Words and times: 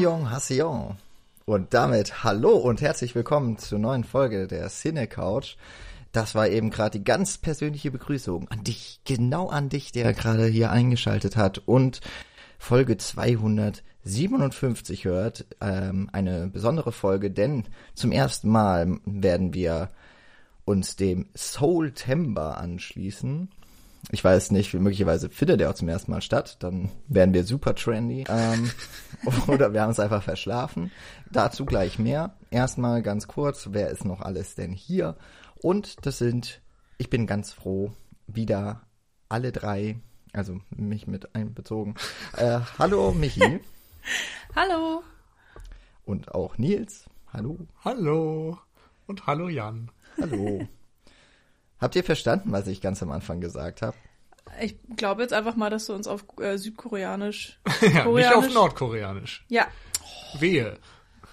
Annyeonghaseyo. 0.00 0.96
Und 1.44 1.74
damit 1.74 2.24
hallo 2.24 2.56
und 2.56 2.80
herzlich 2.80 3.14
willkommen 3.14 3.58
zur 3.58 3.78
neuen 3.78 4.02
Folge 4.02 4.46
der 4.46 4.70
Cine 4.70 5.06
Couch. 5.06 5.56
Das 6.10 6.34
war 6.34 6.48
eben 6.48 6.70
gerade 6.70 6.98
die 6.98 7.04
ganz 7.04 7.36
persönliche 7.36 7.90
Begrüßung 7.90 8.48
an 8.48 8.64
dich, 8.64 9.02
genau 9.04 9.50
an 9.50 9.68
dich, 9.68 9.92
der 9.92 10.14
gerade 10.14 10.46
hier 10.46 10.70
eingeschaltet 10.70 11.36
hat 11.36 11.58
und 11.66 12.00
Folge 12.58 12.96
257 12.96 15.04
hört. 15.04 15.44
Ähm, 15.60 16.08
eine 16.12 16.46
besondere 16.46 16.92
Folge, 16.92 17.30
denn 17.30 17.64
zum 17.92 18.10
ersten 18.10 18.48
Mal 18.48 19.00
werden 19.04 19.52
wir 19.52 19.90
uns 20.64 20.96
dem 20.96 21.26
Soul 21.36 21.92
Timber 21.92 22.56
anschließen. 22.56 23.50
Ich 24.10 24.24
weiß 24.24 24.50
nicht, 24.50 24.72
möglicherweise 24.74 25.28
findet 25.30 25.60
er 25.60 25.70
auch 25.70 25.74
zum 25.74 25.88
ersten 25.88 26.10
Mal 26.10 26.22
statt. 26.22 26.56
Dann 26.60 26.90
werden 27.06 27.34
wir 27.34 27.44
super 27.44 27.74
trendy. 27.74 28.24
Ähm, 28.28 28.70
oder 29.46 29.72
wir 29.72 29.82
haben 29.82 29.90
es 29.90 30.00
einfach 30.00 30.22
verschlafen. 30.22 30.90
Dazu 31.30 31.64
gleich 31.64 31.98
mehr. 31.98 32.34
Erstmal 32.50 33.02
ganz 33.02 33.28
kurz, 33.28 33.68
wer 33.72 33.90
ist 33.90 34.04
noch 34.04 34.20
alles 34.20 34.54
denn 34.54 34.72
hier? 34.72 35.16
Und 35.62 36.06
das 36.06 36.18
sind, 36.18 36.62
ich 36.98 37.10
bin 37.10 37.26
ganz 37.26 37.52
froh, 37.52 37.92
wieder 38.26 38.82
alle 39.28 39.52
drei, 39.52 40.00
also 40.32 40.60
mich 40.70 41.06
mit 41.06 41.34
einbezogen. 41.34 41.94
Äh, 42.36 42.60
hallo 42.78 43.12
Michi. 43.12 43.60
hallo. 44.56 45.02
Und 46.04 46.34
auch 46.34 46.58
Nils. 46.58 47.04
Hallo. 47.32 47.58
Hallo. 47.84 48.58
Und 49.06 49.26
hallo 49.26 49.48
Jan. 49.48 49.90
Hallo. 50.20 50.66
Habt 51.80 51.96
ihr 51.96 52.04
verstanden, 52.04 52.52
was 52.52 52.66
ich 52.66 52.80
ganz 52.80 53.02
am 53.02 53.10
Anfang 53.10 53.40
gesagt 53.40 53.82
habe? 53.82 53.96
Ich 54.60 54.76
glaube 54.96 55.22
jetzt 55.22 55.32
einfach 55.32 55.56
mal, 55.56 55.70
dass 55.70 55.86
du 55.86 55.94
uns 55.94 56.06
auf 56.06 56.24
äh, 56.40 56.56
Südkoreanisch. 56.58 57.60
ja, 57.80 58.06
nicht 58.06 58.34
auf 58.34 58.52
Nordkoreanisch. 58.52 59.44
Ja. 59.48 59.66
Wehe. 60.38 60.78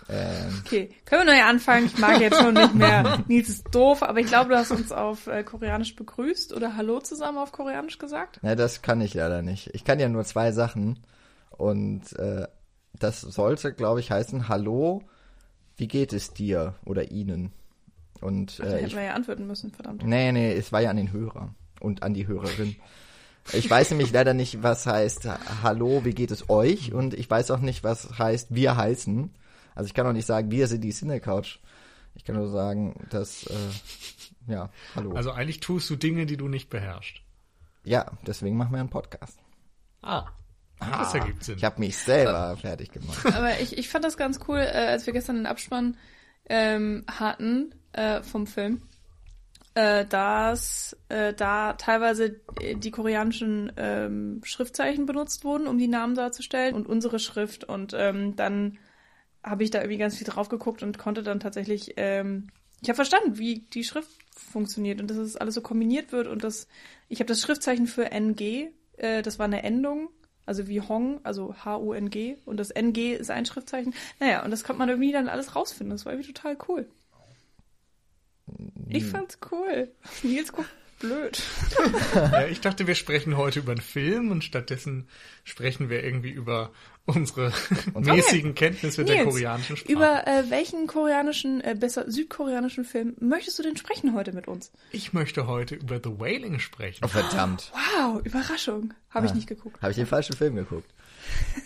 Ähm, 0.10 0.62
Okay, 0.66 0.90
können 1.04 1.28
wir 1.28 1.34
neu 1.34 1.44
anfangen? 1.44 1.88
Ich 1.88 1.98
mag 1.98 2.22
jetzt 2.22 2.38
schon 2.40 2.54
nicht 2.54 2.74
mehr. 2.74 3.24
Nils 3.28 3.50
ist 3.50 3.66
doof, 3.74 4.04
aber 4.04 4.20
ich 4.20 4.28
glaube, 4.28 4.50
du 4.52 4.58
hast 4.58 4.72
uns 4.72 4.92
auf 4.92 5.28
äh, 5.28 5.44
Koreanisch 5.44 5.96
begrüßt 5.96 6.54
oder 6.54 6.78
Hallo 6.78 7.00
zusammen 7.00 7.38
auf 7.38 7.52
Koreanisch 7.52 7.98
gesagt. 7.98 8.40
ja, 8.42 8.56
das 8.56 8.82
kann 8.82 9.02
ich 9.02 9.14
leider 9.14 9.42
nicht. 9.42 9.72
Ich 9.74 9.84
kann 9.84 10.00
ja 10.00 10.08
nur 10.08 10.24
zwei 10.24 10.52
Sachen. 10.52 11.00
Und 11.50 12.14
äh, 12.18 12.48
das 12.94 13.22
sollte, 13.22 13.74
glaube 13.74 14.00
ich, 14.00 14.12
heißen, 14.12 14.48
hallo, 14.48 15.02
wie 15.76 15.88
geht 15.88 16.14
es 16.14 16.34
dir 16.34 16.76
oder 16.86 17.12
Ihnen? 17.12 17.52
Und 18.22 18.60
Ach, 18.62 18.66
äh, 18.66 18.72
hätten 18.72 18.88
ich, 18.88 18.96
wir 18.96 19.04
ja 19.04 19.14
antworten 19.14 19.48
müssen, 19.48 19.72
verdammt. 19.72 20.04
nee, 20.04 20.32
nee, 20.32 20.54
es 20.54 20.72
war 20.72 20.82
ja 20.82 20.90
an 20.90 20.98
den 20.98 21.12
Hörer 21.12 21.54
und 21.80 22.04
an 22.04 22.14
die 22.14 22.28
Hörerin. 22.28 22.76
Ich 23.54 23.70
weiß 23.70 23.92
nämlich 23.92 24.12
leider 24.12 24.34
nicht, 24.34 24.62
was 24.62 24.86
heißt 24.86 25.30
Hallo, 25.64 26.04
wie 26.04 26.14
geht 26.14 26.32
es 26.32 26.50
euch? 26.50 26.92
Und 26.94 27.14
ich 27.14 27.30
weiß 27.30 27.52
auch 27.52 27.60
nicht, 27.60 27.84
was 27.84 28.18
heißt 28.20 28.54
wir 28.54 28.76
heißen. 28.76 29.34
Also 29.74 29.88
ich 29.88 29.94
kann 29.94 30.06
auch 30.06 30.14
nicht 30.14 30.26
sagen, 30.26 30.52
wir 30.52 30.68
sind 30.68 30.82
die 30.82 30.92
Cinecouch. 30.92 31.60
Ich 32.16 32.26
kann 32.26 32.36
nur 32.36 32.50
sagen, 32.50 33.06
dass, 33.10 33.46
äh, 33.46 34.52
ja, 34.52 34.70
hallo. 34.96 35.14
Also 35.14 35.32
eigentlich 35.32 35.60
tust 35.60 35.90
du 35.90 35.96
Dinge, 35.96 36.26
die 36.26 36.36
du 36.36 36.48
nicht 36.48 36.70
beherrschst. 36.70 37.22
ja, 37.84 38.12
deswegen 38.26 38.58
machen 38.58 38.72
wir 38.74 38.80
einen 38.80 38.90
Podcast. 38.90 39.38
Ah. 40.02 40.26
Das 40.80 41.14
ergibt 41.14 41.44
Sinn. 41.44 41.58
Ich 41.58 41.64
habe 41.64 41.80
mich 41.80 41.98
selber 41.98 42.56
fertig 42.58 42.92
gemacht. 42.92 43.26
Aber 43.26 43.60
ich, 43.60 43.78
ich 43.78 43.90
fand 43.90 44.04
das 44.06 44.18
ganz 44.18 44.40
cool, 44.48 44.60
äh, 44.60 44.88
als 44.90 45.06
wir 45.06 45.14
gestern 45.14 45.38
den 45.38 45.46
Abspann 45.46 45.96
ähm, 46.50 47.04
hatten 47.08 47.74
äh, 47.94 48.22
vom 48.22 48.48
Film, 48.48 48.82
äh, 49.74 50.06
dass 50.06 50.98
äh, 51.10 51.34
da 51.34 51.74
teilweise 51.74 52.40
die 52.76 52.92
koreanischen 52.92 53.72
ähm, 53.78 54.42
Schriftzeichen 54.44 55.06
benutzt 55.06 55.44
wurden, 55.44 55.68
um 55.68 55.78
die 55.78 55.88
Namen 55.88 56.16
darzustellen 56.16 56.76
und 56.76 56.88
unsere 56.88 57.20
Schrift. 57.20 57.64
Und 57.64 57.94
ähm, 57.96 58.36
dann 58.36 58.78
habe 59.44 59.64
ich 59.64 59.70
da 59.70 59.80
irgendwie 59.80 59.98
ganz 59.98 60.18
viel 60.18 60.28
drauf 60.28 60.50
geguckt 60.50 60.84
und 60.84 60.98
konnte 60.98 61.24
dann 61.24 61.40
tatsächlich, 61.40 61.94
ähm, 61.98 62.48
ich 62.82 62.90
habe 62.90 62.96
verstanden, 62.96 63.38
wie 63.38 63.60
die 63.74 63.84
Schrift 63.84 64.10
funktioniert 64.36 65.02
und 65.02 65.10
dass 65.10 65.18
es 65.18 65.38
alles 65.38 65.56
so 65.56 65.62
kombiniert 65.62 66.12
wird 66.12 66.28
und 66.28 66.44
das, 66.44 66.68
ich 67.10 67.20
habe 67.20 67.28
das 67.28 67.42
Schriftzeichen 67.42 67.88
für 67.88 68.12
NG, 68.12 68.70
äh, 68.98 69.22
das 69.22 69.40
war 69.40 69.46
eine 69.46 69.64
Endung, 69.64 70.10
also 70.48 70.68
wie 70.68 70.82
Hong, 70.82 71.20
also 71.24 71.54
H-U-N-G 71.64 72.38
und 72.46 72.58
das 72.58 72.72
NG 72.72 73.14
ist 73.14 73.30
ein 73.30 73.46
Schriftzeichen. 73.46 73.94
Naja, 74.20 74.44
und 74.44 74.50
das 74.52 74.64
konnte 74.64 74.80
man 74.80 74.90
irgendwie 74.90 75.12
dann 75.12 75.30
alles 75.30 75.56
rausfinden. 75.56 75.92
Das 75.96 76.06
war 76.06 76.14
irgendwie 76.14 76.34
total 76.34 76.58
cool. 76.68 76.88
Ich 78.90 79.06
fand's 79.06 79.38
cool. 79.52 79.90
Nils 80.24 80.52
guckt 80.52 80.70
blöd. 81.00 81.42
Ja, 82.16 82.48
ich 82.48 82.62
dachte, 82.62 82.88
wir 82.88 82.96
sprechen 82.96 83.38
heute 83.38 83.60
über 83.60 83.72
einen 83.72 83.82
Film 83.82 84.32
und 84.32 84.44
stattdessen 84.44 85.08
sprechen 85.44 85.90
wir 85.90 86.04
irgendwie 86.04 86.32
über 86.32 86.72
unsere 87.08 87.52
mäßigen 87.96 88.54
Kenntnisse 88.54 89.04
der 89.04 89.16
Nils, 89.16 89.30
koreanischen 89.30 89.78
Sprache. 89.78 89.92
Über 89.92 90.28
äh, 90.28 90.50
welchen 90.50 90.88
koreanischen, 90.88 91.62
äh, 91.62 91.76
besser 91.80 92.10
südkoreanischen 92.12 92.86
Film 92.86 93.16
möchtest 93.20 93.58
du 93.58 93.64
denn 93.64 93.78
sprechen 93.78 94.14
heute 94.14 94.34
mit 94.34 94.48
uns? 94.48 94.72
ich 94.92 95.14
möchte 95.14 95.48
heute 95.48 95.76
über 95.76 96.00
The 96.04 96.20
Wailing 96.20 96.60
sprechen. 96.60 97.04
Oh, 97.04 97.08
verdammt. 97.08 97.72
Wow, 97.98 98.22
Überraschung. 98.24 98.94
Habe 99.10 99.26
ich 99.26 99.34
nicht 99.34 99.48
geguckt. 99.48 99.82
Habe 99.82 99.92
ich 99.92 99.98
den 99.98 100.06
falschen 100.06 100.36
Film 100.36 100.56
geguckt? 100.56 100.94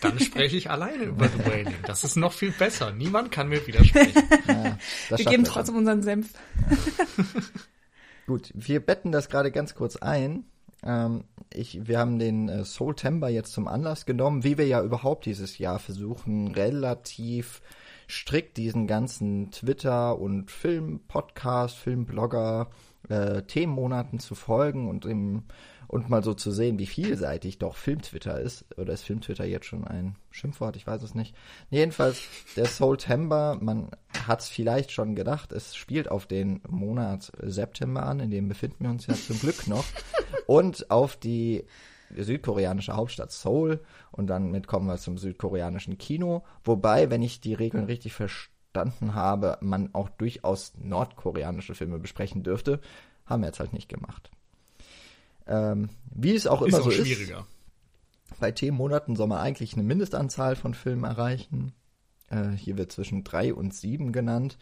Dann 0.00 0.18
spreche 0.18 0.56
ich 0.56 0.70
alleine 0.70 1.04
über 1.04 1.28
The 1.28 1.44
Wailing. 1.44 1.74
Das 1.86 2.04
ist 2.04 2.16
noch 2.16 2.32
viel 2.32 2.52
besser. 2.52 2.92
Niemand 2.92 3.30
kann 3.30 3.48
mir 3.48 3.66
widersprechen. 3.66 4.22
Ja, 4.46 4.78
das 5.10 5.18
Wir 5.18 5.26
geben 5.26 5.44
trotzdem 5.44 5.76
unseren 5.76 6.02
Senf. 6.02 6.30
Gut, 8.26 8.50
wir 8.54 8.80
betten 8.80 9.12
das 9.12 9.28
gerade 9.28 9.50
ganz 9.50 9.74
kurz 9.74 9.96
ein. 9.96 10.44
Ähm, 10.84 11.24
ich, 11.52 11.86
wir 11.86 11.98
haben 11.98 12.18
den 12.18 12.48
äh, 12.48 12.64
Soultember 12.64 13.28
jetzt 13.28 13.52
zum 13.52 13.68
Anlass 13.68 14.06
genommen, 14.06 14.44
wie 14.44 14.58
wir 14.58 14.66
ja 14.66 14.82
überhaupt 14.82 15.26
dieses 15.26 15.58
Jahr 15.58 15.78
versuchen, 15.78 16.48
relativ 16.48 17.62
strikt 18.08 18.56
diesen 18.56 18.86
ganzen 18.86 19.50
Twitter- 19.50 20.18
und 20.18 20.50
Film-Podcast, 20.50 21.76
Filmblogger, 21.76 22.70
äh, 23.08 23.42
Themenmonaten 23.42 24.18
zu 24.18 24.34
folgen 24.34 24.88
und 24.88 25.06
im, 25.06 25.44
und 25.92 26.08
mal 26.08 26.24
so 26.24 26.32
zu 26.32 26.50
sehen, 26.50 26.78
wie 26.78 26.86
vielseitig 26.86 27.58
doch 27.58 27.76
Filmtwitter 27.76 28.40
ist. 28.40 28.64
Oder 28.78 28.94
ist 28.94 29.02
Filmtwitter 29.02 29.44
jetzt 29.44 29.66
schon 29.66 29.86
ein 29.86 30.16
Schimpfwort? 30.30 30.74
Ich 30.76 30.86
weiß 30.86 31.02
es 31.02 31.14
nicht. 31.14 31.36
Jedenfalls, 31.68 32.22
der 32.56 32.64
Soultember, 32.64 33.58
man 33.60 33.90
hat 34.26 34.40
es 34.40 34.48
vielleicht 34.48 34.90
schon 34.90 35.14
gedacht, 35.14 35.52
es 35.52 35.76
spielt 35.76 36.10
auf 36.10 36.24
den 36.24 36.62
Monat 36.66 37.30
September 37.42 38.04
an, 38.06 38.20
in 38.20 38.30
dem 38.30 38.48
befinden 38.48 38.84
wir 38.84 38.90
uns 38.90 39.06
ja 39.06 39.12
zum 39.12 39.38
Glück 39.38 39.66
noch. 39.68 39.84
und 40.46 40.90
auf 40.90 41.14
die 41.14 41.66
südkoreanische 42.16 42.96
Hauptstadt 42.96 43.30
Seoul. 43.30 43.80
Und 44.12 44.28
dann 44.28 44.50
mit 44.50 44.66
kommen 44.66 44.86
wir 44.86 44.96
zum 44.96 45.18
südkoreanischen 45.18 45.98
Kino. 45.98 46.42
Wobei, 46.64 47.10
wenn 47.10 47.20
ich 47.20 47.42
die 47.42 47.52
Regeln 47.52 47.84
richtig 47.84 48.14
verstanden 48.14 49.14
habe, 49.14 49.58
man 49.60 49.90
auch 49.92 50.08
durchaus 50.08 50.72
nordkoreanische 50.78 51.74
Filme 51.74 51.98
besprechen 51.98 52.42
dürfte. 52.42 52.80
Haben 53.26 53.42
wir 53.42 53.48
jetzt 53.48 53.60
halt 53.60 53.74
nicht 53.74 53.90
gemacht. 53.90 54.30
Ähm, 55.52 55.90
wie 56.14 56.34
es 56.34 56.46
auch 56.46 56.62
Ist 56.62 56.68
immer 56.68 56.78
auch 56.78 56.84
so 56.84 56.90
ist, 56.90 57.06
schwieriger. 57.06 57.46
bei 58.40 58.50
Themenmonaten 58.52 59.16
soll 59.16 59.26
man 59.26 59.38
eigentlich 59.38 59.74
eine 59.74 59.82
Mindestanzahl 59.82 60.56
von 60.56 60.72
Filmen 60.72 61.04
erreichen. 61.04 61.72
Äh, 62.30 62.50
hier 62.52 62.78
wird 62.78 62.90
zwischen 62.90 63.22
drei 63.22 63.52
und 63.52 63.74
sieben 63.74 64.12
genannt. 64.12 64.56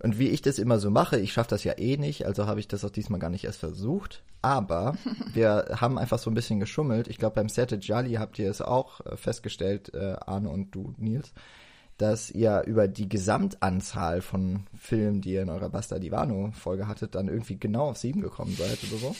Und 0.00 0.16
wie 0.20 0.28
ich 0.28 0.42
das 0.42 0.60
immer 0.60 0.78
so 0.78 0.90
mache, 0.90 1.18
ich 1.18 1.32
schaffe 1.32 1.50
das 1.50 1.64
ja 1.64 1.76
eh 1.76 1.96
nicht, 1.96 2.24
also 2.24 2.46
habe 2.46 2.60
ich 2.60 2.68
das 2.68 2.84
auch 2.84 2.90
diesmal 2.90 3.18
gar 3.18 3.30
nicht 3.30 3.44
erst 3.44 3.58
versucht. 3.58 4.22
Aber 4.42 4.96
wir 5.34 5.76
haben 5.80 5.98
einfach 5.98 6.20
so 6.20 6.30
ein 6.30 6.34
bisschen 6.34 6.60
geschummelt. 6.60 7.08
Ich 7.08 7.18
glaube, 7.18 7.34
beim 7.34 7.48
Sette 7.48 7.76
Jolly 7.76 8.14
habt 8.14 8.38
ihr 8.38 8.48
es 8.48 8.62
auch 8.62 9.04
äh, 9.04 9.16
festgestellt, 9.16 9.92
äh, 9.94 10.14
Arne 10.24 10.50
und 10.50 10.72
du, 10.72 10.94
Nils, 10.98 11.32
dass 11.98 12.30
ihr 12.30 12.62
über 12.66 12.88
die 12.88 13.08
Gesamtanzahl 13.08 14.22
von 14.22 14.66
Filmen, 14.78 15.20
die 15.20 15.32
ihr 15.32 15.42
in 15.42 15.50
eurer 15.50 15.68
Basta 15.68 15.98
Divano-Folge 15.98 16.86
hattet, 16.86 17.14
dann 17.14 17.28
irgendwie 17.28 17.58
genau 17.58 17.90
auf 17.90 17.98
sieben 17.98 18.20
gekommen 18.20 18.54
seid 18.56 18.78
oder 18.84 18.98
so. 18.98 19.16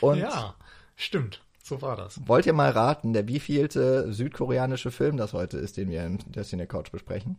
Und 0.00 0.18
Ja, 0.18 0.54
stimmt. 0.96 1.42
So 1.62 1.82
war 1.82 1.96
das. 1.96 2.20
Wollt 2.26 2.46
ihr 2.46 2.54
mal 2.54 2.70
raten, 2.70 3.12
der 3.12 3.28
wievielte 3.28 4.10
südkoreanische 4.12 4.90
Film 4.90 5.18
das 5.18 5.34
heute 5.34 5.58
ist, 5.58 5.76
den 5.76 5.90
wir 5.90 6.06
in 6.06 6.18
der 6.28 6.44
Cine 6.44 6.66
Couch 6.66 6.90
besprechen? 6.90 7.36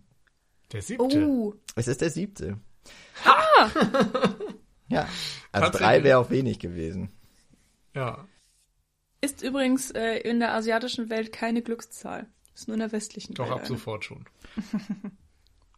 Der 0.72 0.84
siebte. 0.84 1.26
Oh, 1.28 1.56
Es 1.76 1.88
ist 1.88 2.02
der 2.02 2.12
siebte. 2.12 2.60
Ha! 3.26 3.72
ja, 4.90 5.08
also 5.52 5.72
drei 5.72 6.04
wäre 6.04 6.20
auch 6.20 6.30
wenig 6.30 6.60
gewesen. 6.60 7.10
Ja. 7.96 8.28
ist 9.22 9.42
übrigens 9.42 9.90
äh, 9.92 10.18
in 10.18 10.40
der 10.40 10.54
asiatischen 10.54 11.10
Welt 11.10 11.32
keine 11.32 11.64
Glückszahl. 11.64 12.28
Ist 12.60 12.68
nur 12.68 12.76
in 12.76 12.82
der 12.82 12.92
westlichen 12.92 13.36
Doch 13.36 13.46
Welt. 13.46 13.54
ab 13.54 13.60
eine. 13.60 13.68
sofort 13.68 14.04
schon. 14.06 14.26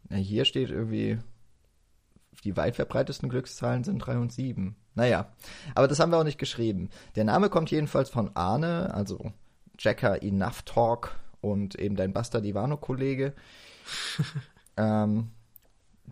Ja, 0.09 0.17
hier 0.17 0.43
steht 0.43 0.71
irgendwie, 0.71 1.19
die 2.43 2.57
weit 2.57 2.75
verbreitesten 2.75 3.29
Glückszahlen 3.29 3.85
sind 3.85 3.99
drei 3.99 4.17
und 4.17 4.33
sieben. 4.33 4.75
Naja, 4.93 5.31
aber 5.73 5.87
das 5.87 6.01
haben 6.01 6.11
wir 6.11 6.17
auch 6.17 6.25
nicht 6.25 6.37
geschrieben. 6.37 6.89
Der 7.15 7.23
Name 7.23 7.49
kommt 7.49 7.71
jedenfalls 7.71 8.09
von 8.09 8.35
Arne, 8.35 8.93
also 8.93 9.31
Jacker 9.79 10.21
Enough 10.21 10.63
Talk 10.63 11.17
und 11.39 11.75
eben 11.75 11.95
dein 11.95 12.11
Basta 12.11 12.41
Divano-Kollege. 12.41 13.33
ähm, 14.75 15.29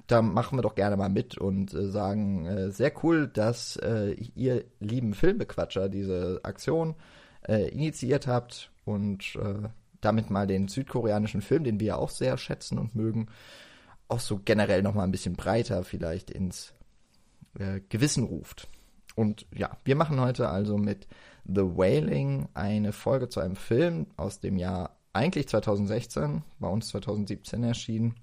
da 0.08 0.22
machen 0.22 0.58
wir 0.58 0.62
doch 0.62 0.76
gerne 0.76 0.96
mal 0.96 1.10
mit 1.10 1.38
und 1.38 1.74
äh, 1.74 1.90
sagen, 1.90 2.46
äh, 2.46 2.72
sehr 2.72 2.94
cool, 3.04 3.28
dass 3.28 3.76
äh, 3.76 4.12
ihr 4.14 4.64
lieben 4.80 5.14
Filmbequatscher 5.14 5.90
diese 5.90 6.40
Aktion 6.44 6.96
äh, 7.46 7.68
initiiert 7.68 8.28
habt 8.28 8.72
und 8.86 9.36
äh, 9.36 9.68
damit 10.02 10.30
mal 10.30 10.48
den 10.48 10.68
südkoreanischen 10.68 11.42
Film, 11.42 11.64
den 11.64 11.80
wir 11.80 11.88
ja 11.88 11.96
auch 11.98 12.10
sehr 12.10 12.38
schätzen 12.38 12.78
und 12.78 12.96
mögen, 12.96 13.28
auch 14.08 14.20
so 14.20 14.40
generell 14.44 14.82
nochmal 14.82 15.06
ein 15.06 15.12
bisschen 15.12 15.36
breiter 15.36 15.84
vielleicht 15.84 16.32
ins 16.32 16.74
äh, 17.58 17.82
Gewissen 17.90 18.24
ruft. 18.24 18.68
Und 19.16 19.46
ja, 19.54 19.78
wir 19.84 19.96
machen 19.96 20.20
heute 20.20 20.50
also 20.50 20.78
mit 20.78 21.08
The 21.46 21.62
Wailing 21.62 22.48
eine 22.54 22.92
Folge 22.94 23.30
zu 23.30 23.40
einem 23.40 23.56
Film 23.56 24.08
aus 24.18 24.40
dem 24.40 24.58
Jahr 24.58 24.98
eigentlich 25.14 25.48
2016, 25.48 26.44
bei 26.60 26.68
uns 26.68 26.90
2017 26.90 27.64
erschienen 27.64 28.16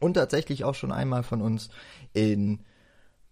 und 0.00 0.14
tatsächlich 0.14 0.64
auch 0.64 0.74
schon 0.74 0.92
einmal 0.92 1.22
von 1.22 1.40
uns 1.40 1.70
in 2.12 2.64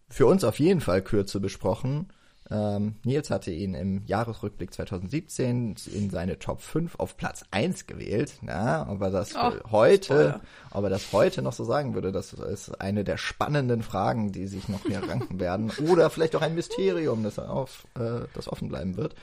für 0.08 0.26
uns 0.26 0.42
auf 0.42 0.58
jeden 0.58 0.80
Fall 0.80 1.02
Kürze 1.02 1.38
besprochen. 1.40 2.08
Ähm, 2.50 2.96
Nils 3.04 3.30
hatte 3.30 3.52
ihn 3.52 3.74
im 3.74 4.04
Jahresrückblick 4.06 4.74
2017 4.74 5.76
in 5.94 6.10
seine 6.10 6.38
Top 6.38 6.60
5 6.60 6.96
auf 6.98 7.16
Platz 7.16 7.44
1 7.52 7.86
gewählt. 7.86 8.34
Na, 8.42 8.90
ob 8.90 9.00
er 9.02 9.10
das 9.10 9.36
oh, 9.36 9.52
heute, 9.70 10.40
ob 10.72 10.84
er 10.84 10.90
das 10.90 11.12
heute 11.12 11.42
noch 11.42 11.52
so 11.52 11.64
sagen 11.64 11.94
würde, 11.94 12.10
das 12.10 12.32
ist 12.32 12.80
eine 12.80 13.04
der 13.04 13.18
spannenden 13.18 13.82
Fragen, 13.82 14.32
die 14.32 14.48
sich 14.48 14.68
noch 14.68 14.82
hier 14.82 15.02
ranken 15.02 15.38
werden. 15.38 15.70
Oder 15.88 16.10
vielleicht 16.10 16.34
auch 16.34 16.42
ein 16.42 16.54
Mysterium, 16.54 17.22
das 17.22 17.38
auf, 17.38 17.86
äh, 17.94 18.26
das 18.34 18.48
offen 18.48 18.68
bleiben 18.68 18.96
wird. 18.96 19.14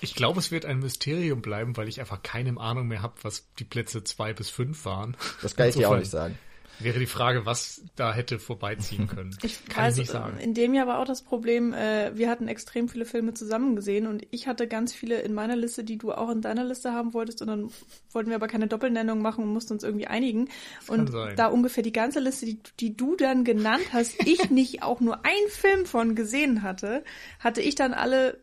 Ich 0.00 0.14
glaube, 0.14 0.40
es 0.40 0.50
wird 0.50 0.64
ein 0.64 0.78
Mysterium 0.78 1.42
bleiben, 1.42 1.76
weil 1.76 1.88
ich 1.88 2.00
einfach 2.00 2.22
keine 2.22 2.58
Ahnung 2.58 2.88
mehr 2.88 3.02
habe, 3.02 3.14
was 3.22 3.44
die 3.58 3.64
Plätze 3.64 4.02
2 4.02 4.32
bis 4.32 4.48
5 4.48 4.84
waren. 4.86 5.16
Das 5.42 5.54
kann 5.54 5.68
ich 5.68 5.74
dir 5.74 5.90
auch 5.90 5.96
nicht 5.96 6.10
sagen. 6.10 6.38
Wäre 6.80 6.98
die 6.98 7.06
Frage, 7.06 7.46
was 7.46 7.82
da 7.96 8.12
hätte 8.12 8.38
vorbeiziehen 8.38 9.06
können. 9.14 9.36
Ich 9.42 9.64
Kann 9.66 9.84
weiß, 9.84 9.94
ich 9.94 10.00
nicht 10.00 10.10
sagen. 10.10 10.38
In 10.38 10.54
dem 10.54 10.74
Jahr 10.74 10.86
war 10.86 10.98
auch 10.98 11.04
das 11.04 11.22
Problem, 11.22 11.72
äh, 11.72 12.16
wir 12.16 12.28
hatten 12.30 12.48
extrem 12.48 12.88
viele 12.88 13.04
Filme 13.04 13.34
zusammen 13.34 13.76
gesehen 13.76 14.06
und 14.06 14.26
ich 14.30 14.46
hatte 14.46 14.66
ganz 14.66 14.92
viele 14.92 15.20
in 15.20 15.34
meiner 15.34 15.56
Liste, 15.56 15.84
die 15.84 15.98
du 15.98 16.12
auch 16.12 16.30
in 16.30 16.40
deiner 16.40 16.64
Liste 16.64 16.92
haben 16.92 17.14
wolltest 17.14 17.42
und 17.42 17.48
dann 17.48 17.70
wollten 18.12 18.30
wir 18.30 18.36
aber 18.36 18.48
keine 18.48 18.66
Doppelnennung 18.66 19.22
machen 19.22 19.44
und 19.44 19.52
mussten 19.52 19.74
uns 19.74 19.84
irgendwie 19.84 20.06
einigen. 20.06 20.48
Und 20.86 21.12
da 21.36 21.46
ungefähr 21.46 21.82
die 21.82 21.92
ganze 21.92 22.20
Liste, 22.20 22.46
die, 22.46 22.60
die 22.78 22.96
du 22.96 23.16
dann 23.16 23.44
genannt 23.44 23.92
hast, 23.92 24.26
ich 24.26 24.50
nicht 24.50 24.82
auch 24.82 25.00
nur 25.00 25.24
einen 25.24 25.48
Film 25.48 25.86
von 25.86 26.14
gesehen 26.14 26.62
hatte, 26.62 27.04
hatte 27.38 27.60
ich 27.60 27.74
dann 27.74 27.94
alle 27.94 28.38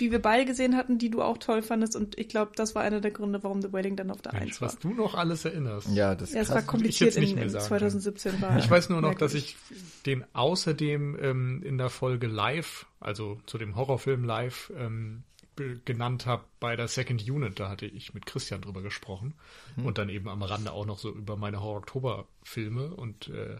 die 0.00 0.10
wir 0.10 0.20
beide 0.20 0.44
gesehen 0.44 0.76
hatten, 0.76 0.98
die 0.98 1.10
du 1.10 1.22
auch 1.22 1.38
toll 1.38 1.62
fandest. 1.62 1.96
Und 1.96 2.18
ich 2.18 2.28
glaube, 2.28 2.52
das 2.56 2.74
war 2.74 2.82
einer 2.82 3.00
der 3.00 3.10
Gründe, 3.10 3.42
warum 3.42 3.60
The 3.62 3.72
Wedding 3.72 3.96
dann 3.96 4.10
auf 4.10 4.22
der 4.22 4.32
Mensch, 4.32 4.52
1 4.52 4.60
war. 4.60 4.68
Was 4.68 4.78
du 4.78 4.94
noch 4.94 5.14
alles 5.14 5.44
erinnerst. 5.44 5.88
Ja, 5.90 6.14
das 6.14 6.32
ja, 6.32 6.40
es 6.40 6.50
war 6.50 6.62
kompliziert 6.62 7.16
in, 7.16 7.36
in 7.36 7.50
2017 7.50 8.40
war. 8.40 8.58
Ich 8.58 8.70
weiß 8.70 8.88
nur 8.88 9.00
noch, 9.00 9.14
dass 9.14 9.34
ich 9.34 9.56
den 10.06 10.24
außerdem 10.32 11.18
ähm, 11.20 11.62
in 11.62 11.78
der 11.78 11.90
Folge 11.90 12.26
Live, 12.26 12.86
also 13.00 13.40
zu 13.46 13.58
dem 13.58 13.76
Horrorfilm 13.76 14.24
Live, 14.24 14.72
ähm, 14.76 15.24
genannt 15.84 16.26
habe 16.26 16.44
bei 16.60 16.76
der 16.76 16.88
Second 16.88 17.28
Unit. 17.28 17.60
Da 17.60 17.68
hatte 17.68 17.86
ich 17.86 18.14
mit 18.14 18.24
Christian 18.26 18.62
drüber 18.62 18.82
gesprochen. 18.82 19.34
Hm. 19.74 19.86
Und 19.86 19.98
dann 19.98 20.08
eben 20.08 20.28
am 20.28 20.42
Rande 20.42 20.72
auch 20.72 20.86
noch 20.86 20.98
so 20.98 21.10
über 21.10 21.36
meine 21.36 21.60
Horror-Oktober-Filme. 21.60 22.94
Und 22.94 23.28
äh, 23.28 23.56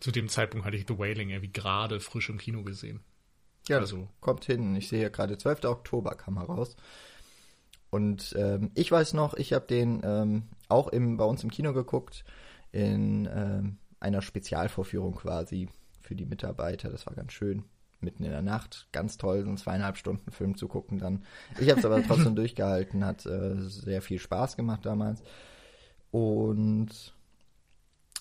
zu 0.00 0.12
dem 0.12 0.28
Zeitpunkt 0.28 0.66
hatte 0.66 0.76
ich 0.76 0.86
The 0.86 0.98
Wailing 0.98 1.30
irgendwie 1.30 1.52
gerade 1.52 1.98
frisch 1.98 2.28
im 2.28 2.38
Kino 2.38 2.62
gesehen. 2.62 3.00
Ja, 3.68 3.78
also. 3.78 4.08
kommt 4.20 4.44
hin. 4.44 4.74
Ich 4.76 4.88
sehe 4.88 5.02
ja 5.02 5.08
gerade 5.08 5.38
12. 5.38 5.64
Oktober 5.64 6.14
kam 6.14 6.38
heraus. 6.38 6.76
Und 7.90 8.34
ähm, 8.36 8.70
ich 8.74 8.90
weiß 8.90 9.14
noch, 9.14 9.34
ich 9.34 9.52
habe 9.52 9.66
den 9.66 10.02
ähm, 10.04 10.42
auch 10.68 10.88
im, 10.88 11.16
bei 11.16 11.24
uns 11.24 11.44
im 11.44 11.50
Kino 11.50 11.72
geguckt, 11.72 12.24
in 12.72 13.28
ähm, 13.32 13.78
einer 14.00 14.20
Spezialvorführung 14.20 15.14
quasi 15.14 15.68
für 16.00 16.14
die 16.14 16.26
Mitarbeiter. 16.26 16.90
Das 16.90 17.06
war 17.06 17.14
ganz 17.14 17.32
schön. 17.32 17.64
Mitten 18.00 18.24
in 18.24 18.32
der 18.32 18.42
Nacht, 18.42 18.88
ganz 18.92 19.16
toll, 19.16 19.42
so 19.42 19.48
einen 19.48 19.56
zweieinhalb 19.56 19.96
Stunden 19.96 20.30
Film 20.30 20.56
zu 20.56 20.68
gucken 20.68 20.98
dann. 20.98 21.24
Ich 21.58 21.70
habe 21.70 21.78
es 21.78 21.86
aber 21.86 22.02
trotzdem 22.02 22.34
durchgehalten, 22.36 23.04
hat 23.04 23.24
äh, 23.24 23.54
sehr 23.60 24.02
viel 24.02 24.18
Spaß 24.18 24.56
gemacht 24.56 24.84
damals. 24.84 25.22
Und 26.10 27.14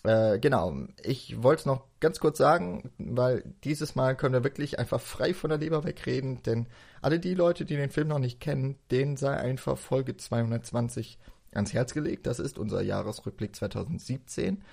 äh, 0.03 0.37
genau, 0.39 0.75
ich 1.01 1.41
wollte 1.41 1.61
es 1.61 1.65
noch 1.65 1.85
ganz 1.99 2.19
kurz 2.19 2.37
sagen, 2.37 2.91
weil 2.97 3.43
dieses 3.63 3.95
Mal 3.95 4.15
können 4.15 4.33
wir 4.33 4.43
wirklich 4.43 4.77
einfach 4.79 4.99
frei 4.99 5.33
von 5.33 5.49
der 5.49 5.59
Leber 5.59 5.85
wegreden, 5.85 6.43
denn 6.43 6.67
alle 7.01 7.19
die 7.19 7.33
Leute, 7.33 7.65
die 7.65 7.77
den 7.77 7.89
Film 7.89 8.09
noch 8.09 8.19
nicht 8.19 8.39
kennen, 8.39 8.77
denen 8.91 9.15
sei 9.15 9.35
einfach 9.37 9.77
Folge 9.77 10.17
220 10.17 11.19
ans 11.53 11.73
Herz 11.73 11.93
gelegt. 11.93 12.27
Das 12.27 12.39
ist 12.39 12.57
unser 12.57 12.81
Jahresrückblick 12.81 13.55
2017 13.55 14.63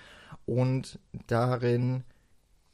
und 0.45 0.99
darin 1.27 2.03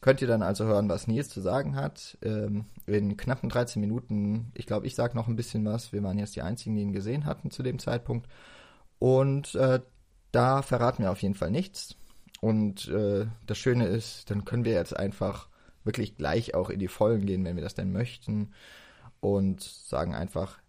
könnt 0.01 0.21
ihr 0.21 0.27
dann 0.27 0.43
also 0.43 0.65
hören, 0.65 0.89
was 0.89 1.07
Nils 1.07 1.29
zu 1.29 1.41
sagen 1.41 1.75
hat. 1.75 2.17
Ähm, 2.23 2.65
in 2.85 3.17
knappen 3.17 3.49
13 3.49 3.81
Minuten, 3.81 4.51
ich 4.55 4.65
glaube, 4.65 4.87
ich 4.87 4.95
sage 4.95 5.15
noch 5.15 5.27
ein 5.27 5.35
bisschen 5.35 5.65
was. 5.65 5.91
Wir 5.91 6.03
waren 6.03 6.17
jetzt 6.17 6.35
die 6.35 6.41
Einzigen, 6.41 6.75
die 6.75 6.81
ihn 6.81 6.93
gesehen 6.93 7.25
hatten 7.25 7.51
zu 7.51 7.63
dem 7.63 7.79
Zeitpunkt. 7.79 8.27
Und 8.99 9.55
äh, 9.55 9.81
da 10.31 10.61
verraten 10.61 11.03
wir 11.03 11.11
auf 11.11 11.21
jeden 11.21 11.35
Fall 11.35 11.51
nichts. 11.51 11.96
Und 12.39 12.87
äh, 12.87 13.27
das 13.45 13.57
Schöne 13.57 13.87
ist, 13.87 14.29
dann 14.29 14.45
können 14.45 14.65
wir 14.65 14.73
jetzt 14.73 14.95
einfach 14.95 15.49
wirklich 15.83 16.17
gleich 16.17 16.53
auch 16.53 16.69
in 16.69 16.79
die 16.79 16.87
Vollen 16.87 17.25
gehen, 17.25 17.43
wenn 17.45 17.55
wir 17.55 17.63
das 17.63 17.75
denn 17.75 17.91
möchten. 17.91 18.51
Und 19.19 19.63
sagen 19.63 20.13
einfach, 20.13 20.59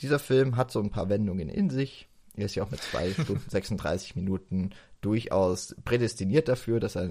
dieser 0.00 0.18
Film 0.18 0.56
hat 0.56 0.70
so 0.70 0.80
ein 0.80 0.90
paar 0.90 1.08
Wendungen 1.08 1.48
in 1.48 1.70
sich. 1.70 2.08
Er 2.36 2.46
ist 2.46 2.54
ja 2.54 2.62
auch 2.62 2.70
mit 2.70 2.80
zwei 2.80 3.12
Stunden 3.18 3.48
36 3.48 4.14
Minuten 4.14 4.70
durchaus 5.00 5.74
prädestiniert 5.84 6.48
dafür, 6.48 6.80
dass 6.80 6.96
er 6.96 7.10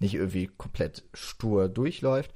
nicht 0.00 0.14
irgendwie 0.14 0.46
komplett 0.46 1.04
stur 1.14 1.68
durchläuft. 1.68 2.34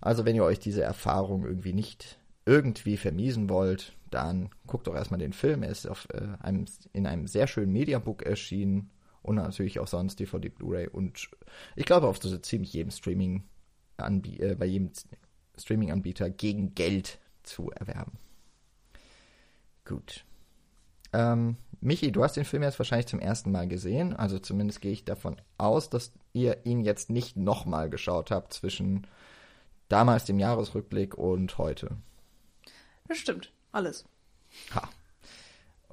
Also 0.00 0.24
wenn 0.24 0.36
ihr 0.36 0.44
euch 0.44 0.58
diese 0.58 0.82
Erfahrung 0.82 1.44
irgendwie 1.44 1.72
nicht 1.72 2.18
irgendwie 2.44 2.98
vermiesen 2.98 3.48
wollt, 3.48 3.94
dann 4.10 4.50
guckt 4.66 4.86
doch 4.86 4.94
erstmal 4.94 5.20
den 5.20 5.32
Film. 5.32 5.62
Er 5.62 5.70
ist 5.70 5.88
auf, 5.88 6.06
äh, 6.12 6.26
einem, 6.40 6.66
in 6.92 7.06
einem 7.06 7.26
sehr 7.26 7.46
schönen 7.46 7.72
Mediabook 7.72 8.22
erschienen 8.22 8.90
und 9.24 9.36
natürlich 9.36 9.80
auch 9.80 9.88
sonst 9.88 10.20
DVD, 10.20 10.48
Blu-ray 10.48 10.88
und 10.88 11.28
ich 11.76 11.86
glaube 11.86 12.06
auf 12.06 12.18
so 12.22 12.36
ziemlich 12.38 12.72
jedem 12.72 12.90
Streaming 12.90 13.42
äh, 13.96 14.54
bei 14.54 14.66
jedem 14.66 14.90
Streaming-Anbieter 15.56 16.30
gegen 16.30 16.74
Geld 16.74 17.18
zu 17.42 17.70
erwerben. 17.70 18.18
Gut. 19.84 20.24
Ähm, 21.12 21.56
Michi, 21.80 22.10
du 22.10 22.24
hast 22.24 22.36
den 22.36 22.44
Film 22.44 22.62
jetzt 22.62 22.78
wahrscheinlich 22.78 23.06
zum 23.06 23.20
ersten 23.20 23.52
Mal 23.52 23.68
gesehen, 23.68 24.14
also 24.14 24.38
zumindest 24.38 24.80
gehe 24.80 24.92
ich 24.92 25.04
davon 25.04 25.36
aus, 25.58 25.90
dass 25.90 26.12
ihr 26.32 26.64
ihn 26.64 26.80
jetzt 26.80 27.10
nicht 27.10 27.36
nochmal 27.36 27.90
geschaut 27.90 28.30
habt 28.30 28.52
zwischen 28.52 29.06
damals 29.88 30.24
dem 30.24 30.38
Jahresrückblick 30.38 31.16
und 31.16 31.58
heute. 31.58 31.96
Das 33.06 33.18
stimmt, 33.18 33.52
alles. 33.70 34.04
Ha, 34.74 34.88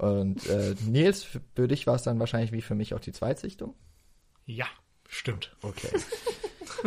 und 0.02 0.44
äh, 0.48 0.74
Nils, 0.84 1.22
für 1.22 1.68
dich 1.68 1.86
war 1.86 1.94
es 1.94 2.02
dann 2.02 2.18
wahrscheinlich 2.18 2.50
wie 2.50 2.60
für 2.60 2.74
mich 2.74 2.92
auch 2.92 2.98
die 2.98 3.12
Zweitsichtung? 3.12 3.76
Ja, 4.46 4.66
stimmt. 5.08 5.54
Okay. 5.62 5.90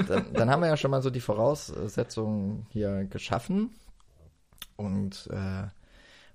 dann, 0.09 0.33
dann, 0.33 0.49
haben 0.49 0.59
wir 0.59 0.67
ja 0.67 0.75
schon 0.75 0.91
mal 0.91 1.01
so 1.01 1.09
die 1.09 1.21
Voraussetzungen 1.21 2.67
hier 2.71 3.05
geschaffen. 3.05 3.73
Und 4.75 5.29
äh, 5.31 5.63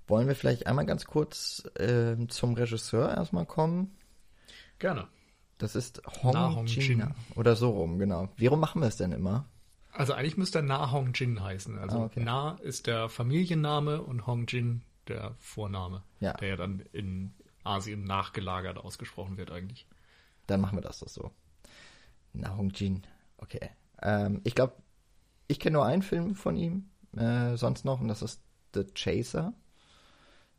wollen 0.07 0.27
wir 0.27 0.33
vielleicht 0.33 0.65
einmal 0.65 0.87
ganz 0.87 1.05
kurz 1.05 1.63
äh, 1.75 2.15
zum 2.29 2.55
Regisseur 2.55 3.15
erstmal 3.15 3.45
kommen? 3.45 3.95
Gerne. 4.79 5.07
Das 5.59 5.75
ist 5.75 6.01
Hong, 6.23 6.33
Na 6.33 6.55
Hong 6.55 6.65
Jin. 6.65 6.81
Jin. 6.81 7.13
Oder 7.35 7.55
so 7.55 7.69
rum, 7.69 7.99
genau. 7.99 8.29
Wie 8.37 8.47
rum 8.47 8.59
machen 8.59 8.81
wir 8.81 8.87
es 8.87 8.97
denn 8.97 9.11
immer? 9.11 9.45
Also 9.91 10.13
eigentlich 10.13 10.37
müsste 10.37 10.59
er 10.59 10.63
Na 10.63 10.91
Hong 10.91 11.13
Jin 11.13 11.43
heißen. 11.43 11.77
Also 11.77 11.99
ah, 11.99 12.05
okay. 12.05 12.23
Na 12.25 12.57
ist 12.63 12.87
der 12.87 13.07
Familienname 13.07 14.01
und 14.01 14.25
Hong 14.25 14.47
Jin 14.47 14.81
der 15.07 15.35
Vorname, 15.39 16.03
ja. 16.19 16.33
der 16.33 16.49
ja 16.49 16.55
dann 16.55 16.79
in 16.91 17.33
Asien 17.63 18.03
nachgelagert 18.03 18.77
ausgesprochen 18.77 19.37
wird 19.37 19.51
eigentlich. 19.51 19.87
Dann 20.47 20.61
machen 20.61 20.77
wir 20.77 20.81
das 20.81 20.99
doch 20.99 21.09
so. 21.09 21.31
Jin. 22.73 23.03
Okay. 23.37 23.69
Ähm, 24.01 24.41
ich 24.43 24.55
glaube, 24.55 24.75
ich 25.47 25.59
kenne 25.59 25.73
nur 25.73 25.85
einen 25.85 26.01
Film 26.01 26.35
von 26.35 26.55
ihm, 26.55 26.89
äh, 27.15 27.55
sonst 27.57 27.85
noch, 27.85 27.99
und 27.99 28.07
das 28.07 28.21
ist 28.21 28.41
The 28.73 28.85
Chaser. 28.93 29.53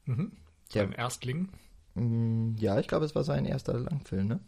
Mhm. 0.04 0.32
Sein 0.68 0.90
der, 0.90 0.99
Erstling. 0.99 1.49
Mh, 1.94 2.04
mm, 2.04 2.56
ja, 2.58 2.78
ich 2.78 2.88
glaube, 2.88 3.04
es 3.04 3.14
war 3.14 3.25
sein 3.25 3.44
erster 3.44 3.78
Langfilm, 3.78 4.28
ne? 4.28 4.40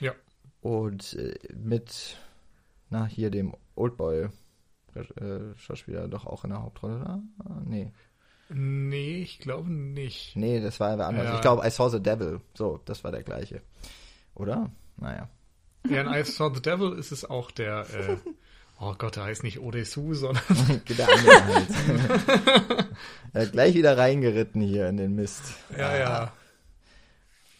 Ja. 0.00 0.12
Und 0.60 1.14
äh, 1.14 1.38
mit, 1.54 2.18
na, 2.90 3.06
hier 3.06 3.30
dem 3.30 3.54
Oldboy 3.74 4.28
äh, 4.94 5.54
Schauspieler 5.56 6.08
doch 6.08 6.26
auch 6.26 6.44
in 6.44 6.50
der 6.50 6.62
Hauptrolle 6.62 7.00
da? 7.00 7.22
Ah, 7.44 7.60
nee. 7.64 7.92
Nee, 8.48 9.22
ich 9.22 9.38
glaube 9.38 9.70
nicht. 9.72 10.36
Nee, 10.36 10.60
das 10.60 10.78
war 10.80 10.90
aber 10.90 11.06
anders. 11.06 11.26
Ja. 11.26 11.34
Ich 11.36 11.40
glaube, 11.40 11.66
I 11.66 11.70
Saw 11.70 11.88
the 11.88 12.02
Devil. 12.02 12.40
So, 12.54 12.80
das 12.84 13.02
war 13.02 13.10
der 13.10 13.22
gleiche. 13.22 13.62
Oder? 14.34 14.70
Naja. 14.96 15.28
Ja, 15.88 16.02
in 16.02 16.08
I 16.08 16.24
Saw 16.24 16.54
the 16.54 16.60
Devil 16.60 16.92
ist 16.92 17.12
es 17.12 17.24
auch 17.24 17.50
der, 17.50 17.86
äh, 17.94 18.16
oh 18.80 18.94
Gott, 18.96 19.16
der 19.16 19.24
heißt 19.24 19.42
nicht 19.42 19.60
Odesu, 19.60 20.14
sondern. 20.14 20.42
der 20.88 21.08
andere 21.08 21.44
halt. 21.44 21.68
er 23.32 23.42
hat 23.42 23.52
gleich 23.52 23.74
wieder 23.74 23.96
reingeritten 23.96 24.60
hier 24.60 24.88
in 24.88 24.96
den 24.96 25.14
Mist. 25.14 25.42
Ja, 25.76 25.88
ah. 25.88 25.98
ja. 25.98 26.32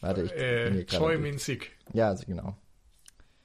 Warte, 0.00 0.23
ich. 0.23 0.33
Äh, 0.33 0.85
Choi 0.85 1.19
Min 1.19 1.38
Sik. 1.38 1.73
Ja, 1.93 2.09
also 2.09 2.25
genau. 2.26 2.57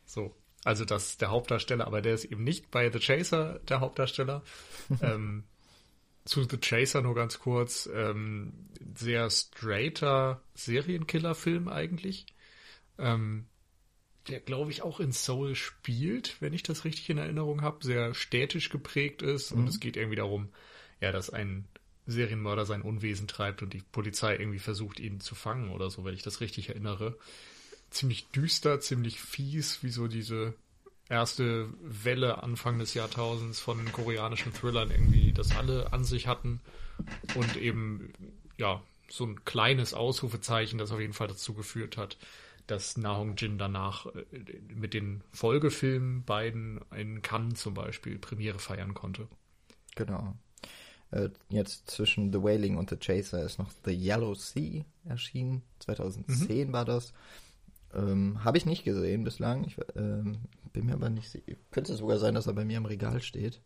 So. 0.05 0.35
Also 0.65 0.83
das 0.83 1.11
ist 1.11 1.21
der 1.21 1.31
Hauptdarsteller, 1.31 1.87
aber 1.87 2.01
der 2.01 2.13
ist 2.13 2.25
eben 2.25 2.43
nicht 2.43 2.69
bei 2.69 2.91
The 2.91 2.99
Chaser 2.99 3.59
der 3.59 3.79
Hauptdarsteller. 3.79 4.43
ähm, 5.01 5.45
zu 6.29 6.43
The 6.43 6.57
Chaser 6.57 7.01
nur 7.01 7.15
ganz 7.15 7.39
kurz. 7.39 7.89
Ähm, 7.91 8.53
sehr 8.95 9.29
straighter 9.29 10.41
Serienkiller-Film 10.53 11.67
eigentlich. 11.67 12.27
Ähm, 12.99 13.47
der, 14.27 14.39
glaube 14.39 14.69
ich, 14.69 14.83
auch 14.83 14.99
in 14.99 15.11
Soul 15.11 15.55
spielt, 15.55 16.39
wenn 16.39 16.53
ich 16.53 16.61
das 16.61 16.85
richtig 16.85 17.09
in 17.09 17.17
Erinnerung 17.17 17.63
habe. 17.63 17.83
Sehr 17.83 18.13
städtisch 18.13 18.69
geprägt 18.69 19.23
ist. 19.23 19.51
Mhm. 19.51 19.61
Und 19.61 19.69
es 19.69 19.79
geht 19.79 19.97
irgendwie 19.97 20.17
darum, 20.17 20.49
ja, 21.01 21.11
dass 21.11 21.31
ein 21.31 21.67
Serienmörder 22.05 22.65
sein 22.65 22.83
Unwesen 22.83 23.27
treibt 23.27 23.63
und 23.63 23.73
die 23.73 23.83
Polizei 23.91 24.35
irgendwie 24.35 24.59
versucht, 24.59 24.99
ihn 24.99 25.19
zu 25.19 25.33
fangen 25.33 25.71
oder 25.71 25.89
so, 25.89 26.05
wenn 26.05 26.13
ich 26.13 26.23
das 26.23 26.41
richtig 26.41 26.69
erinnere. 26.69 27.17
Ziemlich 27.89 28.27
düster, 28.27 28.79
ziemlich 28.79 29.19
fies, 29.19 29.81
wie 29.81 29.89
so 29.89 30.07
diese 30.07 30.53
erste 31.09 31.69
Welle 31.81 32.43
Anfang 32.43 32.79
des 32.79 32.93
Jahrtausends 32.93 33.59
von 33.59 33.91
koreanischen 33.91 34.53
Thrillern 34.53 34.91
irgendwie 34.91 35.33
das 35.33 35.55
alle 35.55 35.91
an 35.91 36.03
sich 36.03 36.27
hatten 36.27 36.61
und 37.35 37.57
eben 37.57 38.13
ja 38.57 38.81
so 39.09 39.25
ein 39.25 39.43
kleines 39.43 39.93
Ausrufezeichen, 39.93 40.77
das 40.77 40.91
auf 40.91 40.99
jeden 40.99 41.13
Fall 41.13 41.27
dazu 41.27 41.53
geführt 41.53 41.97
hat, 41.97 42.17
dass 42.67 42.97
Nahong 42.97 43.35
Jin 43.35 43.57
danach 43.57 44.05
äh, 44.05 44.25
mit 44.75 44.93
den 44.93 45.23
Folgefilmen 45.31 46.23
beiden 46.23 46.79
in 46.95 47.21
Cannes 47.21 47.59
zum 47.59 47.73
Beispiel 47.73 48.19
Premiere 48.19 48.59
feiern 48.59 48.93
konnte. 48.93 49.27
Genau. 49.95 50.35
Äh, 51.11 51.29
jetzt 51.49 51.89
zwischen 51.89 52.31
The 52.31 52.43
Wailing 52.43 52.77
und 52.77 52.91
The 52.91 52.97
Chaser 52.97 53.43
ist 53.43 53.57
noch 53.57 53.71
The 53.85 53.91
Yellow 53.91 54.35
Sea 54.35 54.85
erschienen. 55.05 55.63
2010 55.79 56.67
mhm. 56.67 56.73
war 56.73 56.85
das. 56.85 57.13
Ähm, 57.93 58.43
Habe 58.43 58.59
ich 58.59 58.67
nicht 58.67 58.83
gesehen 58.83 59.23
bislang. 59.23 59.63
Ich 59.63 59.75
ähm, 59.95 60.37
bin 60.71 60.85
mir 60.85 60.93
aber 60.93 61.09
nicht 61.09 61.29
sicher. 61.29 61.55
Könnte 61.71 61.95
sogar 61.95 62.17
sein, 62.17 62.35
dass 62.35 62.47
er 62.47 62.53
bei 62.53 62.65
mir 62.65 62.77
im 62.77 62.85
Regal 62.85 63.21
steht. 63.21 63.61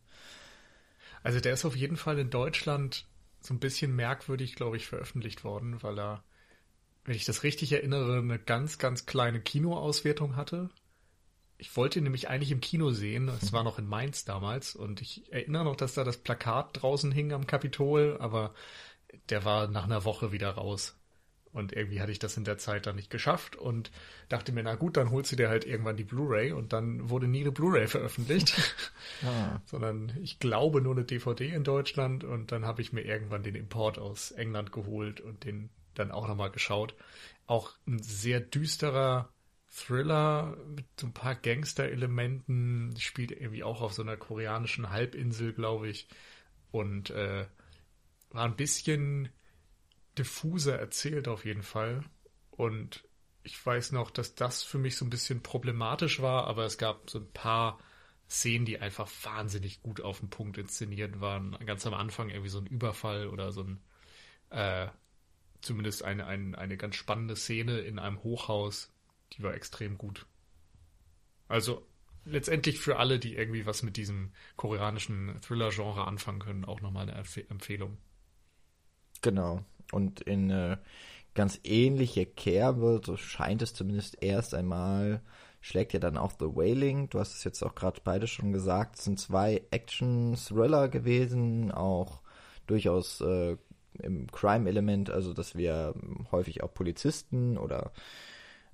Also 1.24 1.40
der 1.40 1.54
ist 1.54 1.66
auf 1.66 1.76
jeden 1.76 1.98
Fall 1.98 2.20
in 2.20 2.30
Deutschland 2.30 3.08
so 3.40 3.54
ein 3.54 3.60
bisschen 3.60 3.96
merkwürdig, 3.96 4.56
glaube 4.56 4.78
ich, 4.78 4.88
veröffentlicht 4.88 5.44
worden, 5.44 5.82
weil 5.84 6.00
er, 6.00 6.24
wenn 7.06 7.16
ich 7.16 7.26
das 7.26 7.44
richtig 7.44 7.72
erinnere, 7.72 8.20
eine 8.20 8.40
ganz, 8.40 8.78
ganz 8.78 9.06
kleine 9.06 9.42
Kinoauswertung 9.42 10.36
hatte. 10.36 10.70
Ich 11.58 11.76
wollte 11.78 12.00
ihn 12.00 12.04
nämlich 12.04 12.30
eigentlich 12.30 12.52
im 12.52 12.62
Kino 12.62 12.92
sehen. 12.92 13.30
Es 13.30 13.54
war 13.54 13.64
noch 13.64 13.80
in 13.80 13.88
Mainz 13.88 14.26
damals 14.26 14.76
und 14.76 15.02
ich 15.02 15.32
erinnere 15.32 15.64
noch, 15.64 15.76
dass 15.76 15.94
da 15.94 16.04
das 16.04 16.18
Plakat 16.18 16.82
draußen 16.82 17.12
hing 17.12 17.32
am 17.32 17.48
Kapitol, 17.48 18.18
aber 18.20 18.54
der 19.30 19.46
war 19.46 19.68
nach 19.68 19.86
einer 19.86 20.04
Woche 20.04 20.32
wieder 20.32 20.52
raus. 20.52 20.98
Und 21.54 21.72
irgendwie 21.72 22.02
hatte 22.02 22.12
ich 22.12 22.20
das 22.20 22.36
in 22.36 22.44
der 22.44 22.58
Zeit 22.58 22.88
dann 22.88 22.96
nicht 22.96 23.12
geschafft 23.12 23.56
und 23.56 23.92
dachte 24.28 24.52
mir, 24.52 24.64
na 24.64 24.74
gut, 24.74 24.98
dann 24.98 25.12
holst 25.12 25.32
du 25.32 25.36
dir 25.36 25.50
halt 25.50 25.66
irgendwann 25.66 25.98
die 25.98 26.04
Blu-ray 26.04 26.52
und 26.52 26.74
dann 26.74 27.10
wurde 27.10 27.28
nie 27.28 27.42
eine 27.42 27.52
Blu-ray 27.52 27.88
veröffentlicht, 27.88 28.76
ah. 29.24 29.62
sondern 29.66 30.12
ich 30.22 30.40
glaube 30.40 30.82
nur 30.82 30.96
eine 30.96 31.06
DVD 31.06 31.50
in 31.50 31.64
Deutschland 31.64 32.24
und 32.24 32.52
dann 32.52 32.66
habe 32.66 32.82
ich 32.82 32.92
mir 32.92 33.02
irgendwann 33.02 33.44
den 33.44 33.54
Import 33.54 34.00
aus 34.00 34.32
England 34.32 34.72
geholt 34.72 35.22
und 35.22 35.46
den 35.46 35.70
dann 35.94 36.12
auch 36.12 36.28
nochmal 36.28 36.50
geschaut. 36.50 36.96
Auch 37.46 37.72
ein 37.88 38.02
sehr 38.02 38.40
düsterer 38.40 39.30
Thriller 39.70 40.58
mit 40.76 40.86
so 41.00 41.08
ein 41.08 41.14
paar 41.14 41.36
Gangster-Elementen, 41.36 42.96
spielt 42.98 43.32
irgendwie 43.32 43.64
auch 43.64 43.82
auf 43.82 43.94
so 43.94 44.02
einer 44.02 44.18
koreanischen 44.18 44.90
Halbinsel, 44.90 45.54
glaube 45.54 45.88
ich, 45.88 46.08
und 46.72 47.12
äh, 47.12 47.46
war 48.32 48.46
ein 48.46 48.56
bisschen 48.56 49.30
diffuser 50.18 50.78
erzählt 50.78 51.28
auf 51.28 51.46
jeden 51.46 51.64
Fall. 51.64 52.04
Und 52.52 53.04
ich 53.44 53.64
weiß 53.64 53.92
noch, 53.92 54.12
dass 54.12 54.36
das 54.36 54.64
für 54.64 54.78
mich 54.78 54.96
so 54.96 55.06
ein 55.06 55.10
bisschen 55.10 55.42
problematisch 55.42 56.22
war, 56.22 56.48
aber 56.48 56.66
es 56.66 56.78
gab 56.78 57.10
so 57.10 57.20
ein 57.20 57.32
paar 57.32 57.80
Szenen, 58.30 58.66
die 58.66 58.80
einfach 58.80 59.10
wahnsinnig 59.24 59.82
gut 59.82 60.02
auf 60.02 60.20
den 60.20 60.30
Punkt 60.30 60.58
inszeniert 60.58 61.20
waren. 61.20 61.58
Ganz 61.66 61.86
am 61.86 61.94
Anfang 61.94 62.30
irgendwie 62.30 62.50
so 62.50 62.60
ein 62.60 62.68
Überfall 62.68 63.28
oder 63.28 63.52
so 63.52 63.64
ein, 63.64 63.80
äh, 64.50 64.88
zumindest 65.62 66.04
eine, 66.04 66.26
eine, 66.26 66.58
eine 66.58 66.78
ganz 66.78 66.96
spannende 66.96 67.36
Szene 67.36 67.80
in 67.80 68.00
einem 68.00 68.24
Hochhaus, 68.24 68.92
die 69.34 69.44
war 69.44 69.54
extrem 69.54 69.98
gut. 69.98 70.26
Also 71.48 71.86
letztendlich 72.26 72.80
für 72.80 72.98
alle, 72.98 73.20
die 73.20 73.36
irgendwie 73.36 73.66
was 73.66 73.84
mit 73.84 73.98
diesem 73.98 74.32
koreanischen 74.56 75.40
Thriller-Genre 75.42 76.08
anfangen 76.08 76.40
können, 76.40 76.66
auch 76.66 76.82
nochmal 76.82 77.10
eine 77.10 77.24
Empfehlung. 77.50 77.98
Genau. 79.22 79.64
Und 79.94 80.22
in 80.22 80.50
äh, 80.50 80.78
ganz 81.34 81.60
ähnliche 81.64 82.26
Kerbe, 82.26 83.02
so 83.04 83.18
scheint 83.18 83.62
es 83.62 83.74
zumindest 83.74 84.22
erst 84.22 84.54
einmal, 84.54 85.22
schlägt 85.62 85.94
ja 85.94 86.00
dann 86.00 86.18
auch 86.18 86.32
The 86.32 86.56
Wailing. 86.56 87.10
Du 87.10 87.20
hast 87.20 87.34
es 87.36 87.44
jetzt 87.44 87.64
auch 87.64 87.76
gerade 87.76 88.02
beide 88.04 88.28
schon 88.28 88.52
gesagt. 88.52 88.98
Es 88.98 89.06
sind 89.06 89.20
zwei 89.20 89.62
Action-Thriller 89.72 90.90
gewesen, 90.90 91.72
auch 91.72 92.22
durchaus 92.68 93.22
äh, 93.22 93.58
im 94.02 94.28
Crime-Element, 94.32 95.10
also 95.10 95.34
dass 95.34 95.56
wir 95.56 95.94
häufig 96.32 96.64
auch 96.64 96.74
Polizisten 96.74 97.58
oder 97.58 97.92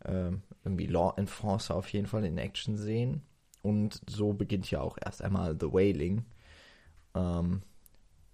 äh, 0.04 0.32
irgendwie 0.64 0.88
Law 0.88 1.14
Enforcer 1.18 1.76
auf 1.76 1.90
jeden 1.90 2.08
Fall 2.08 2.26
in 2.26 2.38
Action 2.38 2.78
sehen. 2.78 3.22
Und 3.62 4.02
so 4.08 4.34
beginnt 4.34 4.70
ja 4.72 4.82
auch 4.82 4.98
erst 5.04 5.22
einmal 5.22 5.58
The 5.60 5.72
Wailing. 5.74 6.26
Ähm, 7.16 7.62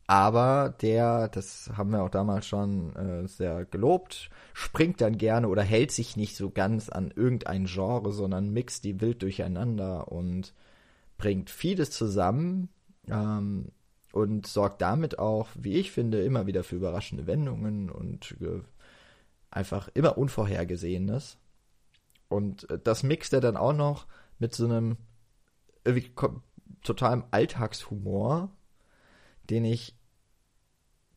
aber 0.07 0.75
der, 0.81 1.29
das 1.29 1.71
haben 1.75 1.91
wir 1.91 2.03
auch 2.03 2.09
damals 2.09 2.45
schon 2.45 2.95
äh, 2.95 3.27
sehr 3.27 3.65
gelobt, 3.65 4.29
springt 4.53 5.01
dann 5.01 5.17
gerne 5.17 5.47
oder 5.47 5.63
hält 5.63 5.91
sich 5.91 6.15
nicht 6.15 6.35
so 6.35 6.51
ganz 6.51 6.89
an 6.89 7.11
irgendein 7.15 7.65
Genre, 7.65 8.11
sondern 8.13 8.51
mixt 8.51 8.83
die 8.83 9.01
wild 9.01 9.23
durcheinander 9.23 10.11
und 10.11 10.53
bringt 11.17 11.49
vieles 11.49 11.89
zusammen 11.89 12.69
ähm, 13.07 13.71
und 14.11 14.45
sorgt 14.45 14.81
damit 14.81 15.17
auch, 15.17 15.49
wie 15.55 15.75
ich 15.75 15.91
finde, 15.91 16.23
immer 16.23 16.45
wieder 16.45 16.63
für 16.63 16.75
überraschende 16.75 17.25
Wendungen 17.25 17.89
und 17.89 18.35
äh, 18.41 18.61
einfach 19.49 19.89
immer 19.95 20.17
Unvorhergesehenes. 20.19 21.37
Und 22.27 22.69
äh, 22.69 22.77
das 22.77 23.01
mixt 23.01 23.33
er 23.33 23.41
dann 23.41 23.57
auch 23.57 23.73
noch 23.73 24.05
mit 24.37 24.53
so 24.53 24.65
einem 24.65 24.97
irgendwie 25.83 26.11
totalem 26.83 27.23
Alltagshumor, 27.31 28.54
den 29.49 29.65
ich 29.65 29.95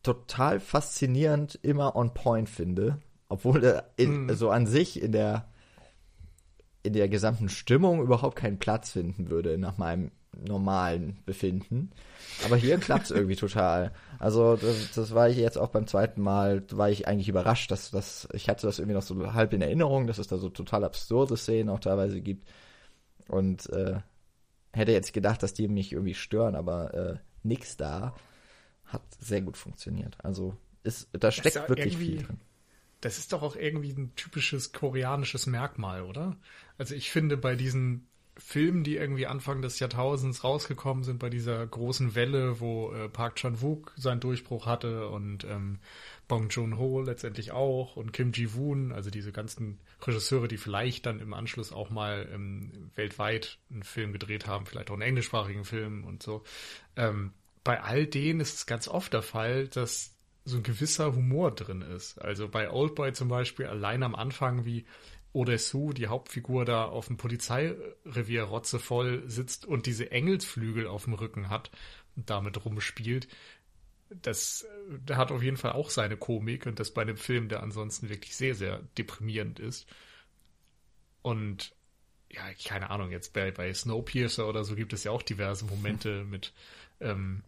total 0.03 0.59
faszinierend 0.59 1.59
immer 1.61 1.95
on 1.95 2.13
point 2.13 2.49
finde, 2.49 3.01
obwohl 3.27 3.63
er 3.63 3.91
in, 3.97 4.27
mm. 4.27 4.35
so 4.35 4.49
an 4.49 4.65
sich 4.65 5.01
in 5.01 5.11
der 5.11 5.49
in 6.81 6.93
der 6.93 7.09
gesamten 7.09 7.49
Stimmung 7.49 8.01
überhaupt 8.01 8.37
keinen 8.37 8.57
Platz 8.57 8.91
finden 8.91 9.29
würde 9.29 9.57
nach 9.57 9.77
meinem 9.77 10.11
normalen 10.47 11.19
Befinden. 11.25 11.91
Aber 12.45 12.55
hier 12.55 12.77
klappt 12.79 13.05
es 13.05 13.11
irgendwie 13.11 13.35
total. 13.35 13.91
Also 14.17 14.55
das, 14.55 14.91
das, 14.93 15.13
war 15.13 15.29
ich 15.29 15.37
jetzt 15.37 15.57
auch 15.57 15.69
beim 15.69 15.87
zweiten 15.87 16.21
Mal, 16.21 16.63
war 16.71 16.89
ich 16.89 17.07
eigentlich 17.07 17.29
überrascht, 17.29 17.71
dass 17.71 17.91
das, 17.91 18.27
ich 18.33 18.47
hatte 18.47 18.67
das 18.67 18.79
irgendwie 18.79 18.95
noch 18.95 19.01
so 19.01 19.33
halb 19.33 19.53
in 19.53 19.61
Erinnerung, 19.61 20.07
dass 20.07 20.19
es 20.19 20.27
da 20.27 20.37
so 20.37 20.49
total 20.49 20.83
absurde 20.83 21.35
Szenen 21.35 21.69
auch 21.69 21.79
teilweise 21.79 22.21
gibt. 22.21 22.47
Und 23.27 23.69
äh, 23.69 23.99
hätte 24.71 24.91
jetzt 24.91 25.13
gedacht, 25.13 25.43
dass 25.43 25.53
die 25.53 25.67
mich 25.67 25.91
irgendwie 25.91 26.13
stören, 26.13 26.55
aber 26.55 26.93
äh, 26.93 27.15
nix 27.43 27.77
da 27.77 28.15
hat 28.85 29.03
sehr 29.19 29.41
gut 29.41 29.57
funktioniert. 29.57 30.17
Also 30.23 30.57
ist, 30.83 31.09
da 31.11 31.31
steckt 31.31 31.69
wirklich 31.69 31.97
viel 31.97 32.23
drin. 32.23 32.39
Das 33.01 33.17
ist 33.17 33.31
doch 33.31 33.43
auch 33.43 33.55
irgendwie 33.55 33.91
ein 33.91 34.13
typisches 34.15 34.73
koreanisches 34.73 35.45
Merkmal, 35.45 36.01
oder? 36.03 36.35
Also 36.77 36.95
ich 36.95 37.11
finde 37.11 37.37
bei 37.37 37.55
diesen 37.55 38.07
Filmen, 38.37 38.83
die 38.83 38.95
irgendwie 38.95 39.27
Anfang 39.27 39.61
des 39.61 39.79
Jahrtausends 39.79 40.43
rausgekommen 40.43 41.03
sind, 41.03 41.19
bei 41.19 41.29
dieser 41.29 41.65
großen 41.65 42.15
Welle, 42.15 42.59
wo 42.59 42.91
äh, 42.93 43.09
Park 43.09 43.35
Chan-wook 43.35 43.93
seinen 43.95 44.21
Durchbruch 44.21 44.65
hatte 44.65 45.09
und 45.09 45.43
ähm, 45.43 45.79
Bong 46.29 46.47
Joon-ho 46.47 47.01
letztendlich 47.01 47.51
auch 47.51 47.97
und 47.97 48.13
Kim 48.13 48.31
Ji-woon, 48.31 48.93
also 48.93 49.09
diese 49.09 49.33
ganzen 49.33 49.79
Regisseure, 50.01 50.47
die 50.47 50.57
vielleicht 50.57 51.05
dann 51.05 51.19
im 51.19 51.33
Anschluss 51.33 51.73
auch 51.73 51.89
mal 51.89 52.29
ähm, 52.31 52.91
weltweit 52.95 53.57
einen 53.69 53.83
Film 53.83 54.13
gedreht 54.13 54.47
haben, 54.47 54.65
vielleicht 54.65 54.89
auch 54.89 54.93
einen 54.93 55.01
englischsprachigen 55.01 55.65
Film 55.65 56.05
und 56.05 56.23
so. 56.23 56.43
Ähm, 56.95 57.33
bei 57.65 57.81
all 57.81 58.05
denen 58.05 58.39
ist 58.39 58.55
es 58.55 58.65
ganz 58.67 58.87
oft 58.87 59.11
der 59.11 59.23
Fall, 59.23 59.67
dass 59.67 60.15
so 60.45 60.57
ein 60.57 60.63
gewisser 60.63 61.15
Humor 61.15 61.51
drin 61.51 61.81
ist. 61.81 62.21
Also 62.21 62.47
bei 62.47 62.71
Oldboy 62.71 63.11
zum 63.11 63.27
Beispiel 63.27 63.65
allein 63.65 64.03
am 64.03 64.15
Anfang, 64.15 64.65
wie 64.65 64.85
Odesu, 65.33 65.93
die 65.93 66.07
Hauptfigur, 66.07 66.63
da 66.63 66.85
auf 66.85 67.07
dem 67.07 67.17
Polizeirevier 67.17 68.43
rotzevoll 68.43 69.23
sitzt 69.27 69.65
und 69.65 69.87
diese 69.87 70.11
Engelsflügel 70.11 70.87
auf 70.87 71.05
dem 71.05 71.13
Rücken 71.13 71.49
hat 71.49 71.71
und 72.15 72.29
damit 72.29 72.65
rumspielt. 72.65 73.27
Das 74.09 74.65
der 74.87 75.17
hat 75.17 75.31
auf 75.31 75.43
jeden 75.43 75.57
Fall 75.57 75.73
auch 75.73 75.89
seine 75.89 76.17
Komik 76.17 76.65
und 76.65 76.79
das 76.79 76.93
bei 76.93 77.03
einem 77.03 77.17
Film, 77.17 77.47
der 77.47 77.61
ansonsten 77.61 78.09
wirklich 78.09 78.35
sehr, 78.35 78.55
sehr 78.55 78.81
deprimierend 78.97 79.59
ist. 79.59 79.87
Und 81.21 81.75
ja, 82.31 82.41
keine 82.65 82.89
Ahnung, 82.89 83.11
jetzt 83.11 83.33
bei, 83.33 83.51
bei 83.51 83.73
Snowpiercer 83.73 84.47
oder 84.47 84.63
so 84.63 84.75
gibt 84.75 84.93
es 84.93 85.03
ja 85.03 85.11
auch 85.11 85.21
diverse 85.21 85.65
Momente 85.65 86.23
mit 86.29 86.53
ähm, 86.99 87.43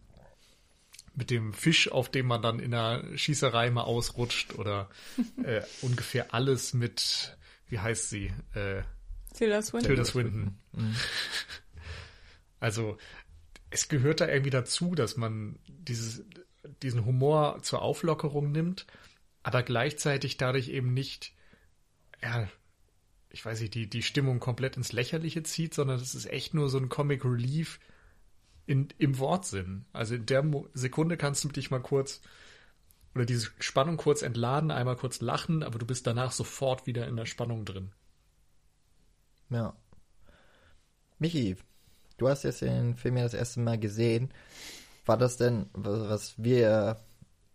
mit 1.14 1.30
dem 1.30 1.52
Fisch, 1.52 1.90
auf 1.90 2.10
dem 2.10 2.26
man 2.26 2.42
dann 2.42 2.58
in 2.58 2.70
der 2.70 3.04
Schießerei 3.16 3.70
mal 3.70 3.82
ausrutscht 3.82 4.54
oder 4.54 4.88
äh, 5.44 5.62
ungefähr 5.82 6.32
alles 6.32 6.72
mit, 6.72 7.36
wie 7.68 7.78
heißt 7.78 8.08
sie? 8.08 8.32
Äh, 8.54 8.82
Tilda 9.34 9.62
Swinton. 9.62 9.88
Tilda 9.88 10.04
Swinton. 10.04 10.58
Mhm. 10.72 10.96
Also 12.60 12.96
es 13.70 13.88
gehört 13.88 14.20
da 14.20 14.28
irgendwie 14.28 14.50
dazu, 14.50 14.94
dass 14.94 15.16
man 15.16 15.58
dieses 15.66 16.24
diesen 16.82 17.04
Humor 17.04 17.62
zur 17.62 17.82
Auflockerung 17.82 18.52
nimmt, 18.52 18.86
aber 19.42 19.62
gleichzeitig 19.62 20.36
dadurch 20.36 20.68
eben 20.68 20.94
nicht, 20.94 21.32
ja, 22.22 22.48
ich 23.30 23.44
weiß 23.44 23.60
nicht, 23.60 23.74
die, 23.74 23.88
die 23.88 24.02
Stimmung 24.02 24.40
komplett 24.40 24.76
ins 24.76 24.92
Lächerliche 24.92 25.42
zieht, 25.42 25.74
sondern 25.74 25.98
es 25.98 26.14
ist 26.14 26.26
echt 26.26 26.54
nur 26.54 26.68
so 26.68 26.78
ein 26.78 26.88
Comic 26.88 27.24
Relief 27.24 27.80
in, 28.66 28.88
im 28.98 29.18
Wortsinn. 29.18 29.86
Also 29.92 30.14
in 30.14 30.26
der 30.26 30.42
Mo 30.42 30.68
Sekunde 30.74 31.16
kannst 31.16 31.42
du 31.44 31.48
dich 31.48 31.70
mal 31.70 31.80
kurz 31.80 32.20
oder 33.14 33.26
diese 33.26 33.50
Spannung 33.58 33.96
kurz 33.96 34.22
entladen, 34.22 34.70
einmal 34.70 34.96
kurz 34.96 35.20
lachen, 35.20 35.62
aber 35.62 35.78
du 35.78 35.86
bist 35.86 36.06
danach 36.06 36.32
sofort 36.32 36.86
wieder 36.86 37.06
in 37.08 37.16
der 37.16 37.26
Spannung 37.26 37.64
drin. 37.64 37.92
Ja. 39.50 39.76
Michi, 41.18 41.56
du 42.16 42.28
hast 42.28 42.44
jetzt 42.44 42.62
den 42.62 42.96
Film 42.96 43.16
ja 43.16 43.24
das 43.24 43.34
erste 43.34 43.60
Mal 43.60 43.78
gesehen. 43.78 44.32
War 45.04 45.16
das 45.16 45.36
denn, 45.36 45.66
was 45.74 46.34
wir 46.36 46.98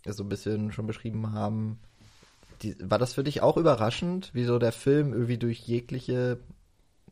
so 0.06 0.24
ein 0.24 0.30
bisschen 0.30 0.72
schon 0.72 0.88
beschrieben 0.88 1.34
haben, 1.34 1.80
die, 2.62 2.76
war 2.80 2.98
das 2.98 3.14
für 3.14 3.24
dich 3.24 3.42
auch 3.42 3.58
überraschend, 3.58 4.32
wie 4.34 4.44
so 4.44 4.60
der 4.60 4.72
Film 4.72 5.14
irgendwie 5.14 5.38
durch 5.38 5.60
jegliche, 5.60 6.40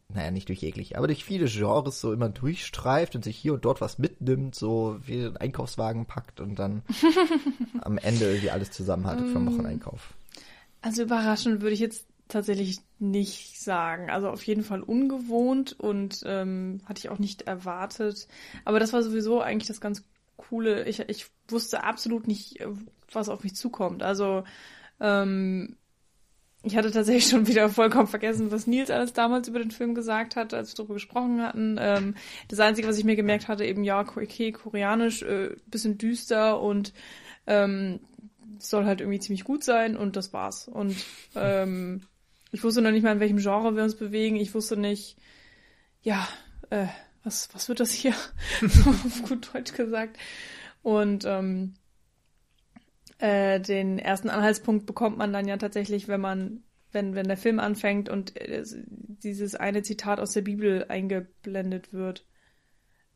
naja, 0.10 0.32
nicht 0.32 0.50
durch 0.50 0.62
jegliche, 0.62 0.98
aber 0.98 1.08
durch 1.08 1.24
viele 1.24 1.46
Genres 1.46 2.02
so 2.02 2.14
immer 2.14 2.30
durchstreift 2.30 3.16
und 3.16 3.24
sich 3.24 3.38
hier 3.38 3.54
und 3.54 3.66
dort 3.66 3.82
was 3.82 4.00
mitnimmt, 4.00 4.56
so 4.56 4.98
wie 5.04 5.26
einen 5.26 5.38
Einkaufswagen 5.38 6.06
packt 6.06 6.40
und 6.40 6.58
dann 6.58 6.84
am 7.82 7.98
Ende 7.98 8.26
irgendwie 8.26 8.52
alles 8.52 8.72
zusammen 8.72 9.06
hatte 9.06 9.26
vom 9.28 9.46
mm. 9.46 9.54
Wocheneinkauf? 9.54 10.14
Also 10.82 11.04
überraschend 11.04 11.62
würde 11.62 11.74
ich 11.74 11.80
jetzt 11.80 12.08
tatsächlich 12.28 12.80
nicht 12.98 13.62
sagen. 13.62 14.10
Also 14.10 14.30
auf 14.30 14.44
jeden 14.44 14.64
Fall 14.64 14.82
ungewohnt 14.82 15.80
und 15.80 16.24
ähm, 16.26 16.82
hatte 16.86 17.00
ich 17.00 17.10
auch 17.10 17.20
nicht 17.20 17.44
erwartet. 17.44 18.28
Aber 18.66 18.80
das 18.80 18.94
war 18.94 19.04
sowieso 19.04 19.42
eigentlich 19.42 19.68
das 19.68 19.82
ganz 19.82 20.04
Coole. 20.38 20.88
Ich, 20.88 21.00
ich 21.00 21.28
wusste 21.48 21.84
absolut 21.84 22.28
nicht, 22.28 22.60
was 23.12 23.30
auf 23.30 23.44
mich 23.44 23.56
zukommt. 23.56 24.04
Also 24.04 24.44
ähm, 25.00 25.76
ich 26.64 26.76
hatte 26.76 26.92
tatsächlich 26.92 27.28
schon 27.30 27.48
wieder 27.48 27.70
vollkommen 27.70 28.08
vergessen, 28.08 28.52
was 28.52 28.68
Nils 28.68 28.90
alles 28.90 29.14
damals 29.14 29.48
über 29.48 29.60
den 29.60 29.72
Film 29.72 29.96
gesagt 29.96 30.36
hat, 30.36 30.54
als 30.54 30.72
wir 30.72 30.76
darüber 30.78 30.96
gesprochen 30.96 31.42
hatten. 31.42 31.78
Ähm, 31.80 32.16
das 32.48 32.60
Einzige, 32.60 32.88
was 32.88 32.98
ich 32.98 33.06
mir 33.06 33.16
gemerkt 33.16 33.48
hatte, 33.48 33.66
eben 33.66 33.84
ja, 33.84 34.02
okay, 34.02 34.52
koreanisch, 34.52 35.22
äh, 35.22 35.56
bisschen 35.68 35.98
düster 35.98 36.60
und 36.60 36.94
ähm, 37.48 38.00
soll 38.58 38.86
halt 38.86 39.02
irgendwie 39.02 39.20
ziemlich 39.20 39.44
gut 39.44 39.64
sein 39.64 39.96
und 39.96 40.16
das 40.16 40.34
war's. 40.34 40.68
Und 40.68 40.96
ähm, 41.36 42.02
ich 42.52 42.64
wusste 42.64 42.82
noch 42.82 42.92
nicht 42.92 43.04
mal, 43.04 43.12
in 43.12 43.20
welchem 43.20 43.38
Genre 43.38 43.76
wir 43.76 43.84
uns 43.84 43.96
bewegen. 43.96 44.38
Ich 44.38 44.54
wusste 44.54 44.78
nicht, 44.78 45.18
ja, 46.02 46.28
äh, 46.70 46.88
was, 47.26 47.50
was 47.54 47.68
wird 47.68 47.80
das 47.80 47.92
hier? 47.92 48.14
so 48.62 48.90
auf 48.90 49.24
gut 49.28 49.54
Deutsch 49.54 49.74
gesagt. 49.74 50.18
Und 50.82 51.26
ähm, 51.26 51.74
äh, 53.18 53.60
den 53.60 54.00
ersten 54.00 54.30
Anhaltspunkt 54.30 54.86
bekommt 54.86 55.18
man 55.18 55.34
dann 55.34 55.48
ja 55.48 55.58
tatsächlich, 55.58 56.08
wenn 56.08 56.22
man, 56.22 56.64
wenn, 56.92 57.16
wenn 57.16 57.28
der 57.28 57.38
Film 57.38 57.60
anfängt 57.60 58.10
und 58.10 58.40
äh, 58.40 58.64
dieses 59.24 59.56
eine 59.56 59.84
Zitat 59.84 60.20
aus 60.20 60.32
der 60.32 60.42
Bibel 60.42 60.86
eingeblendet 60.88 61.92
wird 61.92 62.26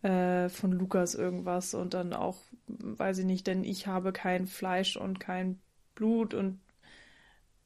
äh, 0.01 0.49
von 0.49 0.71
Lukas 0.71 1.15
irgendwas 1.15 1.73
und 1.73 1.93
dann 1.93 2.13
auch, 2.13 2.37
weiß 2.67 3.19
ich 3.19 3.25
nicht, 3.25 3.47
denn 3.47 3.63
ich 3.63 3.87
habe 3.87 4.11
kein 4.13 4.47
Fleisch 4.47 4.97
und 4.97 5.19
kein 5.19 5.59
Blut 5.95 6.33
und 6.33 6.59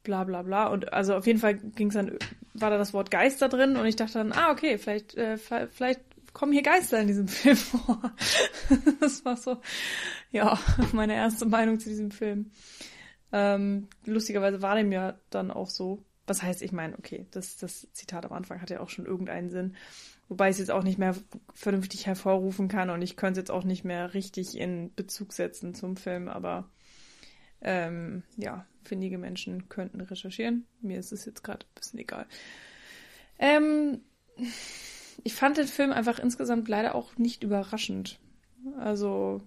bla 0.02 0.24
bla 0.24 0.42
bla. 0.42 0.66
Und 0.66 0.92
also 0.92 1.14
auf 1.14 1.26
jeden 1.26 1.38
Fall 1.38 1.54
ging 1.54 1.88
es 1.88 1.94
dann, 1.94 2.18
war 2.52 2.70
da 2.70 2.78
das 2.78 2.92
Wort 2.92 3.10
Geister 3.10 3.48
drin 3.48 3.76
und 3.76 3.86
ich 3.86 3.96
dachte 3.96 4.18
dann, 4.18 4.32
ah, 4.32 4.50
okay, 4.50 4.78
vielleicht, 4.78 5.14
äh, 5.14 5.38
vielleicht 5.38 6.02
kommen 6.34 6.52
hier 6.52 6.62
Geister 6.62 7.00
in 7.00 7.06
diesem 7.06 7.28
Film 7.28 7.56
vor. 7.56 8.12
das 9.00 9.24
war 9.24 9.38
so, 9.38 9.62
ja, 10.30 10.58
meine 10.92 11.14
erste 11.14 11.46
Meinung 11.46 11.80
zu 11.80 11.88
diesem 11.88 12.10
Film. 12.10 12.50
Ähm, 13.32 13.88
lustigerweise 14.04 14.60
war 14.60 14.76
dem 14.76 14.92
ja 14.92 15.18
dann 15.30 15.50
auch 15.50 15.70
so. 15.70 16.04
Was 16.26 16.42
heißt, 16.42 16.62
ich 16.62 16.72
meine, 16.72 16.98
okay, 16.98 17.26
das, 17.32 17.58
das 17.58 17.86
Zitat 17.92 18.24
am 18.24 18.32
Anfang 18.32 18.62
hat 18.62 18.70
ja 18.70 18.80
auch 18.80 18.88
schon 18.88 19.04
irgendeinen 19.04 19.50
Sinn. 19.50 19.76
Wobei 20.28 20.48
ich 20.48 20.54
es 20.54 20.58
jetzt 20.58 20.70
auch 20.70 20.82
nicht 20.82 20.98
mehr 20.98 21.14
vernünftig 21.52 22.06
hervorrufen 22.06 22.68
kann 22.68 22.88
und 22.88 23.02
ich 23.02 23.16
könnte 23.16 23.40
es 23.40 23.44
jetzt 23.44 23.50
auch 23.50 23.64
nicht 23.64 23.84
mehr 23.84 24.14
richtig 24.14 24.56
in 24.56 24.94
Bezug 24.94 25.34
setzen 25.34 25.74
zum 25.74 25.98
Film, 25.98 26.28
aber 26.28 26.70
ähm, 27.60 28.22
ja, 28.38 28.66
findige 28.84 29.18
Menschen 29.18 29.68
könnten 29.68 30.00
recherchieren. 30.00 30.66
Mir 30.80 30.98
ist 30.98 31.12
es 31.12 31.26
jetzt 31.26 31.44
gerade 31.44 31.66
ein 31.66 31.74
bisschen 31.74 31.98
egal. 31.98 32.26
Ähm, 33.38 34.00
ich 35.24 35.34
fand 35.34 35.56
den 35.56 35.66
Film 35.66 35.90
einfach 35.90 36.18
insgesamt 36.18 36.68
leider 36.68 36.94
auch 36.94 37.16
nicht 37.16 37.42
überraschend. 37.42 38.20
Also, 38.78 39.42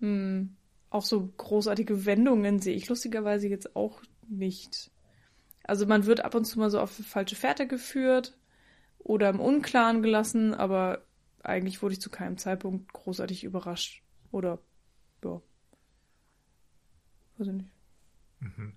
hm, 0.00 0.56
auch 0.90 1.04
so 1.04 1.32
großartige 1.36 2.06
Wendungen 2.06 2.60
sehe 2.60 2.76
ich 2.76 2.88
lustigerweise 2.88 3.48
jetzt 3.48 3.74
auch 3.74 4.02
nicht. 4.28 4.90
Also 5.64 5.86
man 5.86 6.04
wird 6.04 6.24
ab 6.24 6.34
und 6.34 6.44
zu 6.44 6.58
mal 6.58 6.70
so 6.70 6.78
auf 6.78 6.90
falsche 6.90 7.36
Fährte 7.36 7.66
geführt 7.66 8.36
oder 8.98 9.30
im 9.30 9.40
Unklaren 9.40 10.02
gelassen, 10.02 10.54
aber 10.54 11.02
eigentlich 11.42 11.82
wurde 11.82 11.94
ich 11.94 12.00
zu 12.00 12.10
keinem 12.10 12.36
Zeitpunkt 12.36 12.92
großartig 12.92 13.44
überrascht. 13.44 14.02
Oder, 14.30 14.58
ja. 15.24 15.40
Weiß 17.38 17.46
ich 17.46 17.52
nicht. 17.54 17.70
Mhm. 18.40 18.72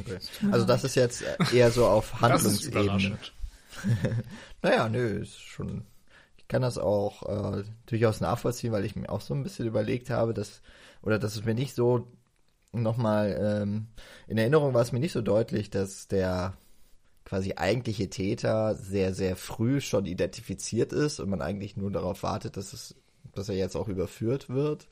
Okay. 0.00 0.18
Also 0.50 0.66
das 0.66 0.84
ist 0.84 0.94
jetzt 0.94 1.24
eher 1.52 1.70
so 1.70 1.86
auf 1.86 2.20
Handlungsebene. 2.20 3.18
naja, 4.62 4.88
nö, 4.88 5.20
ist 5.20 5.40
schon. 5.40 5.84
Ich 6.36 6.48
kann 6.48 6.62
das 6.62 6.78
auch 6.78 7.58
äh, 7.58 7.64
durchaus 7.86 8.20
nachvollziehen, 8.20 8.72
weil 8.72 8.84
ich 8.84 8.96
mir 8.96 9.10
auch 9.10 9.20
so 9.20 9.34
ein 9.34 9.42
bisschen 9.42 9.66
überlegt 9.66 10.10
habe, 10.10 10.34
dass, 10.34 10.62
oder 11.02 11.18
dass 11.18 11.36
es 11.36 11.44
mir 11.44 11.54
nicht 11.54 11.74
so 11.74 12.08
nochmal 12.72 13.38
ähm, 13.40 13.88
in 14.26 14.38
Erinnerung 14.38 14.74
war 14.74 14.82
es 14.82 14.92
mir 14.92 15.00
nicht 15.00 15.12
so 15.12 15.22
deutlich, 15.22 15.70
dass 15.70 16.08
der 16.08 16.56
quasi 17.24 17.54
eigentliche 17.56 18.08
Täter 18.08 18.74
sehr, 18.74 19.12
sehr 19.12 19.36
früh 19.36 19.80
schon 19.80 20.06
identifiziert 20.06 20.92
ist 20.92 21.20
und 21.20 21.28
man 21.28 21.42
eigentlich 21.42 21.76
nur 21.76 21.90
darauf 21.90 22.22
wartet, 22.22 22.56
dass 22.56 22.72
es, 22.72 22.94
dass 23.34 23.50
er 23.50 23.56
jetzt 23.56 23.76
auch 23.76 23.88
überführt 23.88 24.48
wird. 24.48 24.88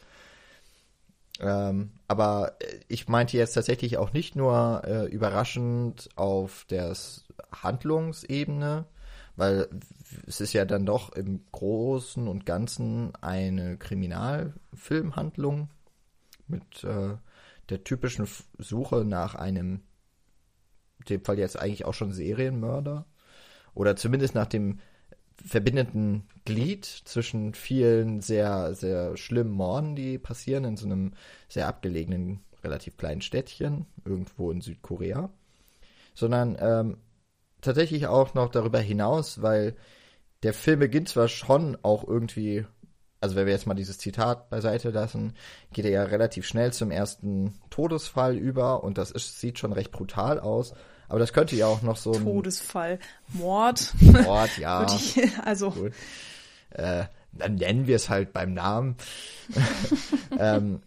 Ähm, 1.40 1.90
aber 2.08 2.56
ich 2.88 3.08
meinte 3.08 3.36
jetzt 3.36 3.54
tatsächlich 3.54 3.98
auch 3.98 4.12
nicht 4.12 4.36
nur 4.36 4.82
äh, 4.84 5.06
überraschend 5.06 6.08
auf 6.16 6.64
der 6.70 6.94
Handlungsebene, 7.52 8.86
weil 9.36 9.68
es 10.26 10.40
ist 10.40 10.52
ja 10.54 10.64
dann 10.64 10.86
doch 10.86 11.12
im 11.12 11.44
Großen 11.52 12.26
und 12.26 12.46
Ganzen 12.46 13.14
eine 13.16 13.76
Kriminalfilmhandlung 13.76 15.68
mit 16.48 16.84
äh, 16.84 17.16
der 17.68 17.84
typischen 17.84 18.26
Suche 18.58 19.04
nach 19.04 19.34
einem, 19.34 19.82
in 21.00 21.04
dem 21.08 21.24
Fall 21.24 21.38
jetzt 21.38 21.58
eigentlich 21.58 21.84
auch 21.84 21.94
schon 21.94 22.12
Serienmörder 22.12 23.04
oder 23.74 23.96
zumindest 23.96 24.34
nach 24.34 24.46
dem 24.46 24.80
verbindenden 25.46 26.24
Glied 26.44 26.84
zwischen 26.84 27.54
vielen 27.54 28.20
sehr, 28.20 28.74
sehr 28.74 29.16
schlimmen 29.16 29.52
Morden, 29.52 29.96
die 29.96 30.18
passieren 30.18 30.64
in 30.64 30.76
so 30.76 30.86
einem 30.86 31.12
sehr 31.48 31.68
abgelegenen, 31.68 32.40
relativ 32.62 32.96
kleinen 32.96 33.22
Städtchen, 33.22 33.86
irgendwo 34.04 34.50
in 34.50 34.60
Südkorea, 34.60 35.30
sondern 36.14 36.56
ähm, 36.60 36.96
tatsächlich 37.60 38.06
auch 38.06 38.34
noch 38.34 38.50
darüber 38.50 38.80
hinaus, 38.80 39.42
weil 39.42 39.76
der 40.42 40.52
Film 40.52 40.80
beginnt 40.80 41.08
zwar 41.08 41.28
schon 41.28 41.76
auch 41.82 42.06
irgendwie, 42.06 42.66
also 43.20 43.36
wenn 43.36 43.46
wir 43.46 43.52
jetzt 43.52 43.66
mal 43.66 43.74
dieses 43.74 43.98
Zitat 43.98 44.50
beiseite 44.50 44.90
lassen, 44.90 45.34
geht 45.72 45.84
er 45.84 45.90
ja 45.90 46.02
relativ 46.04 46.46
schnell 46.46 46.72
zum 46.72 46.90
ersten 46.90 47.54
Todesfall 47.70 48.36
über 48.36 48.84
und 48.84 48.98
das 48.98 49.10
ist, 49.10 49.40
sieht 49.40 49.58
schon 49.58 49.72
recht 49.72 49.92
brutal 49.92 50.40
aus. 50.40 50.74
Aber 51.08 51.18
das 51.18 51.32
könnte 51.32 51.56
ja 51.56 51.66
auch 51.66 51.82
noch 51.82 51.96
so 51.96 52.12
ein 52.12 52.24
Todesfall, 52.24 52.98
Mord. 53.28 53.94
Mord, 54.00 54.58
ja. 54.58 54.86
Also 55.44 55.70
Gut. 55.70 55.92
Äh, 56.70 57.04
dann 57.32 57.56
nennen 57.56 57.86
wir 57.86 57.96
es 57.96 58.08
halt 58.08 58.32
beim 58.32 58.54
Namen. 58.54 58.96
ähm, 60.38 60.80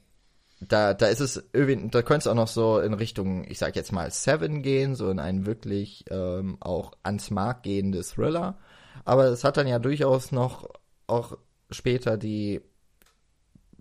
da, 0.62 0.94
da 0.94 1.08
ist 1.08 1.22
es 1.22 1.44
irgendwie, 1.54 1.90
da 1.90 2.02
könnte 2.02 2.24
es 2.24 2.28
auch 2.28 2.36
noch 2.36 2.48
so 2.48 2.80
in 2.80 2.94
Richtung, 2.94 3.46
ich 3.50 3.60
sag 3.60 3.76
jetzt 3.76 3.92
mal 3.92 4.12
Seven 4.12 4.62
gehen, 4.62 4.96
so 4.96 5.10
in 5.10 5.20
einen 5.20 5.46
wirklich 5.46 6.06
ähm, 6.10 6.58
auch 6.60 6.92
ans 7.04 7.32
Mark 7.32 7.64
gehende 7.64 8.04
Thriller. 8.04 8.58
Aber 9.06 9.26
es 9.26 9.44
hat 9.44 9.58
dann 9.58 9.68
ja 9.68 9.80
durchaus 9.80 10.32
noch 10.32 10.70
auch 11.08 11.38
später 11.72 12.18
die 12.18 12.62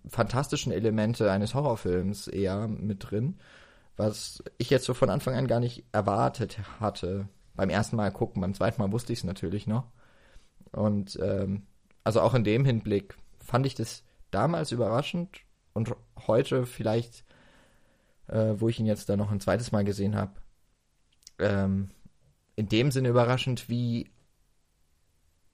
fantastischen 0.07 0.71
Elemente 0.71 1.31
eines 1.31 1.53
Horrorfilms 1.53 2.27
eher 2.27 2.67
mit 2.67 3.11
drin, 3.11 3.39
was 3.99 4.41
ich 4.57 4.69
jetzt 4.69 4.85
so 4.85 4.93
von 4.93 5.09
Anfang 5.09 5.35
an 5.35 5.47
gar 5.47 5.59
nicht 5.59 5.83
erwartet 5.91 6.57
hatte. 6.79 7.27
Beim 7.53 7.69
ersten 7.69 7.97
Mal 7.97 8.13
gucken, 8.13 8.41
beim 8.41 8.53
zweiten 8.53 8.81
Mal 8.81 8.93
wusste 8.93 9.11
ich 9.11 9.19
es 9.19 9.25
natürlich 9.25 9.67
noch. 9.67 9.91
Und 10.71 11.19
ähm, 11.21 11.63
also 12.05 12.21
auch 12.21 12.33
in 12.33 12.45
dem 12.45 12.63
Hinblick 12.63 13.17
fand 13.43 13.65
ich 13.65 13.75
das 13.75 14.05
damals 14.31 14.71
überraschend 14.71 15.41
und 15.73 15.93
heute 16.27 16.65
vielleicht, 16.65 17.25
äh, 18.27 18.53
wo 18.55 18.69
ich 18.69 18.79
ihn 18.79 18.85
jetzt 18.85 19.09
da 19.09 19.17
noch 19.17 19.31
ein 19.31 19.41
zweites 19.41 19.73
Mal 19.73 19.83
gesehen 19.83 20.15
habe, 20.15 20.31
ähm, 21.37 21.89
in 22.55 22.69
dem 22.69 22.91
Sinne 22.91 23.09
überraschend, 23.09 23.67
wie 23.67 24.11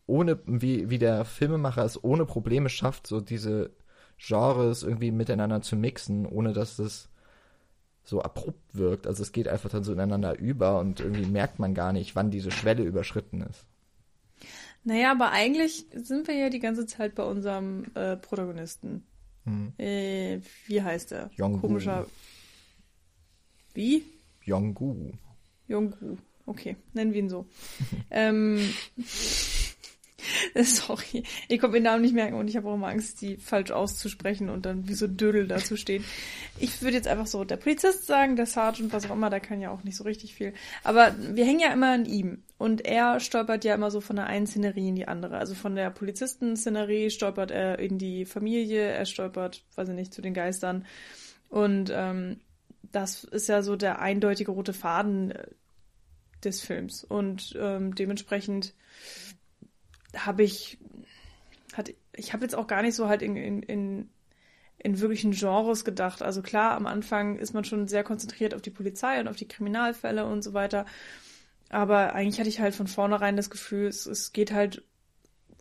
ohne, 0.05 0.39
wie, 0.45 0.91
wie 0.91 0.99
der 0.99 1.25
Filmemacher 1.25 1.83
es 1.83 2.03
ohne 2.03 2.27
Probleme 2.27 2.69
schafft, 2.69 3.07
so 3.07 3.21
diese 3.21 3.71
Genres 4.19 4.83
irgendwie 4.83 5.09
miteinander 5.09 5.63
zu 5.63 5.75
mixen, 5.75 6.27
ohne 6.27 6.53
dass 6.53 6.77
es 6.77 7.09
so 8.05 8.21
abrupt 8.21 8.75
wirkt. 8.75 9.07
Also 9.07 9.23
es 9.23 9.31
geht 9.31 9.47
einfach 9.47 9.69
dann 9.69 9.83
so 9.83 9.91
ineinander 9.91 10.37
über 10.37 10.79
und 10.79 10.99
irgendwie 10.99 11.25
merkt 11.25 11.59
man 11.59 11.73
gar 11.73 11.93
nicht, 11.93 12.15
wann 12.15 12.31
diese 12.31 12.51
Schwelle 12.51 12.83
überschritten 12.83 13.41
ist. 13.41 13.65
Naja, 14.83 15.11
aber 15.11 15.31
eigentlich 15.31 15.87
sind 15.95 16.27
wir 16.27 16.35
ja 16.35 16.49
die 16.49 16.59
ganze 16.59 16.85
Zeit 16.85 17.15
bei 17.15 17.23
unserem 17.23 17.85
äh, 17.95 18.15
Protagonisten. 18.15 19.03
Hm. 19.45 19.73
Äh, 19.77 20.39
wie 20.67 20.81
heißt 20.81 21.11
er? 21.11 21.31
Yonggu. 21.35 21.59
Komischer. 21.59 22.05
Wie? 23.73 24.03
Yonggu. 24.43 25.11
Yonggu. 25.67 26.17
Okay, 26.45 26.75
nennen 26.93 27.13
wir 27.13 27.19
ihn 27.19 27.29
so. 27.29 27.47
ähm, 28.11 28.59
Sorry, 30.63 31.23
ich 31.49 31.59
konnte 31.59 31.75
den 31.75 31.83
Namen 31.83 32.01
nicht 32.01 32.13
merken 32.13 32.35
und 32.35 32.47
ich 32.47 32.55
habe 32.55 32.69
auch 32.69 32.75
immer 32.75 32.87
Angst, 32.87 33.21
die 33.21 33.35
falsch 33.35 33.71
auszusprechen 33.71 34.49
und 34.49 34.65
dann 34.65 34.87
wie 34.87 34.93
so 34.93 35.05
Dödel 35.05 35.47
dazu 35.47 35.75
stehen. 35.75 36.05
Ich 36.59 36.81
würde 36.81 36.95
jetzt 36.95 37.09
einfach 37.09 37.27
so 37.27 37.43
der 37.43 37.57
Polizist 37.57 38.05
sagen, 38.05 38.37
der 38.37 38.45
Sergeant, 38.45 38.93
was 38.93 39.05
auch 39.05 39.15
immer, 39.15 39.29
der 39.29 39.41
kann 39.41 39.59
ja 39.59 39.69
auch 39.69 39.83
nicht 39.83 39.97
so 39.97 40.05
richtig 40.05 40.33
viel. 40.33 40.53
Aber 40.83 41.13
wir 41.19 41.45
hängen 41.45 41.59
ja 41.59 41.73
immer 41.73 41.91
an 41.91 42.05
ihm 42.05 42.43
und 42.57 42.85
er 42.85 43.19
stolpert 43.19 43.65
ja 43.65 43.75
immer 43.75 43.91
so 43.91 43.99
von 43.99 44.15
der 44.15 44.27
einen 44.27 44.47
Szenerie 44.47 44.87
in 44.87 44.95
die 44.95 45.09
andere. 45.09 45.37
Also 45.37 45.55
von 45.55 45.75
der 45.75 45.89
Polizisten-Szenerie 45.89 47.09
stolpert 47.09 47.51
er 47.51 47.79
in 47.79 47.97
die 47.97 48.25
Familie, 48.25 48.83
er 48.83 49.05
stolpert, 49.05 49.61
weiß 49.75 49.89
ich 49.89 49.95
nicht, 49.95 50.13
zu 50.13 50.21
den 50.21 50.33
Geistern 50.33 50.85
und 51.49 51.91
ähm, 51.93 52.39
das 52.93 53.25
ist 53.25 53.49
ja 53.49 53.61
so 53.61 53.75
der 53.75 53.99
eindeutige 53.99 54.51
rote 54.51 54.73
Faden 54.73 55.31
äh, 55.31 55.47
des 56.43 56.61
Films 56.61 57.03
und 57.03 57.57
ähm, 57.59 57.93
dementsprechend 57.95 58.73
habe 60.15 60.43
ich, 60.43 60.77
hat, 61.73 61.93
ich 62.13 62.33
habe 62.33 62.43
jetzt 62.43 62.55
auch 62.55 62.67
gar 62.67 62.81
nicht 62.81 62.95
so 62.95 63.07
halt 63.07 63.21
in, 63.21 63.35
in, 63.35 63.63
in, 63.63 64.09
in 64.77 64.99
wirklichen 64.99 65.31
Genres 65.31 65.85
gedacht. 65.85 66.21
Also 66.21 66.41
klar, 66.41 66.75
am 66.75 66.87
Anfang 66.87 67.37
ist 67.37 67.53
man 67.53 67.63
schon 67.63 67.87
sehr 67.87 68.03
konzentriert 68.03 68.53
auf 68.53 68.61
die 68.61 68.71
Polizei 68.71 69.19
und 69.19 69.27
auf 69.27 69.35
die 69.35 69.47
Kriminalfälle 69.47 70.25
und 70.25 70.43
so 70.43 70.53
weiter. 70.53 70.85
Aber 71.69 72.13
eigentlich 72.13 72.39
hatte 72.39 72.49
ich 72.49 72.59
halt 72.59 72.75
von 72.75 72.87
vornherein 72.87 73.35
das 73.35 73.49
Gefühl, 73.49 73.87
es, 73.87 74.05
es 74.05 74.33
geht 74.33 74.51
halt 74.51 74.83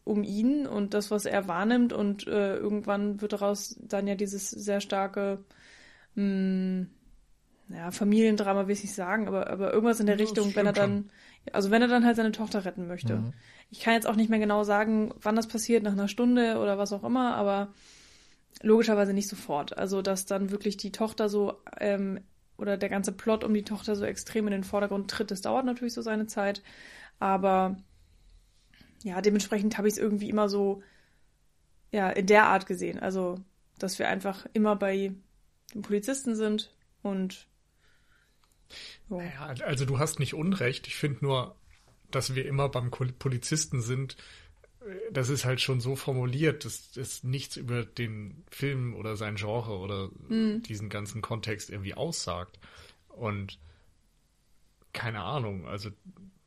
um 0.04 0.22
ihn 0.22 0.66
und 0.66 0.92
das, 0.92 1.10
was 1.10 1.24
er 1.24 1.48
wahrnimmt 1.48 1.94
und 1.94 2.26
äh, 2.26 2.56
irgendwann 2.56 3.22
wird 3.22 3.32
daraus 3.32 3.76
dann 3.80 4.06
ja 4.06 4.14
dieses 4.14 4.50
sehr 4.50 4.82
starke 4.82 5.42
mh, 6.14 6.22
hm, 6.22 6.90
ja, 7.70 7.90
Familiendrama 7.90 8.66
will 8.66 8.74
ich 8.74 8.82
nicht 8.82 8.94
sagen, 8.94 9.26
aber, 9.26 9.48
aber 9.48 9.72
irgendwas 9.72 10.00
in 10.00 10.06
der 10.06 10.16
ja, 10.16 10.24
Richtung, 10.24 10.54
wenn 10.54 10.66
er 10.66 10.72
dann, 10.72 11.10
also 11.52 11.70
wenn 11.70 11.82
er 11.82 11.88
dann 11.88 12.04
halt 12.04 12.16
seine 12.16 12.32
Tochter 12.32 12.64
retten 12.64 12.86
möchte. 12.86 13.16
Mhm. 13.16 13.32
Ich 13.70 13.80
kann 13.80 13.94
jetzt 13.94 14.06
auch 14.06 14.16
nicht 14.16 14.30
mehr 14.30 14.38
genau 14.38 14.64
sagen, 14.64 15.12
wann 15.20 15.36
das 15.36 15.48
passiert, 15.48 15.82
nach 15.82 15.92
einer 15.92 16.08
Stunde 16.08 16.58
oder 16.58 16.78
was 16.78 16.92
auch 16.92 17.04
immer, 17.04 17.34
aber 17.34 17.72
logischerweise 18.62 19.12
nicht 19.12 19.28
sofort. 19.28 19.76
Also, 19.76 20.02
dass 20.02 20.26
dann 20.26 20.50
wirklich 20.50 20.76
die 20.76 20.92
Tochter 20.92 21.28
so, 21.28 21.54
ähm, 21.80 22.20
oder 22.56 22.76
der 22.76 22.88
ganze 22.88 23.12
Plot 23.12 23.44
um 23.44 23.52
die 23.52 23.64
Tochter 23.64 23.96
so 23.96 24.04
extrem 24.04 24.46
in 24.46 24.52
den 24.52 24.64
Vordergrund 24.64 25.10
tritt, 25.10 25.30
das 25.30 25.40
dauert 25.40 25.66
natürlich 25.66 25.94
so 25.94 26.02
seine 26.02 26.26
Zeit. 26.26 26.62
Aber 27.18 27.76
ja, 29.02 29.20
dementsprechend 29.20 29.76
habe 29.76 29.88
ich 29.88 29.94
es 29.94 29.98
irgendwie 29.98 30.30
immer 30.30 30.48
so, 30.48 30.82
ja, 31.92 32.10
in 32.10 32.26
der 32.26 32.46
Art 32.46 32.66
gesehen. 32.66 32.98
Also, 32.98 33.40
dass 33.78 33.98
wir 33.98 34.08
einfach 34.08 34.46
immer 34.52 34.76
bei 34.76 35.12
den 35.74 35.82
Polizisten 35.82 36.36
sind 36.36 36.74
und 37.02 37.48
so. 39.08 39.18
Naja, 39.18 39.54
also 39.64 39.84
du 39.84 39.98
hast 39.98 40.18
nicht 40.18 40.34
Unrecht. 40.34 40.86
Ich 40.86 40.96
finde 40.96 41.24
nur, 41.24 41.56
dass 42.10 42.34
wir 42.34 42.46
immer 42.46 42.68
beim 42.68 42.90
Polizisten 42.90 43.82
sind, 43.82 44.16
das 45.10 45.28
ist 45.28 45.44
halt 45.44 45.60
schon 45.60 45.80
so 45.80 45.96
formuliert, 45.96 46.64
dass 46.64 46.96
es 46.96 47.24
nichts 47.24 47.56
über 47.56 47.84
den 47.84 48.44
Film 48.50 48.94
oder 48.94 49.16
sein 49.16 49.36
Genre 49.36 49.78
oder 49.78 50.10
mhm. 50.28 50.62
diesen 50.62 50.88
ganzen 50.88 51.22
Kontext 51.22 51.70
irgendwie 51.70 51.94
aussagt. 51.94 52.58
Und 53.08 53.58
keine 54.92 55.22
Ahnung, 55.22 55.66
also 55.66 55.90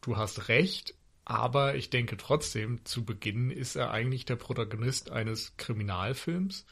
du 0.01 0.17
hast 0.17 0.49
recht, 0.49 0.93
aber 1.25 1.75
ich 1.75 1.89
denke 1.89 2.15
trotzdem, 2.17 2.85
zu 2.85 3.03
Beginn 3.03 3.49
ist 3.49 3.75
er 3.75 3.91
eigentlich 3.91 4.25
der 4.25 4.35
Protagonist 4.35 5.11
eines 5.11 5.57
Kriminalfilms. 5.57 6.65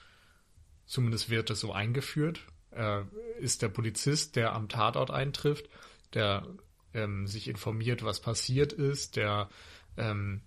Zumindest 0.86 1.30
wird 1.30 1.50
es 1.50 1.60
so 1.60 1.74
eingeführt. 1.74 2.46
Er 2.76 3.08
ist 3.40 3.62
der 3.62 3.70
Polizist, 3.70 4.36
der 4.36 4.54
am 4.54 4.70
Tatort 4.70 5.12
eintrifft, 5.12 5.70
der 6.14 6.46
ähm, 6.94 7.28
sich 7.28 7.48
informiert, 7.48 8.04
was 8.04 8.22
passiert 8.22 8.74
ist, 8.74 9.16
der 9.16 9.50
ähm, 9.98 10.42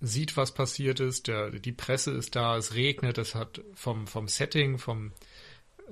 sieht, 0.00 0.36
was 0.36 0.52
passiert 0.52 1.00
ist, 1.00 1.28
der, 1.28 1.50
die 1.50 1.72
Presse 1.72 2.10
ist 2.10 2.34
da, 2.34 2.56
es 2.56 2.74
regnet, 2.74 3.18
es 3.18 3.34
hat 3.34 3.62
vom, 3.74 4.06
vom 4.06 4.28
Setting, 4.28 4.78
vom 4.78 5.12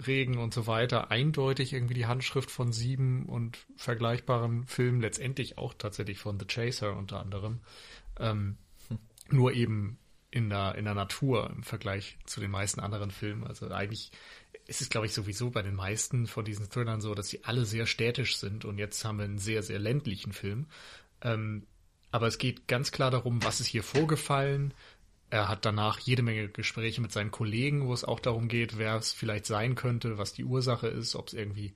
Regen 0.07 0.39
und 0.39 0.55
so 0.55 0.67
weiter 0.67 1.11
eindeutig 1.11 1.73
irgendwie 1.73 1.95
die 1.95 2.07
Handschrift 2.07 2.51
von 2.51 2.73
sieben 2.73 3.27
und 3.27 3.59
vergleichbaren 3.77 4.67
Filmen, 4.67 5.01
letztendlich 5.01 5.59
auch 5.59 5.75
tatsächlich 5.75 6.19
von 6.19 6.39
The 6.39 6.47
Chaser 6.47 6.97
unter 6.97 7.21
anderem. 7.21 7.61
Ähm, 8.19 8.57
hm. 8.89 8.99
Nur 9.31 9.53
eben 9.53 9.99
in 10.31 10.49
der, 10.49 10.77
in 10.77 10.85
der 10.85 10.95
Natur 10.95 11.51
im 11.51 11.63
Vergleich 11.63 12.19
zu 12.25 12.41
den 12.41 12.51
meisten 12.51 12.81
anderen 12.81 13.11
Filmen. 13.11 13.47
Also 13.47 13.69
eigentlich 13.69 14.13
ist 14.71 14.81
es, 14.81 14.89
glaube 14.89 15.07
ich, 15.07 15.13
sowieso 15.13 15.51
bei 15.51 15.63
den 15.63 15.75
meisten 15.75 16.29
von 16.29 16.45
diesen 16.45 16.71
Thrillern 16.71 17.01
so, 17.01 17.13
dass 17.15 17.29
sie 17.29 17.45
alle 17.45 17.65
sehr 17.65 17.87
städtisch 17.87 18.37
sind 18.37 18.65
und 18.65 18.79
jetzt 18.79 19.05
haben 19.05 19.19
wir 19.19 19.25
einen 19.25 19.39
sehr, 19.39 19.65
sehr 19.65 19.81
ländlichen 19.81 20.33
Film. 20.33 20.67
Ähm, 21.23 21.67
aber 22.13 22.29
es 22.29 22.39
geht 22.39 22.69
ganz 22.69 22.93
klar 22.93 23.11
darum, 23.11 23.43
was 23.43 23.59
ist 23.59 23.67
hier 23.67 23.83
vorgefallen. 23.83 24.73
Er 25.29 25.49
hat 25.49 25.65
danach 25.65 25.99
jede 25.99 26.23
Menge 26.23 26.49
Gespräche 26.49 27.01
mit 27.01 27.11
seinen 27.11 27.33
Kollegen, 27.33 27.89
wo 27.89 27.93
es 27.93 28.05
auch 28.05 28.21
darum 28.21 28.47
geht, 28.47 28.79
wer 28.79 28.95
es 28.95 29.13
vielleicht 29.13 29.47
sein 29.47 29.75
könnte, 29.75 30.19
was 30.19 30.33
die 30.33 30.45
Ursache 30.45 30.87
ist, 30.87 31.17
ob 31.17 31.27
es 31.27 31.35
irgendwie 31.35 31.75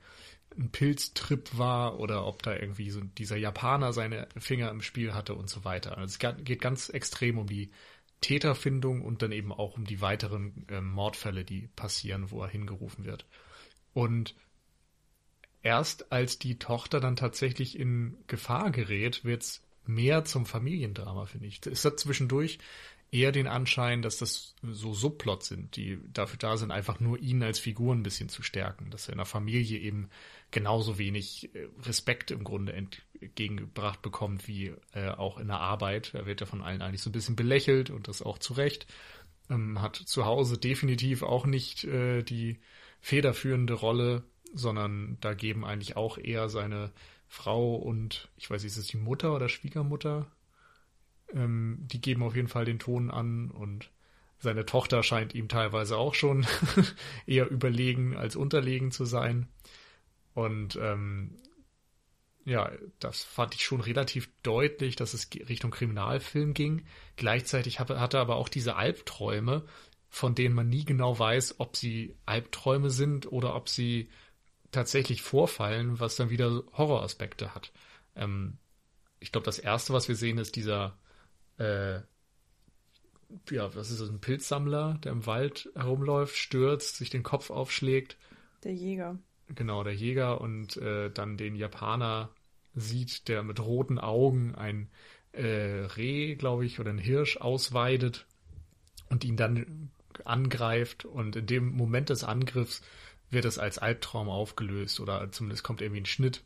ein 0.56 0.70
Pilztrip 0.70 1.58
war 1.58 1.98
oder 1.98 2.24
ob 2.24 2.44
da 2.44 2.54
irgendwie 2.54 2.90
so 2.90 3.00
dieser 3.00 3.36
Japaner 3.36 3.92
seine 3.92 4.28
Finger 4.38 4.70
im 4.70 4.82
Spiel 4.82 5.14
hatte 5.14 5.34
und 5.34 5.50
so 5.50 5.64
weiter. 5.64 5.98
Also 5.98 6.16
es 6.16 6.44
geht 6.44 6.60
ganz 6.60 6.90
extrem 6.90 7.38
um 7.38 7.48
die 7.48 7.72
Täterfindung 8.24 9.02
und 9.02 9.20
dann 9.20 9.32
eben 9.32 9.52
auch 9.52 9.76
um 9.76 9.84
die 9.84 10.00
weiteren 10.00 10.64
äh, 10.70 10.80
Mordfälle, 10.80 11.44
die 11.44 11.68
passieren, 11.76 12.30
wo 12.30 12.40
er 12.42 12.48
hingerufen 12.48 13.04
wird. 13.04 13.26
Und 13.92 14.34
erst 15.62 16.10
als 16.10 16.38
die 16.38 16.58
Tochter 16.58 17.00
dann 17.00 17.16
tatsächlich 17.16 17.78
in 17.78 18.16
Gefahr 18.26 18.70
gerät, 18.70 19.26
wird 19.26 19.42
es 19.42 19.62
mehr 19.84 20.24
zum 20.24 20.46
Familiendrama, 20.46 21.26
finde 21.26 21.48
ich. 21.48 21.60
Es 21.66 21.84
hat 21.84 22.00
zwischendurch 22.00 22.58
eher 23.10 23.30
den 23.30 23.46
Anschein, 23.46 24.00
dass 24.00 24.16
das 24.16 24.54
so 24.62 24.94
Subplots 24.94 25.48
sind, 25.48 25.76
die 25.76 25.98
dafür 26.14 26.38
da 26.38 26.56
sind, 26.56 26.70
einfach 26.70 27.00
nur 27.00 27.18
ihn 27.18 27.42
als 27.42 27.58
Figur 27.58 27.94
ein 27.94 28.02
bisschen 28.02 28.30
zu 28.30 28.42
stärken, 28.42 28.90
dass 28.90 29.06
er 29.06 29.12
in 29.12 29.18
der 29.18 29.26
Familie 29.26 29.78
eben 29.78 30.08
genauso 30.54 30.98
wenig 30.98 31.54
äh, 31.54 31.66
Respekt 31.82 32.30
im 32.30 32.44
Grunde 32.44 32.72
entgegengebracht 32.72 34.00
bekommt 34.00 34.48
wie 34.48 34.72
äh, 34.92 35.08
auch 35.08 35.38
in 35.38 35.48
der 35.48 35.58
Arbeit. 35.58 36.14
Er 36.14 36.26
wird 36.26 36.40
ja 36.40 36.46
von 36.46 36.62
allen 36.62 36.80
eigentlich 36.80 37.02
so 37.02 37.10
ein 37.10 37.12
bisschen 37.12 37.36
belächelt 37.36 37.90
und 37.90 38.08
das 38.08 38.22
auch 38.22 38.38
zu 38.38 38.54
Recht. 38.54 38.86
Ähm, 39.50 39.82
hat 39.82 39.96
zu 39.96 40.24
Hause 40.24 40.56
definitiv 40.56 41.22
auch 41.22 41.44
nicht 41.44 41.84
äh, 41.84 42.22
die 42.22 42.60
federführende 43.00 43.74
Rolle, 43.74 44.22
sondern 44.54 45.18
da 45.20 45.34
geben 45.34 45.64
eigentlich 45.64 45.96
auch 45.96 46.16
eher 46.16 46.48
seine 46.48 46.92
Frau 47.26 47.74
und 47.74 48.28
ich 48.36 48.48
weiß 48.48 48.62
nicht, 48.62 48.72
ist 48.72 48.78
es 48.78 48.86
die 48.86 48.96
Mutter 48.96 49.34
oder 49.34 49.48
Schwiegermutter? 49.48 50.30
Ähm, 51.32 51.78
die 51.80 52.00
geben 52.00 52.22
auf 52.22 52.36
jeden 52.36 52.48
Fall 52.48 52.64
den 52.64 52.78
Ton 52.78 53.10
an 53.10 53.50
und 53.50 53.90
seine 54.38 54.64
Tochter 54.66 55.02
scheint 55.02 55.34
ihm 55.34 55.48
teilweise 55.48 55.96
auch 55.96 56.14
schon 56.14 56.46
eher 57.26 57.50
überlegen 57.50 58.16
als 58.16 58.36
unterlegen 58.36 58.92
zu 58.92 59.04
sein. 59.04 59.48
Und 60.34 60.76
ähm, 60.76 61.36
ja, 62.44 62.70
das 62.98 63.24
fand 63.24 63.54
ich 63.54 63.64
schon 63.64 63.80
relativ 63.80 64.30
deutlich, 64.42 64.96
dass 64.96 65.14
es 65.14 65.30
Richtung 65.48 65.70
Kriminalfilm 65.70 66.52
ging. 66.52 66.84
Gleichzeitig 67.16 67.80
hatte 67.80 67.94
er 67.94 68.20
aber 68.20 68.36
auch 68.36 68.48
diese 68.48 68.76
Albträume, 68.76 69.64
von 70.10 70.34
denen 70.34 70.54
man 70.54 70.68
nie 70.68 70.84
genau 70.84 71.18
weiß, 71.18 71.56
ob 71.58 71.76
sie 71.76 72.16
Albträume 72.26 72.90
sind 72.90 73.30
oder 73.30 73.54
ob 73.54 73.68
sie 73.68 74.10
tatsächlich 74.72 75.22
vorfallen, 75.22 76.00
was 76.00 76.16
dann 76.16 76.30
wieder 76.30 76.64
Horroraspekte 76.72 77.54
hat. 77.54 77.72
Ähm, 78.14 78.58
ich 79.20 79.32
glaube, 79.32 79.46
das 79.46 79.58
erste, 79.58 79.92
was 79.92 80.08
wir 80.08 80.16
sehen, 80.16 80.36
ist 80.36 80.56
dieser, 80.56 80.98
äh, 81.58 82.00
ja, 83.50 83.74
was 83.74 83.90
ist 83.90 84.00
das, 84.00 84.10
ein 84.10 84.20
Pilzsammler, 84.20 84.98
der 85.02 85.12
im 85.12 85.26
Wald 85.26 85.70
herumläuft, 85.74 86.36
stürzt, 86.36 86.96
sich 86.96 87.08
den 87.08 87.22
Kopf 87.22 87.50
aufschlägt. 87.50 88.18
Der 88.64 88.74
Jäger. 88.74 89.18
Genau, 89.48 89.84
der 89.84 89.94
Jäger 89.94 90.40
und 90.40 90.76
äh, 90.78 91.10
dann 91.10 91.36
den 91.36 91.54
Japaner 91.54 92.30
sieht, 92.74 93.28
der 93.28 93.42
mit 93.42 93.60
roten 93.60 93.98
Augen 93.98 94.54
ein 94.54 94.88
äh, 95.32 95.86
Reh, 95.96 96.34
glaube 96.34 96.64
ich, 96.64 96.80
oder 96.80 96.90
ein 96.90 96.98
Hirsch 96.98 97.36
ausweidet 97.36 98.26
und 99.10 99.24
ihn 99.24 99.36
dann 99.36 99.90
angreift 100.24 101.04
und 101.04 101.36
in 101.36 101.46
dem 101.46 101.72
Moment 101.72 102.08
des 102.08 102.24
Angriffs 102.24 102.82
wird 103.30 103.44
es 103.44 103.58
als 103.58 103.78
Albtraum 103.78 104.28
aufgelöst 104.28 105.00
oder 105.00 105.30
zumindest 105.30 105.64
kommt 105.64 105.82
irgendwie 105.82 106.02
ein 106.02 106.06
Schnitt. 106.06 106.44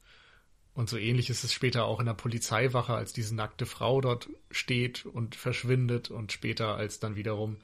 Und 0.75 0.89
so 0.89 0.97
ähnlich 0.97 1.29
ist 1.29 1.45
es 1.45 1.53
später 1.53 1.85
auch 1.85 2.01
in 2.01 2.07
der 2.07 2.15
Polizeiwache, 2.15 2.95
als 2.95 3.13
diese 3.13 3.35
nackte 3.35 3.67
Frau 3.67 4.01
dort 4.01 4.29
steht 4.51 5.07
und 5.07 5.35
verschwindet 5.35 6.11
und 6.11 6.33
später 6.33 6.77
als 6.77 7.01
dann 7.01 7.17
wiederum 7.17 7.59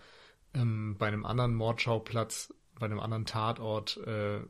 ähm, 0.53 0.97
bei 0.99 1.07
einem 1.07 1.25
anderen 1.25 1.55
Mordschauplatz, 1.55 2.53
bei 2.79 2.87
einem 2.87 3.01
anderen 3.01 3.25
Tatort 3.25 3.99
äh, 3.99 4.41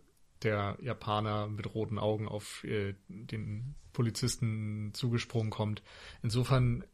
der 0.43 0.77
Japaner 0.81 1.47
mit 1.49 1.75
roten 1.75 1.99
Augen 1.99 2.29
auf 2.29 2.65
äh, 2.65 2.95
den 3.09 3.75
Polizisten 3.93 4.93
zugesprungen 4.93 5.51
kommt. 5.51 5.83
Insofern 6.23 6.85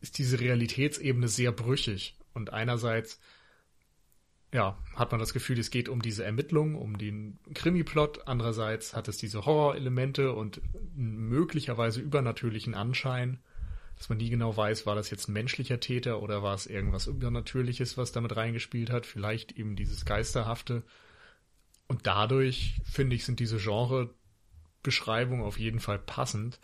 ist 0.00 0.18
diese 0.18 0.40
Realitätsebene 0.40 1.28
sehr 1.28 1.52
brüchig. 1.52 2.16
Und 2.34 2.52
einerseits, 2.52 3.20
ja, 4.52 4.78
hat 4.94 5.12
man 5.12 5.20
das 5.20 5.32
Gefühl, 5.32 5.58
es 5.58 5.70
geht 5.70 5.88
um 5.88 6.02
diese 6.02 6.24
Ermittlung, 6.24 6.74
um 6.74 6.98
den 6.98 7.38
Krimi-Plot. 7.54 8.26
Andererseits 8.26 8.94
hat 8.94 9.08
es 9.08 9.16
diese 9.16 9.46
Horrorelemente 9.46 10.32
und 10.32 10.60
möglicherweise 10.94 12.00
übernatürlichen 12.00 12.74
Anschein, 12.74 13.38
dass 13.96 14.08
man 14.08 14.18
nie 14.18 14.30
genau 14.30 14.56
weiß, 14.56 14.84
war 14.86 14.96
das 14.96 15.10
jetzt 15.10 15.28
ein 15.28 15.32
menschlicher 15.32 15.78
Täter 15.78 16.20
oder 16.22 16.42
war 16.42 16.54
es 16.54 16.66
irgendwas 16.66 17.06
Übernatürliches, 17.06 17.96
was 17.96 18.10
damit 18.10 18.36
reingespielt 18.36 18.90
hat. 18.90 19.06
Vielleicht 19.06 19.52
eben 19.52 19.76
dieses 19.76 20.04
Geisterhafte. 20.04 20.82
Und 21.92 22.06
dadurch, 22.06 22.80
finde 22.84 23.14
ich, 23.14 23.26
sind 23.26 23.38
diese 23.38 23.58
Genre-Beschreibungen 23.58 25.44
auf 25.44 25.58
jeden 25.58 25.78
Fall 25.78 25.98
passend 25.98 26.58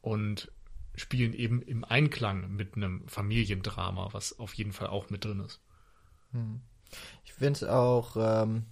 und 0.00 0.50
spielen 0.94 1.34
eben 1.34 1.60
im 1.60 1.84
Einklang 1.84 2.50
mit 2.56 2.74
einem 2.74 3.06
Familiendrama, 3.06 4.14
was 4.14 4.38
auf 4.38 4.54
jeden 4.54 4.72
Fall 4.72 4.86
auch 4.86 5.10
mit 5.10 5.26
drin 5.26 5.40
ist. 5.40 5.60
Hm. 6.32 6.62
Ich 7.26 7.34
finde 7.34 7.52
es 7.52 7.64
auch, 7.64 8.16
ähm, 8.16 8.64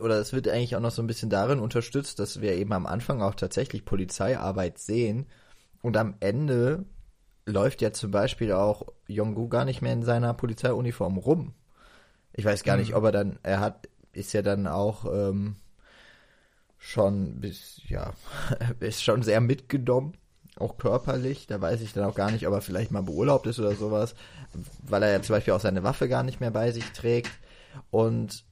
oder 0.00 0.18
es 0.18 0.32
wird 0.32 0.48
eigentlich 0.48 0.76
auch 0.76 0.80
noch 0.80 0.92
so 0.92 1.02
ein 1.02 1.06
bisschen 1.06 1.28
darin 1.28 1.58
unterstützt, 1.58 2.18
dass 2.18 2.40
wir 2.40 2.54
eben 2.54 2.72
am 2.72 2.86
Anfang 2.86 3.20
auch 3.20 3.34
tatsächlich 3.34 3.84
Polizeiarbeit 3.84 4.78
sehen 4.78 5.26
und 5.82 5.98
am 5.98 6.14
Ende 6.20 6.86
läuft 7.44 7.82
ja 7.82 7.92
zum 7.92 8.12
Beispiel 8.12 8.52
auch 8.52 8.86
Yongu 9.08 9.50
gar 9.50 9.66
nicht 9.66 9.82
mehr 9.82 9.92
in 9.92 10.04
seiner 10.04 10.32
Polizeiuniform 10.32 11.18
rum. 11.18 11.52
Ich 12.32 12.46
weiß 12.46 12.64
gar 12.64 12.76
mhm. 12.76 12.80
nicht, 12.80 12.94
ob 12.94 13.04
er 13.04 13.12
dann, 13.12 13.38
er 13.42 13.60
hat 13.60 13.90
ist 14.16 14.32
ja 14.32 14.42
dann 14.42 14.66
auch 14.66 15.04
ähm, 15.04 15.56
schon 16.78 17.40
bis, 17.40 17.80
ja, 17.88 18.12
ist 18.80 19.02
schon 19.02 19.22
sehr 19.22 19.40
mitgenommen, 19.40 20.16
auch 20.56 20.78
körperlich. 20.78 21.46
Da 21.46 21.60
weiß 21.60 21.80
ich 21.80 21.92
dann 21.92 22.04
auch 22.04 22.14
gar 22.14 22.30
nicht, 22.30 22.46
ob 22.46 22.54
er 22.54 22.60
vielleicht 22.60 22.90
mal 22.90 23.02
beurlaubt 23.02 23.46
ist 23.46 23.58
oder 23.58 23.74
sowas, 23.74 24.14
weil 24.82 25.02
er 25.02 25.12
ja 25.12 25.22
zum 25.22 25.34
Beispiel 25.34 25.52
auch 25.52 25.60
seine 25.60 25.82
Waffe 25.82 26.08
gar 26.08 26.22
nicht 26.22 26.40
mehr 26.40 26.50
bei 26.50 26.72
sich 26.72 26.84
trägt. 26.92 27.30
Und 27.90 28.44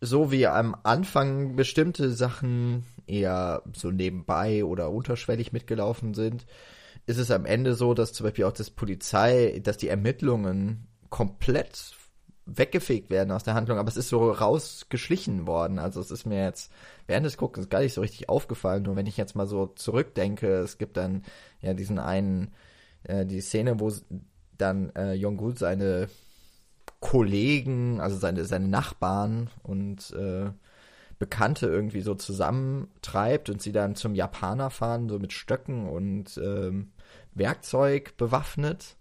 so 0.00 0.30
wie 0.30 0.46
am 0.46 0.76
Anfang 0.82 1.56
bestimmte 1.56 2.10
Sachen 2.12 2.84
eher 3.06 3.62
so 3.74 3.90
nebenbei 3.90 4.64
oder 4.64 4.90
unterschwellig 4.90 5.52
mitgelaufen 5.52 6.14
sind, 6.14 6.46
ist 7.06 7.18
es 7.18 7.30
am 7.30 7.44
Ende 7.44 7.74
so, 7.74 7.94
dass 7.94 8.12
zum 8.12 8.24
Beispiel 8.24 8.44
auch 8.44 8.52
das 8.52 8.70
Polizei, 8.70 9.60
dass 9.62 9.76
die 9.76 9.88
Ermittlungen 9.88 10.86
komplett 11.10 11.94
weggefegt 12.46 13.10
werden 13.10 13.30
aus 13.30 13.44
der 13.44 13.54
Handlung, 13.54 13.78
aber 13.78 13.88
es 13.88 13.96
ist 13.96 14.08
so 14.08 14.30
rausgeschlichen 14.30 15.46
worden. 15.46 15.78
Also 15.78 16.00
es 16.00 16.10
ist 16.10 16.26
mir 16.26 16.42
jetzt 16.42 16.70
während 17.06 17.26
des 17.26 17.36
Guckens 17.36 17.68
gar 17.68 17.80
nicht 17.80 17.94
so 17.94 18.00
richtig 18.00 18.28
aufgefallen. 18.28 18.82
Nur 18.82 18.96
wenn 18.96 19.06
ich 19.06 19.16
jetzt 19.16 19.34
mal 19.34 19.46
so 19.46 19.66
zurückdenke, 19.66 20.58
es 20.58 20.78
gibt 20.78 20.96
dann 20.96 21.22
ja 21.60 21.74
diesen 21.74 21.98
einen, 21.98 22.52
äh, 23.04 23.24
die 23.24 23.40
Szene, 23.40 23.80
wo 23.80 23.90
dann 24.58 24.90
äh, 24.94 25.14
Jongul 25.14 25.56
seine 25.56 26.08
Kollegen, 27.00 28.00
also 28.00 28.16
seine, 28.16 28.44
seine 28.44 28.68
Nachbarn 28.68 29.50
und 29.62 30.10
äh, 30.12 30.50
Bekannte 31.18 31.66
irgendwie 31.66 32.00
so 32.00 32.14
zusammentreibt 32.14 33.48
und 33.48 33.62
sie 33.62 33.72
dann 33.72 33.94
zum 33.94 34.14
Japaner 34.14 34.70
fahren, 34.70 35.08
so 35.08 35.18
mit 35.18 35.32
Stöcken 35.32 35.88
und 35.88 36.38
ähm, 36.38 36.92
Werkzeug 37.34 38.16
bewaffnet. 38.16 38.96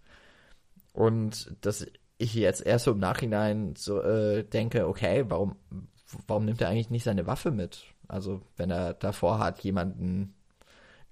Und 0.93 1.55
das 1.61 1.87
ich 2.17 2.33
jetzt 2.33 2.65
erst 2.65 2.85
so 2.85 2.91
im 2.91 2.99
Nachhinein 2.99 3.75
so 3.75 4.01
äh, 4.01 4.43
denke, 4.43 4.87
okay, 4.87 5.25
warum, 5.27 5.55
warum 6.27 6.45
nimmt 6.45 6.61
er 6.61 6.69
eigentlich 6.69 6.89
nicht 6.89 7.03
seine 7.03 7.27
Waffe 7.27 7.51
mit? 7.51 7.85
Also 8.07 8.41
wenn 8.57 8.71
er 8.71 8.93
davor 8.93 9.39
hat, 9.39 9.63
jemanden 9.63 10.35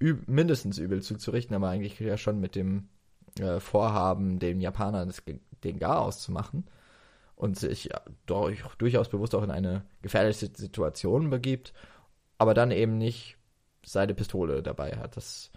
üb 0.02 0.28
mindestens 0.28 0.78
übel 0.78 1.02
zuzurichten, 1.02 1.56
aber 1.56 1.70
eigentlich 1.70 2.00
ja 2.00 2.18
schon 2.18 2.40
mit 2.40 2.56
dem 2.56 2.90
äh, 3.40 3.60
Vorhaben, 3.60 4.40
den 4.40 4.62
Japanern 4.62 5.08
das, 5.08 5.24
den 5.64 5.80
Garaus 5.80 6.22
zu 6.22 6.32
machen 6.32 6.66
und 7.36 7.58
sich 7.58 7.90
durch, 8.26 8.62
durchaus 8.78 9.10
bewusst 9.10 9.36
auch 9.36 9.44
in 9.44 9.52
eine 9.52 9.84
gefährliche 10.02 10.50
Situation 10.54 11.30
begibt, 11.30 11.74
aber 12.38 12.54
dann 12.54 12.72
eben 12.72 12.98
nicht 12.98 13.38
seine 13.84 14.14
Pistole 14.14 14.62
dabei 14.62 14.98
hat. 14.98 15.18
Das 15.18 15.51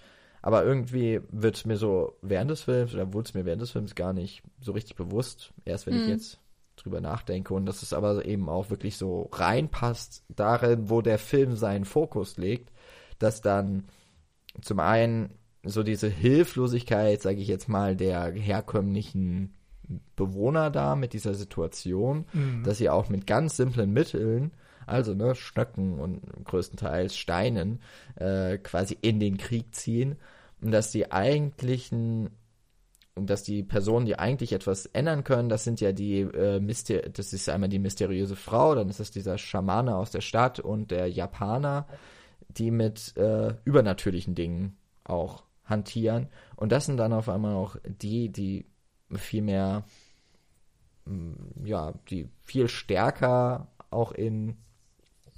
aber 0.45 0.63
irgendwie 0.63 1.23
wird 1.31 1.65
mir 1.65 1.79
so 1.79 2.19
während 2.21 2.51
des 2.51 2.65
Films, 2.65 2.93
oder 2.93 3.15
wurde 3.15 3.29
es 3.29 3.33
mir 3.33 3.47
während 3.47 3.63
des 3.63 3.71
Films 3.71 3.95
gar 3.95 4.13
nicht 4.13 4.43
so 4.61 4.73
richtig 4.73 4.95
bewusst, 4.95 5.55
erst 5.65 5.87
wenn 5.87 5.95
mhm. 5.95 6.03
ich 6.03 6.09
jetzt 6.09 6.39
drüber 6.77 7.01
nachdenke. 7.01 7.55
Und 7.55 7.65
dass 7.65 7.81
es 7.81 7.95
aber 7.95 8.27
eben 8.27 8.51
auch 8.51 8.69
wirklich 8.69 8.99
so 8.99 9.31
reinpasst 9.33 10.23
darin, 10.29 10.91
wo 10.91 11.01
der 11.01 11.19
Film 11.19 11.57
seinen 11.57 11.87
Fokus 11.87 12.37
legt, 12.37 12.71
dass 13.19 13.41
dann 13.41 13.85
zum 14.61 14.81
einen 14.81 15.31
so 15.63 15.83
diese 15.83 16.09
Hilflosigkeit, 16.09 17.23
sage 17.23 17.41
ich 17.41 17.49
jetzt 17.49 17.71
mal, 17.71 17.97
der 17.97 18.31
herkömmlichen 18.33 19.55
Bewohner 20.15 20.71
da 20.71 20.95
mit 20.95 21.15
dieser 21.15 21.33
Situation, 21.33 22.27
mhm. 22.35 22.65
dass 22.65 22.77
sie 22.77 22.91
auch 22.91 23.09
mit 23.09 23.27
ganz 23.27 23.57
simplen 23.57 23.95
Mitteln 23.95 24.53
also 24.87 25.15
ne, 25.15 25.35
Stöcken 25.35 25.99
und 25.99 26.23
größtenteils 26.45 27.17
Steinen, 27.17 27.81
äh, 28.17 28.59
quasi 28.59 28.97
in 29.01 29.21
den 29.21 29.39
Krieg 29.39 29.75
ziehen 29.75 30.17
und 30.61 30.71
dass 30.71 30.91
die 30.91 31.13
eigentlichen 31.13 32.31
und 33.17 33.31
dass 33.31 33.45
die 33.45 33.63
Personen, 33.63 34.07
die 34.07 34.19
eigentlich 34.19 34.53
etwas 34.53 34.87
ändern 34.87 35.23
können, 35.23 35.49
das 35.49 35.63
sind 35.63 35.81
ja 35.81 35.93
die 35.93 36.21
äh, 36.23 36.59
Myster 36.59 37.03
das 37.11 37.33
ist 37.33 37.49
einmal 37.49 37.69
die 37.69 37.79
mysteriöse 37.79 38.35
Frau, 38.35 38.75
dann 38.75 38.89
ist 38.89 38.99
das 38.99 39.13
dieser 39.13 39.39
Schamane 39.39 39.95
aus 39.97 40.11
der 40.11 40.21
Stadt 40.21 40.59
und 40.59 40.91
der 40.91 41.09
Japaner, 41.09 41.87
die 42.49 42.71
mit 42.71 43.17
äh, 43.17 43.55
übernatürlichen 43.65 44.35
Dingen 44.35 44.77
auch 45.05 45.45
hantieren. 45.65 46.29
Und 46.57 46.73
das 46.73 46.87
sind 46.87 46.97
dann 46.97 47.13
auf 47.13 47.29
einmal 47.29 47.55
auch 47.55 47.77
die, 47.85 48.31
die 48.31 48.67
viel 49.15 49.43
mehr, 49.43 49.85
ja, 51.65 51.93
die 52.11 52.29
viel 52.43 52.69
stärker 52.69 53.69
auch 53.91 54.13
in 54.13 54.57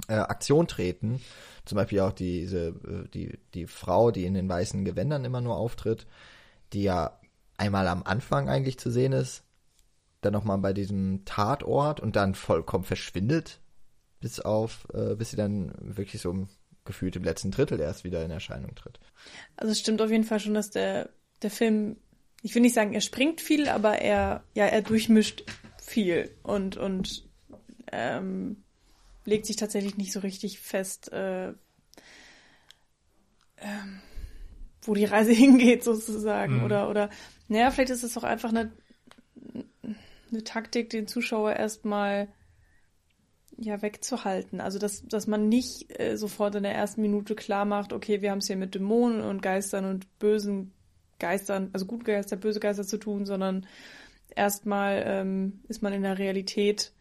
äh, 0.09 0.15
Aktion 0.15 0.67
treten. 0.69 1.21
Zum 1.65 1.77
Beispiel 1.77 2.01
auch 2.01 2.13
diese, 2.13 2.69
äh, 2.69 3.09
die, 3.13 3.39
die 3.55 3.67
Frau, 3.67 4.11
die 4.11 4.25
in 4.25 4.35
den 4.35 4.49
weißen 4.49 4.85
Gewändern 4.85 5.25
immer 5.25 5.41
nur 5.41 5.57
auftritt, 5.57 6.07
die 6.73 6.83
ja 6.83 7.19
einmal 7.57 7.89
am 7.89 8.03
Anfang 8.03 8.49
eigentlich 8.49 8.79
zu 8.79 8.91
sehen 8.91 9.13
ist, 9.13 9.43
dann 10.21 10.33
nochmal 10.33 10.59
bei 10.59 10.73
diesem 10.73 11.25
Tatort 11.25 12.01
und 12.01 12.17
dann 12.17 12.35
vollkommen 12.35 12.85
verschwindet, 12.85 13.61
bis 14.21 14.41
auf, 14.41 14.87
äh, 14.93 15.15
bis 15.15 15.31
sie 15.31 15.37
dann 15.37 15.73
wirklich 15.81 16.21
so 16.21 16.47
gefühlt 16.85 17.17
im 17.17 17.25
letzten 17.25 17.51
Drittel 17.51 17.81
erst 17.81 18.05
wieder 18.05 18.25
in 18.25 18.31
Erscheinung 18.31 18.75
tritt. 18.75 19.01
Also 19.57 19.73
es 19.73 19.81
stimmt 19.81 20.01
auf 20.01 20.11
jeden 20.11 20.25
Fall 20.25 20.41
schon, 20.41 20.55
dass 20.55 20.71
der, 20.71 21.11
der 21.43 21.51
Film, 21.51 21.97
ich 22.43 22.55
will 22.55 22.63
nicht 22.63 22.75
sagen, 22.75 22.93
er 22.93 23.01
springt 23.01 23.41
viel, 23.41 23.69
aber 23.69 23.99
er, 23.99 24.45
ja, 24.55 24.67
er 24.67 24.83
durchmischt 24.83 25.45
viel 25.83 26.31
und, 26.43 26.77
und 26.77 27.29
ähm, 27.93 28.65
legt 29.27 29.47
sich 29.47 29.57
tatsächlich 29.57 29.97
nicht 29.97 30.13
so 30.13 30.21
richtig 30.21 30.61
fest, 30.61 31.13
äh, 31.13 31.49
ähm, 33.59 34.01
wo 34.83 34.95
die 34.95 35.05
Reise 35.05 35.33
hingeht 35.35 35.85
sozusagen. 35.85 36.59
Mhm. 36.59 36.65
Oder, 36.65 36.89
oder, 36.89 37.11
naja, 37.49 37.71
vielleicht 37.71 37.91
ist 37.91 38.05
es 38.05 38.17
auch 38.17 38.25
einfach 38.25 38.51
eine, 38.51 38.73
eine 40.31 40.45
Taktik, 40.45 40.91
den 40.91 41.07
Zuschauer 41.07 41.53
erstmal 41.55 42.29
ja 43.59 43.81
wegzuhalten. 43.83 44.61
Also 44.61 44.79
dass, 44.79 45.03
dass 45.07 45.27
man 45.27 45.49
nicht 45.49 45.99
äh, 45.99 46.17
sofort 46.17 46.55
in 46.55 46.63
der 46.63 46.75
ersten 46.75 47.01
Minute 47.01 47.35
klar 47.35 47.65
macht, 47.65 47.93
okay, 47.93 48.21
wir 48.21 48.31
haben 48.31 48.39
es 48.39 48.47
hier 48.47 48.57
mit 48.57 48.75
Dämonen 48.75 49.23
und 49.23 49.43
Geistern 49.43 49.85
und 49.87 50.19
bösen 50.19 50.73
Geistern, 51.19 51.71
also 51.73 51.87
gute 51.87 52.05
Geister, 52.05 52.37
böse 52.37 52.61
Geister 52.61 52.85
zu 52.85 52.99
tun, 52.99 53.25
sondern 53.25 53.67
erstmal 54.35 55.03
ähm, 55.07 55.61
ist 55.69 55.83
man 55.83 55.95
in 55.95 56.03
der 56.03 56.19
Realität 56.19 56.93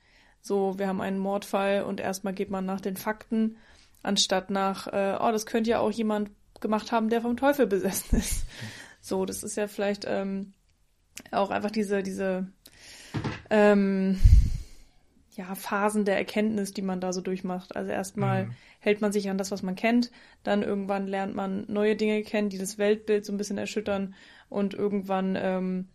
so, 0.46 0.78
wir 0.78 0.88
haben 0.88 1.02
einen 1.02 1.18
Mordfall 1.18 1.84
und 1.86 2.00
erstmal 2.00 2.34
geht 2.34 2.52
man 2.52 2.68
nach 2.68 2.80
den 2.80 2.98
Fakten, 2.98 3.58
anstatt 4.04 4.52
nach, 4.52 4.86
äh, 4.86 5.18
oh, 5.20 5.32
das 5.32 5.48
könnte 5.48 5.72
ja 5.72 5.80
auch 5.80 5.90
jemand 5.90 6.30
gemacht 6.62 6.92
haben, 6.92 7.10
der 7.10 7.22
vom 7.22 7.36
Teufel 7.36 7.66
besessen 7.66 8.20
ist. 8.20 8.46
So, 9.02 9.26
das 9.26 9.42
ist 9.42 9.58
ja 9.58 9.68
vielleicht 9.68 10.06
ähm, 10.08 10.54
auch 11.32 11.50
einfach 11.50 11.72
diese, 11.72 12.04
diese 12.04 12.48
ähm, 13.50 14.20
ja, 15.32 15.56
Phasen 15.56 16.06
der 16.06 16.18
Erkenntnis, 16.18 16.74
die 16.74 16.84
man 16.84 17.02
da 17.02 17.12
so 17.12 17.22
durchmacht. 17.22 17.76
Also 17.76 17.90
erstmal 17.90 18.46
mhm. 18.46 18.52
hält 18.80 19.02
man 19.02 19.12
sich 19.12 19.32
an 19.32 19.40
das, 19.40 19.50
was 19.50 19.64
man 19.64 19.76
kennt, 19.76 20.12
dann 20.44 20.62
irgendwann 20.62 21.08
lernt 21.08 21.34
man 21.34 21.66
neue 21.68 21.96
Dinge 21.96 22.22
kennen, 22.22 22.50
die 22.50 22.60
das 22.60 22.78
Weltbild 22.78 23.26
so 23.26 23.34
ein 23.34 23.38
bisschen 23.38 23.58
erschüttern 23.58 24.14
und 24.48 24.76
irgendwann 24.76 25.36
ähm, 25.42 25.88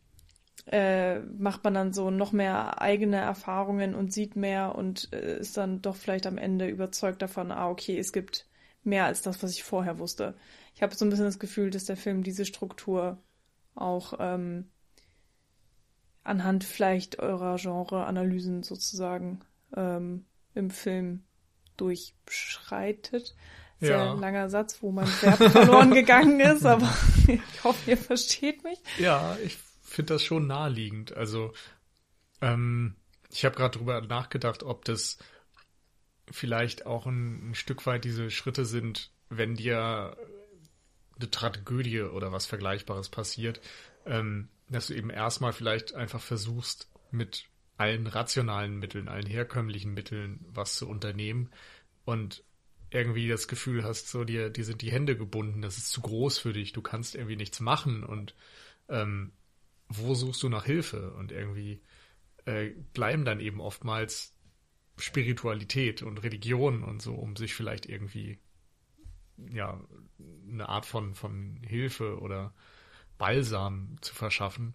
äh, 0.66 1.20
macht 1.20 1.64
man 1.64 1.74
dann 1.74 1.92
so 1.92 2.10
noch 2.10 2.32
mehr 2.32 2.80
eigene 2.80 3.16
Erfahrungen 3.16 3.94
und 3.94 4.12
sieht 4.12 4.36
mehr 4.36 4.74
und 4.74 5.12
äh, 5.12 5.38
ist 5.38 5.56
dann 5.56 5.82
doch 5.82 5.96
vielleicht 5.96 6.26
am 6.26 6.38
Ende 6.38 6.68
überzeugt 6.68 7.22
davon, 7.22 7.50
ah, 7.50 7.68
okay, 7.68 7.98
es 7.98 8.12
gibt 8.12 8.46
mehr 8.82 9.04
als 9.04 9.22
das, 9.22 9.42
was 9.42 9.52
ich 9.52 9.64
vorher 9.64 9.98
wusste. 9.98 10.34
Ich 10.74 10.82
habe 10.82 10.94
so 10.94 11.04
ein 11.04 11.10
bisschen 11.10 11.26
das 11.26 11.38
Gefühl, 11.38 11.70
dass 11.70 11.84
der 11.84 11.96
Film 11.96 12.22
diese 12.22 12.44
Struktur 12.44 13.18
auch 13.74 14.14
ähm, 14.18 14.70
anhand 16.22 16.64
vielleicht 16.64 17.18
eurer 17.18 17.56
Genre-Analysen 17.56 18.62
sozusagen 18.62 19.40
ähm, 19.76 20.24
im 20.54 20.70
Film 20.70 21.24
durchschreitet. 21.76 23.34
Sehr 23.80 23.96
ja. 23.96 24.12
langer 24.12 24.50
Satz, 24.50 24.82
wo 24.82 24.92
mein 24.92 25.06
Verb 25.06 25.38
verloren 25.38 25.90
gegangen 25.94 26.38
ist, 26.40 26.66
aber 26.66 26.92
ich 27.26 27.64
hoffe, 27.64 27.90
ihr 27.90 27.96
versteht 27.96 28.62
mich. 28.62 28.78
Ja, 28.98 29.36
ich 29.42 29.56
finde 29.90 30.14
das 30.14 30.24
schon 30.24 30.46
naheliegend. 30.46 31.16
Also 31.16 31.52
ähm, 32.40 32.96
ich 33.30 33.44
habe 33.44 33.56
gerade 33.56 33.78
drüber 33.78 34.00
nachgedacht, 34.00 34.62
ob 34.62 34.84
das 34.84 35.18
vielleicht 36.30 36.86
auch 36.86 37.06
ein, 37.06 37.50
ein 37.50 37.54
Stück 37.54 37.86
weit 37.86 38.04
diese 38.04 38.30
Schritte 38.30 38.64
sind, 38.64 39.10
wenn 39.28 39.54
dir 39.54 40.16
eine 41.16 41.30
Tragödie 41.30 42.02
oder 42.02 42.32
was 42.32 42.46
Vergleichbares 42.46 43.08
passiert, 43.08 43.60
ähm, 44.06 44.48
dass 44.68 44.86
du 44.86 44.94
eben 44.94 45.10
erstmal 45.10 45.52
vielleicht 45.52 45.94
einfach 45.94 46.20
versuchst, 46.20 46.88
mit 47.10 47.46
allen 47.76 48.06
rationalen 48.06 48.78
Mitteln, 48.78 49.08
allen 49.08 49.26
herkömmlichen 49.26 49.94
Mitteln 49.94 50.44
was 50.52 50.76
zu 50.76 50.88
unternehmen 50.88 51.50
und 52.04 52.44
irgendwie 52.90 53.28
das 53.28 53.48
Gefühl 53.48 53.84
hast, 53.84 54.08
so 54.08 54.24
dir, 54.24 54.50
dir 54.50 54.64
sind 54.64 54.82
die 54.82 54.92
Hände 54.92 55.16
gebunden, 55.16 55.62
das 55.62 55.78
ist 55.78 55.90
zu 55.90 56.00
groß 56.00 56.38
für 56.38 56.52
dich, 56.52 56.72
du 56.72 56.82
kannst 56.82 57.14
irgendwie 57.14 57.36
nichts 57.36 57.60
machen 57.60 58.04
und 58.04 58.34
ähm, 58.88 59.32
wo 59.90 60.14
suchst 60.14 60.42
du 60.42 60.48
nach 60.48 60.64
Hilfe? 60.64 61.12
Und 61.14 61.32
irgendwie 61.32 61.82
äh, 62.46 62.70
bleiben 62.94 63.24
dann 63.24 63.40
eben 63.40 63.60
oftmals 63.60 64.34
Spiritualität 64.96 66.02
und 66.02 66.22
Religion 66.22 66.82
und 66.84 67.02
so, 67.02 67.14
um 67.14 67.36
sich 67.36 67.54
vielleicht 67.54 67.86
irgendwie 67.86 68.38
ja 69.50 69.80
eine 70.48 70.68
Art 70.68 70.86
von, 70.86 71.14
von 71.14 71.60
Hilfe 71.66 72.20
oder 72.20 72.54
Balsam 73.18 73.96
zu 74.00 74.14
verschaffen. 74.14 74.74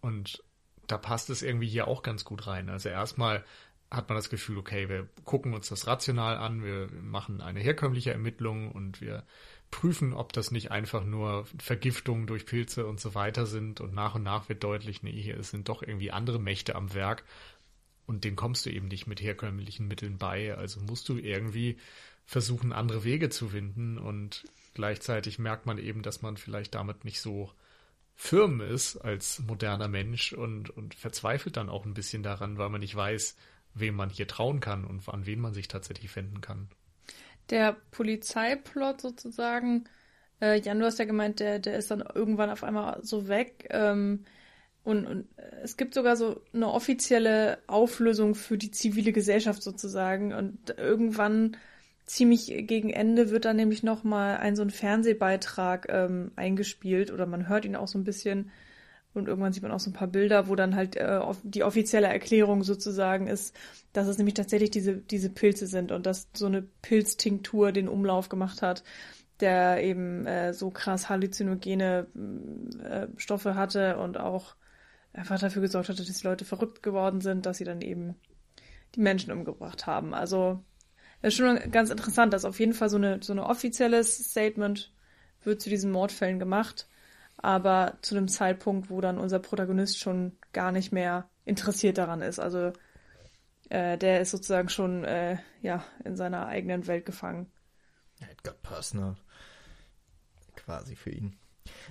Und 0.00 0.42
da 0.86 0.98
passt 0.98 1.30
es 1.30 1.42
irgendwie 1.42 1.68
hier 1.68 1.88
auch 1.88 2.02
ganz 2.02 2.24
gut 2.24 2.46
rein. 2.46 2.68
Also 2.68 2.88
erstmal 2.88 3.44
hat 3.90 4.08
man 4.08 4.16
das 4.16 4.30
Gefühl, 4.30 4.58
okay, 4.58 4.88
wir 4.88 5.08
gucken 5.24 5.54
uns 5.54 5.68
das 5.68 5.86
rational 5.86 6.36
an, 6.36 6.62
wir 6.62 6.88
machen 7.00 7.40
eine 7.40 7.60
herkömmliche 7.60 8.12
Ermittlung 8.12 8.72
und 8.72 9.00
wir 9.00 9.24
prüfen, 9.74 10.14
ob 10.14 10.32
das 10.32 10.52
nicht 10.52 10.70
einfach 10.70 11.04
nur 11.04 11.46
Vergiftungen 11.58 12.28
durch 12.28 12.46
Pilze 12.46 12.86
und 12.86 13.00
so 13.00 13.16
weiter 13.16 13.44
sind 13.44 13.80
und 13.80 13.92
nach 13.92 14.14
und 14.14 14.22
nach 14.22 14.48
wird 14.48 14.62
deutlich, 14.62 15.02
nee, 15.02 15.20
hier 15.20 15.42
sind 15.42 15.68
doch 15.68 15.82
irgendwie 15.82 16.12
andere 16.12 16.38
Mächte 16.38 16.76
am 16.76 16.94
Werk 16.94 17.24
und 18.06 18.22
dem 18.22 18.36
kommst 18.36 18.64
du 18.64 18.70
eben 18.70 18.86
nicht 18.86 19.08
mit 19.08 19.20
herkömmlichen 19.20 19.88
Mitteln 19.88 20.16
bei, 20.16 20.56
also 20.56 20.78
musst 20.78 21.08
du 21.08 21.18
irgendwie 21.18 21.76
versuchen, 22.24 22.72
andere 22.72 23.02
Wege 23.02 23.30
zu 23.30 23.48
finden 23.48 23.98
und 23.98 24.44
gleichzeitig 24.74 25.40
merkt 25.40 25.66
man 25.66 25.78
eben, 25.78 26.02
dass 26.02 26.22
man 26.22 26.36
vielleicht 26.36 26.76
damit 26.76 27.04
nicht 27.04 27.20
so 27.20 27.50
firm 28.14 28.60
ist 28.60 28.96
als 28.98 29.40
moderner 29.40 29.88
Mensch 29.88 30.34
und, 30.34 30.70
und 30.70 30.94
verzweifelt 30.94 31.56
dann 31.56 31.68
auch 31.68 31.84
ein 31.84 31.94
bisschen 31.94 32.22
daran, 32.22 32.58
weil 32.58 32.68
man 32.68 32.80
nicht 32.80 32.94
weiß, 32.94 33.36
wem 33.74 33.96
man 33.96 34.08
hier 34.08 34.28
trauen 34.28 34.60
kann 34.60 34.84
und 34.84 35.08
an 35.08 35.26
wen 35.26 35.40
man 35.40 35.52
sich 35.52 35.66
tatsächlich 35.66 36.14
wenden 36.14 36.40
kann. 36.40 36.68
Der 37.50 37.76
Polizeiplot 37.90 39.00
sozusagen, 39.00 39.84
äh, 40.40 40.60
Jan, 40.60 40.78
du 40.78 40.86
hast 40.86 40.98
ja 40.98 41.04
gemeint, 41.04 41.40
der, 41.40 41.58
der 41.58 41.76
ist 41.76 41.90
dann 41.90 42.02
irgendwann 42.14 42.50
auf 42.50 42.64
einmal 42.64 43.00
so 43.02 43.28
weg. 43.28 43.68
Ähm, 43.70 44.24
und, 44.84 45.06
und 45.06 45.28
es 45.62 45.76
gibt 45.76 45.94
sogar 45.94 46.16
so 46.16 46.42
eine 46.52 46.68
offizielle 46.70 47.58
Auflösung 47.66 48.34
für 48.34 48.58
die 48.58 48.70
zivile 48.70 49.12
Gesellschaft 49.12 49.62
sozusagen. 49.62 50.34
Und 50.34 50.76
irgendwann 50.78 51.56
ziemlich 52.06 52.46
gegen 52.66 52.90
Ende 52.90 53.30
wird 53.30 53.46
dann 53.46 53.56
nämlich 53.56 53.82
nochmal 53.82 54.36
ein 54.38 54.56
so 54.56 54.62
ein 54.62 54.70
Fernsehbeitrag 54.70 55.86
ähm, 55.88 56.32
eingespielt 56.36 57.10
oder 57.10 57.26
man 57.26 57.48
hört 57.48 57.64
ihn 57.64 57.76
auch 57.76 57.88
so 57.88 57.98
ein 57.98 58.04
bisschen 58.04 58.50
und 59.14 59.28
irgendwann 59.28 59.52
sieht 59.52 59.62
man 59.62 59.72
auch 59.72 59.80
so 59.80 59.90
ein 59.90 59.94
paar 59.94 60.08
Bilder, 60.08 60.48
wo 60.48 60.56
dann 60.56 60.74
halt 60.74 60.96
äh, 60.96 61.20
die 61.44 61.62
offizielle 61.62 62.08
Erklärung 62.08 62.64
sozusagen 62.64 63.28
ist, 63.28 63.56
dass 63.92 64.08
es 64.08 64.18
nämlich 64.18 64.34
tatsächlich 64.34 64.70
diese, 64.70 64.96
diese 64.96 65.30
Pilze 65.30 65.68
sind 65.68 65.92
und 65.92 66.04
dass 66.04 66.28
so 66.34 66.46
eine 66.46 66.62
Pilztinktur 66.62 67.70
den 67.70 67.88
Umlauf 67.88 68.28
gemacht 68.28 68.60
hat, 68.60 68.82
der 69.38 69.82
eben 69.82 70.26
äh, 70.26 70.52
so 70.52 70.70
krass 70.70 71.08
halluzinogene 71.08 72.06
äh, 72.82 73.06
Stoffe 73.16 73.54
hatte 73.54 73.98
und 73.98 74.18
auch 74.18 74.56
einfach 75.12 75.38
dafür 75.38 75.62
gesorgt 75.62 75.88
hatte, 75.88 76.04
dass 76.04 76.18
die 76.18 76.26
Leute 76.26 76.44
verrückt 76.44 76.82
geworden 76.82 77.20
sind, 77.20 77.46
dass 77.46 77.58
sie 77.58 77.64
dann 77.64 77.82
eben 77.82 78.16
die 78.96 79.00
Menschen 79.00 79.32
umgebracht 79.32 79.86
haben. 79.86 80.12
Also 80.12 80.64
das 81.22 81.34
ist 81.34 81.38
schon 81.38 81.70
ganz 81.70 81.90
interessant, 81.90 82.32
dass 82.32 82.44
auf 82.44 82.58
jeden 82.58 82.74
Fall 82.74 82.88
so 82.88 82.96
eine 82.96 83.22
so 83.22 83.32
eine 83.32 83.46
offizielles 83.46 84.30
Statement 84.30 84.92
wird 85.44 85.62
zu 85.62 85.70
diesen 85.70 85.92
Mordfällen 85.92 86.40
gemacht 86.40 86.88
aber 87.36 87.98
zu 88.02 88.16
einem 88.16 88.28
Zeitpunkt, 88.28 88.90
wo 88.90 89.00
dann 89.00 89.18
unser 89.18 89.38
Protagonist 89.38 89.98
schon 89.98 90.32
gar 90.52 90.72
nicht 90.72 90.92
mehr 90.92 91.28
interessiert 91.44 91.98
daran 91.98 92.22
ist. 92.22 92.38
Also 92.38 92.72
äh, 93.68 93.98
der 93.98 94.20
ist 94.20 94.30
sozusagen 94.30 94.68
schon 94.68 95.04
äh, 95.04 95.38
ja 95.60 95.84
in 96.04 96.16
seiner 96.16 96.46
eigenen 96.46 96.86
Welt 96.86 97.06
gefangen. 97.06 97.50
It 98.20 98.42
got 98.42 98.62
personal. 98.62 99.16
Quasi 100.56 100.96
für 100.96 101.10
ihn. 101.10 101.36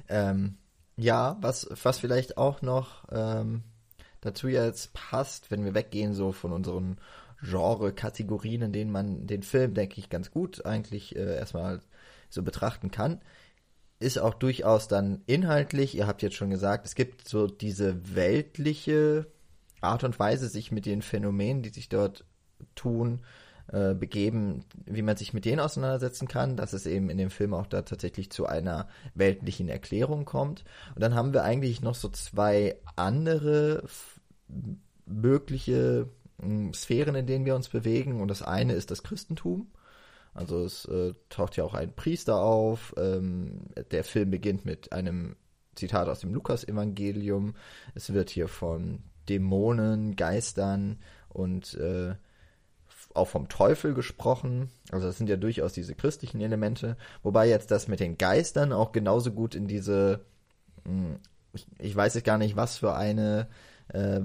Ähm, 0.07 0.57
ja, 0.95 1.37
was, 1.41 1.67
was 1.83 1.99
vielleicht 1.99 2.37
auch 2.37 2.61
noch 2.61 3.05
ähm, 3.11 3.63
dazu 4.21 4.47
jetzt 4.47 4.93
passt, 4.93 5.51
wenn 5.51 5.65
wir 5.65 5.73
weggehen 5.73 6.13
so 6.13 6.31
von 6.31 6.53
unseren 6.53 6.97
Genre-Kategorien, 7.41 8.61
in 8.61 8.73
denen 8.73 8.91
man 8.91 9.27
den 9.27 9.43
Film, 9.43 9.73
denke 9.73 9.99
ich, 9.99 10.09
ganz 10.09 10.31
gut 10.31 10.65
eigentlich 10.65 11.15
äh, 11.15 11.35
erstmal 11.35 11.81
so 12.29 12.41
betrachten 12.41 12.89
kann, 12.89 13.21
ist 14.03 14.17
auch 14.17 14.33
durchaus 14.33 14.87
dann 14.87 15.21
inhaltlich, 15.25 15.95
ihr 15.95 16.07
habt 16.07 16.21
jetzt 16.21 16.35
schon 16.35 16.49
gesagt, 16.49 16.85
es 16.85 16.95
gibt 16.95 17.27
so 17.27 17.47
diese 17.47 18.15
weltliche 18.15 19.27
Art 19.81 20.03
und 20.03 20.19
Weise, 20.19 20.47
sich 20.47 20.71
mit 20.71 20.85
den 20.85 21.01
Phänomenen, 21.01 21.63
die 21.63 21.69
sich 21.69 21.89
dort 21.89 22.25
tun, 22.75 23.21
äh, 23.71 23.93
begeben, 23.93 24.65
wie 24.85 25.01
man 25.01 25.15
sich 25.15 25.33
mit 25.33 25.45
denen 25.45 25.59
auseinandersetzen 25.59 26.27
kann, 26.27 26.57
dass 26.57 26.73
es 26.73 26.85
eben 26.85 27.09
in 27.09 27.17
dem 27.17 27.29
Film 27.29 27.53
auch 27.53 27.65
da 27.65 27.81
tatsächlich 27.81 28.29
zu 28.29 28.45
einer 28.45 28.87
weltlichen 29.15 29.69
Erklärung 29.69 30.25
kommt. 30.25 30.63
Und 30.95 31.01
dann 31.01 31.15
haben 31.15 31.33
wir 31.33 31.43
eigentlich 31.43 31.81
noch 31.81 31.95
so 31.95 32.09
zwei 32.09 32.77
andere 32.95 33.85
mögliche 35.05 36.09
Sphären, 36.73 37.15
in 37.15 37.25
denen 37.25 37.45
wir 37.45 37.55
uns 37.55 37.69
bewegen. 37.69 38.21
Und 38.21 38.27
das 38.27 38.41
eine 38.41 38.73
ist 38.73 38.91
das 38.91 39.03
Christentum 39.03 39.71
also 40.33 40.63
es 40.63 40.85
äh, 40.85 41.13
taucht 41.29 41.57
ja 41.57 41.63
auch 41.63 41.73
ein 41.73 41.95
Priester 41.95 42.41
auf. 42.41 42.93
Ähm, 42.97 43.67
der 43.91 44.03
Film 44.03 44.31
beginnt 44.31 44.65
mit 44.65 44.91
einem 44.91 45.35
Zitat 45.75 46.07
aus 46.07 46.21
dem 46.21 46.33
Lukas-Evangelium. 46.33 47.55
Es 47.93 48.13
wird 48.13 48.29
hier 48.29 48.47
von 48.47 49.03
Dämonen, 49.29 50.15
Geistern 50.15 50.99
und 51.29 51.75
äh, 51.75 52.15
auch 53.13 53.27
vom 53.27 53.47
Teufel 53.47 53.93
gesprochen. 53.93 54.69
Also 54.91 55.07
das 55.07 55.17
sind 55.17 55.29
ja 55.29 55.35
durchaus 55.35 55.73
diese 55.73 55.95
christlichen 55.95 56.41
Elemente. 56.41 56.97
Wobei 57.21 57.47
jetzt 57.47 57.69
das 57.71 57.87
mit 57.87 57.99
den 57.99 58.17
Geistern 58.17 58.73
auch 58.73 58.91
genauso 58.91 59.31
gut 59.31 59.55
in 59.55 59.67
diese, 59.67 60.21
mh, 60.85 60.91
hm, 60.91 61.19
ich, 61.53 61.67
ich, 61.77 61.95
weiß 61.95 62.15
jetzt 62.15 62.25
gar 62.25 62.39
nicht, 62.39 62.55
was 62.55 62.77
für 62.77 62.95
eine, 62.95 63.47
äh, 63.89 64.21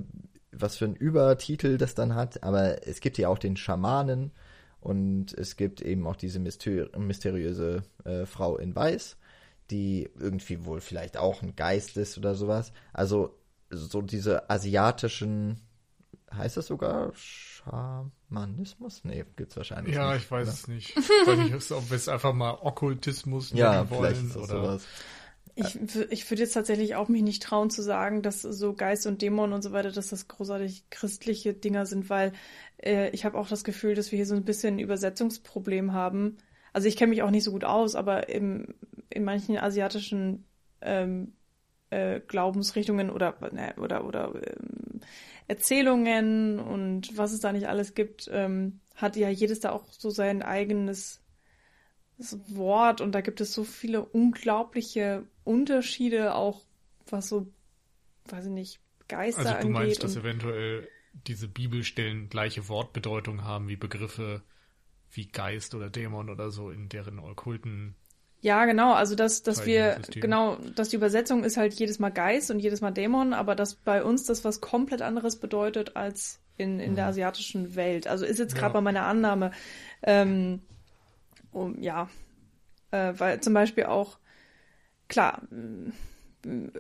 was 0.53 0.79
für 0.79 0.87
ein 0.87 0.97
Übertitel 0.97 1.77
das 1.77 1.95
dann 1.95 2.15
hat, 2.15 2.43
aber 2.43 2.87
es 2.89 3.01
gibt 3.01 3.19
ja 3.19 3.29
auch 3.29 3.39
den 3.39 3.59
Schamanen, 3.59 4.33
und 4.81 5.33
es 5.35 5.57
gibt 5.57 5.81
eben 5.81 6.07
auch 6.07 6.17
diese 6.17 6.39
mysteri 6.39 6.89
mysteriöse 6.99 7.83
äh, 8.05 8.27
Frau 8.27 8.57
in 8.57 8.75
Weiß, 8.75 9.17
die 9.71 10.09
irgendwie 10.19 10.65
wohl 10.65 10.81
vielleicht 10.81 11.17
auch 11.17 11.43
ein 11.43 11.57
Geist 11.57 11.97
ist 11.97 12.17
oder 12.19 12.35
sowas. 12.35 12.73
Also 12.93 13.39
so 13.71 14.01
diese 14.03 14.49
asiatischen, 14.49 15.61
heißt 16.33 16.57
das 16.57 16.67
sogar 16.67 17.13
Schamanismus? 17.15 19.03
Nee, 19.05 19.25
gibt's 19.37 19.57
wahrscheinlich 19.57 19.95
ja, 19.95 20.13
nicht. 20.13 20.13
Ja, 20.13 20.17
ich 20.17 20.31
weiß 20.31 20.49
oder? 20.49 20.55
es 20.55 20.69
nicht. 20.69 20.97
Ich 20.97 21.27
weiß 21.27 21.39
nicht, 21.39 21.73
ob 21.73 21.91
wir 21.91 21.97
es 21.97 22.09
einfach 22.09 22.33
mal 22.33 22.53
Okkultismus 22.61 23.51
ja, 23.55 23.91
wollen. 23.91 24.15
Vielleicht 24.15 24.37
oder 24.37 24.47
sowas. 24.47 24.87
Ich, 25.55 25.77
ich 26.11 26.31
würde 26.31 26.43
jetzt 26.43 26.53
tatsächlich 26.53 26.95
auch 26.95 27.09
mich 27.09 27.23
nicht 27.23 27.43
trauen 27.43 27.69
zu 27.69 27.83
sagen, 27.83 28.23
dass 28.23 28.43
so 28.43 28.75
Geist 28.75 29.07
und 29.09 29.23
Dämon 29.23 29.53
und 29.53 29.63
so 29.63 29.73
weiter, 29.73 29.91
dass 29.91 30.11
das 30.11 30.29
großartig 30.29 30.89
christliche 30.89 31.53
Dinger 31.53 31.85
sind, 31.85 32.09
weil 32.09 32.33
äh, 32.83 33.11
ich 33.11 33.25
habe 33.25 33.39
auch 33.39 33.49
das 33.49 33.65
Gefühl, 33.65 33.95
dass 33.95 34.13
wir 34.13 34.17
hier 34.17 34.27
so 34.27 34.35
ein 34.35 34.45
bisschen 34.45 34.77
ein 34.77 34.81
Übersetzungsproblem 34.81 35.93
haben. 35.93 36.39
Also 36.73 36.89
ich 36.89 36.97
kenne 36.97 37.11
mich 37.11 37.23
auch 37.23 37.31
nicht 37.31 37.45
so 37.45 37.53
gut 37.53 37.65
aus, 37.65 37.95
aber 37.95 38.29
im, 38.29 38.75
in 39.11 39.25
manchen 39.25 39.59
asiatischen 39.59 40.45
ähm, 40.81 41.33
äh, 41.91 42.21
Glaubensrichtungen 42.21 43.11
oder 43.11 43.37
ne, 43.53 43.75
oder 43.79 44.05
oder 44.05 44.35
ähm, 44.35 45.01
Erzählungen 45.47 46.61
und 46.61 47.17
was 47.17 47.33
es 47.33 47.41
da 47.41 47.53
nicht 47.53 47.69
alles 47.69 47.95
gibt, 47.95 48.29
ähm, 48.33 48.81
hat 48.95 49.17
ja 49.17 49.31
jedes 49.31 49.61
da 49.61 49.71
auch 49.73 49.87
so 49.91 50.11
sein 50.11 50.43
eigenes 50.43 51.23
Wort 52.49 53.01
und 53.01 53.13
da 53.13 53.21
gibt 53.21 53.41
es 53.41 53.55
so 53.55 53.65
viele 53.65 54.05
unglaubliche 54.05 55.25
Unterschiede, 55.45 56.35
auch 56.35 56.63
was 57.09 57.29
so, 57.29 57.47
weiß 58.27 58.47
ich 58.47 58.53
nicht, 58.53 58.81
Geister 59.09 59.41
angeht. 59.41 59.57
Also 59.57 59.69
du 59.69 59.73
meinst, 59.73 60.05
dass 60.05 60.17
eventuell 60.17 60.89
diese 61.27 61.49
Bibelstellen 61.49 62.29
gleiche 62.29 62.69
Wortbedeutung 62.69 63.45
haben 63.45 63.69
wie 63.69 63.77
Begriffe 63.77 64.43
wie 65.11 65.27
Geist 65.27 65.75
oder 65.75 65.89
Dämon 65.91 66.29
oder 66.31 66.51
so 66.51 66.71
in 66.71 66.89
deren 66.89 67.19
okkulten 67.19 67.95
Ja, 68.41 68.67
genau, 68.67 68.93
also 68.93 69.15
dass, 69.15 69.43
dass 69.43 69.67
wir, 69.67 69.99
genau, 70.11 70.57
dass 70.77 70.91
die 70.91 70.97
Übersetzung 70.97 71.45
ist 71.45 71.57
halt 71.57 71.75
jedes 71.75 71.99
Mal 71.99 72.11
Geist 72.11 72.51
und 72.51 72.61
jedes 72.61 72.81
Mal 72.81 72.93
Dämon, 72.93 73.33
aber 73.33 73.55
dass 73.55 73.75
bei 73.75 74.03
uns 74.05 74.25
das 74.25 74.45
was 74.45 74.61
komplett 74.61 75.03
anderes 75.03 75.37
bedeutet 75.41 75.97
als 75.97 76.41
in, 76.57 76.79
in 76.79 76.95
der 76.95 77.07
asiatischen 77.07 77.75
Welt. 77.75 78.07
Also 78.07 78.25
ist 78.27 78.39
jetzt 78.39 78.55
gerade 78.55 78.71
Ja. 78.71 78.75
bei 78.75 78.81
meiner 78.81 79.07
Annahme, 79.07 79.51
ähm, 80.03 80.61
um, 81.53 81.81
ja, 81.81 82.09
äh, 82.91 83.15
weil 83.17 83.41
zum 83.41 83.55
Beispiel 83.55 83.85
auch, 83.85 84.19
klar, 85.09 85.43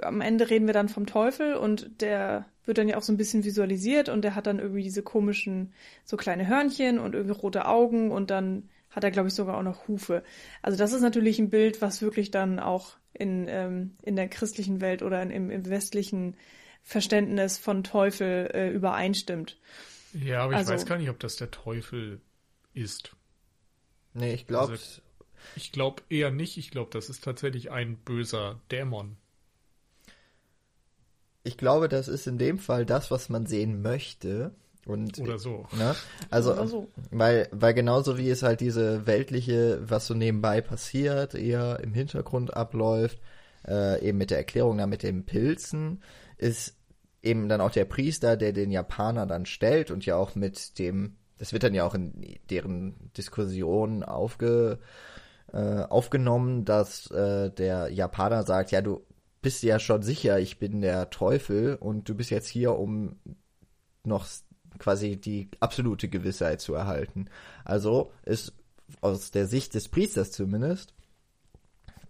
am 0.02 0.20
Ende 0.20 0.50
reden 0.50 0.66
wir 0.66 0.74
dann 0.74 0.88
vom 0.88 1.06
Teufel 1.06 1.54
und 1.54 2.00
der 2.00 2.46
wird 2.64 2.78
dann 2.78 2.88
ja 2.88 2.96
auch 2.96 3.02
so 3.02 3.12
ein 3.12 3.16
bisschen 3.16 3.44
visualisiert 3.44 4.08
und 4.08 4.22
der 4.22 4.34
hat 4.34 4.46
dann 4.46 4.58
irgendwie 4.58 4.82
diese 4.82 5.02
komischen, 5.02 5.72
so 6.04 6.16
kleine 6.16 6.46
Hörnchen 6.46 6.98
und 6.98 7.14
irgendwie 7.14 7.38
rote 7.40 7.66
Augen 7.66 8.10
und 8.10 8.30
dann 8.30 8.68
hat 8.90 9.04
er, 9.04 9.10
glaube 9.10 9.28
ich, 9.28 9.34
sogar 9.34 9.56
auch 9.58 9.62
noch 9.62 9.88
Hufe. 9.88 10.22
Also 10.62 10.78
das 10.78 10.92
ist 10.92 11.02
natürlich 11.02 11.38
ein 11.38 11.50
Bild, 11.50 11.82
was 11.82 12.02
wirklich 12.02 12.30
dann 12.30 12.58
auch 12.58 12.96
in, 13.14 13.46
ähm, 13.48 13.96
in 14.02 14.16
der 14.16 14.28
christlichen 14.28 14.80
Welt 14.80 15.02
oder 15.02 15.22
in, 15.22 15.30
im, 15.30 15.50
im 15.50 15.66
westlichen 15.68 16.36
Verständnis 16.82 17.58
von 17.58 17.84
Teufel 17.84 18.50
äh, 18.54 18.70
übereinstimmt. 18.70 19.58
Ja, 20.14 20.42
aber 20.42 20.52
ich 20.52 20.58
Also- 20.58 20.72
weiß 20.72 20.86
gar 20.86 20.98
nicht, 20.98 21.10
ob 21.10 21.18
das 21.18 21.36
der 21.36 21.50
Teufel 21.50 22.20
ist. 22.74 23.14
Nee, 24.14 24.34
ich 24.34 24.46
glaube, 24.46 24.72
Also- 24.72 25.02
Ich 25.56 25.72
glaube 25.72 26.02
eher 26.10 26.30
nicht. 26.30 26.56
Ich 26.58 26.70
glaube, 26.70 26.90
das 26.92 27.08
ist 27.08 27.24
tatsächlich 27.24 27.70
ein 27.70 27.96
böser 27.96 28.60
Dämon. 28.70 29.16
Ich 31.44 31.56
glaube, 31.56 31.88
das 31.88 32.08
ist 32.08 32.26
in 32.26 32.38
dem 32.38 32.58
Fall 32.58 32.84
das, 32.84 33.10
was 33.10 33.28
man 33.28 33.46
sehen 33.46 33.82
möchte. 33.82 34.52
Und, 34.86 35.18
Oder 35.18 35.38
so. 35.38 35.66
Ne? 35.76 35.94
Also, 36.30 36.52
Oder 36.52 36.66
so. 36.66 36.88
weil, 37.10 37.48
weil 37.52 37.74
genauso 37.74 38.16
wie 38.16 38.30
es 38.30 38.42
halt 38.42 38.60
diese 38.60 39.06
weltliche, 39.06 39.80
was 39.82 40.06
so 40.06 40.14
nebenbei 40.14 40.62
passiert, 40.62 41.34
eher 41.34 41.80
im 41.80 41.92
Hintergrund 41.92 42.56
abläuft, 42.56 43.18
äh, 43.66 44.02
eben 44.02 44.18
mit 44.18 44.30
der 44.30 44.38
Erklärung 44.38 44.78
da 44.78 44.86
mit 44.86 45.02
den 45.02 45.26
Pilzen, 45.26 46.02
ist 46.38 46.74
eben 47.22 47.48
dann 47.48 47.60
auch 47.60 47.70
der 47.70 47.84
Priester, 47.84 48.36
der 48.36 48.52
den 48.52 48.70
Japaner 48.70 49.26
dann 49.26 49.44
stellt 49.44 49.90
und 49.90 50.06
ja 50.06 50.16
auch 50.16 50.34
mit 50.34 50.78
dem, 50.78 51.16
das 51.36 51.52
wird 51.52 51.64
dann 51.64 51.74
ja 51.74 51.84
auch 51.84 51.94
in 51.94 52.38
deren 52.48 53.12
Diskussion 53.16 54.02
aufge, 54.02 54.78
äh, 55.52 55.82
aufgenommen, 55.82 56.64
dass 56.64 57.10
äh, 57.10 57.50
der 57.50 57.90
Japaner 57.90 58.44
sagt, 58.44 58.70
ja, 58.70 58.80
du 58.80 59.04
bist 59.40 59.62
ja 59.62 59.78
schon 59.78 60.02
sicher, 60.02 60.38
ich 60.38 60.58
bin 60.58 60.80
der 60.80 61.10
Teufel 61.10 61.76
und 61.76 62.08
du 62.08 62.14
bist 62.14 62.30
jetzt 62.30 62.48
hier, 62.48 62.76
um 62.76 63.16
noch 64.04 64.26
quasi 64.78 65.16
die 65.16 65.48
absolute 65.60 66.08
Gewissheit 66.08 66.60
zu 66.60 66.74
erhalten. 66.74 67.28
Also 67.64 68.12
ist 68.24 68.52
aus 69.00 69.30
der 69.30 69.46
Sicht 69.46 69.74
des 69.74 69.88
Priesters 69.88 70.30
zumindest 70.30 70.94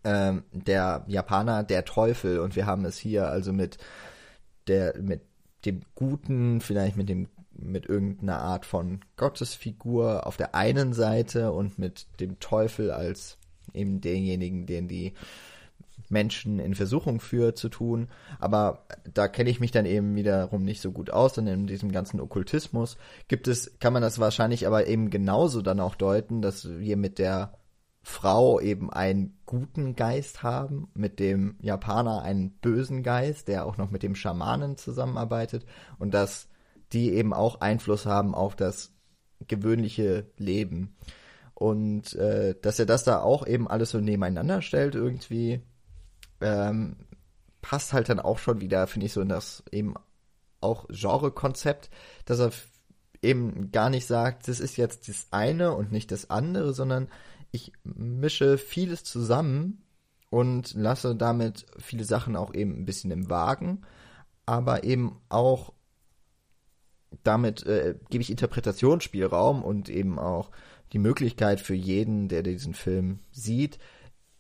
ähm, 0.05 0.45
der 0.53 1.05
Japaner 1.09 1.65
der 1.65 1.85
Teufel 1.85 2.41
und 2.41 2.57
wir 2.57 2.67
haben 2.67 2.85
es 2.85 2.99
hier 2.99 3.29
also 3.29 3.53
mit 3.53 3.79
der 4.67 4.97
mit 5.01 5.23
dem 5.65 5.81
Guten, 5.95 6.61
vielleicht 6.61 6.97
mit 6.97 7.09
dem 7.09 7.29
mit 7.53 7.87
irgendeiner 7.87 8.39
Art 8.39 8.65
von 8.65 9.01
Gottesfigur 9.17 10.27
auf 10.27 10.37
der 10.37 10.55
einen 10.55 10.93
Seite 10.93 11.51
und 11.51 11.79
mit 11.79 12.07
dem 12.21 12.39
Teufel 12.39 12.93
als 12.93 13.37
eben 13.75 14.01
denjenigen, 14.01 14.67
den 14.67 14.87
die 14.87 15.15
Menschen 16.11 16.59
in 16.59 16.75
Versuchung 16.75 17.21
führt, 17.21 17.59
zu 17.59 17.69
tun. 17.69 18.09
Aber 18.39 18.87
da 19.13 19.29
kenne 19.29 19.51
ich 19.51 19.61
mich 19.61 19.71
dann 19.71 19.87
eben 19.87 20.15
wiederum 20.15 20.65
nicht 20.65 20.81
so 20.81 20.93
gut 20.93 21.11
aus. 21.11 21.39
Und 21.39 21.47
in 21.47 21.67
diesem 21.67 21.93
ganzen 21.93 22.21
Okkultismus 22.21 22.97
gibt 23.29 23.49
es, 23.49 23.79
kann 23.79 23.93
man 23.93 24.03
das 24.03 24.19
wahrscheinlich 24.19 24.67
aber 24.67 24.87
eben 24.87 25.11
genauso 25.11 25.63
dann 25.63 25.81
auch 25.81 25.95
deuten, 25.95 26.43
dass 26.43 26.69
wir 26.79 26.97
mit 26.97 27.19
der 27.19 27.59
Frau 28.03 28.59
eben 28.59 28.91
einen 28.91 29.39
guten 29.45 29.95
Geist 29.95 30.43
haben, 30.43 30.89
mit 30.95 31.21
dem 31.21 31.57
Japaner 31.61 32.23
einen 32.23 32.53
bösen 32.53 33.03
Geist, 33.03 33.49
der 33.49 33.67
auch 33.67 33.77
noch 33.77 33.91
mit 33.91 34.03
dem 34.03 34.15
Schamanen 34.15 34.77
zusammenarbeitet 34.77 35.67
und 35.99 36.15
dass 36.15 36.49
die 36.93 37.13
eben 37.13 37.35
auch 37.35 37.61
Einfluss 37.61 38.07
haben 38.07 38.35
auf 38.35 38.57
das 38.57 38.95
gewöhnliche 39.47 40.27
Leben. 40.39 40.97
Und 41.55 42.15
äh, 42.15 42.55
dass 42.61 42.79
er 42.79 42.87
das 42.87 43.05
da 43.05 43.21
auch 43.21 43.47
eben 43.47 43.69
alles 43.69 43.91
so 43.91 43.99
nebeneinander 43.99 44.63
stellt, 44.63 44.95
irgendwie, 44.95 45.61
ähm, 46.41 46.97
passt 47.61 47.93
halt 47.93 48.09
dann 48.09 48.21
auch 48.21 48.39
schon 48.39 48.61
wieder, 48.61 48.87
finde 48.87 49.07
ich, 49.07 49.13
so 49.13 49.21
in 49.21 49.29
das 49.29 49.63
eben 49.71 49.95
auch 50.61 50.87
Genre-Konzept, 50.89 51.91
dass 52.25 52.41
er 52.41 52.53
eben 53.23 53.73
gar 53.73 53.91
nicht 53.91 54.07
sagt, 54.07 54.49
das 54.49 54.61
ist 54.61 54.77
jetzt 54.77 55.09
das 55.09 55.27
eine 55.31 55.75
und 55.75 55.93
nicht 55.93 56.11
das 56.13 56.31
andere, 56.31 56.73
sondern 56.73 57.09
ich 57.51 57.73
mische 57.85 58.59
vieles 58.59 59.05
zusammen 59.05 59.83
und 60.31 60.75
lasse 60.75 61.17
damit 61.17 61.67
viele 61.79 62.05
Sachen 62.05 62.37
auch 62.37 62.55
eben 62.55 62.73
ein 62.79 62.85
bisschen 62.85 63.11
im 63.11 63.31
Wagen, 63.31 63.83
aber 64.47 64.85
eben 64.85 65.21
auch 65.29 65.73
damit 67.23 67.65
äh, 67.67 67.95
gebe 68.11 68.23
ich 68.23 68.31
Interpretationsspielraum 68.31 69.63
und 69.63 69.89
eben 69.89 70.19
auch 70.19 70.51
die 70.93 70.99
Möglichkeit 70.99 71.61
für 71.61 71.75
jeden, 71.75 72.29
der 72.29 72.43
diesen 72.43 72.75
Film 72.75 73.21
sieht, 73.31 73.79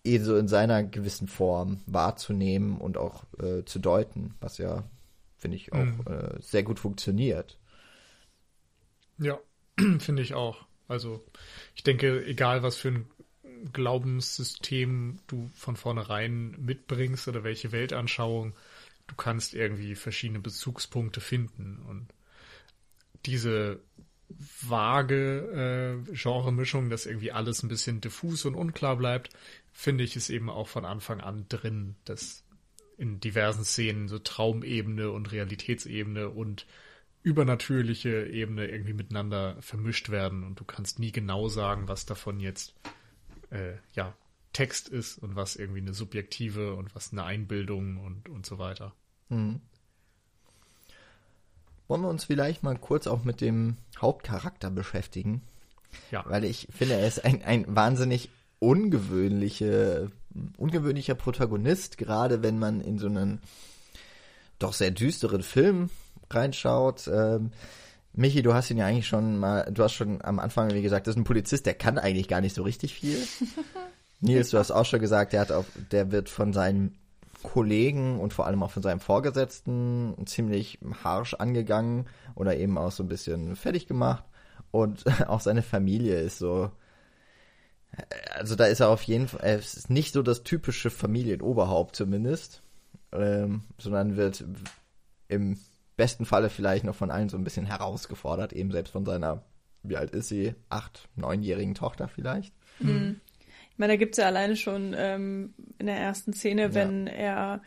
eh 0.08 0.18
so 0.18 0.36
in 0.36 0.48
seiner 0.48 0.82
gewissen 0.84 1.28
Form 1.28 1.80
wahrzunehmen 1.86 2.78
und 2.78 2.96
auch 2.98 3.24
äh, 3.42 3.64
zu 3.64 3.78
deuten, 3.80 4.34
was 4.40 4.58
ja, 4.58 4.84
finde 5.38 5.56
ich, 5.56 5.72
auch 5.74 5.88
Mhm. 5.90 6.06
äh, 6.06 6.40
sehr 6.40 6.62
gut 6.64 6.80
funktioniert. 6.80 7.58
Ja, 9.18 9.38
finde 9.98 10.22
ich 10.22 10.34
auch. 10.34 10.66
Also 10.88 11.24
ich 11.74 11.82
denke, 11.82 12.24
egal 12.24 12.62
was 12.62 12.76
für 12.76 12.88
ein 12.88 13.10
Glaubenssystem 13.72 15.18
du 15.26 15.50
von 15.54 15.76
vornherein 15.76 16.52
mitbringst 16.58 17.28
oder 17.28 17.44
welche 17.44 17.72
Weltanschauung, 17.72 18.54
du 19.08 19.14
kannst 19.16 19.54
irgendwie 19.54 19.94
verschiedene 19.94 20.40
Bezugspunkte 20.40 21.20
finden. 21.20 21.82
Und 21.88 22.08
diese 23.26 23.80
vage 24.28 26.04
äh, 26.08 26.12
Genremischung, 26.14 26.90
dass 26.90 27.06
irgendwie 27.06 27.32
alles 27.32 27.62
ein 27.62 27.68
bisschen 27.68 28.00
diffus 28.00 28.44
und 28.44 28.54
unklar 28.54 28.96
bleibt, 28.96 29.30
finde 29.78 30.02
ich 30.02 30.16
es 30.16 30.28
eben 30.28 30.50
auch 30.50 30.66
von 30.66 30.84
Anfang 30.84 31.20
an 31.20 31.46
drin, 31.48 31.94
dass 32.04 32.42
in 32.96 33.20
diversen 33.20 33.62
Szenen 33.62 34.08
so 34.08 34.18
Traumebene 34.18 35.12
und 35.12 35.30
Realitätsebene 35.30 36.30
und 36.30 36.66
übernatürliche 37.22 38.26
Ebene 38.26 38.66
irgendwie 38.66 38.92
miteinander 38.92 39.56
vermischt 39.60 40.10
werden 40.10 40.42
und 40.42 40.58
du 40.58 40.64
kannst 40.64 40.98
nie 40.98 41.12
genau 41.12 41.46
sagen, 41.46 41.86
was 41.86 42.06
davon 42.06 42.40
jetzt 42.40 42.74
äh, 43.50 43.74
ja 43.94 44.16
Text 44.52 44.88
ist 44.88 45.18
und 45.18 45.36
was 45.36 45.54
irgendwie 45.54 45.80
eine 45.80 45.94
subjektive 45.94 46.74
und 46.74 46.92
was 46.96 47.12
eine 47.12 47.22
Einbildung 47.22 47.98
und 47.98 48.28
und 48.28 48.46
so 48.46 48.58
weiter. 48.58 48.96
Mhm. 49.28 49.60
Wollen 51.86 52.02
wir 52.02 52.08
uns 52.08 52.24
vielleicht 52.24 52.64
mal 52.64 52.76
kurz 52.76 53.06
auch 53.06 53.22
mit 53.22 53.40
dem 53.40 53.76
Hauptcharakter 54.00 54.72
beschäftigen? 54.72 55.40
Ja, 56.10 56.24
Weil 56.26 56.42
ich 56.42 56.66
finde, 56.76 56.94
er 56.94 57.06
ist 57.06 57.24
ein, 57.24 57.42
ein 57.44 57.64
wahnsinnig 57.76 58.28
ungewöhnliche, 58.58 60.10
ungewöhnlicher 60.56 61.14
Protagonist, 61.14 61.98
gerade 61.98 62.42
wenn 62.42 62.58
man 62.58 62.80
in 62.80 62.98
so 62.98 63.06
einen 63.06 63.40
doch 64.58 64.72
sehr 64.72 64.90
düsteren 64.90 65.42
Film 65.42 65.90
reinschaut. 66.30 67.08
Ähm, 67.12 67.52
Michi, 68.12 68.42
du 68.42 68.54
hast 68.54 68.70
ihn 68.70 68.78
ja 68.78 68.86
eigentlich 68.86 69.06
schon 69.06 69.38
mal, 69.38 69.70
du 69.72 69.82
hast 69.82 69.92
schon 69.92 70.24
am 70.24 70.38
Anfang, 70.38 70.72
wie 70.72 70.82
gesagt, 70.82 71.06
das 71.06 71.14
ist 71.14 71.20
ein 71.20 71.24
Polizist, 71.24 71.66
der 71.66 71.74
kann 71.74 71.98
eigentlich 71.98 72.28
gar 72.28 72.40
nicht 72.40 72.54
so 72.54 72.62
richtig 72.62 72.94
viel. 72.94 73.18
Nils, 74.20 74.50
du 74.50 74.58
hast 74.58 74.72
auch 74.72 74.84
schon 74.84 75.00
gesagt, 75.00 75.32
der 75.32 75.40
hat 75.40 75.52
auf, 75.52 75.66
der 75.92 76.10
wird 76.10 76.28
von 76.28 76.52
seinen 76.52 76.98
Kollegen 77.44 78.18
und 78.18 78.32
vor 78.32 78.46
allem 78.46 78.62
auch 78.64 78.72
von 78.72 78.82
seinem 78.82 78.98
Vorgesetzten 78.98 80.16
ziemlich 80.26 80.80
harsch 81.04 81.34
angegangen 81.34 82.06
oder 82.34 82.56
eben 82.56 82.76
auch 82.78 82.90
so 82.90 83.04
ein 83.04 83.08
bisschen 83.08 83.54
fertig 83.54 83.86
gemacht. 83.86 84.24
Und 84.72 85.04
auch 85.28 85.40
seine 85.40 85.62
Familie 85.62 86.20
ist 86.20 86.38
so, 86.38 86.72
also 88.30 88.54
da 88.54 88.66
ist 88.66 88.80
er 88.80 88.88
auf 88.88 89.02
jeden 89.02 89.28
Fall, 89.28 89.40
es 89.42 89.74
ist 89.74 89.90
nicht 89.90 90.12
so 90.12 90.22
das 90.22 90.42
typische 90.42 90.90
Familienoberhaupt 90.90 91.96
zumindest, 91.96 92.62
ähm, 93.12 93.62
sondern 93.78 94.16
wird 94.16 94.44
im 95.28 95.58
besten 95.96 96.24
Falle 96.24 96.48
vielleicht 96.50 96.84
noch 96.84 96.94
von 96.94 97.10
allen 97.10 97.28
so 97.28 97.36
ein 97.36 97.44
bisschen 97.44 97.66
herausgefordert, 97.66 98.52
eben 98.52 98.70
selbst 98.70 98.90
von 98.92 99.04
seiner, 99.04 99.42
wie 99.82 99.96
alt 99.96 100.12
ist 100.12 100.28
sie, 100.28 100.54
acht, 100.68 101.08
neunjährigen 101.16 101.74
Tochter 101.74 102.08
vielleicht. 102.08 102.54
Hm. 102.78 103.20
Ich 103.72 103.78
meine, 103.78 103.94
da 103.94 103.96
gibt's 103.96 104.18
ja 104.18 104.26
alleine 104.26 104.56
schon 104.56 104.94
ähm, 104.96 105.54
in 105.78 105.86
der 105.86 105.96
ersten 105.98 106.32
Szene, 106.32 106.62
Ja. 106.62 106.74
wenn 106.74 107.06
er 107.06 107.62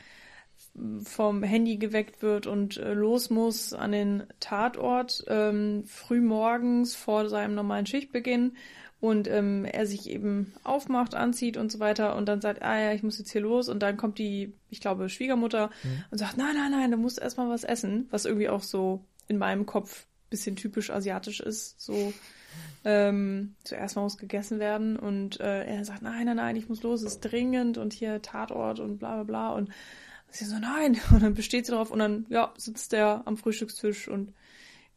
vom 1.04 1.44
Handy 1.44 1.78
geweckt 1.78 2.22
wird 2.22 2.48
und 2.48 2.78
äh, 2.78 2.94
los 2.94 3.30
muss 3.30 3.74
an 3.74 3.92
den 3.92 4.24
Tatort, 4.40 5.24
ähm, 5.28 5.84
früh 5.86 6.22
morgens 6.22 6.96
vor 6.96 7.28
seinem 7.30 7.56
normalen 7.56 7.86
Schichtbeginn 7.86 8.54
und 9.02 9.28
ähm, 9.28 9.66
er 9.66 9.86
sich 9.86 10.10
eben 10.10 10.54
aufmacht, 10.64 11.16
anzieht 11.16 11.58
und 11.58 11.72
so 11.72 11.80
weiter 11.80 12.16
und 12.16 12.28
dann 12.28 12.40
sagt, 12.40 12.62
ah 12.62 12.80
ja, 12.80 12.94
ich 12.94 13.04
muss 13.04 13.18
jetzt 13.18 13.32
hier 13.32 13.42
los 13.42 13.68
und 13.68 13.80
dann 13.80 13.98
kommt 13.98 14.18
die, 14.18 14.54
ich 14.70 14.80
glaube, 14.80 15.10
Schwiegermutter 15.10 15.72
und 16.12 16.18
sagt, 16.18 16.38
nein, 16.38 16.56
nein, 16.56 16.72
nein, 16.72 16.92
du 16.92 16.98
musst 16.98 17.20
erstmal 17.20 17.50
was 17.50 17.64
essen, 17.64 18.08
was 18.12 18.26
irgendwie 18.26 18.50
auch 18.50 18.64
so 18.64 19.04
in 19.28 19.38
meinem 19.38 19.66
Kopf 19.66 20.06
bisschen 20.30 20.56
typisch 20.56 20.90
asiatisch 20.90 21.42
ist. 21.42 21.82
So 21.82 22.14
ähm, 22.84 23.56
zuerst 23.64 23.96
mal 23.96 24.02
muss 24.02 24.18
gegessen 24.18 24.60
werden 24.60 24.98
und 24.98 25.40
äh, 25.40 25.66
er 25.66 25.86
sagt, 25.86 26.02
nein, 26.02 26.26
nein, 26.26 26.38
nein, 26.38 26.56
ich 26.56 26.70
muss 26.70 26.82
los, 26.82 27.02
es 27.02 27.14
ist 27.14 27.22
dringend 27.22 27.78
und 27.78 27.94
hier 27.94 28.22
Tatort 28.22 28.80
und 28.80 28.98
bla 28.98 29.16
bla 29.16 29.24
bla 29.24 29.50
und 29.52 29.70
sie 30.32 30.46
so, 30.46 30.58
nein. 30.60 31.00
Und 31.12 31.24
dann 31.24 31.34
besteht 31.34 31.66
sie 31.66 31.72
drauf 31.72 31.92
und 31.92 32.00
dann, 32.00 32.26
ja, 32.30 32.54
sitzt 32.58 32.94
er 32.94 33.24
am 33.26 33.38
Frühstückstisch 33.38 34.08
und 34.08 34.34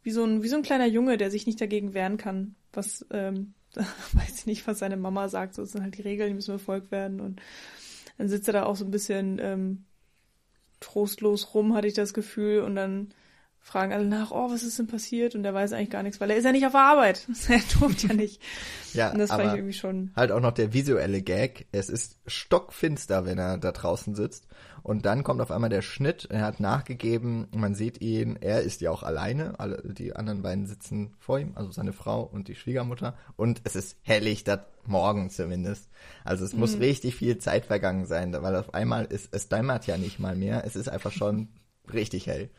wie 0.02 0.10
so 0.10 0.24
ein, 0.24 0.42
wie 0.42 0.48
so 0.48 0.56
ein 0.56 0.62
kleiner 0.62 0.86
Junge, 0.86 1.16
der 1.16 1.30
sich 1.30 1.46
nicht 1.46 1.60
dagegen 1.60 1.94
wehren 1.94 2.18
kann, 2.18 2.54
was, 2.72 3.06
ähm, 3.10 3.54
weiß 3.74 4.40
ich 4.40 4.46
nicht, 4.46 4.66
was 4.66 4.78
seine 4.78 4.96
Mama 4.96 5.28
sagt, 5.28 5.54
so 5.54 5.64
sind 5.64 5.82
halt 5.82 5.96
die 5.96 6.02
Regeln, 6.02 6.28
die 6.28 6.34
müssen 6.34 6.54
befolgt 6.54 6.90
werden. 6.90 7.20
Und 7.20 7.40
dann 8.18 8.28
sitzt 8.28 8.48
er 8.48 8.52
da 8.52 8.64
auch 8.64 8.76
so 8.76 8.84
ein 8.84 8.90
bisschen 8.90 9.38
ähm, 9.40 9.84
trostlos 10.80 11.54
rum, 11.54 11.74
hatte 11.74 11.88
ich 11.88 11.94
das 11.94 12.14
Gefühl, 12.14 12.60
und 12.60 12.76
dann 12.76 13.14
fragen 13.64 13.94
alle 13.94 14.04
nach, 14.04 14.30
oh, 14.30 14.50
was 14.50 14.62
ist 14.62 14.78
denn 14.78 14.86
passiert? 14.86 15.34
Und 15.34 15.42
der 15.42 15.54
weiß 15.54 15.72
eigentlich 15.72 15.88
gar 15.88 16.02
nichts, 16.02 16.20
weil 16.20 16.30
er 16.30 16.36
ist 16.36 16.44
ja 16.44 16.52
nicht 16.52 16.66
auf 16.66 16.72
der 16.72 16.82
Arbeit. 16.82 17.26
er 17.48 17.60
durfte 17.80 18.08
ja 18.08 18.14
nicht. 18.14 18.40
Ja, 18.92 19.10
und 19.10 19.18
das 19.18 19.30
aber 19.30 19.44
fand 19.44 19.54
ich 19.54 19.58
irgendwie 19.60 19.72
schon. 19.76 20.12
Halt 20.14 20.32
auch 20.32 20.40
noch 20.40 20.52
der 20.52 20.74
visuelle 20.74 21.22
Gag. 21.22 21.66
Es 21.72 21.88
ist 21.88 22.18
stockfinster, 22.26 23.24
wenn 23.24 23.38
er 23.38 23.56
da 23.56 23.72
draußen 23.72 24.14
sitzt. 24.14 24.46
Und 24.82 25.06
dann 25.06 25.24
kommt 25.24 25.40
auf 25.40 25.50
einmal 25.50 25.70
der 25.70 25.80
Schnitt. 25.80 26.26
Er 26.30 26.42
hat 26.42 26.60
nachgegeben. 26.60 27.48
Man 27.52 27.74
sieht 27.74 28.02
ihn. 28.02 28.36
Er 28.38 28.60
ist 28.60 28.82
ja 28.82 28.90
auch 28.90 29.02
alleine. 29.02 29.58
Alle, 29.58 29.82
die 29.82 30.14
anderen 30.14 30.42
beiden 30.42 30.66
sitzen 30.66 31.14
vor 31.18 31.38
ihm. 31.38 31.52
Also 31.54 31.72
seine 31.72 31.94
Frau 31.94 32.22
und 32.22 32.48
die 32.48 32.54
Schwiegermutter. 32.56 33.16
Und 33.36 33.62
es 33.64 33.76
ist 33.76 33.96
helllichter 34.02 34.66
morgen 34.84 35.30
zumindest. 35.30 35.88
Also 36.22 36.44
es 36.44 36.52
Mhm. 36.52 36.60
muss 36.60 36.78
richtig 36.78 37.14
viel 37.16 37.38
Zeit 37.38 37.64
vergangen 37.64 38.04
sein, 38.04 38.34
weil 38.34 38.56
auf 38.56 38.74
einmal 38.74 39.06
ist, 39.06 39.30
es 39.34 39.48
dämmert 39.48 39.86
ja 39.86 39.96
nicht 39.96 40.18
mal 40.18 40.36
mehr. 40.36 40.64
Es 40.66 40.76
ist 40.76 40.90
einfach 40.90 41.12
schon 41.12 41.48
richtig 41.90 42.26
hell. 42.26 42.50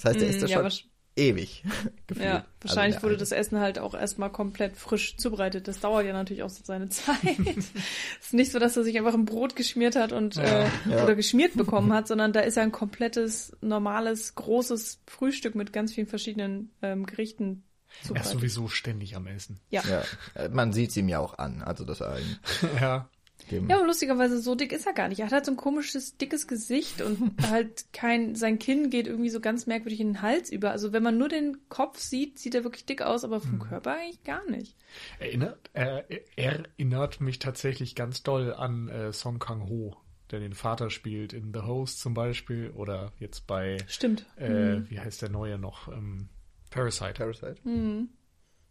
Das 0.00 0.04
heißt, 0.06 0.20
er 0.22 0.28
ist 0.28 0.36
Mm, 0.38 0.40
da 0.40 0.46
ja, 0.46 0.70
schon 0.70 0.90
ewig 1.16 1.64
gefühlt. 2.06 2.24
Ja, 2.24 2.34
Also 2.36 2.46
wahrscheinlich 2.62 2.96
der 2.96 3.02
wurde 3.02 3.16
das 3.16 3.32
Essen 3.32 3.58
halt 3.58 3.78
auch 3.80 3.94
erstmal 3.94 4.30
komplett 4.30 4.76
frisch 4.76 5.16
zubereitet. 5.16 5.66
Das 5.66 5.80
dauert 5.80 6.06
ja 6.06 6.12
natürlich 6.12 6.44
auch 6.44 6.50
so 6.50 6.62
seine 6.64 6.88
Zeit. 6.90 7.16
es 7.56 8.26
ist 8.26 8.34
nicht 8.34 8.52
so, 8.52 8.58
dass 8.60 8.76
er 8.76 8.84
sich 8.84 8.96
einfach 8.96 9.14
ein 9.14 9.24
Brot 9.24 9.56
geschmiert 9.56 9.96
hat 9.96 10.12
und 10.12 10.36
äh, 10.36 10.66
Ja. 10.88 11.02
oder 11.02 11.16
geschmiert 11.16 11.54
bekommen 11.56 11.92
hat, 11.92 12.06
sondern 12.06 12.32
da 12.32 12.40
ist 12.40 12.56
ja 12.56 12.62
ein 12.62 12.70
komplettes, 12.72 13.56
normales, 13.60 14.34
großes 14.36 15.00
Frühstück 15.08 15.54
mit 15.56 15.72
ganz 15.72 15.92
vielen 15.92 16.06
verschiedenen 16.06 16.70
ähm, 16.82 17.04
Gerichten 17.06 17.64
Er 17.88 17.98
ist 18.02 18.06
zubereitet. 18.06 18.32
sowieso 18.32 18.68
ständig 18.68 19.16
am 19.16 19.26
Essen. 19.26 19.58
Ja. 19.70 19.82
Ja, 19.90 20.02
äh, 20.40 20.48
man 20.50 20.72
sieht 20.72 20.96
ihm 20.96 21.08
ja 21.08 21.18
auch 21.18 21.36
an, 21.38 21.62
also 21.62 21.84
dass 21.84 22.00
er 22.00 22.20
ihn 22.20 22.38
ja. 22.80 23.08
Dem 23.50 23.68
Ja, 23.68 23.76
aber 23.76 23.86
lustigerweise 23.86 24.38
so 24.40 24.54
dick 24.54 24.72
ist 24.72 24.86
er 24.86 24.92
gar 24.92 25.08
nicht. 25.08 25.20
Er 25.20 25.26
hat 25.26 25.32
halt 25.32 25.44
so 25.46 25.52
ein 25.52 25.56
komisches, 25.56 26.16
dickes 26.16 26.46
Gesicht 26.46 27.02
und 27.02 27.34
halt 27.50 27.86
kein, 27.92 28.34
sein 28.34 28.58
Kinn 28.58 28.90
geht 28.90 29.06
irgendwie 29.06 29.30
so 29.30 29.40
ganz 29.40 29.66
merkwürdig 29.66 30.00
in 30.00 30.08
den 30.08 30.22
Hals 30.22 30.50
über. 30.50 30.70
Also 30.70 30.92
wenn 30.92 31.02
man 31.02 31.18
nur 31.18 31.28
den 31.28 31.68
Kopf 31.68 31.98
sieht, 31.98 32.38
sieht 32.38 32.54
er 32.54 32.64
wirklich 32.64 32.86
dick 32.86 33.02
aus, 33.02 33.24
aber 33.24 33.40
vom 33.40 33.58
Körper 33.58 33.96
eigentlich 33.96 34.22
gar 34.24 34.48
nicht. 34.50 34.76
Erinnert, 35.18 35.70
äh, 35.72 36.02
er 36.36 36.64
erinnert 36.78 37.20
mich 37.20 37.38
tatsächlich 37.38 37.94
ganz 37.94 38.22
doll 38.22 38.54
an 38.54 38.88
äh, 38.88 39.12
Song 39.12 39.38
Kang-ho, 39.38 39.96
der 40.30 40.40
den 40.40 40.54
Vater 40.54 40.90
spielt 40.90 41.32
in 41.32 41.52
The 41.52 41.60
Host 41.60 42.00
zum 42.00 42.14
Beispiel 42.14 42.70
oder 42.70 43.12
jetzt 43.18 43.46
bei, 43.46 43.78
Stimmt. 43.86 44.26
äh, 44.36 44.82
wie 44.88 45.00
heißt 45.00 45.22
der 45.22 45.30
neue 45.30 45.58
noch, 45.58 45.88
ähm, 45.88 46.28
Parasite. 46.70 47.14
Parasite. 47.14 47.56
Mhm. 47.64 48.08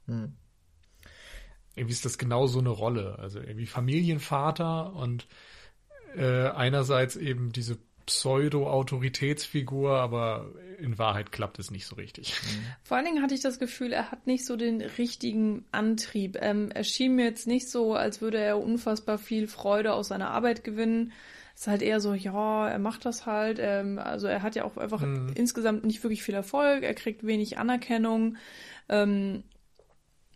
Hm. 0.05 0.33
Irgendwie 1.77 1.93
ist 1.93 2.05
das 2.05 2.17
genau 2.17 2.47
so 2.47 2.59
eine 2.59 2.69
Rolle. 2.69 3.17
Also 3.19 3.39
irgendwie 3.39 3.65
Familienvater 3.67 4.93
und 4.93 5.27
äh, 6.15 6.47
einerseits 6.49 7.15
eben 7.15 7.51
diese 7.51 7.77
Pseudo-Autoritätsfigur, 8.07 9.97
aber 9.97 10.47
in 10.79 10.97
Wahrheit 10.97 11.31
klappt 11.31 11.59
es 11.59 11.71
nicht 11.71 11.85
so 11.85 11.95
richtig. 11.95 12.33
Vor 12.83 12.97
allen 12.97 13.05
Dingen 13.05 13.21
hatte 13.21 13.33
ich 13.33 13.41
das 13.41 13.59
Gefühl, 13.59 13.91
er 13.91 14.11
hat 14.11 14.27
nicht 14.27 14.45
so 14.45 14.55
den 14.55 14.81
richtigen 14.81 15.65
Antrieb. 15.71 16.37
Ähm, 16.39 16.71
er 16.71 16.83
schien 16.83 17.15
mir 17.15 17.25
jetzt 17.25 17.47
nicht 17.47 17.69
so, 17.69 17.93
als 17.95 18.21
würde 18.21 18.37
er 18.37 18.59
unfassbar 18.59 19.17
viel 19.17 19.47
Freude 19.47 19.93
aus 19.93 20.07
seiner 20.09 20.29
Arbeit 20.29 20.63
gewinnen. 20.63 21.11
Es 21.55 21.61
ist 21.61 21.67
halt 21.67 21.81
eher 21.81 21.99
so, 21.99 22.13
ja, 22.13 22.69
er 22.69 22.79
macht 22.79 23.05
das 23.05 23.25
halt. 23.25 23.57
Ähm, 23.59 23.99
also 23.99 24.27
er 24.27 24.43
hat 24.43 24.55
ja 24.55 24.63
auch 24.63 24.77
einfach 24.77 25.01
Mhm. 25.01 25.31
insgesamt 25.35 25.83
nicht 25.83 26.03
wirklich 26.03 26.23
viel 26.23 26.35
Erfolg. 26.35 26.83
Er 26.83 26.93
kriegt 26.93 27.25
wenig 27.25 27.57
Anerkennung. 27.57 28.37
Ähm, 28.89 29.43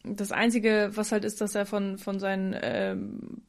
das 0.04 0.32
Einzige, 0.32 0.92
was 0.94 1.12
halt 1.12 1.26
ist, 1.26 1.42
dass 1.42 1.56
er 1.56 1.66
von, 1.66 1.98
von 1.98 2.20
seinen 2.20 2.56
ähm, 2.62 3.42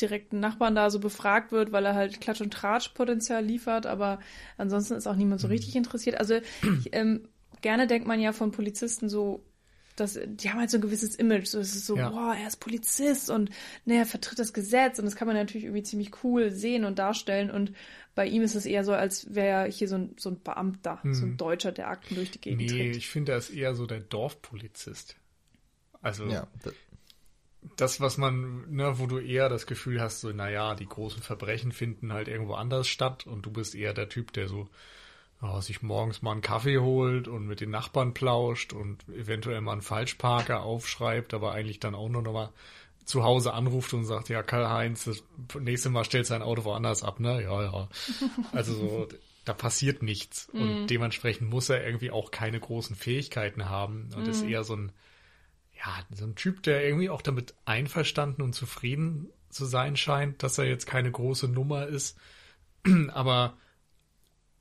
direkten 0.00 0.40
Nachbarn 0.40 0.74
da 0.74 0.90
so 0.90 1.00
befragt 1.00 1.52
wird, 1.52 1.72
weil 1.72 1.84
er 1.84 1.94
halt 1.94 2.20
Klatsch- 2.20 2.42
und 2.42 2.52
Tratsch-Potenzial 2.52 3.44
liefert, 3.44 3.86
aber 3.86 4.20
ansonsten 4.56 4.94
ist 4.94 5.06
auch 5.06 5.16
niemand 5.16 5.40
so 5.40 5.48
richtig 5.48 5.74
interessiert. 5.74 6.18
Also 6.18 6.34
ich, 6.62 6.90
ähm, 6.92 7.28
gerne 7.62 7.86
denkt 7.86 8.06
man 8.06 8.20
ja 8.20 8.32
von 8.32 8.52
Polizisten 8.52 9.08
so, 9.08 9.42
dass 9.96 10.18
die 10.26 10.50
haben 10.50 10.60
halt 10.60 10.70
so 10.70 10.76
ein 10.76 10.82
gewisses 10.82 11.14
Image, 11.14 11.46
so 11.46 11.58
es 11.58 11.74
ist 11.74 11.86
so, 11.86 11.96
Ja. 11.96 12.10
boah, 12.10 12.34
er 12.38 12.46
ist 12.46 12.60
Polizist 12.60 13.30
und 13.30 13.48
ne, 13.86 13.96
er 13.96 14.04
vertritt 14.06 14.38
das 14.38 14.52
Gesetz 14.52 14.98
und 14.98 15.06
das 15.06 15.16
kann 15.16 15.26
man 15.26 15.36
natürlich 15.36 15.64
irgendwie 15.64 15.82
ziemlich 15.82 16.22
cool 16.22 16.50
sehen 16.50 16.84
und 16.84 16.98
darstellen 16.98 17.50
und 17.50 17.72
bei 18.14 18.26
ihm 18.26 18.42
ist 18.42 18.54
es 18.54 18.66
eher 18.66 18.84
so, 18.84 18.92
als 18.92 19.34
wäre 19.34 19.64
er 19.64 19.72
hier 19.72 19.88
so 19.88 19.96
ein, 19.96 20.14
so 20.18 20.30
ein 20.30 20.40
Beamter, 20.42 21.00
so 21.04 21.24
ein 21.26 21.36
Deutscher, 21.38 21.72
der 21.72 21.88
Akten 21.88 22.14
durch 22.14 22.30
die 22.30 22.40
Gegend 22.40 22.60
Nee, 22.60 22.66
trägt. 22.68 22.96
ich 22.96 23.08
finde, 23.08 23.32
er 23.32 23.38
ist 23.38 23.50
eher 23.50 23.74
so 23.74 23.86
der 23.86 24.00
Dorfpolizist. 24.00 25.16
Also 26.06 26.24
Ja, 26.26 26.46
das, 27.76 28.00
was 28.00 28.16
man, 28.16 28.70
ne, 28.70 28.98
wo 28.98 29.06
du 29.06 29.18
eher 29.18 29.48
das 29.48 29.66
Gefühl 29.66 30.00
hast, 30.00 30.20
so, 30.20 30.30
naja, 30.30 30.76
die 30.76 30.86
großen 30.86 31.20
Verbrechen 31.20 31.72
finden 31.72 32.12
halt 32.12 32.28
irgendwo 32.28 32.54
anders 32.54 32.86
statt 32.86 33.26
und 33.26 33.44
du 33.44 33.50
bist 33.50 33.74
eher 33.74 33.92
der 33.92 34.08
Typ, 34.08 34.32
der 34.32 34.46
so 34.46 34.68
oh, 35.42 35.60
sich 35.60 35.82
morgens 35.82 36.22
mal 36.22 36.32
einen 36.32 36.42
Kaffee 36.42 36.78
holt 36.78 37.28
und 37.28 37.46
mit 37.46 37.60
den 37.60 37.70
Nachbarn 37.70 38.14
plauscht 38.14 38.72
und 38.72 39.06
eventuell 39.08 39.60
mal 39.60 39.72
einen 39.72 39.82
Falschparker 39.82 40.62
aufschreibt, 40.62 41.34
aber 41.34 41.52
eigentlich 41.52 41.80
dann 41.80 41.94
auch 41.94 42.08
nur 42.08 42.22
noch 42.22 42.32
mal 42.32 42.52
zu 43.04 43.22
Hause 43.22 43.52
anruft 43.52 43.92
und 43.94 44.04
sagt, 44.04 44.28
ja, 44.28 44.42
Karl-Heinz, 44.42 45.04
das 45.04 45.22
nächste 45.60 45.90
Mal 45.90 46.04
stellst 46.04 46.30
du 46.30 46.34
dein 46.34 46.42
Auto 46.42 46.64
woanders 46.64 47.02
ab, 47.02 47.20
ne? 47.20 47.42
Ja, 47.42 47.62
ja. 47.62 47.88
Also 48.52 48.74
so, 48.74 49.08
da 49.44 49.54
passiert 49.54 50.02
nichts. 50.02 50.48
Und 50.52 50.86
dementsprechend 50.88 51.48
muss 51.48 51.68
er 51.68 51.84
irgendwie 51.84 52.10
auch 52.10 52.30
keine 52.30 52.58
großen 52.58 52.96
Fähigkeiten 52.96 53.68
haben 53.68 54.08
und 54.16 54.26
ist 54.26 54.42
eher 54.42 54.64
so 54.64 54.74
ein, 54.74 54.92
ja, 55.78 56.04
so 56.14 56.24
ein 56.24 56.34
Typ, 56.34 56.62
der 56.62 56.84
irgendwie 56.84 57.10
auch 57.10 57.22
damit 57.22 57.54
einverstanden 57.64 58.42
und 58.42 58.54
zufrieden 58.54 59.28
zu 59.50 59.64
sein 59.64 59.96
scheint, 59.96 60.42
dass 60.42 60.58
er 60.58 60.66
jetzt 60.66 60.86
keine 60.86 61.10
große 61.10 61.48
Nummer 61.48 61.86
ist. 61.86 62.18
Aber 63.12 63.56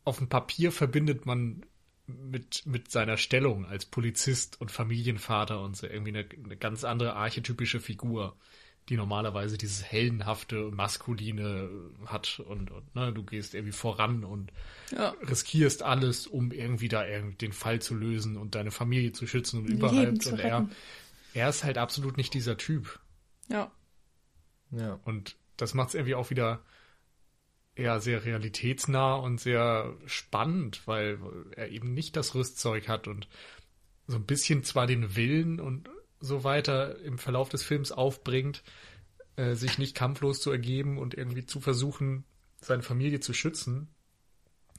auf 0.03 0.17
dem 0.17 0.29
Papier 0.29 0.71
verbindet 0.71 1.25
man 1.25 1.65
mit, 2.07 2.65
mit 2.65 2.91
seiner 2.91 3.17
Stellung 3.17 3.65
als 3.65 3.85
Polizist 3.85 4.61
und 4.61 4.71
Familienvater 4.71 5.61
und 5.61 5.75
so 5.75 5.87
irgendwie 5.87 6.15
eine, 6.15 6.27
eine 6.45 6.57
ganz 6.57 6.83
andere 6.83 7.15
archetypische 7.15 7.79
Figur, 7.79 8.37
die 8.89 8.97
normalerweise 8.97 9.57
dieses 9.57 9.83
heldenhafte, 9.83 10.69
maskuline 10.71 11.69
hat 12.05 12.39
und, 12.47 12.69
und 12.69 12.95
ne, 12.95 13.11
du 13.11 13.23
gehst 13.23 13.55
irgendwie 13.55 13.71
voran 13.73 14.23
und 14.23 14.51
Ja. 14.91 15.15
riskierst 15.27 15.81
alles, 15.81 16.27
um 16.27 16.51
irgendwie 16.51 16.87
da 16.89 17.05
irgendwie 17.07 17.37
den 17.37 17.53
Fall 17.53 17.81
zu 17.81 17.95
lösen 17.95 18.37
und 18.37 18.53
deine 18.53 18.69
Familie 18.69 19.11
zu 19.11 19.25
schützen 19.25 19.61
und 19.61 19.71
überhaupt. 19.71 20.27
Und 20.27 20.39
er. 20.39 20.69
Er 21.35 21.49
ist 21.49 21.65
halt 21.65 21.77
absolut 21.77 22.15
nicht 22.15 22.33
dieser 22.33 22.57
Typ. 22.57 22.99
Ja. 23.49 23.69
ja. 24.71 24.99
Und 25.03 25.35
das 25.57 25.73
macht 25.73 25.89
es 25.89 25.95
irgendwie 25.95 26.15
auch 26.15 26.29
wieder 26.29 26.63
ja 27.77 27.99
sehr 27.99 28.23
realitätsnah 28.23 29.15
und 29.15 29.41
sehr 29.41 29.97
spannend, 30.05 30.87
weil 30.87 31.19
er 31.51 31.69
eben 31.69 31.93
nicht 31.93 32.15
das 32.15 32.35
Rüstzeug 32.35 32.87
hat 32.87 33.09
und 33.09 33.27
so 34.07 34.15
ein 34.15 34.25
bisschen 34.25 34.63
zwar 34.63 34.87
den 34.87 35.17
Willen 35.17 35.59
und 35.59 35.89
so 36.21 36.45
weiter 36.45 36.99
im 37.01 37.17
Verlauf 37.17 37.49
des 37.49 37.63
Films 37.63 37.91
aufbringt, 37.91 38.63
äh, 39.35 39.55
sich 39.55 39.77
nicht 39.77 39.93
kampflos 39.93 40.39
zu 40.39 40.51
ergeben 40.51 40.97
und 40.97 41.15
irgendwie 41.15 41.45
zu 41.45 41.59
versuchen, 41.59 42.23
seine 42.61 42.81
Familie 42.81 43.19
zu 43.19 43.33
schützen. 43.33 43.89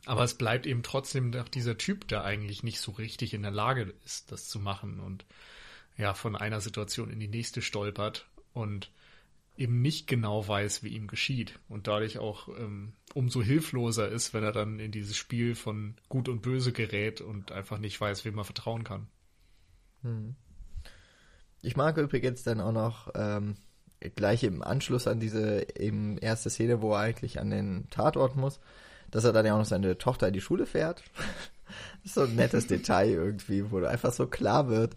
Aber 0.06 0.24
es 0.24 0.38
bleibt 0.38 0.66
eben 0.66 0.82
trotzdem 0.82 1.30
noch 1.30 1.50
dieser 1.50 1.76
Typ, 1.76 2.08
der 2.08 2.24
eigentlich 2.24 2.62
nicht 2.62 2.80
so 2.80 2.92
richtig 2.92 3.34
in 3.34 3.42
der 3.42 3.50
Lage 3.50 3.94
ist, 4.06 4.32
das 4.32 4.48
zu 4.48 4.58
machen 4.58 5.00
und 5.00 5.26
ja, 5.96 6.14
von 6.14 6.36
einer 6.36 6.60
Situation 6.60 7.10
in 7.10 7.20
die 7.20 7.28
nächste 7.28 7.62
stolpert 7.62 8.28
und 8.52 8.90
eben 9.56 9.80
nicht 9.80 10.06
genau 10.06 10.46
weiß, 10.46 10.82
wie 10.82 10.88
ihm 10.88 11.06
geschieht 11.06 11.58
und 11.68 11.86
dadurch 11.86 12.18
auch 12.18 12.48
ähm, 12.48 12.92
umso 13.14 13.42
hilfloser 13.42 14.08
ist, 14.08 14.34
wenn 14.34 14.44
er 14.44 14.52
dann 14.52 14.78
in 14.78 14.92
dieses 14.92 15.16
Spiel 15.16 15.54
von 15.54 15.94
Gut 16.08 16.28
und 16.28 16.42
Böse 16.42 16.72
gerät 16.72 17.20
und 17.20 17.52
einfach 17.52 17.78
nicht 17.78 17.98
weiß, 18.00 18.24
wem 18.24 18.38
er 18.38 18.44
vertrauen 18.44 18.84
kann. 18.84 19.08
Ich 21.62 21.76
mag 21.76 21.96
übrigens 21.96 22.42
dann 22.42 22.60
auch 22.60 22.72
noch 22.72 23.08
ähm, 23.14 23.56
gleich 24.14 24.44
im 24.44 24.62
Anschluss 24.62 25.06
an 25.06 25.20
diese 25.20 25.66
eben 25.78 26.18
erste 26.18 26.50
Szene, 26.50 26.82
wo 26.82 26.92
er 26.92 27.00
eigentlich 27.00 27.40
an 27.40 27.50
den 27.50 27.88
Tatort 27.90 28.36
muss, 28.36 28.60
dass 29.10 29.24
er 29.24 29.32
dann 29.32 29.46
ja 29.46 29.54
auch 29.54 29.58
noch 29.58 29.64
seine 29.64 29.96
Tochter 29.96 30.28
in 30.28 30.34
die 30.34 30.40
Schule 30.40 30.66
fährt. 30.66 31.02
So 32.04 32.22
ein 32.22 32.36
nettes 32.36 32.68
Detail 32.68 33.10
irgendwie, 33.10 33.72
wo 33.72 33.84
einfach 33.84 34.12
so 34.12 34.28
klar 34.28 34.68
wird, 34.68 34.94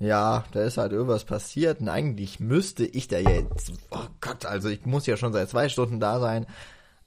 ja, 0.00 0.44
da 0.52 0.62
ist 0.62 0.78
halt 0.78 0.92
irgendwas 0.92 1.24
passiert 1.24 1.80
und 1.80 1.88
eigentlich 1.88 2.38
müsste 2.38 2.84
ich 2.84 3.08
da 3.08 3.18
jetzt, 3.18 3.72
oh 3.90 4.06
Gott, 4.20 4.46
also 4.46 4.68
ich 4.68 4.86
muss 4.86 5.06
ja 5.06 5.16
schon 5.16 5.32
seit 5.32 5.48
zwei 5.48 5.68
Stunden 5.68 5.98
da 5.98 6.20
sein, 6.20 6.46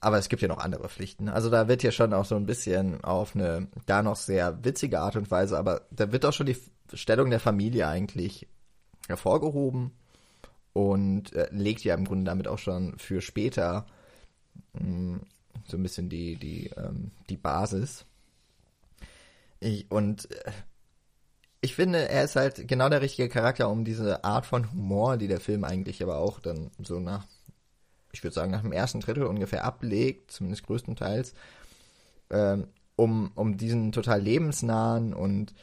aber 0.02 0.18
es 0.18 0.28
gibt 0.28 0.42
ja 0.42 0.48
noch 0.48 0.58
andere 0.58 0.90
Pflichten. 0.90 1.30
Also 1.30 1.50
da 1.50 1.68
wird 1.68 1.84
ja 1.84 1.92
schon 1.92 2.14
auch 2.14 2.26
so 2.26 2.36
ein 2.36 2.46
bisschen 2.46 3.04
auf 3.04 3.36
eine 3.36 3.68
da 3.86 4.04
noch 4.04 4.18
sehr 4.18 4.64
witzige 4.66 5.00
Art 5.00 5.16
und 5.16 5.32
Weise, 5.32 5.58
aber 5.58 5.84
da 5.92 6.12
wird 6.12 6.26
auch 6.26 6.34
schon 6.34 6.48
die 6.48 6.58
Stellung 6.94 7.30
der 7.30 7.40
Familie 7.40 7.88
eigentlich 7.88 8.48
hervorgehoben 9.08 9.92
und 10.74 11.34
äh, 11.34 11.48
legt 11.52 11.84
ja 11.84 11.96
im 11.96 12.06
Grunde 12.06 12.26
damit 12.26 12.48
auch 12.48 12.60
schon 12.60 12.98
für 12.98 13.22
später 13.22 13.86
mh, 14.74 14.84
mm, 14.84 15.22
so 15.68 15.78
ein 15.78 15.84
bisschen 15.84 16.10
die 16.10 16.36
die 16.36 16.72
ähm, 16.76 17.12
die 17.30 17.38
Basis. 17.38 18.06
Ich, 19.60 19.90
und 19.92 20.32
äh, 20.32 20.52
ich 21.62 21.76
finde, 21.76 22.10
er 22.10 22.24
ist 22.24 22.36
halt 22.36 22.68
genau 22.68 22.90
der 22.90 23.02
richtige 23.02 23.30
Charakter, 23.30 23.70
um 23.70 23.86
diese 23.86 24.24
Art 24.24 24.48
von 24.48 24.72
Humor, 24.72 25.18
die 25.18 25.28
der 25.28 25.40
Film 25.40 25.64
eigentlich 25.64 26.02
aber 26.02 26.18
auch 26.18 26.40
dann 26.40 26.72
so 26.82 27.00
nach, 27.00 27.26
ich 28.12 28.24
würde 28.24 28.34
sagen, 28.34 28.52
nach 28.52 28.64
dem 28.64 28.72
ersten 28.72 29.00
Drittel 29.00 29.24
ungefähr 29.26 29.64
ablegt, 29.64 30.32
zumindest 30.32 30.66
größtenteils, 30.66 31.36
ähm, 32.32 32.68
um, 32.96 33.32
um 33.36 33.58
diesen 33.58 33.92
total 33.92 34.22
lebensnahen 34.22 35.14
und 35.14 35.54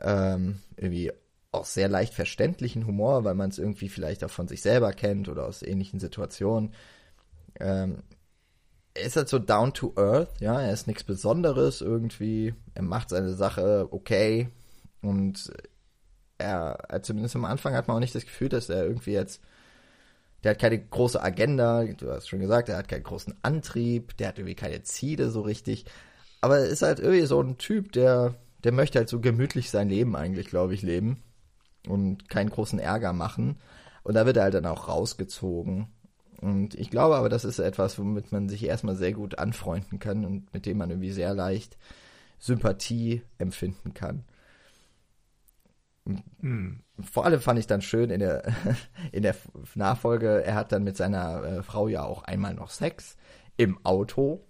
ähm, 0.00 0.60
irgendwie 0.76 1.12
auch 1.52 1.66
sehr 1.66 1.88
leicht 1.88 2.14
verständlichen 2.14 2.86
Humor, 2.86 3.24
weil 3.24 3.34
man 3.34 3.50
es 3.50 3.58
irgendwie 3.58 3.90
vielleicht 3.90 4.24
auch 4.24 4.30
von 4.30 4.48
sich 4.48 4.62
selber 4.62 4.92
kennt 4.92 5.28
oder 5.28 5.44
aus 5.44 5.62
ähnlichen 5.62 6.00
Situationen. 6.00 6.72
Ähm, 7.60 8.02
er 8.94 9.04
ist 9.04 9.16
halt 9.16 9.28
so 9.28 9.38
down 9.38 9.74
to 9.74 9.92
earth, 9.96 10.40
ja, 10.40 10.60
er 10.60 10.72
ist 10.72 10.86
nichts 10.86 11.04
Besonderes 11.04 11.82
irgendwie, 11.82 12.54
er 12.74 12.82
macht 12.82 13.10
seine 13.10 13.34
Sache 13.34 13.88
okay 13.90 14.48
und 15.04 15.52
er, 16.38 16.78
zumindest 17.02 17.36
am 17.36 17.44
Anfang 17.44 17.74
hat 17.74 17.88
man 17.88 17.96
auch 17.96 18.00
nicht 18.00 18.14
das 18.14 18.24
Gefühl, 18.24 18.48
dass 18.48 18.68
er 18.68 18.84
irgendwie 18.84 19.12
jetzt, 19.12 19.40
der 20.42 20.52
hat 20.52 20.58
keine 20.58 20.78
große 20.78 21.22
Agenda, 21.22 21.84
du 21.84 22.10
hast 22.10 22.28
schon 22.28 22.40
gesagt, 22.40 22.68
er 22.68 22.76
hat 22.76 22.88
keinen 22.88 23.04
großen 23.04 23.34
Antrieb, 23.42 24.16
der 24.16 24.28
hat 24.28 24.38
irgendwie 24.38 24.56
keine 24.56 24.82
Ziele 24.82 25.30
so 25.30 25.42
richtig, 25.42 25.86
aber 26.40 26.58
er 26.58 26.66
ist 26.66 26.82
halt 26.82 27.00
irgendwie 27.00 27.26
so 27.26 27.40
ein 27.40 27.58
Typ, 27.58 27.92
der, 27.92 28.34
der 28.64 28.72
möchte 28.72 28.98
halt 28.98 29.08
so 29.08 29.20
gemütlich 29.20 29.70
sein 29.70 29.88
Leben 29.88 30.16
eigentlich, 30.16 30.48
glaube 30.48 30.74
ich, 30.74 30.82
leben 30.82 31.22
und 31.88 32.28
keinen 32.28 32.50
großen 32.50 32.78
Ärger 32.78 33.12
machen. 33.12 33.56
Und 34.02 34.14
da 34.14 34.26
wird 34.26 34.36
er 34.36 34.44
halt 34.44 34.54
dann 34.54 34.66
auch 34.66 34.88
rausgezogen. 34.88 35.88
Und 36.40 36.74
ich 36.74 36.90
glaube 36.90 37.16
aber, 37.16 37.30
das 37.30 37.46
ist 37.46 37.58
etwas, 37.58 37.98
womit 37.98 38.32
man 38.32 38.50
sich 38.50 38.64
erstmal 38.64 38.96
sehr 38.96 39.12
gut 39.12 39.38
anfreunden 39.38 39.98
kann 39.98 40.26
und 40.26 40.52
mit 40.52 40.66
dem 40.66 40.76
man 40.76 40.90
irgendwie 40.90 41.12
sehr 41.12 41.32
leicht 41.32 41.78
Sympathie 42.38 43.22
empfinden 43.38 43.94
kann. 43.94 44.24
Mhm. 46.04 46.80
Vor 47.00 47.24
allem 47.24 47.40
fand 47.40 47.58
ich 47.58 47.66
dann 47.66 47.82
schön 47.82 48.10
in 48.10 48.20
der, 48.20 48.54
in 49.12 49.22
der 49.22 49.34
Nachfolge, 49.74 50.44
er 50.44 50.54
hat 50.54 50.72
dann 50.72 50.84
mit 50.84 50.96
seiner 50.96 51.42
äh, 51.44 51.62
Frau 51.62 51.88
ja 51.88 52.04
auch 52.04 52.22
einmal 52.22 52.54
noch 52.54 52.70
Sex 52.70 53.16
im 53.56 53.84
Auto. 53.84 54.46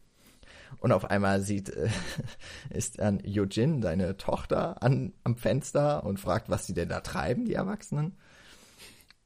Und 0.78 0.92
auf 0.92 1.04
einmal 1.04 1.40
sieht, 1.40 1.70
äh, 1.70 1.88
ist 2.70 2.98
dann 2.98 3.22
Eugene, 3.24 3.82
seine 3.82 4.16
Tochter, 4.16 4.82
an, 4.82 5.12
am 5.22 5.36
Fenster 5.36 6.04
und 6.04 6.18
fragt, 6.18 6.48
was 6.48 6.66
sie 6.66 6.74
denn 6.74 6.88
da 6.88 7.00
treiben, 7.00 7.44
die 7.44 7.54
Erwachsenen. 7.54 8.16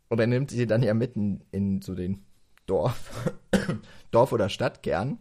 Und 0.09 0.21
er 0.21 0.27
nimmt 0.27 0.51
sie 0.51 0.67
dann 0.67 0.83
ja 0.83 0.95
mitten 0.95 1.45
in 1.51 1.83
so 1.83 1.95
den 1.95 2.25
Dorf, 2.67 3.33
Dorf- 4.11 4.33
oder 4.33 4.49
Stadtkern. 4.49 5.19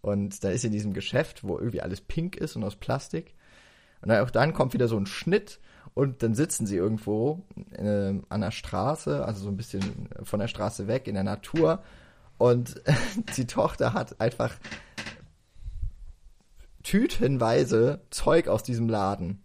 Und 0.00 0.42
da 0.42 0.50
ist 0.50 0.64
in 0.64 0.72
diesem 0.72 0.92
Geschäft, 0.92 1.44
wo 1.44 1.58
irgendwie 1.58 1.80
alles 1.80 2.00
pink 2.00 2.36
ist 2.36 2.56
und 2.56 2.64
aus 2.64 2.76
Plastik. 2.76 3.36
Und 4.00 4.08
dann, 4.08 4.24
auch 4.24 4.30
dann 4.30 4.52
kommt 4.52 4.74
wieder 4.74 4.88
so 4.88 4.98
ein 4.98 5.06
Schnitt 5.06 5.60
und 5.94 6.22
dann 6.22 6.34
sitzen 6.34 6.66
sie 6.66 6.76
irgendwo 6.76 7.44
äh, 7.72 8.14
an 8.28 8.40
der 8.40 8.50
Straße, 8.50 9.24
also 9.24 9.44
so 9.44 9.48
ein 9.48 9.56
bisschen 9.56 10.08
von 10.22 10.40
der 10.40 10.48
Straße 10.48 10.88
weg 10.88 11.06
in 11.06 11.14
der 11.14 11.24
Natur. 11.24 11.82
Und 12.38 12.80
die 13.36 13.46
Tochter 13.46 13.92
hat 13.92 14.20
einfach 14.20 14.54
tütenweise 16.82 18.00
Zeug 18.10 18.48
aus 18.48 18.62
diesem 18.62 18.88
Laden 18.88 19.42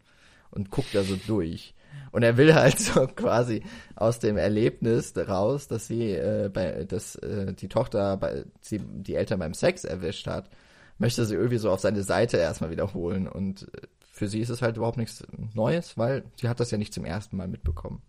und 0.52 0.72
guckt 0.72 0.95
da 0.95 1.04
so 1.04 1.16
durch. 1.28 1.76
Und 2.12 2.24
er 2.24 2.38
will 2.38 2.56
halt 2.56 2.80
so 2.80 3.06
quasi 3.08 3.64
aus 3.95 4.20
dem 4.20 4.38
Erlebnis 4.38 5.14
raus, 5.18 5.68
dass 5.68 5.88
sie, 5.88 6.12
äh, 6.12 6.50
bei, 6.52 6.86
dass 6.86 7.16
äh, 7.18 7.54
die 7.54 7.68
Tochter 7.68 8.18
bei, 8.18 8.45
sie 8.62 8.80
die 8.80 9.16
Eltern 9.16 9.39
beim 9.39 9.54
Sex 9.54 9.84
erwischt 9.84 10.28
hat, 10.28 10.50
möchte 10.98 11.26
sie 11.26 11.36
irgendwie 11.36 11.58
so 11.58 11.70
auf 11.70 11.82
seine 11.82 12.04
Seite 12.04 12.38
erstmal 12.38 12.72
wiederholen. 12.72 13.28
Und 13.28 13.64
äh, 13.74 13.88
für 14.18 14.28
sie 14.28 14.39
ist 14.39 14.49
es 14.49 14.61
halt 14.61 14.78
überhaupt 14.78 14.97
nichts 14.97 15.24
Neues, 15.53 15.97
weil 15.97 16.24
sie 16.39 16.49
hat 16.49 16.59
das 16.59 16.72
ja 16.72 16.78
nicht 16.78 16.93
zum 16.93 17.05
ersten 17.05 17.38
Mal 17.38 17.47
mitbekommen. 17.47 18.01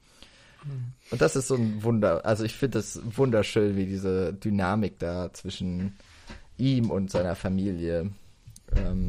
Mhm. 0.64 0.92
Und 1.10 1.20
das 1.20 1.36
ist 1.36 1.48
so 1.48 1.54
ein 1.54 1.82
Wunder. 1.82 2.24
Also 2.24 2.44
ich 2.44 2.54
finde 2.54 2.78
es 2.78 3.00
wunderschön, 3.04 3.76
wie 3.76 3.86
diese 3.86 4.32
Dynamik 4.32 4.98
da 4.98 5.32
zwischen 5.32 5.96
ihm 6.56 6.90
und 6.90 7.10
seiner 7.10 7.36
Familie 7.36 8.10
ähm, 8.76 9.08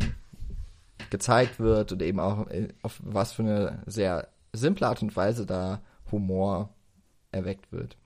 gezeigt 1.09 1.59
wird 1.59 1.91
und 1.91 2.01
eben 2.01 2.19
auch 2.19 2.47
äh, 2.49 2.67
auf 2.81 2.99
was 3.03 3.33
für 3.33 3.43
eine 3.43 3.83
sehr 3.85 4.27
simple 4.53 4.87
Art 4.87 5.01
und 5.01 5.15
Weise 5.15 5.45
da 5.45 5.81
Humor 6.11 6.73
erweckt 7.31 7.71
wird. 7.71 7.97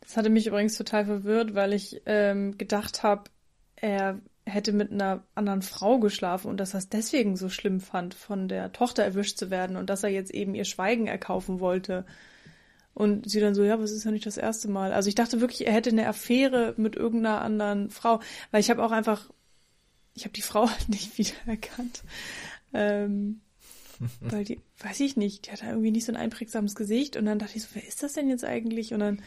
Das 0.00 0.16
hatte 0.16 0.30
mich 0.30 0.46
übrigens 0.46 0.76
total 0.76 1.04
verwirrt, 1.04 1.54
weil 1.54 1.72
ich 1.72 2.02
ähm, 2.06 2.56
gedacht 2.58 3.02
habe, 3.02 3.24
er 3.74 4.20
hätte 4.46 4.72
mit 4.72 4.92
einer 4.92 5.24
anderen 5.34 5.60
Frau 5.60 5.98
geschlafen 5.98 6.48
und 6.48 6.58
dass 6.58 6.72
er 6.72 6.78
es 6.78 6.88
deswegen 6.88 7.36
so 7.36 7.48
schlimm 7.48 7.80
fand, 7.80 8.14
von 8.14 8.48
der 8.48 8.72
Tochter 8.72 9.02
erwischt 9.02 9.38
zu 9.38 9.50
werden 9.50 9.76
und 9.76 9.90
dass 9.90 10.04
er 10.04 10.10
jetzt 10.10 10.30
eben 10.30 10.54
ihr 10.54 10.64
Schweigen 10.64 11.08
erkaufen 11.08 11.58
wollte. 11.58 12.06
Und 12.94 13.28
sie 13.28 13.40
dann 13.40 13.54
so, 13.54 13.64
ja, 13.64 13.78
was 13.78 13.90
ist 13.90 14.04
ja 14.04 14.10
nicht 14.12 14.24
das 14.24 14.38
erste 14.38 14.68
Mal. 14.68 14.92
Also 14.92 15.08
ich 15.08 15.16
dachte 15.16 15.40
wirklich, 15.40 15.66
er 15.66 15.72
hätte 15.74 15.90
eine 15.90 16.06
Affäre 16.06 16.74
mit 16.78 16.96
irgendeiner 16.96 17.42
anderen 17.42 17.90
Frau, 17.90 18.20
weil 18.52 18.60
ich 18.60 18.70
habe 18.70 18.82
auch 18.84 18.92
einfach, 18.92 19.28
ich 20.14 20.24
habe 20.24 20.32
die 20.32 20.42
Frau 20.42 20.70
halt 20.70 20.88
nicht 20.88 21.18
wiedererkannt. 21.18 22.04
Ähm, 22.72 23.40
weil 24.20 24.44
die, 24.44 24.60
weiß 24.78 25.00
ich 25.00 25.16
nicht, 25.16 25.46
die 25.46 25.50
hat 25.50 25.62
irgendwie 25.62 25.90
nicht 25.90 26.04
so 26.04 26.12
ein 26.12 26.16
einprägsames 26.16 26.74
Gesicht 26.74 27.16
und 27.16 27.26
dann 27.26 27.38
dachte 27.38 27.56
ich 27.56 27.64
so, 27.64 27.68
wer 27.74 27.86
ist 27.86 28.02
das 28.02 28.12
denn 28.12 28.28
jetzt 28.28 28.44
eigentlich? 28.44 28.94
Und 28.94 29.00
dann 29.00 29.22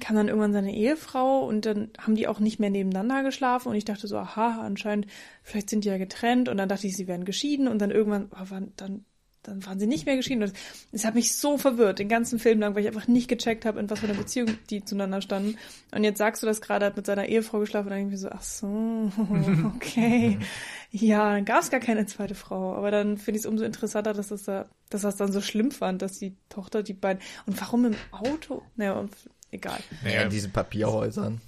kam 0.00 0.16
dann 0.16 0.28
irgendwann 0.28 0.52
seine 0.52 0.74
Ehefrau 0.74 1.46
und 1.46 1.64
dann 1.64 1.90
haben 1.98 2.16
die 2.16 2.28
auch 2.28 2.38
nicht 2.38 2.58
mehr 2.58 2.70
nebeneinander 2.70 3.22
geschlafen 3.22 3.68
und 3.68 3.76
ich 3.76 3.84
dachte 3.84 4.06
so, 4.06 4.18
aha, 4.18 4.60
anscheinend, 4.60 5.06
vielleicht 5.42 5.70
sind 5.70 5.84
die 5.84 5.88
ja 5.88 5.96
getrennt 5.96 6.48
und 6.48 6.58
dann 6.58 6.68
dachte 6.68 6.86
ich, 6.86 6.96
sie 6.96 7.08
werden 7.08 7.24
geschieden 7.24 7.66
und 7.66 7.78
dann 7.78 7.90
irgendwann, 7.90 8.28
oh, 8.32 8.44
wann, 8.48 8.72
dann, 8.76 9.04
dann 9.42 9.64
waren 9.64 9.78
sie 9.78 9.86
nicht 9.86 10.04
mehr 10.04 10.16
geschieden. 10.16 10.42
Und 10.42 10.52
es 10.92 11.04
hat 11.04 11.14
mich 11.14 11.34
so 11.34 11.56
verwirrt, 11.56 11.98
den 11.98 12.08
ganzen 12.08 12.38
Film 12.38 12.60
lang, 12.60 12.74
weil 12.74 12.82
ich 12.82 12.88
einfach 12.88 13.08
nicht 13.08 13.28
gecheckt 13.28 13.64
habe, 13.64 13.80
in 13.80 13.88
was 13.88 14.00
für 14.00 14.06
einer 14.06 14.18
Beziehung 14.18 14.58
die 14.68 14.84
zueinander 14.84 15.22
standen. 15.22 15.56
Und 15.92 16.04
jetzt 16.04 16.18
sagst 16.18 16.42
du 16.42 16.46
das 16.46 16.60
gerade, 16.60 16.84
hat 16.84 16.96
mit 16.96 17.06
seiner 17.06 17.26
Ehefrau 17.26 17.60
geschlafen 17.60 17.86
und 17.86 17.90
dann 17.90 18.00
irgendwie 18.00 18.16
so, 18.16 18.28
ach 18.28 18.42
so, 18.42 19.10
okay. 19.76 20.38
ja, 20.90 21.32
dann 21.32 21.44
gab 21.44 21.62
es 21.62 21.70
gar 21.70 21.80
keine 21.80 22.06
zweite 22.06 22.34
Frau. 22.34 22.74
Aber 22.74 22.90
dann 22.90 23.16
finde 23.16 23.38
ich 23.38 23.44
es 23.44 23.46
umso 23.46 23.64
interessanter, 23.64 24.12
dass 24.12 24.28
das 24.28 24.42
da, 24.44 24.66
dass 24.90 25.02
das 25.02 25.16
dann 25.16 25.32
so 25.32 25.40
schlimm 25.40 25.70
fand, 25.70 26.02
dass 26.02 26.18
die 26.18 26.36
Tochter 26.48 26.82
die 26.82 26.94
beiden. 26.94 27.22
Und 27.46 27.58
warum 27.60 27.86
im 27.86 27.96
Auto? 28.10 28.62
Naja, 28.76 28.94
und 28.94 29.10
egal. 29.50 29.80
Naja, 30.02 30.22
in 30.22 30.30
diesen 30.30 30.52
Papierhäusern. 30.52 31.40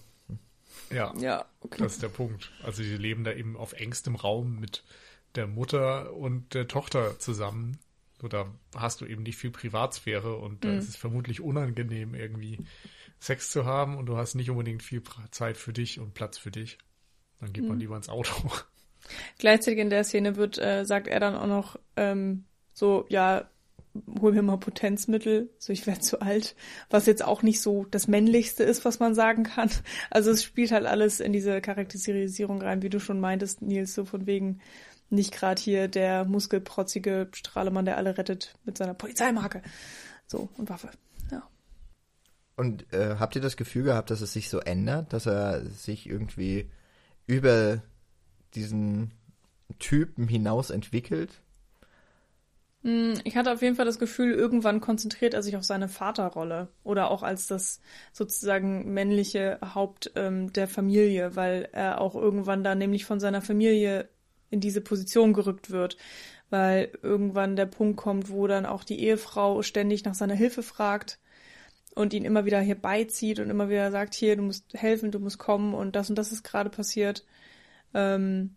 Ja, 0.90 1.14
ja 1.18 1.44
okay. 1.61 1.82
das 1.82 1.94
ist 1.94 2.03
der 2.03 2.09
Punkt. 2.09 2.51
Also 2.62 2.82
sie 2.82 2.96
leben 2.96 3.24
da 3.24 3.32
eben 3.32 3.57
auf 3.57 3.72
engstem 3.74 4.14
Raum 4.14 4.59
mit 4.59 4.84
der 5.34 5.46
Mutter 5.46 6.14
und 6.14 6.55
der 6.55 6.68
Tochter 6.68 7.18
zusammen. 7.18 7.78
So, 8.20 8.28
da 8.28 8.46
hast 8.74 9.01
du 9.01 9.07
eben 9.07 9.22
nicht 9.22 9.36
viel 9.36 9.51
Privatsphäre 9.51 10.36
und 10.36 10.64
da 10.64 10.68
mhm. 10.68 10.78
ist 10.78 10.88
es 10.88 10.96
vermutlich 10.96 11.40
unangenehm, 11.40 12.14
irgendwie 12.14 12.59
Sex 13.20 13.51
zu 13.51 13.64
haben 13.64 13.96
und 13.96 14.07
du 14.07 14.16
hast 14.16 14.34
nicht 14.34 14.51
unbedingt 14.51 14.82
viel 14.82 15.03
Zeit 15.30 15.57
für 15.57 15.72
dich 15.72 16.01
und 16.01 16.14
Platz 16.14 16.38
für 16.38 16.51
dich. 16.51 16.78
Dann 17.40 17.53
geht 17.53 17.62
mhm. 17.62 17.70
man 17.70 17.78
lieber 17.78 17.96
ins 17.96 18.09
Auto. 18.09 18.32
Gleichzeitig 19.38 19.78
in 19.78 19.90
der 19.90 20.05
Szene 20.05 20.36
wird, 20.36 20.59
äh, 20.59 20.84
sagt 20.84 21.07
er 21.07 21.20
dann 21.20 21.36
auch 21.36 21.46
noch 21.46 21.78
ähm, 21.96 22.44
so, 22.72 23.07
ja, 23.09 23.49
hol 24.20 24.32
mir 24.32 24.42
mal 24.42 24.59
Potenzmittel, 24.59 25.51
so 25.59 25.72
ich 25.72 25.86
werde 25.86 26.01
zu 26.01 26.20
alt, 26.20 26.57
was 26.90 27.07
jetzt 27.07 27.24
auch 27.24 27.42
nicht 27.42 27.61
so 27.61 27.86
das 27.90 28.09
männlichste 28.09 28.64
ist, 28.64 28.84
was 28.84 29.01
man 29.01 29.14
sagen 29.14 29.44
kann. 29.44 29.70
Also 30.11 30.30
es 30.30 30.42
spielt 30.42 30.72
halt 30.72 30.86
alles 30.86 31.20
in 31.20 31.32
diese 31.32 31.61
Charakterisierung 31.61 32.62
rein, 32.62 32.82
wie 32.82 32.88
du 32.88 33.01
schon 33.01 33.20
meintest, 33.20 33.62
Nils, 33.62 33.94
so 33.94 34.05
von 34.05 34.26
wegen 34.26 34.61
nicht 35.11 35.32
gerade 35.32 35.61
hier 35.61 35.88
der 35.88 36.24
muskelprotzige 36.24 37.28
Strahlemann, 37.32 37.84
der 37.84 37.96
alle 37.96 38.18
rettet 38.18 38.55
mit 38.64 38.76
seiner 38.76 38.94
Polizeimarke. 38.94 39.62
So, 40.26 40.49
und 40.57 40.68
Waffe. 40.68 40.90
Ja. 41.30 41.49
Und 42.57 42.92
äh, 42.92 43.16
habt 43.18 43.34
ihr 43.36 43.42
das 43.42 43.57
Gefühl 43.57 43.84
gehabt, 43.84 44.11
dass 44.11 44.20
es 44.20 44.32
sich 44.32 44.51
so 44.51 44.61
ändert, 44.61 45.12
dass 45.12 45.26
er 45.26 45.64
sich 45.64 46.07
irgendwie 46.07 46.70
über 47.26 47.82
diesen 48.55 49.12
Typen 49.78 50.28
hinaus 50.28 50.70
entwickelt? 50.70 51.42
Hm, 52.83 53.20
ich 53.24 53.37
hatte 53.37 53.53
auf 53.53 53.62
jeden 53.62 53.74
Fall 53.74 53.87
das 53.87 53.99
Gefühl, 53.99 54.33
irgendwann 54.33 54.81
konzentriert 54.81 55.35
er 55.35 55.43
sich 55.43 55.57
auf 55.57 55.64
seine 55.64 55.89
Vaterrolle 55.89 56.68
oder 56.85 57.11
auch 57.11 57.22
als 57.22 57.49
das 57.49 57.81
sozusagen 58.12 58.93
männliche 58.93 59.59
Haupt 59.74 60.12
ähm, 60.14 60.53
der 60.53 60.68
Familie, 60.68 61.35
weil 61.35 61.68
er 61.72 62.01
auch 62.01 62.14
irgendwann 62.14 62.62
da 62.62 62.74
nämlich 62.74 63.05
von 63.05 63.18
seiner 63.20 63.43
Familie 63.43 64.09
in 64.51 64.61
diese 64.61 64.81
Position 64.81 65.33
gerückt 65.33 65.70
wird, 65.70 65.97
weil 66.51 66.93
irgendwann 67.03 67.57
der 67.57 67.66
Punkt 67.66 67.97
kommt, 67.99 68.31
wo 68.31 68.47
dann 68.47 68.64
auch 68.66 68.85
die 68.85 69.01
Ehefrau 69.01 69.62
ständig 69.62 70.05
nach 70.05 70.14
seiner 70.14 70.35
Hilfe 70.35 70.62
fragt 70.62 71.18
und 71.95 72.14
ihn 72.14 72.24
immer 72.24 72.45
wieder 72.45 72.61
hier 72.61 72.81
beizieht 72.81 73.41
und 73.41 73.51
immer 73.51 73.68
wieder 73.68 73.91
sagt, 73.91 74.14
hier, 74.14 74.37
du 74.37 74.43
musst 74.43 74.74
helfen, 74.74 75.11
du 75.11 75.18
musst 75.18 75.39
kommen 75.39 75.74
und 75.74 75.97
das 75.97 76.11
und 76.11 76.16
das 76.16 76.33
ist 76.33 76.45
gerade 76.45 76.70
passiert. 76.70 77.26
Ähm, 77.95 78.57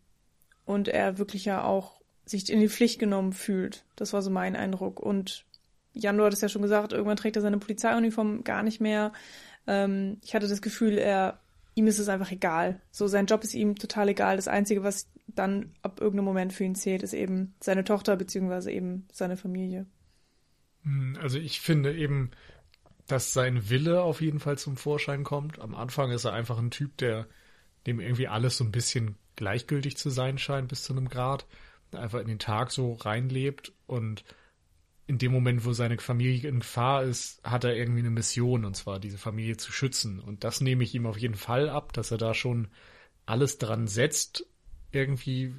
und 0.65 0.88
er 0.88 1.17
wirklich 1.17 1.45
ja 1.45 1.63
auch 1.63 2.00
sich 2.32 2.51
in 2.51 2.59
die 2.59 2.69
Pflicht 2.69 2.99
genommen 2.99 3.34
fühlt. 3.34 3.84
Das 3.95 4.13
war 4.13 4.21
so 4.21 4.29
mein 4.29 4.55
Eindruck. 4.55 4.99
Und 4.99 5.45
Jan, 5.93 6.17
du 6.17 6.23
hattest 6.23 6.41
ja 6.41 6.49
schon 6.49 6.61
gesagt, 6.61 6.93
irgendwann 6.93 7.17
trägt 7.17 7.36
er 7.36 7.41
seine 7.41 7.57
Polizeiuniform 7.57 8.43
gar 8.43 8.63
nicht 8.63 8.82
mehr. 8.82 9.13
Ähm, 9.67 10.17
ich 10.23 10.34
hatte 10.34 10.47
das 10.47 10.61
Gefühl, 10.61 10.97
er, 10.97 11.39
ihm 11.75 11.88
ist 11.88 11.99
es 11.99 12.09
einfach 12.09 12.32
egal. 12.32 12.82
So, 12.91 13.07
sein 13.07 13.25
Job 13.25 13.43
ist 13.43 13.53
ihm 13.53 13.75
total 13.75 14.09
egal. 14.09 14.38
Das 14.38 14.47
Einzige, 14.47 14.84
was 14.84 15.07
dann 15.27 15.73
ab 15.82 16.01
irgendeinem 16.01 16.25
Moment 16.25 16.53
für 16.53 16.63
ihn 16.63 16.75
zählt, 16.75 17.03
ist 17.03 17.13
eben 17.13 17.53
seine 17.59 17.84
Tochter 17.84 18.15
beziehungsweise 18.15 18.71
eben 18.71 19.07
seine 19.11 19.38
Familie. 19.38 19.86
Hm, 20.84 21.17
also 21.21 21.38
ich 21.38 21.61
finde 21.61 21.95
eben, 21.95 22.32
dass 23.07 23.34
sein 23.34 23.69
Wille 23.69 24.01
auf 24.01 24.21
jeden 24.21 24.39
Fall 24.39 24.57
zum 24.57 24.77
Vorschein 24.77 25.23
kommt. 25.23 25.59
Am 25.59 25.75
Anfang 25.75 26.11
ist 26.11 26.25
er 26.25 26.34
einfach 26.34 26.57
ein 26.57 26.71
Typ, 26.71 26.97
der 26.97 27.27
dem 27.88 27.99
irgendwie 27.99 28.27
alles 28.27 28.57
so 28.57 28.63
ein 28.63 28.71
bisschen 28.71 29.15
gleichgültig 29.36 29.97
zu 29.97 30.09
sein 30.09 30.38
scheint 30.38 30.67
bis 30.67 30.84
zu 30.84 30.93
einem 30.93 31.09
Grad, 31.09 31.45
einfach 31.95 32.19
in 32.19 32.27
den 32.27 32.39
Tag 32.39 32.71
so 32.71 32.93
reinlebt 32.93 33.73
und 33.87 34.23
in 35.07 35.17
dem 35.17 35.31
Moment, 35.31 35.65
wo 35.65 35.73
seine 35.73 35.97
Familie 35.97 36.49
in 36.49 36.59
Gefahr 36.59 37.03
ist, 37.03 37.43
hat 37.43 37.63
er 37.65 37.75
irgendwie 37.75 37.99
eine 37.99 38.11
Mission, 38.11 38.63
und 38.63 38.75
zwar 38.75 38.99
diese 38.99 39.17
Familie 39.17 39.57
zu 39.57 39.71
schützen. 39.71 40.19
Und 40.19 40.43
das 40.43 40.61
nehme 40.61 40.83
ich 40.83 40.95
ihm 40.95 41.05
auf 41.05 41.17
jeden 41.17 41.35
Fall 41.35 41.69
ab, 41.69 41.91
dass 41.91 42.11
er 42.11 42.17
da 42.17 42.33
schon 42.33 42.69
alles 43.25 43.57
dran 43.57 43.87
setzt, 43.87 44.45
irgendwie 44.91 45.53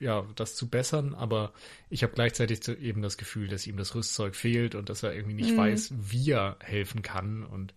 ja, 0.00 0.26
das 0.36 0.54
zu 0.54 0.68
bessern, 0.68 1.14
aber 1.14 1.52
ich 1.90 2.02
habe 2.02 2.12
gleichzeitig 2.12 2.66
eben 2.68 3.02
das 3.02 3.16
Gefühl, 3.18 3.48
dass 3.48 3.66
ihm 3.66 3.76
das 3.76 3.94
Rüstzeug 3.94 4.36
fehlt 4.36 4.74
und 4.74 4.90
dass 4.90 5.02
er 5.02 5.14
irgendwie 5.14 5.34
nicht 5.34 5.52
mhm. 5.52 5.58
weiß, 5.58 5.92
wie 5.96 6.30
er 6.30 6.56
helfen 6.60 7.02
kann 7.02 7.44
und 7.44 7.74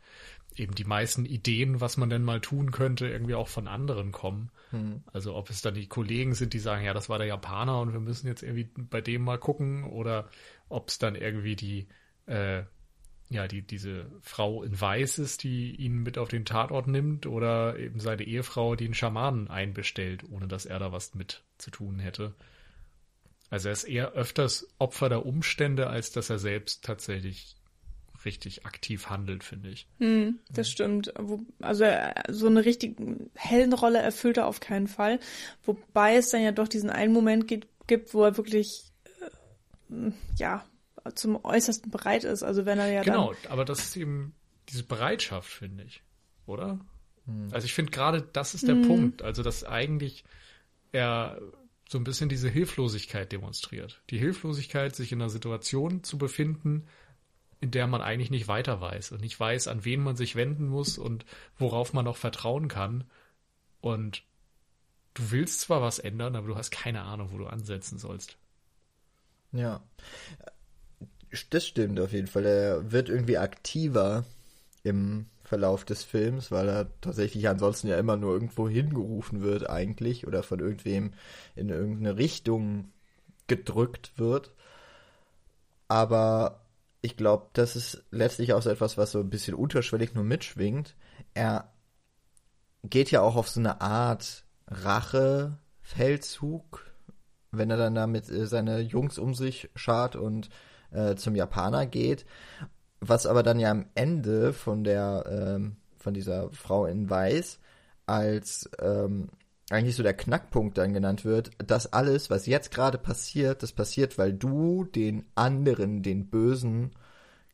eben 0.61 0.75
die 0.75 0.85
meisten 0.85 1.25
Ideen, 1.25 1.81
was 1.81 1.97
man 1.97 2.09
denn 2.09 2.23
mal 2.23 2.39
tun 2.39 2.71
könnte, 2.71 3.07
irgendwie 3.07 3.35
auch 3.35 3.47
von 3.47 3.67
anderen 3.67 4.11
kommen. 4.11 4.51
Mhm. 4.71 5.03
Also 5.11 5.35
ob 5.35 5.49
es 5.49 5.61
dann 5.61 5.73
die 5.73 5.87
Kollegen 5.87 6.33
sind, 6.33 6.53
die 6.53 6.59
sagen, 6.59 6.85
ja, 6.85 6.93
das 6.93 7.09
war 7.09 7.17
der 7.17 7.27
Japaner 7.27 7.81
und 7.81 7.93
wir 7.93 7.99
müssen 7.99 8.27
jetzt 8.27 8.43
irgendwie 8.43 8.69
bei 8.75 9.01
dem 9.01 9.23
mal 9.23 9.39
gucken 9.39 9.83
oder 9.83 10.29
ob 10.69 10.89
es 10.89 10.99
dann 10.99 11.15
irgendwie 11.15 11.55
die 11.55 11.87
äh, 12.27 12.63
ja, 13.31 13.47
die, 13.47 13.61
diese 13.61 14.11
Frau 14.21 14.61
in 14.61 14.79
Weiß 14.79 15.17
ist, 15.17 15.43
die 15.43 15.73
ihn 15.77 16.03
mit 16.03 16.17
auf 16.17 16.27
den 16.27 16.43
Tatort 16.43 16.87
nimmt 16.87 17.25
oder 17.25 17.79
eben 17.79 18.01
seine 18.01 18.23
Ehefrau, 18.23 18.75
die 18.75 18.85
einen 18.85 18.93
Schamanen 18.93 19.47
einbestellt, 19.47 20.25
ohne 20.29 20.49
dass 20.49 20.65
er 20.65 20.79
da 20.79 20.91
was 20.91 21.15
mit 21.15 21.41
zu 21.57 21.71
tun 21.71 21.99
hätte. 21.99 22.33
Also 23.49 23.69
er 23.69 23.73
ist 23.73 23.85
eher 23.85 24.11
öfters 24.11 24.67
Opfer 24.79 25.07
der 25.07 25.25
Umstände, 25.25 25.87
als 25.87 26.11
dass 26.11 26.29
er 26.29 26.39
selbst 26.39 26.83
tatsächlich 26.83 27.55
richtig 28.25 28.65
aktiv 28.65 29.09
handelt, 29.09 29.43
finde 29.43 29.69
ich. 29.69 29.87
Hm, 29.99 30.39
das 30.51 30.69
stimmt. 30.69 31.13
Also 31.59 31.85
so 32.29 32.47
eine 32.47 32.65
richtig 32.65 32.97
hellen 33.35 33.73
Rolle 33.73 33.99
erfüllt 33.99 34.37
er 34.37 34.47
auf 34.47 34.59
keinen 34.59 34.87
Fall. 34.87 35.19
Wobei 35.63 36.15
es 36.15 36.29
dann 36.29 36.41
ja 36.41 36.51
doch 36.51 36.67
diesen 36.67 36.89
einen 36.89 37.13
Moment 37.13 37.47
gibt, 37.47 38.13
wo 38.13 38.23
er 38.23 38.37
wirklich 38.37 38.91
äh, 39.89 40.11
ja 40.37 40.65
zum 41.15 41.43
Äußersten 41.43 41.91
bereit 41.91 42.23
ist. 42.23 42.43
Also 42.43 42.65
wenn 42.65 42.79
er 42.79 42.91
ja 42.91 43.03
Genau, 43.03 43.33
aber 43.49 43.65
das 43.65 43.79
ist 43.79 43.97
eben 43.97 44.33
diese 44.69 44.83
Bereitschaft, 44.83 45.49
finde 45.49 45.83
ich, 45.83 46.03
oder? 46.45 46.79
Hm. 47.25 47.47
Also 47.51 47.65
ich 47.65 47.73
finde 47.73 47.91
gerade, 47.91 48.21
das 48.21 48.53
ist 48.53 48.67
der 48.67 48.75
hm. 48.75 48.87
Punkt. 48.87 49.21
Also 49.21 49.43
dass 49.43 49.63
eigentlich 49.63 50.23
er 50.91 51.39
so 51.89 51.97
ein 51.97 52.03
bisschen 52.03 52.29
diese 52.29 52.49
Hilflosigkeit 52.49 53.31
demonstriert. 53.31 54.01
Die 54.09 54.17
Hilflosigkeit, 54.17 54.95
sich 54.95 55.11
in 55.11 55.21
einer 55.21 55.29
Situation 55.29 56.03
zu 56.03 56.17
befinden, 56.17 56.87
in 57.61 57.71
der 57.71 57.87
man 57.87 58.01
eigentlich 58.01 58.31
nicht 58.31 58.47
weiter 58.47 58.81
weiß 58.81 59.11
und 59.11 59.21
nicht 59.21 59.39
weiß, 59.39 59.67
an 59.67 59.85
wen 59.85 60.01
man 60.03 60.15
sich 60.15 60.35
wenden 60.35 60.67
muss 60.67 60.97
und 60.97 61.25
worauf 61.57 61.93
man 61.93 62.05
noch 62.05 62.17
vertrauen 62.17 62.67
kann. 62.67 63.05
Und 63.81 64.23
du 65.13 65.31
willst 65.31 65.61
zwar 65.61 65.81
was 65.81 65.99
ändern, 65.99 66.35
aber 66.35 66.47
du 66.47 66.57
hast 66.57 66.71
keine 66.71 67.03
Ahnung, 67.03 67.29
wo 67.31 67.37
du 67.37 67.45
ansetzen 67.45 67.99
sollst. 67.99 68.37
Ja. 69.51 69.81
Das 71.49 71.65
stimmt 71.65 71.99
auf 71.99 72.11
jeden 72.11 72.27
Fall. 72.27 72.45
Er 72.45 72.91
wird 72.91 73.09
irgendwie 73.09 73.37
aktiver 73.37 74.25
im 74.83 75.27
Verlauf 75.43 75.85
des 75.85 76.03
Films, 76.03 76.49
weil 76.49 76.67
er 76.67 76.87
tatsächlich 77.01 77.47
ansonsten 77.47 77.87
ja 77.87 77.97
immer 77.97 78.17
nur 78.17 78.33
irgendwo 78.33 78.67
hingerufen 78.67 79.41
wird 79.41 79.69
eigentlich 79.69 80.25
oder 80.25 80.43
von 80.43 80.59
irgendwem 80.59 81.13
in 81.55 81.69
irgendeine 81.69 82.17
Richtung 82.17 82.91
gedrückt 83.47 84.13
wird. 84.17 84.53
Aber 85.87 86.60
ich 87.01 87.17
glaube, 87.17 87.47
das 87.53 87.75
ist 87.75 88.03
letztlich 88.11 88.53
auch 88.53 88.61
so 88.61 88.69
etwas, 88.69 88.97
was 88.97 89.11
so 89.11 89.19
ein 89.19 89.29
bisschen 89.29 89.55
unterschwellig 89.55 90.13
nur 90.13 90.23
mitschwingt. 90.23 90.95
Er 91.33 91.73
geht 92.83 93.11
ja 93.11 93.21
auch 93.21 93.35
auf 93.35 93.49
so 93.49 93.59
eine 93.59 93.81
Art 93.81 94.45
Rache-Feldzug, 94.67 96.85
wenn 97.51 97.69
er 97.69 97.75
dann 97.77 97.93
damit 97.95 98.29
äh, 98.29 98.47
seine 98.47 98.79
Jungs 98.79 99.17
um 99.17 99.33
sich 99.33 99.69
schart 99.75 100.15
und 100.15 100.49
äh, 100.91 101.15
zum 101.15 101.35
Japaner 101.35 101.87
geht. 101.87 102.25
Was 102.99 103.25
aber 103.25 103.43
dann 103.43 103.59
ja 103.59 103.71
am 103.71 103.87
Ende 103.95 104.53
von 104.53 104.83
der, 104.83 105.25
ähm, 105.27 105.77
von 105.97 106.13
dieser 106.13 106.51
Frau 106.51 106.85
in 106.85 107.09
Weiß 107.09 107.59
als 108.05 108.69
ähm, 108.79 109.29
eigentlich 109.71 109.95
so 109.95 110.03
der 110.03 110.13
Knackpunkt 110.13 110.77
dann 110.77 110.93
genannt 110.93 111.25
wird, 111.25 111.51
dass 111.57 111.91
alles, 111.91 112.29
was 112.29 112.45
jetzt 112.45 112.71
gerade 112.71 112.97
passiert, 112.97 113.63
das 113.63 113.71
passiert, 113.71 114.17
weil 114.17 114.33
du 114.33 114.83
den 114.83 115.25
anderen, 115.35 116.03
den 116.03 116.29
Bösen, 116.29 116.91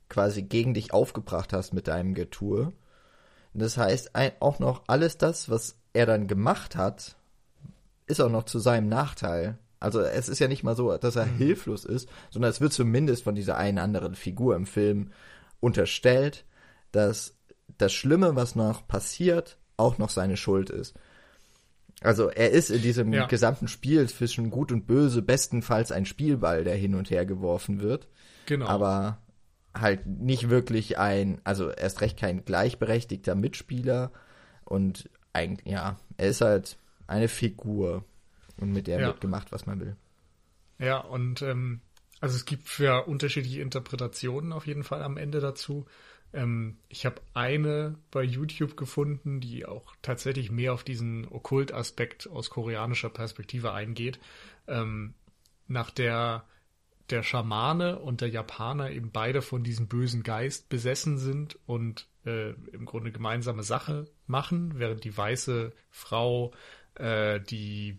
quasi 0.09 0.41
gegen 0.41 0.74
dich 0.74 0.93
aufgebracht 0.93 1.53
hast 1.53 1.74
mit 1.74 1.88
deinem 1.88 2.13
Getue. 2.13 2.74
Das 3.53 3.78
heißt, 3.78 4.15
ein, 4.15 4.32
auch 4.39 4.59
noch 4.59 4.84
alles 4.88 5.18
das, 5.18 5.49
was 5.49 5.78
er 5.93 6.05
dann 6.05 6.28
gemacht 6.28 6.76
hat, 6.76 7.15
ist 8.05 8.22
auch 8.22 8.30
noch 8.30 8.43
zu 8.43 8.59
seinem 8.59 8.88
Nachteil. 8.88 9.57
Also 9.80 10.01
es 10.01 10.30
ist 10.30 10.39
ja 10.39 10.47
nicht 10.47 10.63
mal 10.63 10.76
so, 10.76 10.95
dass 10.97 11.15
er 11.15 11.26
mhm. 11.26 11.38
hilflos 11.38 11.86
ist, 11.86 12.07
sondern 12.30 12.51
es 12.51 12.61
wird 12.61 12.74
zumindest 12.74 13.24
von 13.24 13.36
dieser 13.36 13.57
einen 13.57 13.80
anderen 13.80 14.15
Figur 14.15 14.55
im 14.55 14.65
Film 14.65 15.11
unterstellt, 15.59 16.45
dass 16.91 17.36
das 17.78 17.93
Schlimme, 17.93 18.36
was 18.36 18.55
noch 18.55 18.88
passiert, 18.88 19.57
auch 19.76 19.97
noch 19.97 20.09
seine 20.09 20.38
Schuld 20.38 20.70
ist. 20.70 20.95
Also 22.02 22.30
er 22.30 22.52
ist 22.52 22.70
in 22.70 22.82
diesem 22.82 23.12
ja. 23.12 23.26
gesamten 23.26 23.68
Spiel 23.68 24.08
zwischen 24.08 24.52
Gut 24.52 24.72
und 24.72 24.86
Böse 24.86 25.22
bestenfalls 25.22 25.91
ein 25.91 26.06
Spielball, 26.06 26.64
der 26.64 26.76
hin 26.76 26.95
und 26.95 27.10
her 27.10 27.26
geworfen 27.26 27.82
wird. 27.82 28.08
Genau. 28.45 28.68
Aber 28.68 29.20
halt 29.74 30.06
nicht 30.06 30.50
wirklich 30.50 30.98
ein, 30.98 31.41
also 31.43 31.70
erst 31.72 32.02
recht 32.02 32.18
kein 32.18 32.45
gleichberechtigter 32.45 33.36
Mitspieler 33.36 34.12
und 34.64 35.10
eigentlich, 35.34 35.72
ja, 35.72 35.98
er 36.18 36.28
ist 36.28 36.41
halt 36.41 36.78
eine 37.08 37.28
Figur. 37.28 38.04
Und 38.60 38.72
mit 38.72 38.88
der 38.88 39.00
ja. 39.00 39.08
wird 39.08 39.22
gemacht, 39.22 39.52
was 39.52 39.66
man 39.66 39.80
will. 39.80 39.95
Ja, 40.80 40.98
und 40.98 41.41
ähm, 41.43 41.82
also 42.20 42.36
es 42.36 42.45
gibt 42.45 42.68
für 42.68 43.08
unterschiedliche 43.08 43.62
Interpretationen 43.62 44.52
auf 44.52 44.66
jeden 44.66 44.84
Fall 44.84 45.04
am 45.04 45.18
Ende 45.18 45.39
dazu. 45.39 45.86
Ähm, 46.34 46.78
ich 46.90 47.06
habe 47.06 47.22
eine 47.34 47.96
bei 48.12 48.24
YouTube 48.24 48.78
gefunden, 48.78 49.40
die 49.40 49.66
auch 49.66 49.96
tatsächlich 50.02 50.52
mehr 50.52 50.74
auf 50.74 50.84
diesen 50.84 51.28
Okkult-Aspekt 51.28 52.30
aus 52.30 52.50
koreanischer 52.50 53.10
Perspektive 53.10 53.74
eingeht, 53.74 54.20
ähm, 54.68 55.14
nach 55.68 55.92
der 55.92 56.46
der 57.10 57.24
Schamane 57.24 58.00
und 58.00 58.20
der 58.20 58.28
Japaner 58.28 58.92
eben 58.92 59.12
beide 59.12 59.42
von 59.42 59.64
diesem 59.64 59.88
bösen 59.88 60.24
Geist 60.24 60.68
besessen 60.68 61.18
sind 61.18 61.58
und 61.66 62.06
äh, 62.26 62.50
im 62.74 62.84
Grunde 62.84 63.14
gemeinsame 63.14 63.64
Sache 63.64 64.10
machen, 64.26 64.78
während 64.78 65.06
die 65.06 65.16
weiße 65.16 65.72
Frau 65.90 66.52
äh, 66.96 67.40
die 67.40 67.98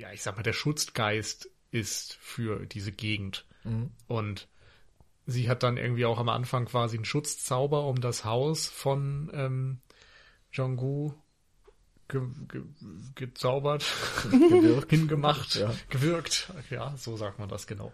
ja, 0.00 0.10
ich 0.12 0.22
sag 0.22 0.36
mal, 0.36 0.42
der 0.42 0.54
Schutzgeist 0.54 1.50
ist 1.70 2.14
für 2.20 2.66
diese 2.66 2.90
Gegend. 2.90 3.44
Mhm. 3.64 3.90
Und 4.08 4.48
sie 5.30 5.48
hat 5.48 5.62
dann 5.62 5.76
irgendwie 5.76 6.06
auch 6.06 6.18
am 6.18 6.28
Anfang 6.28 6.66
quasi 6.66 6.96
einen 6.96 7.04
Schutzzauber 7.04 7.86
um 7.86 8.00
das 8.00 8.24
Haus 8.24 8.66
von 8.66 9.30
ähm, 9.32 9.80
Jonggu 10.52 11.12
ge 12.08 12.22
ge 12.48 12.62
gezaubert, 13.14 13.84
gewirkt. 14.30 14.90
hingemacht, 14.90 15.54
ja. 15.56 15.72
gewirkt. 15.88 16.52
Ja, 16.70 16.96
so 16.96 17.16
sagt 17.16 17.38
man 17.38 17.48
das 17.48 17.66
genau. 17.66 17.92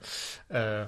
Äh, 0.49 0.87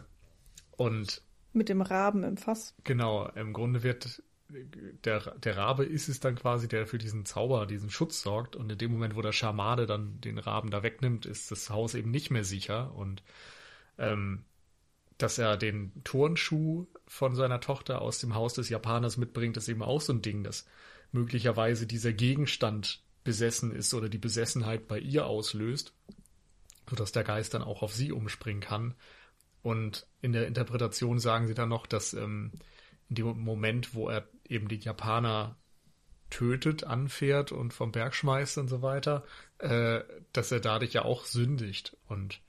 und 0.77 1.23
mit 1.53 1.69
dem 1.69 1.83
Raben 1.83 2.23
im 2.25 2.37
Fass. 2.37 2.75
Genau, 2.85 3.29
im 3.29 3.53
Grunde 3.53 3.83
wird 3.83 4.23
der, 4.51 5.21
der 5.39 5.57
Rabe 5.57 5.85
ist 5.85 6.09
es 6.09 6.21
dann 6.21 6.37
quasi, 6.37 6.69
der 6.69 6.87
für 6.87 6.99
diesen 6.99 7.27
Zauber, 7.27 7.67
diesen 7.67 7.91
Schutz 7.91 8.23
sorgt. 8.23 8.57
Und 8.57 8.73
in 8.73 8.79
dem 8.79 8.93
Moment, 8.93 9.15
wo 9.15 9.23
der 9.23 9.33
Schamade 9.33 9.87
dann 9.87 10.21
den 10.21 10.39
Raben 10.39 10.71
da 10.71 10.83
wegnimmt, 10.83 11.27
ist 11.27 11.51
das 11.51 11.69
Haus 11.71 11.95
eben 11.95 12.11
nicht 12.11 12.31
mehr 12.31 12.45
sicher. 12.45 12.95
Und 12.95 13.23
ähm, 13.99 14.45
dass 15.19 15.39
er 15.39 15.57
den 15.57 15.93
Turnschuh 16.05 16.87
von 17.07 17.35
seiner 17.35 17.61
Tochter 17.61 18.01
aus 18.01 18.21
dem 18.21 18.35
Haus 18.35 18.55
des 18.55 18.69
Japaners 18.69 19.17
mitbringt, 19.17 19.57
ist 19.57 19.69
eben 19.69 19.83
auch 19.83 20.01
so 20.01 20.13
ein 20.13 20.23
Ding, 20.23 20.45
dass 20.45 20.67
möglicherweise 21.13 21.87
dieser 21.87 22.13
Gegenstand 22.13 23.03
besessen 23.25 23.75
ist 23.75 23.93
oder 23.95 24.09
die 24.09 24.19
Besessenheit 24.19 24.89
bei 24.89 24.99
ihr 24.99 25.27
auslöst, 25.27 25.93
sodass 26.89 27.13
der 27.13 27.25
Geist 27.25 27.53
dann 27.55 27.63
auch 27.63 27.83
auf 27.83 27.93
sie 27.93 28.13
umspringen 28.13 28.63
kann. 28.63 28.95
Und 29.63 30.07
in 30.23 30.33
der 30.33 30.47
Interpretation 30.47 31.19
sagen 31.19 31.47
sie 31.47 31.55
dann 31.55 31.69
noch, 31.69 31.87
dass 31.87 32.15
ähm, 32.15 32.53
in 33.09 33.17
dem 33.17 33.39
Moment, 33.41 33.95
wo 33.95 34.09
er 34.09 34.29
eben 34.49 34.69
die 34.69 34.79
Japaner 34.79 35.57
tötet, 36.31 36.85
anfährt 36.85 37.53
und 37.53 37.73
vom 37.73 37.91
Berg 37.91 38.15
schmeißt 38.15 38.59
und 38.59 38.69
so 38.69 38.83
weiter, 38.83 39.25
äh, 39.59 40.01
dass 40.33 40.53
er 40.53 40.61
dadurch 40.61 40.93
ja 40.93 41.05
auch 41.05 41.25
sündigt. 41.25 41.97
Und 42.07 42.41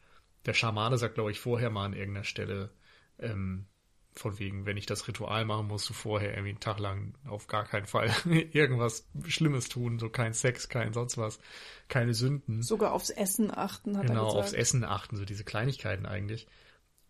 der 0.46 0.54
Schamane 0.54 0.98
sagt, 0.98 1.16
glaube 1.16 1.32
ich, 1.32 1.40
vorher 1.40 1.70
mal 1.70 1.86
an 1.86 1.94
irgendeiner 1.94 2.26
Stelle, 2.26 2.72
ähm, 3.20 3.66
von 4.14 4.40
wegen, 4.40 4.66
wenn 4.66 4.78
ich 4.78 4.86
das 4.86 5.08
Ritual 5.08 5.46
machen, 5.46 5.68
musst 5.68 5.90
du 5.90 5.94
vorher 5.94 6.32
irgendwie 6.32 6.50
einen 6.50 6.60
Tag 6.60 6.80
lang 6.80 7.14
auf 7.26 7.48
gar 7.48 7.66
keinen 7.66 7.86
Fall 7.86 8.12
irgendwas 8.52 9.08
Schlimmes 9.28 9.70
tun, 9.70 10.00
so 10.00 10.10
kein 10.10 10.34
Sex, 10.34 10.68
kein 10.68 10.94
sonst 10.94 11.18
was, 11.18 11.40
keine 11.88 12.14
Sünden. 12.14 12.62
Sogar 12.62 12.92
aufs 12.92 13.12
Essen 13.12 13.52
achten, 13.56 13.98
hat 13.98 14.08
genau, 14.08 14.22
er 14.22 14.26
gesagt. 14.26 14.44
aufs 14.44 14.54
Essen 14.54 14.84
achten, 14.84 15.16
so 15.16 15.26
diese 15.26 15.44
Kleinigkeiten 15.44 16.06
eigentlich. 16.06 16.48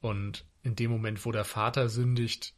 Und 0.02 0.46
in 0.62 0.76
dem 0.76 0.92
Moment, 0.92 1.26
wo 1.26 1.32
der 1.32 1.46
Vater 1.46 1.90
sündigt, 1.90 2.54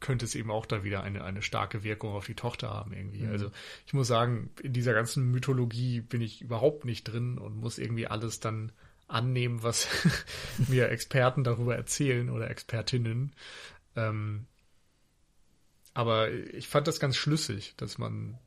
könnte 0.00 0.24
es 0.24 0.34
eben 0.34 0.50
auch 0.50 0.66
da 0.66 0.84
wieder 0.84 1.02
eine, 1.02 1.24
eine 1.24 1.42
starke 1.42 1.82
Wirkung 1.82 2.14
auf 2.14 2.26
die 2.26 2.34
Tochter 2.34 2.70
haben 2.70 2.92
irgendwie. 2.92 3.22
Mhm. 3.22 3.32
Also 3.32 3.50
ich 3.86 3.92
muss 3.92 4.06
sagen, 4.06 4.50
in 4.62 4.72
dieser 4.72 4.94
ganzen 4.94 5.30
Mythologie 5.30 6.00
bin 6.00 6.20
ich 6.20 6.40
überhaupt 6.40 6.84
nicht 6.84 7.04
drin 7.04 7.38
und 7.38 7.56
muss 7.56 7.78
irgendwie 7.78 8.06
alles 8.06 8.40
dann 8.40 8.72
annehmen, 9.08 9.62
was 9.62 9.88
mir 10.68 10.90
Experten 10.90 11.44
darüber 11.44 11.74
erzählen 11.74 12.30
oder 12.30 12.50
Expertinnen. 12.50 13.32
Ähm, 13.96 14.46
aber 15.94 16.30
ich 16.30 16.68
fand 16.68 16.86
das 16.86 17.00
ganz 17.00 17.16
schlüssig, 17.16 17.74
dass 17.76 17.98
man 17.98 18.38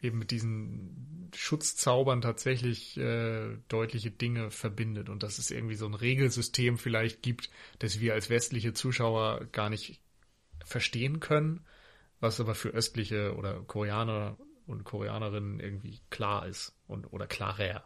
eben 0.00 0.18
mit 0.18 0.30
diesen 0.30 1.30
Schutzzaubern 1.34 2.20
tatsächlich 2.20 2.96
äh, 2.96 3.56
deutliche 3.68 4.10
Dinge 4.10 4.50
verbindet 4.50 5.08
und 5.08 5.22
dass 5.22 5.38
es 5.38 5.50
irgendwie 5.50 5.74
so 5.74 5.86
ein 5.86 5.94
Regelsystem 5.94 6.78
vielleicht 6.78 7.22
gibt, 7.22 7.50
das 7.78 8.00
wir 8.00 8.14
als 8.14 8.30
westliche 8.30 8.72
Zuschauer 8.72 9.46
gar 9.52 9.70
nicht 9.70 10.00
verstehen 10.64 11.20
können, 11.20 11.64
was 12.20 12.40
aber 12.40 12.54
für 12.54 12.70
östliche 12.70 13.34
oder 13.36 13.60
Koreaner 13.62 14.36
und 14.66 14.84
Koreanerinnen 14.84 15.60
irgendwie 15.60 16.00
klar 16.10 16.46
ist 16.46 16.74
und 16.86 17.12
oder 17.12 17.26
klarer. 17.26 17.84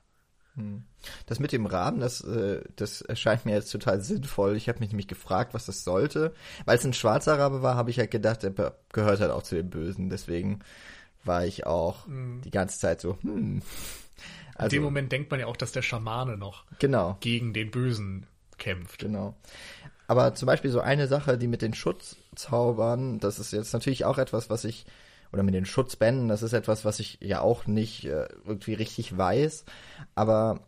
Hm. 0.56 0.84
Das 1.26 1.38
mit 1.38 1.52
dem 1.52 1.66
Rahmen, 1.66 2.00
das, 2.00 2.20
äh, 2.22 2.62
das 2.76 3.02
erscheint 3.02 3.44
mir 3.44 3.52
jetzt 3.52 3.70
total 3.70 4.00
sinnvoll. 4.00 4.56
Ich 4.56 4.68
habe 4.68 4.80
mich 4.80 4.90
nämlich 4.90 5.08
gefragt, 5.08 5.54
was 5.54 5.66
das 5.66 5.84
sollte. 5.84 6.32
Weil 6.64 6.78
es 6.78 6.84
ein 6.84 6.92
schwarzer 6.92 7.38
Rabe 7.38 7.62
war, 7.62 7.74
habe 7.74 7.90
ich 7.90 7.98
halt 7.98 8.10
gedacht, 8.10 8.44
er 8.44 8.74
gehört 8.92 9.20
halt 9.20 9.30
auch 9.30 9.42
zu 9.42 9.56
den 9.56 9.70
Bösen. 9.70 10.10
Deswegen 10.10 10.60
war 11.24 11.44
ich 11.44 11.66
auch 11.66 12.06
mhm. 12.06 12.40
die 12.42 12.50
ganze 12.50 12.78
Zeit 12.78 13.00
so, 13.00 13.18
hm. 13.22 13.62
Also, 14.56 14.76
In 14.76 14.82
dem 14.82 14.84
Moment 14.84 15.10
denkt 15.10 15.30
man 15.30 15.40
ja 15.40 15.46
auch, 15.46 15.56
dass 15.56 15.72
der 15.72 15.82
Schamane 15.82 16.36
noch 16.36 16.64
genau. 16.78 17.16
gegen 17.20 17.52
den 17.52 17.70
Bösen 17.72 18.26
kämpft. 18.56 19.00
Genau. 19.00 19.34
Aber 20.06 20.34
zum 20.34 20.46
Beispiel 20.46 20.70
so 20.70 20.80
eine 20.80 21.08
Sache, 21.08 21.38
die 21.38 21.48
mit 21.48 21.62
den 21.62 21.74
Schutzzaubern, 21.74 23.18
das 23.18 23.38
ist 23.38 23.52
jetzt 23.52 23.72
natürlich 23.72 24.04
auch 24.04 24.18
etwas, 24.18 24.50
was 24.50 24.64
ich, 24.64 24.86
oder 25.34 25.42
mit 25.42 25.54
den 25.54 25.66
Schutzbänden, 25.66 26.28
das 26.28 26.44
ist 26.44 26.52
etwas, 26.52 26.84
was 26.84 27.00
ich 27.00 27.18
ja 27.20 27.40
auch 27.40 27.66
nicht 27.66 28.04
äh, 28.04 28.28
irgendwie 28.46 28.74
richtig 28.74 29.18
weiß. 29.18 29.64
Aber 30.14 30.60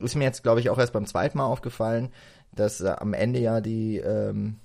ist 0.00 0.16
mir 0.16 0.24
jetzt, 0.24 0.42
glaube 0.42 0.58
ich, 0.58 0.68
auch 0.68 0.78
erst 0.78 0.92
beim 0.92 1.06
zweiten 1.06 1.38
Mal 1.38 1.46
aufgefallen, 1.46 2.10
dass 2.50 2.80
äh, 2.80 2.88
am 2.88 3.12
Ende 3.14 3.38
ja 3.38 3.60
die, 3.60 3.98
ähm, 3.98 4.56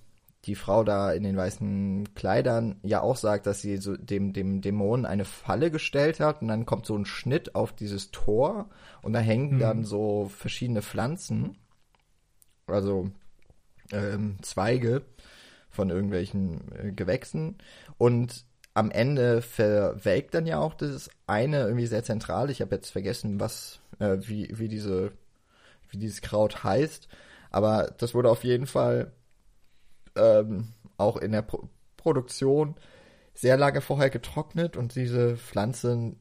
die 0.46 0.56
Frau 0.56 0.84
da 0.84 1.12
in 1.14 1.22
den 1.22 1.38
weißen 1.38 2.16
Kleidern 2.16 2.80
ja 2.82 3.02
auch 3.02 3.18
sagt, 3.18 3.46
dass 3.46 3.62
sie 3.62 3.78
so 3.78 3.96
dem, 3.96 4.34
dem 4.34 4.62
Dämonen 4.62 5.06
eine 5.06 5.26
Falle 5.26 5.70
gestellt 5.70 6.20
hat 6.20 6.42
und 6.42 6.48
dann 6.48 6.66
kommt 6.66 6.88
so 6.88 6.98
ein 6.98 7.06
Schnitt 7.06 7.54
auf 7.54 7.72
dieses 7.72 8.10
Tor 8.10 8.68
und 9.04 9.14
da 9.14 9.20
hängen 9.20 9.58
mhm. 9.58 9.60
dann 9.60 9.84
so 9.84 10.28
verschiedene 10.36 10.82
Pflanzen, 10.82 11.56
also 12.66 13.12
ähm, 13.92 14.38
Zweige 14.42 15.04
von 15.70 15.92
irgendwelchen 15.92 16.62
äh, 16.80 16.92
Gewächsen 16.92 17.60
und 18.00 18.44
am 18.76 18.92
Ende 18.92 19.42
verwelkt 19.42 20.36
dann 20.36 20.46
ja 20.46 20.60
auch 20.60 20.76
das 20.76 21.10
eine 21.28 21.62
irgendwie 21.62 21.88
sehr 21.88 22.04
zentral. 22.04 22.50
Ich 22.50 22.62
habe 22.62 22.76
jetzt 22.76 22.92
vergessen, 22.92 23.40
was, 23.40 23.80
äh, 24.00 24.18
wie, 24.20 24.50
wie 24.54 24.68
diese, 24.68 25.14
wie 25.90 25.98
dieses 25.98 26.22
Kraut 26.22 26.64
heißt. 26.64 27.08
Aber 27.52 27.94
das 27.98 28.14
wurde 28.14 28.30
auf 28.30 28.44
jeden 28.44 28.68
Fall 28.68 29.14
ähm, 30.16 30.74
auch 30.98 31.18
in 31.18 31.32
der 31.32 31.42
Pro 31.42 31.68
Produktion 31.98 32.76
sehr 33.34 33.58
lange 33.58 33.82
vorher 33.82 34.12
getrocknet 34.12 34.78
und 34.78 34.94
diese 34.94 35.38
Pflanzen, 35.38 36.20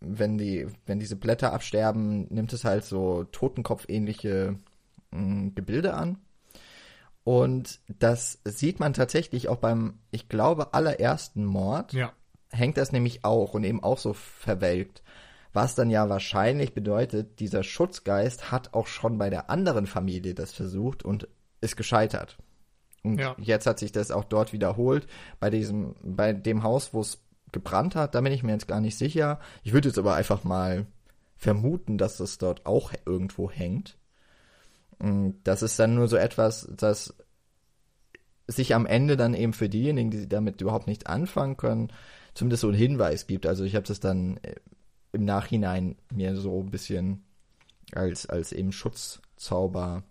wenn 0.00 0.38
die, 0.38 0.66
wenn 0.86 0.98
diese 0.98 1.14
Blätter 1.14 1.52
absterben, 1.52 2.26
nimmt 2.30 2.52
es 2.52 2.64
halt 2.64 2.84
so 2.84 3.22
Totenkopf-ähnliche 3.24 4.56
mm, 5.12 5.50
Gebilde 5.54 5.94
an. 5.94 6.18
Und 7.30 7.78
das 8.00 8.40
sieht 8.42 8.80
man 8.80 8.92
tatsächlich 8.92 9.48
auch 9.48 9.58
beim, 9.58 10.00
ich 10.10 10.28
glaube, 10.28 10.74
allerersten 10.74 11.44
Mord. 11.44 11.92
Ja. 11.92 12.12
Hängt 12.50 12.76
das 12.76 12.90
nämlich 12.90 13.24
auch 13.24 13.54
und 13.54 13.62
eben 13.62 13.84
auch 13.84 13.98
so 13.98 14.14
verwelkt. 14.14 15.04
Was 15.52 15.76
dann 15.76 15.90
ja 15.90 16.08
wahrscheinlich 16.08 16.74
bedeutet, 16.74 17.38
dieser 17.38 17.62
Schutzgeist 17.62 18.50
hat 18.50 18.74
auch 18.74 18.88
schon 18.88 19.16
bei 19.16 19.30
der 19.30 19.48
anderen 19.48 19.86
Familie 19.86 20.34
das 20.34 20.50
versucht 20.50 21.04
und 21.04 21.28
ist 21.60 21.76
gescheitert. 21.76 22.36
Und 23.04 23.20
ja. 23.20 23.36
jetzt 23.38 23.66
hat 23.66 23.78
sich 23.78 23.92
das 23.92 24.10
auch 24.10 24.24
dort 24.24 24.52
wiederholt. 24.52 25.06
Bei 25.38 25.50
diesem, 25.50 25.94
bei 26.02 26.32
dem 26.32 26.64
Haus, 26.64 26.92
wo 26.92 27.00
es 27.00 27.22
gebrannt 27.52 27.94
hat, 27.94 28.16
da 28.16 28.22
bin 28.22 28.32
ich 28.32 28.42
mir 28.42 28.54
jetzt 28.54 28.66
gar 28.66 28.80
nicht 28.80 28.98
sicher. 28.98 29.38
Ich 29.62 29.72
würde 29.72 29.86
jetzt 29.86 29.98
aber 29.98 30.16
einfach 30.16 30.42
mal 30.42 30.88
vermuten, 31.36 31.96
dass 31.96 32.18
es 32.18 32.38
dort 32.38 32.66
auch 32.66 32.92
irgendwo 33.06 33.48
hängt. 33.48 34.00
Und 35.00 35.40
das 35.44 35.62
ist 35.62 35.78
dann 35.78 35.94
nur 35.94 36.08
so 36.08 36.16
etwas, 36.16 36.68
das 36.76 37.14
sich 38.50 38.74
am 38.74 38.86
Ende 38.86 39.16
dann 39.16 39.34
eben 39.34 39.52
für 39.52 39.68
diejenigen, 39.68 40.10
die 40.10 40.28
damit 40.28 40.60
überhaupt 40.60 40.86
nicht 40.86 41.06
anfangen 41.06 41.56
können, 41.56 41.92
zumindest 42.34 42.62
so 42.62 42.68
einen 42.68 42.76
Hinweis 42.76 43.26
gibt. 43.26 43.46
Also 43.46 43.64
ich 43.64 43.74
habe 43.74 43.86
das 43.86 44.00
dann 44.00 44.38
äh, 44.38 44.56
im 45.12 45.24
Nachhinein 45.24 45.96
mir 46.12 46.36
so 46.36 46.60
ein 46.60 46.70
bisschen 46.70 47.24
als, 47.92 48.26
als 48.26 48.52
eben 48.52 48.72
Schutzzauber 48.72 50.02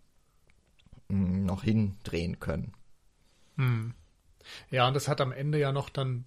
hm, 1.10 1.46
noch 1.46 1.64
hindrehen 1.64 2.40
können. 2.40 2.74
Hm. 3.58 3.94
Ja, 4.72 4.88
und 4.88 4.94
das 4.94 5.08
hat 5.08 5.22
am 5.22 5.32
Ende 5.32 5.60
ja 5.60 5.72
noch 5.72 5.90
dann 5.90 6.26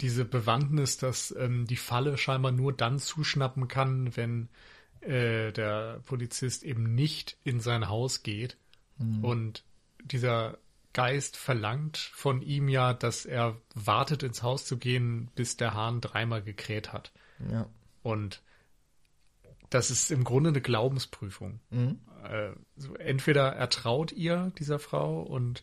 diese 0.00 0.24
Bewandtnis, 0.24 0.96
dass 0.96 1.34
ähm, 1.36 1.66
die 1.66 1.76
Falle 1.76 2.16
scheinbar 2.16 2.52
nur 2.52 2.72
dann 2.72 2.98
zuschnappen 2.98 3.68
kann, 3.68 4.16
wenn 4.16 4.48
äh, 5.00 5.52
der 5.52 6.00
Polizist 6.06 6.62
eben 6.62 6.94
nicht 6.94 7.36
in 7.44 7.60
sein 7.60 7.88
Haus 7.88 8.22
geht 8.22 8.56
mhm. 8.98 9.24
und 9.24 9.64
dieser 10.04 10.58
Geist 10.92 11.36
verlangt 11.36 11.98
von 11.98 12.42
ihm 12.42 12.68
ja, 12.68 12.94
dass 12.94 13.24
er 13.24 13.56
wartet, 13.74 14.22
ins 14.22 14.42
Haus 14.42 14.66
zu 14.66 14.76
gehen, 14.76 15.30
bis 15.34 15.56
der 15.56 15.74
Hahn 15.74 16.00
dreimal 16.00 16.42
gekräht 16.42 16.92
hat. 16.92 17.12
Ja. 17.50 17.68
Und 18.02 18.42
das 19.70 19.90
ist 19.90 20.10
im 20.10 20.24
Grunde 20.24 20.50
eine 20.50 20.60
Glaubensprüfung. 20.60 21.60
Mhm. 21.70 22.00
Äh, 22.24 22.50
so 22.76 22.94
entweder 22.96 23.52
er 23.52 23.68
traut 23.68 24.12
ihr, 24.12 24.52
dieser 24.58 24.80
Frau, 24.80 25.22
und 25.22 25.62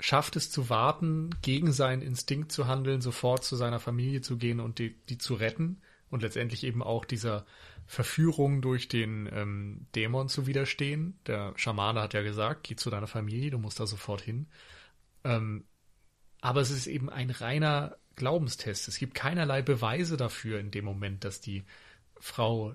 schafft 0.00 0.34
es 0.34 0.50
zu 0.50 0.68
warten, 0.68 1.30
gegen 1.42 1.72
seinen 1.72 2.02
Instinkt 2.02 2.50
zu 2.50 2.66
handeln, 2.66 3.00
sofort 3.00 3.44
zu 3.44 3.54
seiner 3.54 3.78
Familie 3.78 4.22
zu 4.22 4.36
gehen 4.36 4.58
und 4.58 4.80
die, 4.80 4.96
die 5.08 5.18
zu 5.18 5.34
retten 5.34 5.80
und 6.10 6.22
letztendlich 6.22 6.64
eben 6.64 6.82
auch 6.82 7.04
dieser 7.04 7.46
Verführung 7.86 8.62
durch 8.62 8.88
den 8.88 9.28
ähm, 9.32 9.86
Dämon 9.94 10.28
zu 10.28 10.46
widerstehen. 10.46 11.18
Der 11.26 11.52
Schamane 11.56 12.00
hat 12.00 12.14
ja 12.14 12.22
gesagt, 12.22 12.64
geh 12.64 12.76
zu 12.76 12.90
deiner 12.90 13.06
Familie, 13.06 13.50
du 13.50 13.58
musst 13.58 13.80
da 13.80 13.86
sofort 13.86 14.22
hin. 14.22 14.46
Ähm, 15.22 15.64
aber 16.40 16.60
es 16.60 16.70
ist 16.70 16.86
eben 16.86 17.10
ein 17.10 17.30
reiner 17.30 17.96
Glaubenstest. 18.16 18.88
Es 18.88 18.98
gibt 18.98 19.14
keinerlei 19.14 19.62
Beweise 19.62 20.16
dafür 20.16 20.60
in 20.60 20.70
dem 20.70 20.84
Moment, 20.84 21.24
dass 21.24 21.40
die 21.40 21.64
Frau 22.18 22.74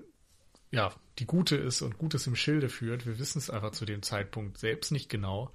ja 0.71 0.93
die 1.17 1.25
Gute 1.25 1.55
ist 1.55 1.81
und 1.81 1.97
Gutes 1.97 2.27
im 2.27 2.35
Schilde 2.35 2.69
führt. 2.69 3.05
Wir 3.05 3.19
wissen 3.19 3.39
es 3.39 3.49
einfach 3.49 3.71
zu 3.71 3.85
dem 3.85 4.01
Zeitpunkt 4.01 4.57
selbst 4.57 4.91
nicht 4.91 5.09
genau 5.09 5.51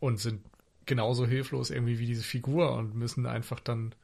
und 0.00 0.18
sind 0.18 0.44
genauso 0.86 1.26
hilflos 1.26 1.70
irgendwie 1.70 1.98
wie 1.98 2.06
diese 2.06 2.24
Figur 2.24 2.72
und 2.72 2.94
müssen 2.94 3.26
einfach 3.26 3.60
dann 3.60 3.94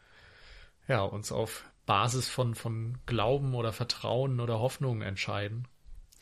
ja 0.86 1.02
uns 1.02 1.32
auf 1.32 1.64
Basis 1.88 2.28
von, 2.28 2.54
von 2.54 2.98
Glauben 3.06 3.54
oder 3.54 3.72
Vertrauen 3.72 4.40
oder 4.40 4.60
Hoffnung 4.60 5.00
entscheiden. 5.00 5.66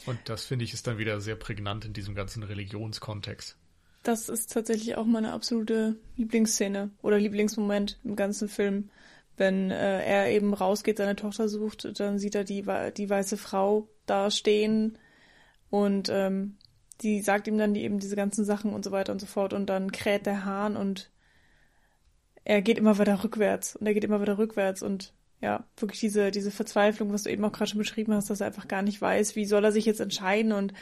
Und 0.06 0.16
das 0.26 0.44
finde 0.44 0.64
ich 0.64 0.72
ist 0.72 0.86
dann 0.86 0.96
wieder 0.96 1.20
sehr 1.20 1.34
prägnant 1.34 1.84
in 1.84 1.92
diesem 1.92 2.14
ganzen 2.14 2.44
Religionskontext. 2.44 3.58
Das 4.04 4.28
ist 4.28 4.52
tatsächlich 4.52 4.96
auch 4.96 5.06
meine 5.06 5.32
absolute 5.32 5.96
Lieblingsszene 6.14 6.92
oder 7.02 7.18
Lieblingsmoment 7.18 7.98
im 8.04 8.14
ganzen 8.14 8.48
Film. 8.48 8.90
Wenn 9.36 9.72
äh, 9.72 10.04
er 10.04 10.30
eben 10.30 10.54
rausgeht, 10.54 10.98
seine 10.98 11.16
Tochter 11.16 11.48
sucht, 11.48 11.98
dann 11.98 12.20
sieht 12.20 12.36
er 12.36 12.44
die, 12.44 12.64
die 12.96 13.10
weiße 13.10 13.36
Frau 13.36 13.88
da 14.06 14.30
stehen 14.30 14.96
und 15.68 16.08
ähm, 16.12 16.58
die 17.00 17.20
sagt 17.22 17.48
ihm 17.48 17.58
dann 17.58 17.74
die, 17.74 17.82
eben 17.82 17.98
diese 17.98 18.14
ganzen 18.14 18.44
Sachen 18.44 18.72
und 18.72 18.84
so 18.84 18.92
weiter 18.92 19.10
und 19.10 19.20
so 19.20 19.26
fort 19.26 19.52
und 19.52 19.66
dann 19.66 19.90
kräht 19.90 20.26
der 20.26 20.44
Hahn 20.44 20.76
und 20.76 21.10
er 22.44 22.62
geht 22.62 22.78
immer 22.78 22.98
weiter 22.98 23.24
rückwärts 23.24 23.74
und 23.74 23.84
er 23.88 23.94
geht 23.94 24.04
immer 24.04 24.20
weiter 24.20 24.38
rückwärts 24.38 24.80
und 24.80 25.12
ja, 25.40 25.64
wirklich 25.76 26.00
diese, 26.00 26.30
diese 26.30 26.50
Verzweiflung, 26.50 27.12
was 27.12 27.24
du 27.24 27.30
eben 27.30 27.44
auch 27.44 27.52
gerade 27.52 27.70
schon 27.70 27.78
beschrieben 27.78 28.14
hast, 28.14 28.30
dass 28.30 28.40
er 28.40 28.46
einfach 28.46 28.68
gar 28.68 28.82
nicht 28.82 29.00
weiß, 29.00 29.36
wie 29.36 29.44
soll 29.44 29.64
er 29.64 29.72
sich 29.72 29.84
jetzt 29.84 30.00
entscheiden 30.00 30.52
und 30.52 30.72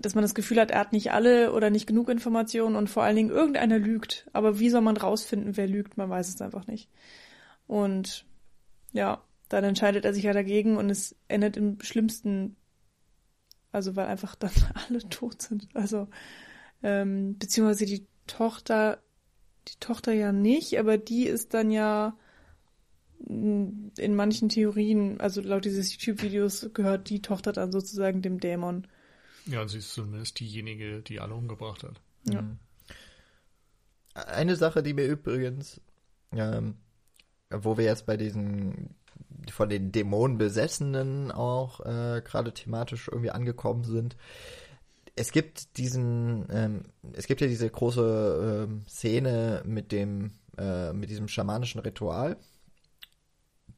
dass 0.00 0.14
man 0.14 0.22
das 0.22 0.34
Gefühl 0.34 0.60
hat, 0.60 0.70
er 0.70 0.80
hat 0.80 0.92
nicht 0.92 1.12
alle 1.12 1.52
oder 1.52 1.70
nicht 1.70 1.86
genug 1.86 2.08
Informationen 2.08 2.76
und 2.76 2.88
vor 2.88 3.02
allen 3.02 3.16
Dingen 3.16 3.30
irgendeiner 3.30 3.78
lügt. 3.78 4.28
Aber 4.32 4.58
wie 4.58 4.70
soll 4.70 4.80
man 4.80 4.96
rausfinden, 4.96 5.56
wer 5.56 5.66
lügt? 5.66 5.96
Man 5.96 6.08
weiß 6.08 6.28
es 6.28 6.40
einfach 6.40 6.66
nicht. 6.66 6.88
Und 7.66 8.24
ja, 8.92 9.22
dann 9.48 9.64
entscheidet 9.64 10.04
er 10.04 10.14
sich 10.14 10.24
ja 10.24 10.32
dagegen 10.32 10.76
und 10.76 10.88
es 10.88 11.16
endet 11.28 11.56
im 11.56 11.80
schlimmsten, 11.80 12.56
also 13.70 13.96
weil 13.96 14.06
einfach 14.06 14.34
dann 14.34 14.52
alle 14.88 15.00
tot 15.08 15.42
sind. 15.42 15.68
Also, 15.74 16.08
ähm, 16.82 17.38
beziehungsweise 17.38 17.86
die 17.86 18.06
Tochter, 18.26 19.02
die 19.68 19.78
Tochter 19.78 20.12
ja 20.12 20.32
nicht, 20.32 20.78
aber 20.78 20.96
die 20.96 21.26
ist 21.26 21.54
dann 21.54 21.70
ja 21.70 22.16
in 23.26 24.14
manchen 24.14 24.48
Theorien, 24.48 25.20
also 25.20 25.40
laut 25.40 25.64
dieses 25.64 25.92
YouTube-Videos, 25.92 26.70
gehört 26.74 27.08
die 27.08 27.22
Tochter 27.22 27.52
dann 27.52 27.72
sozusagen 27.72 28.22
dem 28.22 28.40
Dämon. 28.40 28.86
Ja, 29.46 29.66
sie 29.66 29.78
ist 29.78 29.92
zumindest 29.92 30.38
diejenige, 30.40 31.02
die 31.02 31.20
alle 31.20 31.34
umgebracht 31.34 31.82
hat. 31.82 32.00
Ja. 32.24 32.42
Mhm. 32.42 32.58
Eine 34.14 34.56
Sache, 34.56 34.82
die 34.82 34.94
mir 34.94 35.06
übrigens, 35.06 35.80
ähm, 36.32 36.76
wo 37.50 37.76
wir 37.76 37.84
jetzt 37.84 38.06
bei 38.06 38.16
diesen 38.16 38.94
von 39.50 39.68
den 39.68 39.92
Dämonen 39.92 40.38
besessenen 40.38 41.32
auch 41.32 41.80
äh, 41.80 42.22
gerade 42.24 42.52
thematisch 42.52 43.08
irgendwie 43.08 43.30
angekommen 43.30 43.84
sind. 43.84 44.16
Es 45.16 45.32
gibt 45.32 45.76
diesen, 45.76 46.46
ähm, 46.50 46.82
es 47.12 47.26
gibt 47.26 47.40
ja 47.40 47.46
diese 47.46 47.68
große 47.68 48.66
ähm, 48.68 48.84
Szene 48.88 49.62
mit 49.66 49.92
dem, 49.92 50.32
äh, 50.56 50.92
mit 50.92 51.10
diesem 51.10 51.28
schamanischen 51.28 51.80
Ritual, 51.80 52.36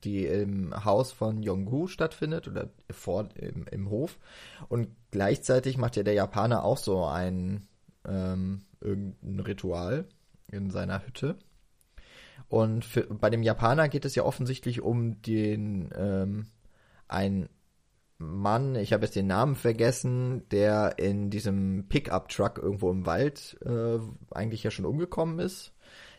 die 0.05 0.27
im 0.27 0.85
Haus 0.85 1.13
von 1.13 1.43
Yongu 1.43 1.87
stattfindet 1.87 2.49
oder 2.49 2.71
vor 2.91 3.29
im, 3.35 3.67
im 3.71 3.91
Hof. 3.91 4.19
Und 4.69 4.89
gleichzeitig 5.11 5.79
macht 5.79 5.97
ja 5.97 6.03
der 6.03 6.15
Japaner 6.15 6.65
auch 6.65 6.79
so 6.79 7.05
ein 7.05 7.67
ähm, 8.07 8.63
irgendein 8.81 9.41
Ritual 9.41 10.05
in 10.51 10.71
seiner 10.71 11.07
Hütte. 11.07 11.37
Und 12.49 12.85
für, 12.85 13.03
bei 13.03 13.31
dem 13.31 13.43
Japaner 13.43 13.89
geht 13.89 14.05
es 14.05 14.15
ja 14.15 14.25
offensichtlich 14.25 14.83
um 14.83 15.23
den 15.23 15.91
ähm, 15.97 16.47
ein 17.09 17.49
Mann, 18.19 18.77
ich 18.77 18.93
habe 18.93 19.05
jetzt 19.05 19.17
den 19.17 19.27
Namen 19.27 19.57
vergessen, 19.57 20.49
der 20.51 20.99
in 20.99 21.31
diesem 21.31 21.89
Pickup-Truck 21.89 22.59
irgendwo 22.59 22.91
im 22.91 23.07
Wald 23.07 23.59
äh, 23.65 23.99
eigentlich 24.31 24.63
ja 24.63 24.71
schon 24.71 24.85
umgekommen 24.85 25.41
ist, 25.41 25.73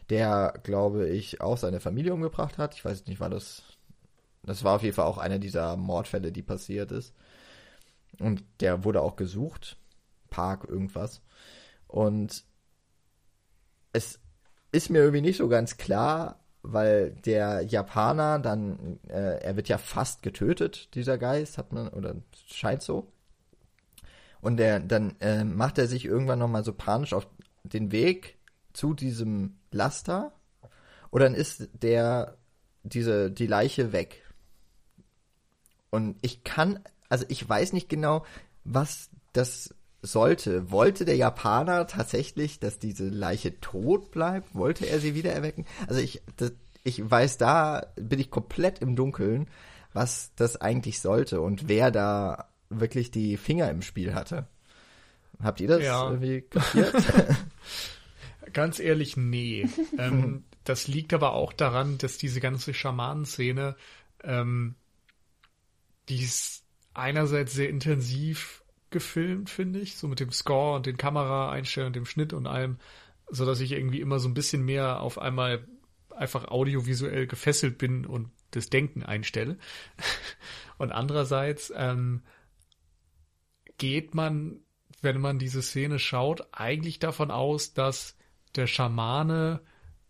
der, 0.09 0.59
glaube 0.63 1.07
ich, 1.09 1.41
auch 1.41 1.57
seine 1.57 1.79
Familie 1.79 2.13
umgebracht 2.13 2.57
hat. 2.57 2.75
Ich 2.75 2.83
weiß 2.83 3.05
nicht, 3.07 3.19
war 3.19 3.29
das. 3.29 3.63
Das 4.45 4.63
war 4.63 4.75
auf 4.75 4.83
jeden 4.83 4.95
Fall 4.95 5.05
auch 5.05 5.17
einer 5.17 5.39
dieser 5.39 5.75
Mordfälle, 5.75 6.31
die 6.31 6.43
passiert 6.43 6.91
ist. 6.91 7.13
Und 8.19 8.43
der 8.59 8.83
wurde 8.83 9.01
auch 9.01 9.15
gesucht. 9.15 9.77
Park, 10.29 10.65
irgendwas. 10.67 11.21
Und 11.87 12.43
es 13.93 14.19
ist 14.71 14.89
mir 14.89 14.99
irgendwie 14.99 15.21
nicht 15.21 15.37
so 15.37 15.47
ganz 15.47 15.77
klar, 15.77 16.39
weil 16.61 17.11
der 17.11 17.61
Japaner 17.61 18.39
dann, 18.39 18.99
äh, 19.07 19.39
er 19.41 19.55
wird 19.55 19.69
ja 19.69 19.77
fast 19.77 20.21
getötet, 20.23 20.93
dieser 20.95 21.17
Geist, 21.17 21.57
hat 21.57 21.71
man, 21.71 21.87
oder 21.89 22.15
scheint 22.47 22.81
so. 22.81 23.11
Und 24.41 24.57
der, 24.57 24.79
dann 24.79 25.15
äh, 25.21 25.43
macht 25.43 25.77
er 25.77 25.87
sich 25.87 26.05
irgendwann 26.05 26.39
nochmal 26.39 26.63
so 26.63 26.73
panisch 26.73 27.13
auf 27.13 27.27
den 27.63 27.91
Weg 27.91 28.37
zu 28.73 28.93
diesem 28.93 29.57
Laster. 29.71 30.33
Und 31.09 31.21
dann 31.21 31.33
ist 31.33 31.69
der, 31.73 32.37
diese, 32.83 33.31
die 33.31 33.47
Leiche 33.47 33.91
weg. 33.93 34.24
Und 35.95 36.17
ich 36.21 36.43
kann, 36.43 36.79
also 37.09 37.25
ich 37.29 37.47
weiß 37.47 37.73
nicht 37.73 37.87
genau, 37.89 38.25
was 38.63 39.09
das 39.33 39.73
sollte. 40.01 40.69
Wollte 40.71 41.05
der 41.05 41.15
Japaner 41.15 41.87
tatsächlich, 41.87 42.59
dass 42.59 42.79
diese 42.79 43.07
Leiche 43.07 43.59
tot 43.59 44.11
bleibt? 44.11 44.53
Wollte 44.53 44.85
er 44.85 44.99
sie 44.99 45.15
wieder 45.15 45.31
erwecken? 45.31 45.65
Also 45.87 46.01
ich, 46.01 46.21
das, 46.37 46.51
ich 46.83 47.09
weiß, 47.09 47.37
da 47.37 47.87
bin 47.95 48.19
ich 48.19 48.29
komplett 48.29 48.79
im 48.79 48.95
Dunkeln, 48.95 49.47
was 49.93 50.31
das 50.35 50.57
eigentlich 50.59 50.99
sollte 50.99 51.41
und 51.41 51.67
wer 51.67 51.91
da 51.91 52.49
wirklich 52.69 53.09
die 53.11 53.37
Finger 53.37 53.69
im 53.71 53.81
Spiel 53.81 54.13
hatte. 54.13 54.47
Habt 55.41 55.61
ihr 55.61 55.67
das 55.67 55.81
Ja. 55.83 56.09
irgendwie 56.09 56.41
kapiert? 56.41 56.93
Ganz 58.53 58.79
ehrlich, 58.79 59.17
nee. 59.17 59.67
ähm, 59.97 60.43
das 60.63 60.87
liegt 60.87 61.13
aber 61.13 61.33
auch 61.33 61.53
daran, 61.53 61.97
dass 61.97 62.17
diese 62.17 62.39
ganze 62.41 62.73
Schamanenszene, 62.73 63.75
ähm, 64.23 64.75
die 66.09 66.21
ist 66.21 66.63
einerseits 66.93 67.53
sehr 67.53 67.69
intensiv 67.69 68.63
gefilmt, 68.89 69.49
finde 69.49 69.79
ich, 69.79 69.97
so 69.97 70.07
mit 70.07 70.19
dem 70.19 70.31
Score 70.31 70.75
und 70.75 70.85
den 70.85 70.97
Kameraeinstellungen, 70.97 71.93
dem 71.93 72.05
Schnitt 72.05 72.33
und 72.33 72.47
allem, 72.47 72.77
so 73.29 73.45
dass 73.45 73.59
ich 73.59 73.71
irgendwie 73.71 73.99
immer 73.99 74.19
so 74.19 74.29
ein 74.29 74.33
bisschen 74.33 74.63
mehr 74.63 75.01
auf 75.01 75.17
einmal 75.17 75.67
einfach 76.09 76.47
audiovisuell 76.47 77.27
gefesselt 77.27 77.77
bin 77.77 78.05
und 78.05 78.31
das 78.51 78.69
Denken 78.69 79.03
einstelle. 79.03 79.57
Und 80.77 80.91
andererseits 80.91 81.73
ähm, 81.75 82.23
geht 83.77 84.13
man, 84.13 84.59
wenn 85.01 85.19
man 85.19 85.39
diese 85.39 85.61
Szene 85.61 85.99
schaut, 85.99 86.47
eigentlich 86.51 86.99
davon 86.99 87.31
aus, 87.31 87.73
dass 87.73 88.17
der 88.55 88.67
Schamane 88.67 89.61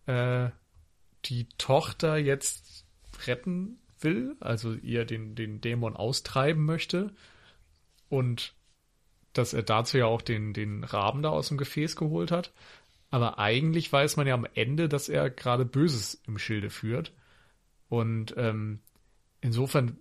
äh, 0.06 0.50
die 1.26 1.48
Tochter 1.58 2.18
jetzt 2.18 2.86
retten 3.28 3.80
will, 4.00 4.36
also 4.40 4.74
ihr 4.74 5.06
den, 5.06 5.36
den 5.36 5.62
Dämon 5.62 5.96
austreiben 5.96 6.66
möchte 6.66 7.14
und 8.10 8.54
dass 9.34 9.54
er 9.54 9.64
dazu 9.64 9.98
ja 9.98 10.06
auch 10.06 10.22
den, 10.22 10.54
den 10.54 10.84
Raben 10.84 11.22
da 11.22 11.30
aus 11.30 11.50
dem 11.50 11.58
Gefäß 11.58 11.96
geholt 11.96 12.32
hat. 12.32 12.54
Aber 13.12 13.38
eigentlich 13.40 13.92
weiß 13.92 14.18
man 14.18 14.28
ja 14.28 14.34
am 14.34 14.48
Ende, 14.56 14.90
dass 14.90 15.10
er 15.10 15.30
gerade 15.30 15.66
Böses 15.66 16.22
im 16.26 16.38
Schilde 16.38 16.70
führt. 16.70 17.14
Und 17.90 18.34
ähm, 18.38 18.80
insofern 19.42 19.98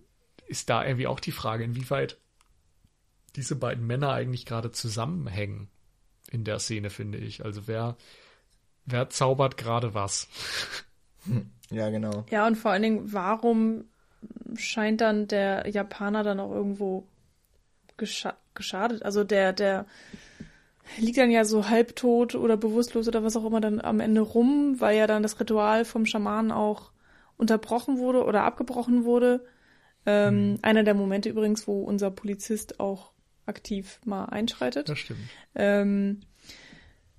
ist 0.47 0.69
da 0.69 0.85
irgendwie 0.85 1.07
auch 1.07 1.19
die 1.19 1.31
Frage, 1.31 1.63
inwieweit 1.63 2.17
diese 3.35 3.55
beiden 3.55 3.85
Männer 3.85 4.11
eigentlich 4.11 4.45
gerade 4.45 4.71
zusammenhängen 4.71 5.69
in 6.31 6.43
der 6.43 6.59
Szene, 6.59 6.89
finde 6.89 7.17
ich. 7.17 7.43
Also 7.43 7.67
wer, 7.67 7.97
wer 8.85 9.09
zaubert 9.09 9.57
gerade 9.57 9.93
was? 9.93 10.27
ja, 11.71 11.89
genau. 11.89 12.25
Ja, 12.29 12.47
und 12.47 12.55
vor 12.55 12.71
allen 12.71 12.83
Dingen, 12.83 13.13
warum 13.13 13.85
scheint 14.55 15.01
dann 15.01 15.27
der 15.27 15.69
Japaner 15.69 16.23
dann 16.23 16.39
auch 16.39 16.51
irgendwo 16.51 17.07
gescha 17.97 18.35
geschadet? 18.53 19.03
Also 19.03 19.23
der, 19.23 19.53
der 19.53 19.85
liegt 20.97 21.17
dann 21.17 21.31
ja 21.31 21.45
so 21.45 21.69
halbtot 21.69 22.35
oder 22.35 22.57
bewusstlos 22.57 23.07
oder 23.07 23.23
was 23.23 23.35
auch 23.35 23.45
immer 23.45 23.61
dann 23.61 23.81
am 23.81 23.99
Ende 23.99 24.21
rum, 24.21 24.75
weil 24.79 24.97
ja 24.97 25.07
dann 25.07 25.23
das 25.23 25.39
Ritual 25.39 25.85
vom 25.85 26.05
Schamanen 26.05 26.51
auch 26.51 26.91
unterbrochen 27.37 27.97
wurde 27.97 28.23
oder 28.23 28.43
abgebrochen 28.43 29.03
wurde. 29.03 29.45
Ähm, 30.05 30.51
Mhm. 30.51 30.59
Einer 30.61 30.83
der 30.83 30.93
Momente 30.93 31.29
übrigens, 31.29 31.67
wo 31.67 31.83
unser 31.83 32.11
Polizist 32.11 32.79
auch 32.79 33.11
aktiv 33.45 33.99
mal 34.05 34.25
einschreitet. 34.25 34.87
Das 34.89 34.99
stimmt. 34.99 35.19
Ähm, 35.55 36.21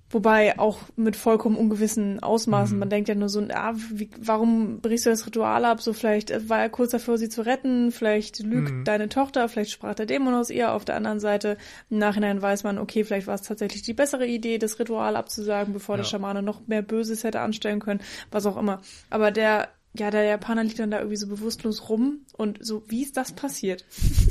wobei 0.09 0.57
auch 0.57 0.79
mit 0.95 1.15
vollkommen 1.15 1.55
ungewissen 1.57 2.21
Ausmaßen. 2.21 2.75
Mhm. 2.75 2.79
Man 2.79 2.89
denkt 2.89 3.09
ja 3.09 3.15
nur 3.15 3.29
so, 3.29 3.41
ah, 3.53 3.73
wie, 3.91 4.09
warum 4.19 4.79
brichst 4.79 5.05
du 5.05 5.09
das 5.09 5.25
Ritual 5.25 5.65
ab? 5.65 5.81
So 5.81 5.93
vielleicht 5.93 6.31
äh, 6.31 6.47
war 6.49 6.59
er 6.59 6.69
kurz 6.69 6.91
davor, 6.91 7.17
sie 7.17 7.29
zu 7.29 7.45
retten, 7.45 7.91
vielleicht 7.91 8.39
lügt 8.39 8.71
Mhm. 8.71 8.83
deine 8.85 9.09
Tochter, 9.09 9.49
vielleicht 9.49 9.71
sprach 9.71 9.95
der 9.95 10.05
Dämon 10.05 10.33
aus 10.33 10.49
ihr. 10.49 10.71
Auf 10.71 10.85
der 10.85 10.95
anderen 10.95 11.19
Seite, 11.19 11.57
im 11.89 11.97
Nachhinein 11.97 12.41
weiß 12.41 12.63
man, 12.63 12.77
okay, 12.77 13.03
vielleicht 13.03 13.27
war 13.27 13.35
es 13.35 13.41
tatsächlich 13.41 13.81
die 13.81 13.93
bessere 13.93 14.25
Idee, 14.27 14.57
das 14.57 14.79
Ritual 14.79 15.15
abzusagen, 15.15 15.73
bevor 15.73 15.97
der 15.97 16.05
Ja. 16.05 16.09
Schamane 16.09 16.41
noch 16.41 16.67
mehr 16.67 16.81
Böses 16.81 17.23
hätte 17.23 17.41
anstellen 17.41 17.79
können, 17.79 17.99
was 18.31 18.45
auch 18.45 18.57
immer. 18.57 18.81
Aber 19.09 19.31
der, 19.31 19.67
ja, 19.93 20.11
der 20.11 20.23
Japaner 20.23 20.63
liegt 20.63 20.79
dann 20.79 20.91
da 20.91 20.97
irgendwie 20.99 21.17
so 21.17 21.27
bewusstlos 21.27 21.89
rum 21.89 22.19
und 22.37 22.59
so, 22.65 22.83
wie 22.87 23.03
ist 23.03 23.17
das 23.17 23.31
passiert? 23.33 23.85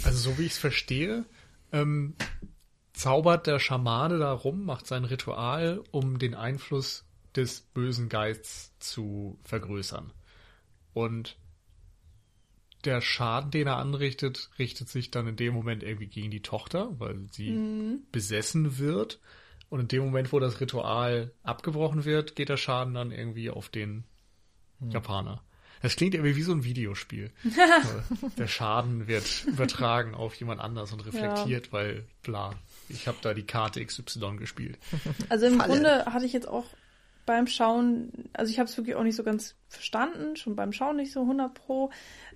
Also 0.05 0.31
so 0.31 0.39
wie 0.39 0.45
ich 0.45 0.53
es 0.53 0.59
verstehe, 0.59 1.25
ähm, 1.73 2.15
zaubert 2.97 3.47
der 3.47 3.59
Schamane 3.59 4.19
da 4.19 4.33
rum, 4.33 4.65
macht 4.65 4.87
sein 4.87 5.05
Ritual, 5.05 5.85
um 5.91 6.19
den 6.19 6.35
Einfluss 6.35 7.05
des 7.35 7.61
bösen 7.61 8.09
Geists 8.09 8.73
zu 8.79 9.39
vergrößern. 9.45 10.13
Und 10.95 11.37
der 12.85 13.03
Schaden, 13.03 13.51
den 13.51 13.67
er 13.67 13.77
anrichtet, 13.77 14.49
richtet 14.59 14.89
sich 14.89 15.11
dann 15.11 15.27
in 15.27 15.37
dem 15.37 15.53
Moment 15.53 15.83
irgendwie 15.83 16.07
gegen 16.07 16.31
die 16.31 16.41
Tochter, 16.41 16.99
weil 16.99 17.27
sie 17.33 18.01
besessen 18.13 18.79
wird. 18.79 19.21
Und 19.69 19.81
in 19.81 19.89
dem 19.89 20.05
Moment, 20.05 20.33
wo 20.33 20.39
das 20.39 20.61
Ritual 20.61 21.33
abgebrochen 21.43 22.07
wird, 22.07 22.35
geht 22.35 22.49
der 22.49 22.57
Schaden 22.57 22.95
dann 22.95 23.11
irgendwie 23.11 23.51
auf 23.51 23.69
den 23.69 24.05
Japaner. 24.81 25.43
Das 25.83 25.97
klingt 25.97 26.15
irgendwie 26.15 26.37
wie 26.37 26.43
so 26.43 26.53
ein 26.53 26.65
Videospiel. 26.65 27.31
Der 28.39 28.49
Schaden 28.49 29.07
wird 29.07 29.45
übertragen 29.47 30.15
auf 30.15 30.35
jemand 30.35 30.61
anders 30.61 30.93
und 30.93 31.05
reflektiert, 31.05 31.73
weil 31.73 32.07
bla, 32.23 32.55
ich 32.89 33.09
habe 33.09 33.19
da 33.23 33.35
die 33.35 33.45
Karte 33.45 33.85
XY 33.85 34.37
gespielt. 34.39 34.79
Also 35.29 35.47
im 35.47 35.59
Falle. 35.59 35.73
Grunde 35.73 36.05
hatte 36.07 36.27
ich 36.27 36.33
jetzt 36.33 36.49
auch 36.49 36.67
beim 37.25 37.47
Schauen, 37.47 38.13
also 38.33 38.51
ich 38.51 38.59
habe 38.59 38.69
es 38.69 38.77
wirklich 38.77 38.95
auch 38.95 39.03
nicht 39.03 39.17
so 39.17 39.25
ganz 39.25 39.57
verstanden, 39.69 40.37
schon 40.37 40.55
beim 40.55 40.73
Schauen 40.73 40.97
nicht 40.97 41.13
so 41.13 41.23
100 41.23 41.53
pro, 41.53 41.91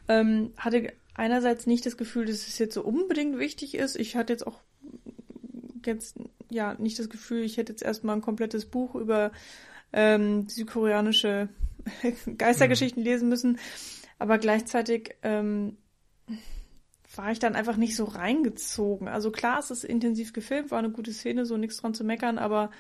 ähm, 0.09 0.53
hatte 0.57 0.93
einerseits 1.15 1.67
nicht 1.67 1.87
das 1.87 1.97
Gefühl, 1.97 2.27
dass 2.27 2.49
es 2.49 2.59
jetzt 2.59 2.75
so 2.75 2.83
unbedingt 2.83 3.39
wichtig 3.39 3.75
ist. 3.75 3.97
Ich 3.97 4.17
hatte 4.17 4.33
jetzt 4.33 4.47
auch 4.47 4.61
jetzt 5.87 6.17
ja 6.51 6.75
nicht 6.75 6.99
das 6.99 7.09
Gefühl, 7.09 7.43
ich 7.45 7.57
hätte 7.57 7.73
jetzt 7.73 7.83
erstmal 7.83 8.17
ein 8.17 8.23
komplettes 8.23 8.67
Buch 8.67 8.95
über 8.95 9.31
ähm, 9.93 10.49
südkoreanische 10.49 11.49
Geistergeschichten 12.39 13.03
mhm. 13.03 13.09
lesen 13.09 13.29
müssen. 13.29 13.59
Aber 14.19 14.39
gleichzeitig 14.39 15.15
ähm, 15.23 15.79
war 17.17 17.33
ich 17.33 17.39
dann 17.39 17.57
einfach 17.57 17.77
nicht 17.77 17.97
so 17.97 18.05
reingezogen. 18.05 19.09
Also 19.09 19.31
klar, 19.31 19.59
es 19.59 19.71
ist 19.71 19.85
intensiv 19.85 20.33
gefilmt, 20.33 20.71
war 20.71 20.79
eine 20.79 20.91
gute 20.91 21.13
Szene, 21.13 21.45
so 21.47 21.57
nichts 21.57 21.79
dran 21.79 21.95
zu 21.95 22.05
meckern, 22.05 22.39
aber 22.39 22.71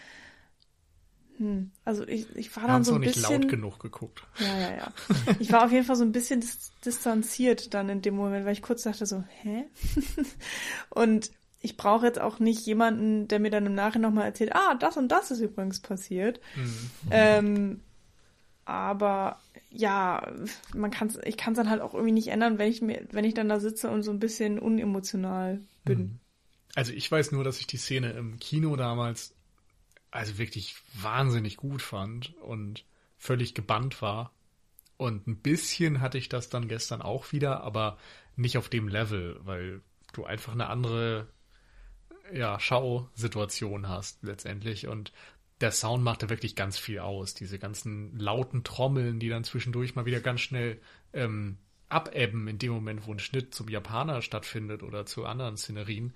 hm, 1.40 1.70
also 1.86 2.06
ich, 2.06 2.36
ich 2.36 2.54
war 2.54 2.66
dann 2.66 2.84
so 2.84 2.94
ein 2.94 3.00
bisschen... 3.00 3.22
nicht 3.22 3.42
laut 3.44 3.48
genug 3.48 3.80
geguckt. 3.80 4.22
Ja, 4.38 4.60
ja, 4.60 4.76
ja. 4.76 4.92
Ich 5.38 5.50
war 5.50 5.64
auf 5.64 5.72
jeden 5.72 5.86
Fall 5.86 5.96
so 5.96 6.04
ein 6.04 6.12
bisschen 6.12 6.40
dis 6.40 6.70
distanziert 6.84 7.72
dann 7.72 7.88
in 7.88 8.02
dem 8.02 8.14
Moment, 8.14 8.44
weil 8.44 8.52
ich 8.52 8.62
kurz 8.62 8.82
dachte 8.82 9.06
so, 9.06 9.24
hä? 9.42 9.64
und 10.90 11.30
ich 11.62 11.76
brauche 11.78 12.06
jetzt 12.06 12.20
auch 12.20 12.40
nicht 12.40 12.66
jemanden, 12.66 13.26
der 13.26 13.38
mir 13.38 13.50
dann 13.50 13.66
im 13.66 13.74
Nachhinein 13.74 14.10
nochmal 14.10 14.26
erzählt, 14.26 14.54
ah, 14.54 14.74
das 14.74 14.98
und 14.98 15.08
das 15.08 15.30
ist 15.30 15.40
übrigens 15.40 15.80
passiert. 15.80 16.40
Mhm. 16.56 16.90
Ähm, 17.10 17.80
aber 18.66 19.40
ja, 19.70 20.32
man 20.74 20.90
kann 20.90 21.12
ich 21.24 21.36
kann 21.36 21.52
es 21.52 21.56
dann 21.56 21.70
halt 21.70 21.80
auch 21.80 21.94
irgendwie 21.94 22.12
nicht 22.12 22.28
ändern, 22.28 22.58
wenn 22.58 22.70
ich 22.70 22.82
mir, 22.82 23.06
wenn 23.12 23.24
ich 23.24 23.34
dann 23.34 23.48
da 23.48 23.60
sitze 23.60 23.90
und 23.90 24.02
so 24.02 24.10
ein 24.10 24.18
bisschen 24.18 24.58
unemotional 24.58 25.60
bin. 25.84 25.98
Mhm. 25.98 26.18
Also 26.74 26.92
ich 26.92 27.10
weiß 27.10 27.32
nur, 27.32 27.44
dass 27.44 27.58
ich 27.58 27.66
die 27.66 27.76
Szene 27.76 28.12
im 28.12 28.38
Kino 28.38 28.76
damals 28.76 29.34
also 30.10 30.38
wirklich 30.38 30.76
wahnsinnig 31.00 31.56
gut 31.56 31.82
fand 31.82 32.34
und 32.38 32.84
völlig 33.16 33.54
gebannt 33.54 34.02
war. 34.02 34.32
Und 34.96 35.26
ein 35.26 35.36
bisschen 35.36 36.00
hatte 36.00 36.18
ich 36.18 36.28
das 36.28 36.48
dann 36.48 36.68
gestern 36.68 37.00
auch 37.00 37.32
wieder, 37.32 37.62
aber 37.62 37.96
nicht 38.36 38.58
auf 38.58 38.68
dem 38.68 38.88
Level, 38.88 39.40
weil 39.44 39.80
du 40.12 40.24
einfach 40.24 40.52
eine 40.52 40.68
andere 40.68 41.28
ja, 42.32 42.58
Schausituation 42.60 43.88
hast 43.88 44.22
letztendlich. 44.22 44.88
Und 44.88 45.12
der 45.60 45.72
Sound 45.72 46.02
macht 46.02 46.22
da 46.22 46.30
wirklich 46.30 46.56
ganz 46.56 46.78
viel 46.78 47.00
aus. 47.00 47.34
Diese 47.34 47.58
ganzen 47.58 48.18
lauten 48.18 48.64
Trommeln, 48.64 49.20
die 49.20 49.28
dann 49.28 49.44
zwischendurch 49.44 49.94
mal 49.94 50.06
wieder 50.06 50.20
ganz 50.20 50.40
schnell 50.40 50.80
ähm, 51.12 51.58
abebben 51.88 52.48
in 52.48 52.58
dem 52.58 52.72
Moment, 52.72 53.06
wo 53.06 53.12
ein 53.12 53.18
Schnitt 53.18 53.54
zum 53.54 53.68
Japaner 53.68 54.22
stattfindet 54.22 54.82
oder 54.82 55.04
zu 55.06 55.26
anderen 55.26 55.56
Szenerien. 55.56 56.14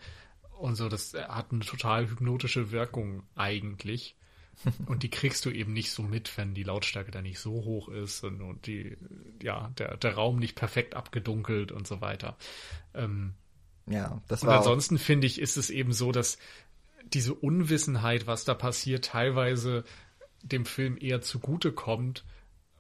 Und 0.58 0.76
so, 0.76 0.88
das 0.88 1.14
hat 1.14 1.52
eine 1.52 1.64
total 1.64 2.08
hypnotische 2.08 2.70
Wirkung 2.70 3.24
eigentlich. 3.34 4.16
und 4.86 5.02
die 5.02 5.10
kriegst 5.10 5.44
du 5.44 5.50
eben 5.50 5.72
nicht 5.72 5.90
so 5.90 6.02
mit, 6.02 6.36
wenn 6.38 6.54
die 6.54 6.62
Lautstärke 6.62 7.10
da 7.10 7.20
nicht 7.20 7.40
so 7.40 7.52
hoch 7.52 7.88
ist 7.88 8.22
und, 8.22 8.40
und 8.40 8.66
die, 8.66 8.96
ja, 9.42 9.72
der, 9.78 9.96
der 9.96 10.14
Raum 10.14 10.38
nicht 10.38 10.54
perfekt 10.54 10.94
abgedunkelt 10.94 11.72
und 11.72 11.86
so 11.86 12.00
weiter. 12.00 12.36
Ähm, 12.94 13.34
ja, 13.86 14.22
das 14.28 14.44
war. 14.44 14.52
Und 14.52 14.56
ansonsten 14.58 14.98
finde 14.98 15.26
ich, 15.26 15.40
ist 15.40 15.56
es 15.56 15.70
eben 15.70 15.92
so, 15.92 16.12
dass 16.12 16.38
diese 17.12 17.34
Unwissenheit, 17.34 18.26
was 18.26 18.44
da 18.44 18.54
passiert, 18.54 19.06
teilweise 19.06 19.84
dem 20.42 20.64
Film 20.64 20.96
eher 21.00 21.22
zugute 21.22 21.72
kommt, 21.72 22.24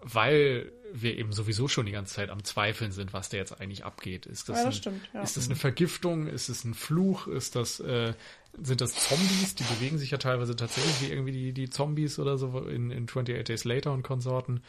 weil 0.00 0.70
wir 0.92 1.18
eben 1.18 1.32
sowieso 1.32 1.66
schon 1.66 1.86
die 1.86 1.92
ganze 1.92 2.14
Zeit 2.14 2.30
am 2.30 2.44
Zweifeln 2.44 2.92
sind, 2.92 3.12
was 3.12 3.30
da 3.30 3.36
jetzt 3.36 3.60
eigentlich 3.60 3.84
abgeht. 3.84 4.26
Ist 4.26 4.48
das, 4.48 4.58
ja, 4.58 4.64
das 4.64 4.74
ein, 4.74 4.78
stimmt, 4.78 5.10
ja. 5.12 5.22
ist 5.22 5.36
das 5.36 5.46
eine 5.46 5.56
Vergiftung? 5.56 6.28
Ist 6.28 6.48
es 6.48 6.64
ein 6.64 6.74
Fluch? 6.74 7.26
Ist 7.26 7.56
das, 7.56 7.80
äh, 7.80 8.14
sind 8.60 8.80
das 8.80 8.94
Zombies? 8.94 9.54
Die 9.56 9.64
bewegen 9.64 9.98
sich 9.98 10.10
ja 10.10 10.18
teilweise 10.18 10.54
tatsächlich 10.54 11.00
wie 11.00 11.12
irgendwie 11.12 11.32
die, 11.32 11.52
die 11.52 11.70
Zombies 11.70 12.18
oder 12.18 12.38
so 12.38 12.60
in, 12.60 12.90
in 12.90 13.04
28 13.04 13.44
Days 13.44 13.64
Later 13.64 13.92
und 13.92 14.02
Konsorten. 14.02 14.62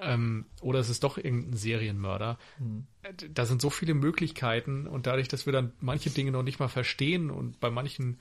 Ähm, 0.00 0.46
oder 0.60 0.80
ist 0.80 0.88
es 0.88 0.98
doch 0.98 1.18
irgendein 1.18 1.56
Serienmörder? 1.56 2.38
Mhm. 2.58 2.86
Da 3.32 3.44
sind 3.44 3.60
so 3.60 3.70
viele 3.70 3.94
Möglichkeiten 3.94 4.86
und 4.86 5.06
dadurch, 5.06 5.28
dass 5.28 5.46
wir 5.46 5.52
dann 5.52 5.72
manche 5.80 6.10
Dinge 6.10 6.32
noch 6.32 6.42
nicht 6.42 6.58
mal 6.58 6.68
verstehen 6.68 7.30
und 7.30 7.60
bei 7.60 7.70
manchen 7.70 8.18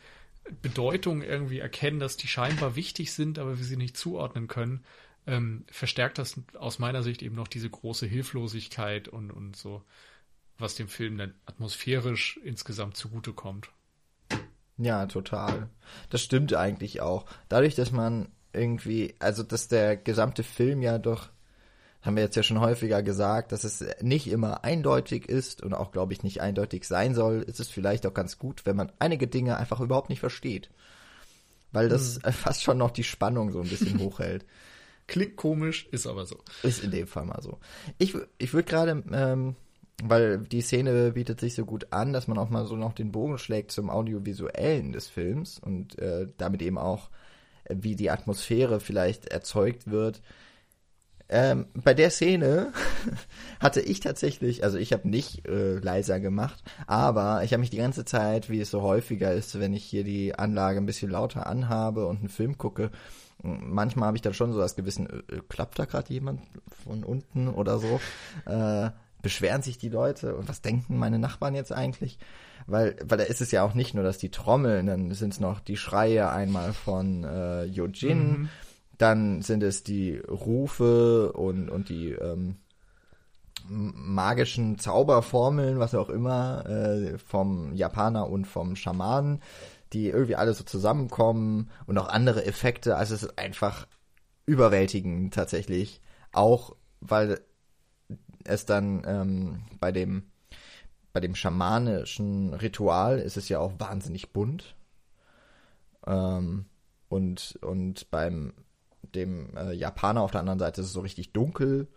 Bedeutungen 0.62 1.22
irgendwie 1.22 1.60
erkennen, 1.60 2.00
dass 2.00 2.18
die 2.18 2.28
scheinbar 2.28 2.76
wichtig 2.76 3.14
sind, 3.14 3.40
aber 3.40 3.58
wir 3.58 3.66
sie 3.66 3.78
nicht 3.78 3.98
zuordnen 3.98 4.48
können, 4.48 4.84
ähm, 5.28 5.66
verstärkt 5.72 6.18
das 6.18 6.40
aus 6.58 6.80
meiner 6.80 7.04
Sicht 7.04 7.22
eben 7.22 7.36
noch 7.36 7.48
diese 7.48 7.70
große 7.70 8.06
Hilflosigkeit 8.06 9.08
und, 9.08 9.32
und 9.32 9.56
so, 9.56 9.84
was 10.58 10.76
dem 10.76 10.88
Film 10.88 11.18
dann 11.18 11.34
atmosphärisch 11.46 12.40
insgesamt 12.44 12.98
zugutekommt. 12.98 13.70
Ja, 14.78 15.06
total. 15.08 15.70
Das 16.10 16.22
stimmt 16.22 16.54
eigentlich 16.54 17.02
auch. 17.02 17.26
Dadurch, 17.50 17.76
dass 17.76 17.92
man 17.92 18.30
irgendwie, 18.54 19.16
also 19.20 19.44
dass 19.44 19.68
der 19.68 19.98
gesamte 19.98 20.44
Film 20.44 20.82
ja 20.82 20.98
doch, 20.98 21.30
haben 22.02 22.16
wir 22.16 22.24
jetzt 22.24 22.36
ja 22.36 22.44
schon 22.44 22.62
häufiger 22.62 23.04
gesagt, 23.04 23.52
dass 23.52 23.64
es 23.64 23.84
nicht 24.02 24.28
immer 24.28 24.64
eindeutig 24.64 25.28
ist 25.28 25.62
und 25.62 25.74
auch, 25.74 25.92
glaube 25.92 26.14
ich, 26.14 26.24
nicht 26.24 26.42
eindeutig 26.42 26.86
sein 26.86 27.14
soll, 27.14 27.42
ist 27.42 27.60
es 27.60 27.68
vielleicht 27.68 28.06
auch 28.06 28.14
ganz 28.14 28.38
gut, 28.38 28.66
wenn 28.66 28.78
man 28.78 28.92
einige 29.00 29.28
Dinge 29.28 29.58
einfach 29.58 29.82
überhaupt 29.82 30.10
nicht 30.10 30.22
versteht. 30.22 30.70
Weil 31.72 31.90
das 31.90 32.20
hm. 32.24 32.34
fast 32.34 32.64
schon 32.64 32.78
noch 32.78 32.92
die 32.92 33.04
Spannung 33.04 33.52
so 33.52 33.62
ein 33.62 33.68
bisschen 33.68 34.00
hochhält. 34.00 34.46
Klingt 35.08 35.36
komisch, 35.36 35.88
ist 35.92 36.08
aber 36.08 36.26
so. 36.26 36.38
Ist 36.64 36.84
in 36.84 36.92
dem 36.92 37.08
Fall 37.08 37.26
mal 37.26 37.42
so. 37.42 37.58
Ich, 37.98 38.16
ich 38.38 38.54
würde 38.54 38.70
gerade, 38.70 39.04
ähm, 39.12 39.56
weil 40.02 40.38
die 40.38 40.62
Szene 40.62 41.12
bietet 41.12 41.40
sich 41.42 41.56
so 41.56 41.66
gut 41.66 41.92
an, 41.92 42.14
dass 42.14 42.28
man 42.28 42.38
auch 42.38 42.50
mal 42.50 42.66
so 42.66 42.76
noch 42.76 42.94
den 42.94 43.12
Bogen 43.12 43.40
schlägt 43.40 43.72
zum 43.72 43.90
Audiovisuellen 43.90 44.94
des 44.94 45.08
Films 45.08 45.60
und 45.60 45.98
äh, 46.00 46.28
damit 46.38 46.62
eben 46.62 46.78
auch, 46.78 47.10
wie 47.68 47.96
die 47.96 48.10
Atmosphäre 48.10 48.80
vielleicht 48.80 49.26
erzeugt 49.26 49.90
wird. 49.90 50.22
Ähm, 51.30 51.68
bei 51.76 51.94
der 51.94 52.10
Szene 52.10 52.74
hatte 53.60 53.82
ich 53.82 54.00
tatsächlich, 54.00 54.64
also 54.64 54.78
ich 54.78 54.94
habe 54.94 55.08
nicht 55.08 55.48
äh, 55.48 55.78
leiser 55.78 56.20
gemacht, 56.20 56.64
aber 56.88 57.44
ich 57.44 57.54
habe 57.54 57.62
mich 57.62 57.70
die 57.70 57.78
ganze 57.78 58.04
Zeit, 58.04 58.50
wie 58.50 58.60
es 58.60 58.72
so 58.72 58.82
häufiger 58.82 59.32
ist, 59.32 59.60
wenn 59.60 59.74
ich 59.74 59.84
hier 59.84 60.04
die 60.04 60.34
Anlage 60.34 60.80
ein 60.80 60.88
bisschen 60.88 61.12
lauter 61.12 61.46
anhabe 61.46 62.08
und 62.08 62.20
einen 62.20 62.30
Film 62.30 62.58
gucke, 62.58 62.90
manchmal 63.44 64.08
habe 64.08 64.18
ich 64.18 64.22
dann 64.22 64.34
schon 64.34 64.54
so 64.54 64.60
das 64.60 64.76
Gewissen, 64.76 65.08
äh, 65.08 65.36
äh, 65.36 65.42
klappt 65.48 65.80
da 65.80 65.86
gerade 65.86 66.12
jemand 66.12 66.42
von 66.84 67.04
unten 67.04 67.48
oder 67.48 67.80
so? 67.80 68.00
Äh, 68.46 68.90
beschweren 69.22 69.62
sich 69.62 69.78
die 69.78 69.90
Leute 69.90 70.36
und 70.36 70.48
was 70.48 70.62
denken 70.62 70.98
meine 70.98 71.20
Nachbarn 71.20 71.56
jetzt 71.56 71.74
eigentlich? 71.74 72.18
Weil, 72.68 72.96
weil 73.04 73.18
da 73.18 73.24
ist 73.24 73.42
es 73.42 73.52
ja 73.52 73.64
auch 73.64 73.74
nicht 73.74 73.94
nur, 73.94 74.04
dass 74.04 74.18
die 74.18 74.30
trommeln, 74.30 74.86
dann 74.86 75.12
sind 75.12 75.34
es 75.34 75.40
noch 75.40 75.60
die 75.60 75.78
Schreie 75.78 76.30
einmal 76.30 76.74
von 76.74 77.24
äh, 77.24 77.66
Yojin, 77.66 78.18
mhm. 78.18 78.50
Dann 79.00 79.42
sind 79.42 79.64
es 79.64 79.84
die 79.84 80.18
Rufe 80.20 81.34
und, 81.34 81.70
und 81.70 81.90
die 81.90 82.12
ähm, 82.12 82.58
magischen 83.68 84.78
Zauberformeln, 84.78 85.80
was 85.80 85.96
auch 85.96 86.10
immer, 86.10 86.66
äh, 86.68 87.18
vom 87.18 87.74
Japaner 87.74 88.30
und 88.30 88.46
vom 88.46 88.76
Schamanen 88.76 89.42
die 89.94 90.08
irgendwie 90.08 90.36
alle 90.36 90.54
so 90.54 90.64
zusammenkommen 90.64 91.70
und 91.88 91.98
auch 91.98 92.10
andere 92.10 92.46
Effekte. 92.46 92.96
Also 92.96 93.16
es 93.16 93.24
ist 93.24 93.40
einfach 93.40 93.88
überwältigend 94.46 95.34
tatsächlich. 95.34 96.02
Auch 96.32 96.76
weil 97.00 97.40
es 98.44 98.66
dann 98.66 99.04
ähm, 99.06 99.64
bei 99.80 99.92
dem 99.92 100.24
bei 101.12 101.20
dem 101.22 101.34
schamanischen 101.34 102.54
Ritual 102.54 103.18
ist 103.18 103.36
es 103.36 103.50
ja 103.50 103.60
auch 103.60 103.74
wahnsinnig 103.80 104.32
bunt. 104.32 104.76
Ähm, 106.06 106.66
und, 107.10 107.58
und 107.64 108.12
beim 108.12 108.54
dem 109.16 109.56
äh, 109.56 109.74
Japaner 109.74 110.22
auf 110.22 110.32
der 110.32 110.42
anderen 110.42 110.60
Seite 110.60 110.82
ist 110.82 110.88
es 110.88 110.94
so 110.94 111.02
richtig 111.02 111.34
dunkel 111.34 111.88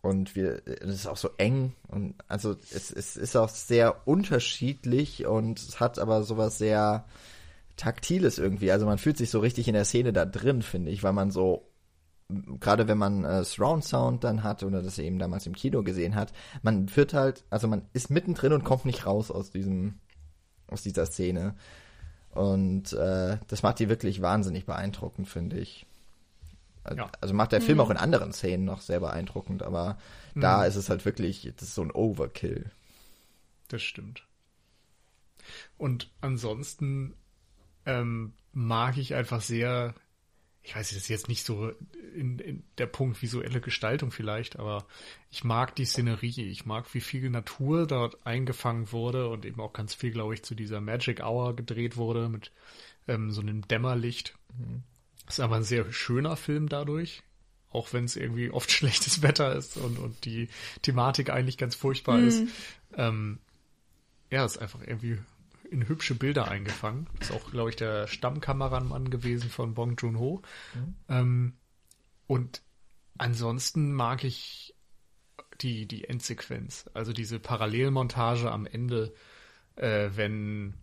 und 0.00 0.36
wir, 0.36 0.62
es 0.66 0.94
ist 0.94 1.06
auch 1.06 1.16
so 1.16 1.30
eng 1.38 1.74
und 1.88 2.14
also 2.28 2.56
es, 2.70 2.90
es 2.90 3.16
ist 3.16 3.36
auch 3.36 3.48
sehr 3.48 4.06
unterschiedlich 4.06 5.26
und 5.26 5.58
es 5.58 5.80
hat 5.80 5.98
aber 5.98 6.22
sowas 6.24 6.58
sehr 6.58 7.06
Taktiles 7.76 8.38
irgendwie. 8.38 8.70
Also 8.70 8.86
man 8.86 8.98
fühlt 8.98 9.16
sich 9.16 9.30
so 9.30 9.40
richtig 9.40 9.66
in 9.68 9.74
der 9.74 9.84
Szene 9.84 10.12
da 10.12 10.24
drin, 10.24 10.62
finde 10.62 10.90
ich, 10.90 11.02
weil 11.02 11.12
man 11.12 11.30
so, 11.30 11.70
gerade 12.28 12.86
wenn 12.88 12.98
man 12.98 13.24
äh, 13.24 13.44
Surround 13.44 13.84
Sound 13.84 14.24
dann 14.24 14.42
hat 14.42 14.62
oder 14.62 14.82
das 14.82 14.98
eben 14.98 15.18
damals 15.18 15.46
im 15.46 15.54
Kino 15.54 15.82
gesehen 15.82 16.14
hat, 16.14 16.32
man 16.62 16.94
wird 16.94 17.14
halt, 17.14 17.44
also 17.50 17.66
man 17.66 17.82
ist 17.92 18.10
mittendrin 18.10 18.52
und 18.52 18.64
kommt 18.64 18.84
nicht 18.84 19.06
raus 19.06 19.30
aus 19.30 19.50
diesem, 19.50 19.94
aus 20.68 20.82
dieser 20.82 21.06
Szene. 21.06 21.54
Und 22.30 22.92
äh, 22.92 23.38
das 23.46 23.62
macht 23.62 23.78
die 23.78 23.88
wirklich 23.88 24.20
wahnsinnig 24.22 24.66
beeindruckend, 24.66 25.28
finde 25.28 25.58
ich. 25.58 25.86
Ja. 26.96 27.10
Also 27.20 27.34
macht 27.34 27.52
der 27.52 27.62
Film 27.62 27.78
mhm. 27.78 27.80
auch 27.82 27.90
in 27.90 27.96
anderen 27.96 28.32
Szenen 28.32 28.64
noch 28.64 28.80
sehr 28.80 29.00
beeindruckend, 29.00 29.62
aber 29.62 29.98
mhm. 30.34 30.40
da 30.40 30.64
ist 30.64 30.76
es 30.76 30.90
halt 30.90 31.04
wirklich, 31.04 31.50
das 31.56 31.68
ist 31.68 31.74
so 31.74 31.82
ein 31.82 31.90
Overkill. 31.90 32.70
Das 33.68 33.82
stimmt. 33.82 34.26
Und 35.76 36.10
ansonsten 36.20 37.14
ähm, 37.86 38.34
mag 38.52 38.96
ich 38.96 39.14
einfach 39.14 39.40
sehr, 39.40 39.94
ich 40.62 40.74
weiß, 40.74 40.90
das 40.90 40.98
ist 40.98 41.08
jetzt 41.08 41.28
nicht 41.28 41.44
so 41.44 41.72
in, 42.14 42.38
in 42.38 42.64
der 42.78 42.86
Punkt 42.86 43.20
visuelle 43.20 43.60
Gestaltung 43.60 44.10
vielleicht, 44.10 44.58
aber 44.58 44.86
ich 45.30 45.44
mag 45.44 45.74
die 45.74 45.84
Szenerie, 45.84 46.48
ich 46.48 46.64
mag, 46.64 46.92
wie 46.94 47.00
viel 47.00 47.28
Natur 47.30 47.86
dort 47.86 48.26
eingefangen 48.26 48.92
wurde 48.92 49.28
und 49.28 49.44
eben 49.44 49.60
auch 49.60 49.72
ganz 49.72 49.94
viel, 49.94 50.12
glaube 50.12 50.34
ich, 50.34 50.42
zu 50.42 50.54
dieser 50.54 50.80
Magic 50.80 51.20
Hour 51.20 51.56
gedreht 51.56 51.96
wurde 51.96 52.28
mit 52.28 52.52
ähm, 53.08 53.30
so 53.30 53.40
einem 53.40 53.66
Dämmerlicht. 53.66 54.34
Mhm. 54.56 54.82
Ist 55.28 55.40
aber 55.40 55.56
ein 55.56 55.64
sehr 55.64 55.90
schöner 55.92 56.36
Film 56.36 56.68
dadurch, 56.68 57.22
auch 57.70 57.92
wenn 57.92 58.04
es 58.04 58.16
irgendwie 58.16 58.50
oft 58.50 58.70
schlechtes 58.72 59.22
Wetter 59.22 59.54
ist 59.54 59.76
und, 59.76 59.98
und 59.98 60.24
die 60.24 60.48
Thematik 60.82 61.30
eigentlich 61.30 61.58
ganz 61.58 61.74
furchtbar 61.74 62.18
mhm. 62.18 62.28
ist. 62.28 62.42
Ähm, 62.96 63.38
ja, 64.30 64.44
ist 64.44 64.58
einfach 64.58 64.80
irgendwie 64.80 65.18
in 65.70 65.88
hübsche 65.88 66.14
Bilder 66.14 66.48
eingefangen. 66.48 67.08
Ist 67.20 67.32
auch, 67.32 67.50
glaube 67.50 67.70
ich, 67.70 67.76
der 67.76 68.06
Stammkameramann 68.06 69.10
gewesen 69.10 69.50
von 69.50 69.74
Bong 69.74 69.96
Joon-ho. 69.96 70.42
Mhm. 70.74 70.94
Ähm, 71.08 71.52
und 72.26 72.62
ansonsten 73.18 73.92
mag 73.92 74.24
ich 74.24 74.74
die, 75.60 75.86
die 75.86 76.04
Endsequenz, 76.04 76.90
also 76.94 77.12
diese 77.12 77.38
Parallelmontage 77.38 78.50
am 78.50 78.66
Ende, 78.66 79.14
äh, 79.76 80.10
wenn 80.14 80.74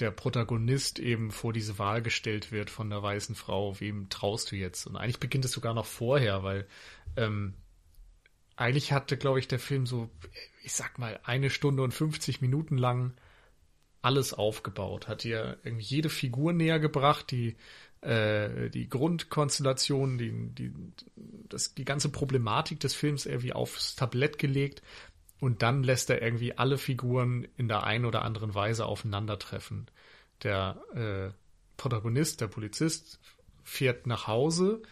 der 0.00 0.10
Protagonist 0.10 0.98
eben 0.98 1.30
vor 1.30 1.52
diese 1.52 1.78
Wahl 1.78 2.02
gestellt 2.02 2.52
wird 2.52 2.70
von 2.70 2.90
der 2.90 3.02
weißen 3.02 3.34
Frau, 3.34 3.78
wem 3.80 4.08
traust 4.08 4.50
du 4.52 4.56
jetzt? 4.56 4.86
Und 4.86 4.96
eigentlich 4.96 5.20
beginnt 5.20 5.44
es 5.44 5.52
sogar 5.52 5.74
noch 5.74 5.86
vorher, 5.86 6.42
weil 6.42 6.66
ähm, 7.16 7.54
eigentlich 8.56 8.92
hatte, 8.92 9.16
glaube 9.16 9.38
ich, 9.38 9.48
der 9.48 9.58
Film 9.58 9.86
so, 9.86 10.10
ich 10.62 10.72
sag 10.72 10.98
mal, 10.98 11.20
eine 11.24 11.50
Stunde 11.50 11.82
und 11.82 11.92
50 11.92 12.40
Minuten 12.40 12.76
lang 12.76 13.14
alles 14.02 14.32
aufgebaut, 14.32 15.08
hat 15.08 15.24
dir 15.24 15.58
irgendwie 15.62 15.84
jede 15.84 16.08
Figur 16.08 16.52
näher 16.52 16.78
gebracht, 16.78 17.30
die 17.30 17.56
äh, 18.02 18.70
die 18.70 18.88
Grundkonstellation, 18.88 20.16
die, 20.16 20.32
die, 20.54 20.72
das, 21.48 21.74
die 21.74 21.84
ganze 21.84 22.08
Problematik 22.08 22.80
des 22.80 22.94
Films 22.94 23.26
irgendwie 23.26 23.52
aufs 23.52 23.94
Tablett 23.94 24.38
gelegt 24.38 24.82
und 25.40 25.62
dann 25.62 25.82
lässt 25.82 26.10
er 26.10 26.22
irgendwie 26.22 26.56
alle 26.56 26.78
Figuren 26.78 27.48
in 27.56 27.66
der 27.66 27.84
einen 27.84 28.04
oder 28.04 28.22
anderen 28.22 28.54
Weise 28.54 28.84
aufeinandertreffen. 28.84 29.90
Der 30.42 30.80
äh, 30.94 31.32
Protagonist, 31.76 32.40
der 32.40 32.48
Polizist, 32.48 33.18
fährt 33.64 34.06
nach 34.06 34.26
Hause, 34.26 34.82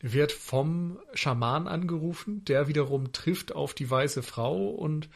wird 0.00 0.32
vom 0.32 0.98
Schaman 1.14 1.68
angerufen, 1.68 2.44
der 2.44 2.66
wiederum 2.66 3.12
trifft 3.12 3.54
auf 3.54 3.74
die 3.74 3.88
weiße 3.88 4.22
Frau 4.22 4.68
und 4.68 5.08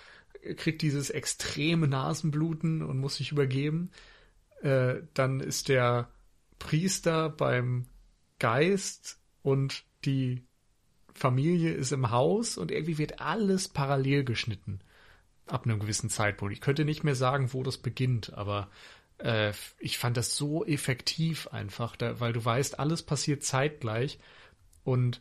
kriegt 0.57 0.83
dieses 0.83 1.11
extreme 1.11 1.89
Nasenbluten 1.89 2.83
und 2.83 2.99
muss 2.99 3.17
sich 3.17 3.33
übergeben. 3.33 3.91
Äh, 4.63 5.03
dann 5.15 5.41
ist 5.41 5.69
der 5.69 6.09
Priester 6.61 7.29
beim 7.29 7.87
Geist 8.39 9.19
und 9.43 9.85
die 10.05 10.46
Familie 11.17 11.73
ist 11.73 11.93
im 11.93 12.11
Haus 12.11 12.59
und 12.59 12.71
irgendwie 12.71 12.99
wird 12.99 13.21
alles 13.21 13.69
parallel 13.69 14.25
geschnitten. 14.25 14.81
Ab 15.47 15.65
einem 15.65 15.79
gewissen 15.79 16.11
Zeitpunkt. 16.11 16.53
Ich 16.53 16.61
könnte 16.61 16.85
nicht 16.85 17.05
mehr 17.05 17.15
sagen, 17.15 17.53
wo 17.53 17.63
das 17.63 17.79
beginnt, 17.79 18.33
aber 18.35 18.69
äh, 19.19 19.53
ich 19.79 19.99
fand 19.99 20.17
das 20.17 20.37
so 20.37 20.65
effektiv 20.65 21.49
einfach, 21.49 21.97
da, 21.97 22.21
weil 22.21 22.33
du 22.33 22.45
weißt, 22.45 22.79
alles 22.79 23.03
passiert 23.03 23.45
zeitgleich 23.45 24.19
und 24.85 25.21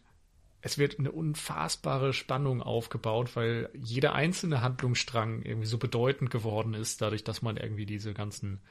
es 0.62 0.80
wird 0.80 0.98
eine 0.98 1.12
unfassbare 1.12 2.12
Spannung 2.12 2.64
aufgebaut, 2.64 3.36
weil 3.36 3.70
jeder 3.74 4.16
einzelne 4.16 4.62
Handlungsstrang 4.62 5.44
irgendwie 5.44 5.68
so 5.68 5.78
bedeutend 5.78 6.32
geworden 6.32 6.74
ist, 6.74 7.02
dadurch, 7.02 7.24
dass 7.24 7.44
man 7.44 7.58
irgendwie 7.58 7.86
diese 7.86 8.16
ganzen 8.16 8.62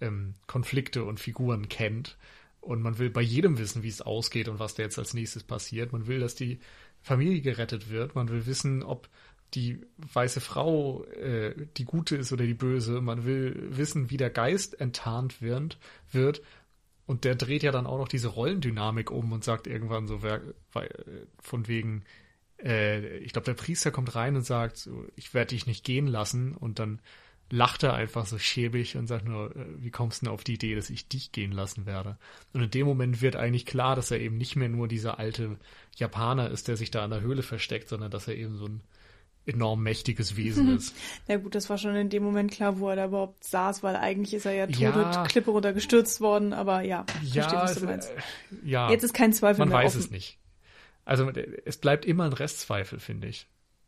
ähm, 0.00 0.34
Konflikte 0.48 1.04
und 1.04 1.20
Figuren 1.20 1.68
kennt. 1.68 2.18
Und 2.64 2.82
man 2.82 2.98
will 2.98 3.10
bei 3.10 3.20
jedem 3.20 3.58
wissen, 3.58 3.82
wie 3.82 3.88
es 3.88 4.00
ausgeht 4.00 4.48
und 4.48 4.58
was 4.58 4.74
da 4.74 4.82
jetzt 4.82 4.98
als 4.98 5.14
nächstes 5.14 5.42
passiert. 5.42 5.92
Man 5.92 6.06
will, 6.06 6.20
dass 6.20 6.34
die 6.34 6.60
Familie 7.02 7.42
gerettet 7.42 7.90
wird. 7.90 8.14
Man 8.14 8.28
will 8.30 8.46
wissen, 8.46 8.82
ob 8.82 9.08
die 9.54 9.80
weiße 10.12 10.40
Frau 10.40 11.04
äh, 11.04 11.54
die 11.76 11.84
gute 11.84 12.16
ist 12.16 12.32
oder 12.32 12.44
die 12.44 12.54
böse. 12.54 13.00
Man 13.00 13.24
will 13.24 13.68
wissen, 13.76 14.10
wie 14.10 14.16
der 14.16 14.30
Geist 14.30 14.80
enttarnt 14.80 15.42
wird, 15.42 15.78
wird. 16.10 16.42
Und 17.06 17.24
der 17.24 17.34
dreht 17.34 17.62
ja 17.62 17.70
dann 17.70 17.86
auch 17.86 17.98
noch 17.98 18.08
diese 18.08 18.28
Rollendynamik 18.28 19.10
um 19.10 19.32
und 19.32 19.44
sagt 19.44 19.66
irgendwann 19.66 20.08
so, 20.08 20.22
wer, 20.22 20.40
von 21.38 21.68
wegen, 21.68 22.04
äh, 22.62 23.18
ich 23.18 23.32
glaube, 23.32 23.44
der 23.44 23.54
Priester 23.54 23.90
kommt 23.90 24.14
rein 24.14 24.36
und 24.36 24.46
sagt, 24.46 24.88
ich 25.14 25.34
werde 25.34 25.50
dich 25.50 25.66
nicht 25.66 25.84
gehen 25.84 26.06
lassen. 26.06 26.54
Und 26.54 26.78
dann 26.78 27.00
lacht 27.50 27.82
er 27.82 27.94
einfach 27.94 28.26
so 28.26 28.38
schäbig 28.38 28.96
und 28.96 29.06
sagt 29.06 29.26
nur, 29.26 29.54
äh, 29.54 29.64
wie 29.78 29.90
kommst 29.90 30.22
du 30.22 30.26
denn 30.26 30.34
auf 30.34 30.44
die 30.44 30.54
Idee, 30.54 30.74
dass 30.74 30.90
ich 30.90 31.08
dich 31.08 31.30
gehen 31.32 31.52
lassen 31.52 31.86
werde? 31.86 32.16
Und 32.52 32.62
in 32.62 32.70
dem 32.70 32.86
Moment 32.86 33.20
wird 33.22 33.36
eigentlich 33.36 33.66
klar, 33.66 33.96
dass 33.96 34.10
er 34.10 34.20
eben 34.20 34.38
nicht 34.38 34.56
mehr 34.56 34.68
nur 34.68 34.88
dieser 34.88 35.18
alte 35.18 35.58
Japaner 35.96 36.50
ist, 36.50 36.68
der 36.68 36.76
sich 36.76 36.90
da 36.90 37.04
in 37.04 37.10
der 37.10 37.20
Höhle 37.20 37.42
versteckt, 37.42 37.88
sondern 37.88 38.10
dass 38.10 38.26
er 38.28 38.36
eben 38.36 38.56
so 38.56 38.66
ein 38.66 38.80
enorm 39.46 39.82
mächtiges 39.82 40.36
Wesen 40.36 40.74
ist. 40.74 40.96
Na 41.28 41.36
gut, 41.36 41.54
das 41.54 41.68
war 41.68 41.76
schon 41.76 41.94
in 41.96 42.08
dem 42.08 42.22
Moment 42.22 42.50
klar, 42.50 42.78
wo 42.80 42.88
er 42.88 42.96
da 42.96 43.04
überhaupt 43.04 43.44
saß, 43.44 43.82
weil 43.82 43.94
eigentlich 43.94 44.32
ist 44.32 44.46
er 44.46 44.52
ja 44.54 44.66
tot 44.66 44.78
Ja. 44.80 45.24
Klippe 45.28 45.50
runtergestürzt 45.50 46.22
worden, 46.22 46.54
aber 46.54 46.80
ja, 46.80 47.04
verstehe, 47.30 47.58
was 47.58 47.74
du 47.74 47.80
es- 47.80 47.84
meinst. 47.84 48.10
äh, 48.10 48.14
ja. 48.68 48.90
Jetzt 48.90 49.02
ist 49.04 49.12
kein 49.12 49.34
Zweifel 49.34 49.58
man 49.60 49.68
mehr 49.68 49.78
weiß 49.78 49.92
offen. 49.96 50.00
es 50.06 50.10
nicht. 50.10 50.38
Also 51.04 51.30
es 51.66 51.76
bleibt 51.76 52.06
immer 52.06 52.24
ein 52.24 52.32
Restzweifel, 52.32 52.98
finde 52.98 53.28
ich. 53.28 53.46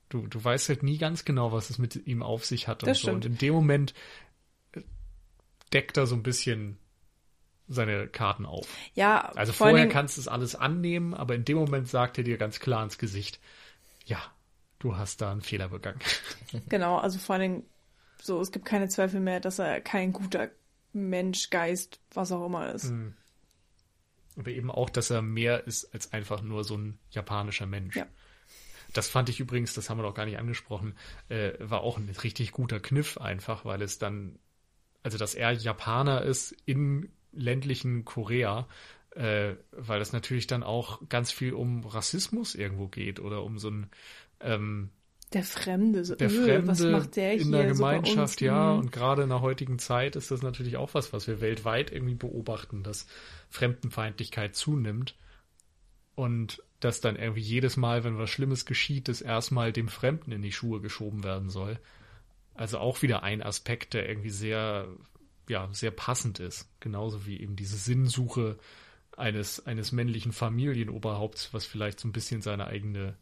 Du, 0.09 0.27
du 0.27 0.43
weißt 0.43 0.69
halt 0.69 0.83
nie 0.83 0.99
ganz 0.99 1.25
genau, 1.25 1.53
was 1.53 1.71
es 1.71 1.79
mit 1.79 2.07
ihm 2.07 2.23
auf 2.23 2.45
sich 2.45 2.69
hat 2.69 2.83
und 2.83 2.89
Das 2.89 3.01
so. 3.01 3.11
Und 3.11 3.23
stimmt. 3.23 3.35
in 3.35 3.39
dem 3.39 3.55
Moment 3.55 3.95
äh, 4.73 4.83
deckt 5.73 5.97
er 5.97 6.07
so 6.07 6.15
ein 6.15 6.23
bisschen 6.23 6.79
seine 7.69 8.07
Karten 8.07 8.47
auf. 8.47 8.69
Ja, 8.95 9.33
Also 9.35 9.53
vorher 9.53 9.89
kannst 9.89 10.17
du 10.17 10.21
es 10.21 10.29
alles 10.29 10.55
annehmen, 10.55 11.15
aber 11.15 11.35
in 11.35 11.45
dem 11.45 11.57
Moment 11.59 11.89
sagt 11.89 12.19
er 12.19 12.25
dir 12.25 12.39
ganz 12.39 12.61
klar 12.61 12.85
ins 12.85 12.99
Gesicht, 12.99 13.41
ja, 14.05 14.23
du 14.79 14.97
hast 14.97 15.21
da 15.21 15.33
einen 15.33 15.43
Fehler 15.43 15.69
begangen. 15.69 15.99
Genau, 16.69 16.99
also 16.99 17.19
vor 17.19 17.35
allen 17.35 17.43
Dingen, 17.43 17.65
so, 18.23 18.41
es 18.41 18.53
gibt 18.53 18.65
keine 18.65 18.89
Zweifel 18.89 19.21
mehr, 19.21 19.41
dass 19.41 19.59
er 19.59 19.81
kein 19.81 20.13
guter 20.13 20.51
Mensch, 20.93 21.51
Geist, 21.51 22.01
was 22.15 22.31
auch 22.31 22.47
immer 22.47 22.73
ist. 22.73 22.85
Mhm. 22.91 23.15
Aber 24.39 24.51
eben 24.51 24.71
auch, 24.71 24.91
dass 24.91 25.11
er 25.11 25.23
mehr 25.23 25.67
ist 25.67 25.93
als 25.93 26.13
einfach 26.13 26.43
nur 26.43 26.63
so 26.63 26.77
ein 26.77 26.99
japanischer 27.11 27.67
Mensch. 27.67 27.97
Ja. 27.97 28.07
Das 28.97 29.09
fand 29.09 29.29
ich 29.29 29.41
übrigens, 29.41 29.75
das 29.75 29.91
haben 29.91 29.99
wir 29.99 30.03
noch 30.03 30.15
gar 30.15 30.27
nicht 30.27 30.39
angesprochen, 30.39 30.95
äh, 31.29 31.53
war 31.59 31.81
auch 31.81 31.99
ein 31.99 32.09
richtig 32.23 32.53
guter 32.53 32.81
Kniff 32.81 33.19
einfach, 33.19 33.65
weil 33.65 33.83
es 33.83 33.99
dann, 33.99 34.39
also 35.03 35.19
dass 35.19 35.35
er 35.35 35.53
Japaner 35.53 36.23
ist 36.23 36.53
in 36.65 37.11
ländlichen 37.33 38.05
Korea, 38.05 38.67
äh, 39.11 39.55
weil 39.73 40.01
es 40.01 40.13
natürlich 40.13 40.47
dann 40.47 40.63
auch 40.63 41.09
ganz 41.09 41.33
viel 41.33 41.53
um 41.55 41.85
Rassismus 41.85 42.55
irgendwo 42.55 42.89
geht 42.89 43.21
oder 43.21 43.43
um 43.43 43.59
so 43.59 43.71
ein 43.71 43.91
ähm, 44.41 44.91
Der 45.33 45.43
Fremde, 45.45 46.05
so, 46.05 46.15
der 46.15 46.31
öh, 46.31 46.45
Fremde 46.45 46.69
was 46.69 46.81
macht 46.81 47.17
der 47.17 47.35
in 47.35 47.51
der 47.51 47.75
so 47.75 47.83
Gemeinschaft, 47.83 48.19
uns? 48.19 48.41
ja. 48.41 48.73
Mhm. 48.75 48.79
Und 48.81 48.93
gerade 48.93 49.23
in 49.23 49.29
der 49.31 49.41
heutigen 49.41 49.79
Zeit 49.79 50.17
ist 50.17 50.31
das 50.31 50.43
natürlich 50.43 50.77
auch 50.77 50.95
was, 50.95 51.13
was 51.13 51.27
wir 51.27 51.41
weltweit 51.41 51.91
irgendwie 51.93 52.15
beobachten, 52.15 52.83
dass 52.83 53.07
Fremdenfeindlichkeit 53.51 54.55
zunimmt 54.55 55.17
und 56.15 56.63
dass 56.81 57.01
dann 57.01 57.17
irgendwie 57.17 57.41
jedes 57.41 57.77
Mal, 57.77 58.05
wenn 58.05 58.19
was 58.19 58.31
Schlimmes 58.31 58.67
geschieht, 58.67 59.09
das 59.09 59.21
erstmal 59.21 59.73
dem 59.73 59.89
Fremden 59.89 60.33
in 60.33 60.43
die 60.43 60.53
Schuhe 60.53 60.81
geschoben 60.81 61.25
werden 61.25 61.49
soll. 61.49 61.79
Also 62.55 62.79
auch 62.79 63.03
wieder 63.03 63.23
ein 63.23 63.43
Aspekt, 63.43 63.95
der 63.95 64.09
irgendwie 64.09 64.31
sehr, 64.31 64.89
ja, 65.49 65.69
sehr 65.73 65.91
passend 65.91 66.41
ist. 66.41 66.69
Genauso 66.81 67.27
wie 67.27 67.41
eben 67.41 67.57
diese 67.57 67.77
Sinnsuche 67.77 68.59
eines, 69.17 69.65
eines 69.67 69.93
männlichen 69.93 70.33
Familienoberhaupts, 70.33 71.55
was 71.55 71.65
vielleicht 71.65 72.01
so 72.01 72.09
ein 72.09 72.13
bisschen 72.13 72.43
seine 72.43 72.67
eigene 72.67 73.17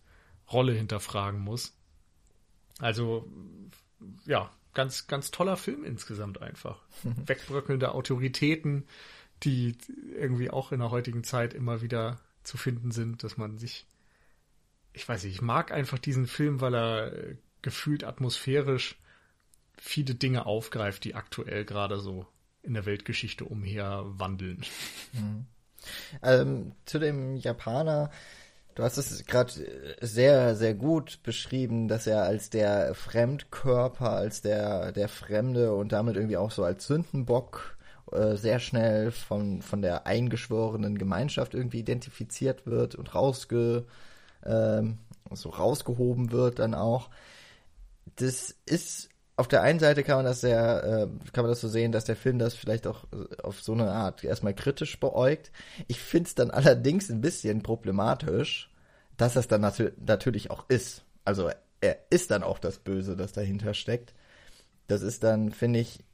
Rolle 0.53 0.73
hinterfragen 0.73 1.41
muss. 1.41 1.77
Also, 2.79 3.29
ja, 4.27 4.51
ganz, 4.75 5.07
ganz 5.07 5.31
toller 5.31 5.57
Film 5.57 5.85
insgesamt 5.85 6.43
einfach. 6.43 6.83
Wegbröckelnde 7.27 7.93
Autoritäten, 7.93 8.85
die 9.43 9.77
irgendwie 10.13 10.51
auch 10.51 10.73
in 10.73 10.81
der 10.81 10.91
heutigen 10.91 11.25
Zeit 11.25 11.55
immer 11.55 11.81
wieder 11.83 12.21
zu 12.45 12.57
finden 12.57 12.91
sind, 12.91 13.25
dass 13.25 13.37
man 13.37 13.59
sich, 13.59 13.87
ich 14.93 15.09
weiß 15.09 15.25
nicht, 15.25 15.35
ich 15.35 15.43
mag 15.43 15.73
einfach 15.73 15.99
diesen 15.99 16.27
Film, 16.27 16.61
weil 16.61 16.75
er 16.75 17.13
äh, 17.13 17.37
gefühlt 17.63 18.05
atmosphärisch 18.05 18.97
viele 19.77 20.15
Dinge 20.15 20.47
aufgreift, 20.47 21.05
die 21.05 21.15
aktuell 21.15 21.65
gerade 21.65 21.99
so 21.99 22.27
in 22.63 22.75
der 22.75 22.87
Weltgeschichte 22.87 23.45
umher 23.45 24.03
wandeln. 24.05 24.65
Ähm, 26.23 26.73
zu 26.87 26.99
dem 26.99 27.37
Japaner, 27.37 28.11
du 28.75 28.83
hast 28.83 28.97
es 28.97 29.27
gerade 29.27 29.53
sehr, 30.01 30.57
sehr 30.57 30.75
gut 30.75 31.23
beschrieben, 31.23 31.89
dass 31.89 32.07
er 32.07 32.23
als 32.23 32.51
der 32.51 32.95
Fremdkörper, 32.95 34.11
als 34.11 34.41
der, 34.41 34.93
der 34.93 35.09
Fremde 35.09 35.75
und 35.75 35.93
damit 35.93 36.17
irgendwie 36.17 36.39
auch 36.39 36.51
so 36.51 36.65
als 36.65 36.87
Sündenbock 36.87 37.74
äh, 38.13 38.37
sehr 38.37 38.59
schnell 38.59 39.11
von, 39.11 39.63
von 39.63 39.83
der 39.83 40.07
eingeschworenen 40.07 40.99
Gemeinschaft 40.99 41.55
irgendwie 41.55 41.81
identifiziert 41.81 42.67
wird 42.67 42.95
und 42.95 43.15
rausge, 43.15 43.87
ähm, 44.45 44.99
so 45.33 45.49
rausgehoben 45.51 46.33
wird 46.33 46.59
dann 46.59 46.75
auch. 46.75 47.11
Das 48.17 48.55
ist 48.67 49.09
auf 49.37 49.49
der 49.49 49.63
einen 49.63 49.81
Seite 49.81 50.05
kann 50.05 50.17
man 50.17 50.25
das 50.25 50.41
sehr, 50.41 50.85
äh, 50.85 51.31
kann 51.33 51.45
man 51.45 51.51
das 51.51 51.61
so 51.61 51.69
sehen, 51.69 51.93
dass 51.93 52.05
der 52.05 52.17
Film 52.17 52.39
das 52.39 52.55
vielleicht 52.55 52.87
auch 52.87 53.05
äh, 53.13 53.43
auf 53.43 53.63
so 53.63 53.73
eine 53.73 53.91
Art 53.91 54.23
erstmal 54.23 54.55
kritisch 54.55 55.01
beäugt. 55.01 55.51
Ich 55.89 56.01
finde 56.01 56.29
es 56.29 56.35
dann 56.35 56.51
allerdings 56.53 57.11
ein 57.11 57.21
bisschen 57.21 57.63
problematisch, 57.63 58.71
dass 59.17 59.35
das 59.35 59.49
dann 59.49 59.63
natür 59.63 59.93
natürlich 60.05 60.51
auch 60.51 60.65
ist. 60.69 61.05
Also 61.25 61.51
er 61.81 61.99
ist 62.11 62.31
dann 62.31 62.43
auch 62.43 62.59
das 62.59 62.79
Böse, 62.79 63.17
das 63.17 63.33
dahinter 63.33 63.75
steckt. 63.75 64.15
Das 64.87 65.03
ist 65.03 65.25
dann, 65.25 65.51
finde 65.51 65.81
ich, 65.81 66.05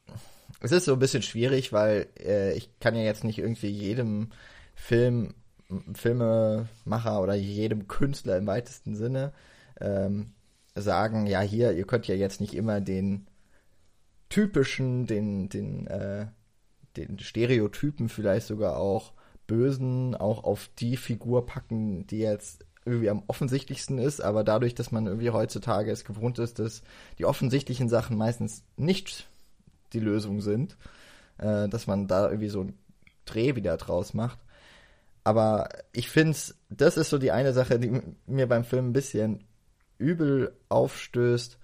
es 0.61 0.73
ist 0.73 0.85
so 0.85 0.93
ein 0.93 0.99
bisschen 0.99 1.23
schwierig, 1.23 1.73
weil 1.73 2.09
äh, 2.19 2.55
ich 2.55 2.71
kann 2.81 2.97
ja 2.97 3.03
jetzt 3.03 3.25
nicht 3.25 3.39
irgendwie 3.39 3.69
jedem 3.69 4.31
Film, 4.75 5.35
Filmemacher 5.95 7.21
oder 7.21 7.35
jedem 7.35 7.87
Künstler 7.87 8.37
im 8.39 8.47
weitesten 8.47 8.97
Sinne 8.97 9.33
ähm, 9.81 10.33
sagen, 10.75 11.27
ja 11.27 11.41
hier, 11.41 11.73
ihr 11.73 11.87
könnt 11.87 12.09
ja 12.09 12.15
jetzt 12.15 12.41
nicht 12.41 12.55
immer 12.55 12.81
den 12.81 13.27
typischen, 14.29 15.07
den, 15.07 15.49
den, 15.49 15.87
äh, 15.87 16.27
den 16.97 17.19
Stereotypen 17.19 18.09
vielleicht 18.09 18.47
sogar 18.47 18.77
auch 18.77 19.13
Bösen 19.47 20.15
auch 20.15 20.45
auf 20.45 20.71
die 20.79 20.97
Figur 20.97 21.47
packen, 21.47 22.07
die 22.07 22.19
jetzt 22.19 22.65
irgendwie 22.85 23.11
am 23.11 23.23
offensichtlichsten 23.27 23.99
ist, 23.99 24.21
aber 24.21 24.45
dadurch, 24.45 24.75
dass 24.75 24.91
man 24.91 25.07
irgendwie 25.07 25.31
heutzutage 25.31 25.91
es 25.91 26.05
gewohnt 26.05 26.39
ist, 26.39 26.59
dass 26.59 26.83
die 27.19 27.25
offensichtlichen 27.25 27.89
Sachen 27.89 28.17
meistens 28.17 28.65
nicht 28.77 29.30
die 29.93 30.01
Lösung 30.01 30.41
sind, 30.41 30.77
äh, 31.39 31.69
dass 31.69 31.87
man 31.87 32.07
da 32.07 32.29
irgendwie 32.29 32.49
so 32.49 32.61
einen 32.61 32.79
Dreh 33.25 33.57
wieder 33.57 33.77
draus 33.77 34.15
macht. 34.15 34.39
Aber 35.23 35.69
ich 35.93 36.09
finde, 36.09 36.37
das 36.71 36.97
ist 36.97 37.11
so 37.11 37.19
die 37.19 37.31
eine 37.31 37.53
Sache, 37.53 37.79
die 37.79 38.01
mir 38.27 38.49
beim 38.49 38.65
Film 38.65 38.89
ein 38.89 38.93
bisschen 38.93 39.45
übel 39.99 40.57
aufstößt, 40.69 41.59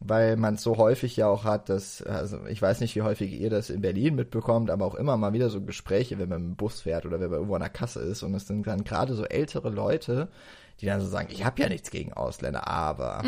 weil 0.00 0.36
man 0.36 0.54
es 0.54 0.62
so 0.62 0.76
häufig 0.76 1.16
ja 1.16 1.28
auch 1.28 1.44
hat, 1.44 1.68
dass, 1.68 2.02
also 2.02 2.46
ich 2.46 2.62
weiß 2.62 2.80
nicht, 2.80 2.94
wie 2.94 3.02
häufig 3.02 3.32
ihr 3.32 3.50
das 3.50 3.70
in 3.70 3.80
Berlin 3.80 4.14
mitbekommt, 4.14 4.70
aber 4.70 4.86
auch 4.86 4.94
immer 4.94 5.16
mal 5.16 5.32
wieder 5.32 5.50
so 5.50 5.60
Gespräche, 5.60 6.18
wenn 6.18 6.28
man 6.28 6.44
im 6.44 6.56
Bus 6.56 6.82
fährt 6.82 7.04
oder 7.04 7.20
wenn 7.20 7.30
man 7.30 7.38
irgendwo 7.38 7.54
an 7.54 7.62
der 7.62 7.70
Kasse 7.70 8.00
ist 8.00 8.22
und 8.22 8.34
es 8.34 8.46
sind 8.46 8.66
dann 8.66 8.84
gerade 8.84 9.14
so 9.14 9.24
ältere 9.24 9.70
Leute, 9.70 10.28
die 10.80 10.86
dann 10.86 11.00
so 11.00 11.08
sagen, 11.08 11.28
ich 11.32 11.44
habe 11.44 11.60
ja 11.60 11.68
nichts 11.68 11.90
gegen 11.90 12.12
Ausländer, 12.12 12.68
aber 12.68 13.24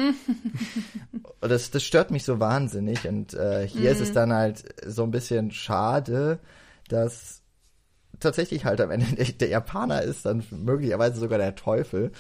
und 1.41 1.51
das, 1.51 1.71
das 1.73 1.83
stört 1.83 2.13
mich 2.13 2.25
so 2.25 2.39
wahnsinnig 2.39 3.07
und 3.09 3.35
äh, 3.35 3.67
hier 3.67 3.91
ist 3.91 4.01
es 4.01 4.13
dann 4.13 4.33
halt 4.33 4.65
so 4.87 5.03
ein 5.03 5.11
bisschen 5.11 5.51
schade, 5.51 6.39
dass 6.89 7.43
tatsächlich 8.21 8.65
halt 8.65 8.81
am 8.81 8.91
Ende 8.91 9.07
der, 9.17 9.27
der 9.27 9.49
Japaner 9.49 10.03
ist 10.03 10.25
dann 10.27 10.45
möglicherweise 10.51 11.19
sogar 11.19 11.39
der 11.39 11.57
Teufel. 11.57 12.13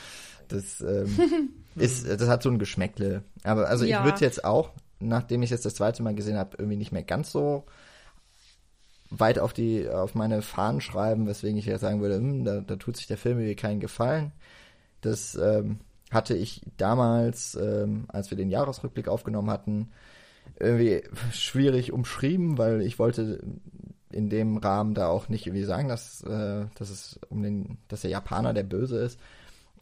Das 0.48 0.80
ähm, 0.80 1.50
ist, 1.76 2.08
das 2.08 2.28
hat 2.28 2.42
so 2.42 2.50
ein 2.50 2.58
Geschmäckle. 2.58 3.22
Aber 3.44 3.68
also 3.68 3.84
Ja. 3.84 3.98
ich 3.98 4.04
würde 4.04 4.20
jetzt 4.24 4.44
auch, 4.44 4.70
nachdem 4.98 5.42
ich 5.42 5.50
jetzt 5.50 5.64
das 5.64 5.74
zweite 5.74 6.02
Mal 6.02 6.14
gesehen 6.14 6.36
habe, 6.36 6.56
irgendwie 6.58 6.76
nicht 6.76 6.92
mehr 6.92 7.02
ganz 7.02 7.30
so 7.30 7.64
weit 9.10 9.38
auf 9.38 9.52
die 9.52 9.88
auf 9.88 10.14
meine 10.14 10.40
Fahnen 10.42 10.80
schreiben, 10.80 11.26
weswegen 11.26 11.58
ich 11.58 11.66
jetzt 11.66 11.80
sagen 11.80 12.00
würde, 12.00 12.16
hm, 12.16 12.44
da, 12.44 12.60
da 12.60 12.76
tut 12.76 12.96
sich 12.96 13.06
der 13.06 13.18
Film 13.18 13.38
irgendwie 13.38 13.56
keinen 13.56 13.80
Gefallen. 13.80 14.32
Das 15.00 15.34
ähm, 15.34 15.80
hatte 16.10 16.36
ich 16.36 16.62
damals, 16.76 17.56
ähm, 17.60 18.04
als 18.08 18.30
wir 18.30 18.36
den 18.36 18.50
Jahresrückblick 18.50 19.08
aufgenommen 19.08 19.50
hatten, 19.50 19.90
irgendwie 20.58 21.02
schwierig 21.32 21.92
umschrieben, 21.92 22.58
weil 22.58 22.82
ich 22.82 22.98
wollte 22.98 23.40
in 24.12 24.28
dem 24.28 24.56
Rahmen 24.56 24.94
da 24.94 25.08
auch 25.08 25.28
nicht 25.28 25.46
irgendwie 25.46 25.64
sagen, 25.64 25.88
dass, 25.88 26.22
äh, 26.22 26.66
dass 26.74 26.90
es 26.90 27.20
um 27.28 27.42
den, 27.42 27.78
dass 27.88 28.02
der 28.02 28.10
Japaner 28.10 28.52
der 28.52 28.64
Böse 28.64 28.98
ist. 28.98 29.18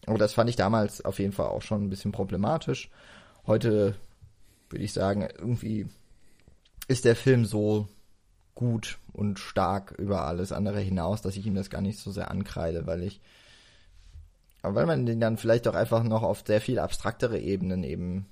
Aber 0.09 0.17
das 0.17 0.33
fand 0.33 0.49
ich 0.49 0.57
damals 0.57 1.05
auf 1.05 1.19
jeden 1.19 1.33
Fall 1.33 1.49
auch 1.49 1.61
schon 1.61 1.85
ein 1.85 1.91
bisschen 1.91 2.13
problematisch. 2.13 2.89
Heute 3.47 3.95
würde 4.71 4.83
ich 4.83 4.95
sagen, 4.95 5.29
irgendwie 5.39 5.87
ist 6.89 7.05
der 7.05 7.15
Film 7.15 7.45
so 7.45 7.89
gut 8.55 8.99
und 9.13 9.39
stark 9.39 9.93
über 9.99 10.23
alles 10.23 10.51
andere 10.51 10.81
hinaus, 10.81 11.21
dass 11.21 11.37
ich 11.37 11.45
ihm 11.47 11.55
das 11.55 11.69
gar 11.69 11.83
nicht 11.83 11.99
so 11.99 12.11
sehr 12.11 12.31
ankreide, 12.31 12.87
weil 12.87 13.03
ich, 13.03 13.21
aber 14.63 14.77
weil 14.77 14.87
man 14.87 15.05
den 15.05 15.21
dann 15.21 15.37
vielleicht 15.37 15.69
auch 15.69 15.75
einfach 15.75 16.03
noch 16.03 16.23
auf 16.23 16.43
sehr 16.47 16.63
viel 16.63 16.79
abstraktere 16.79 17.39
Ebenen 17.39 17.85
eben 17.85 18.25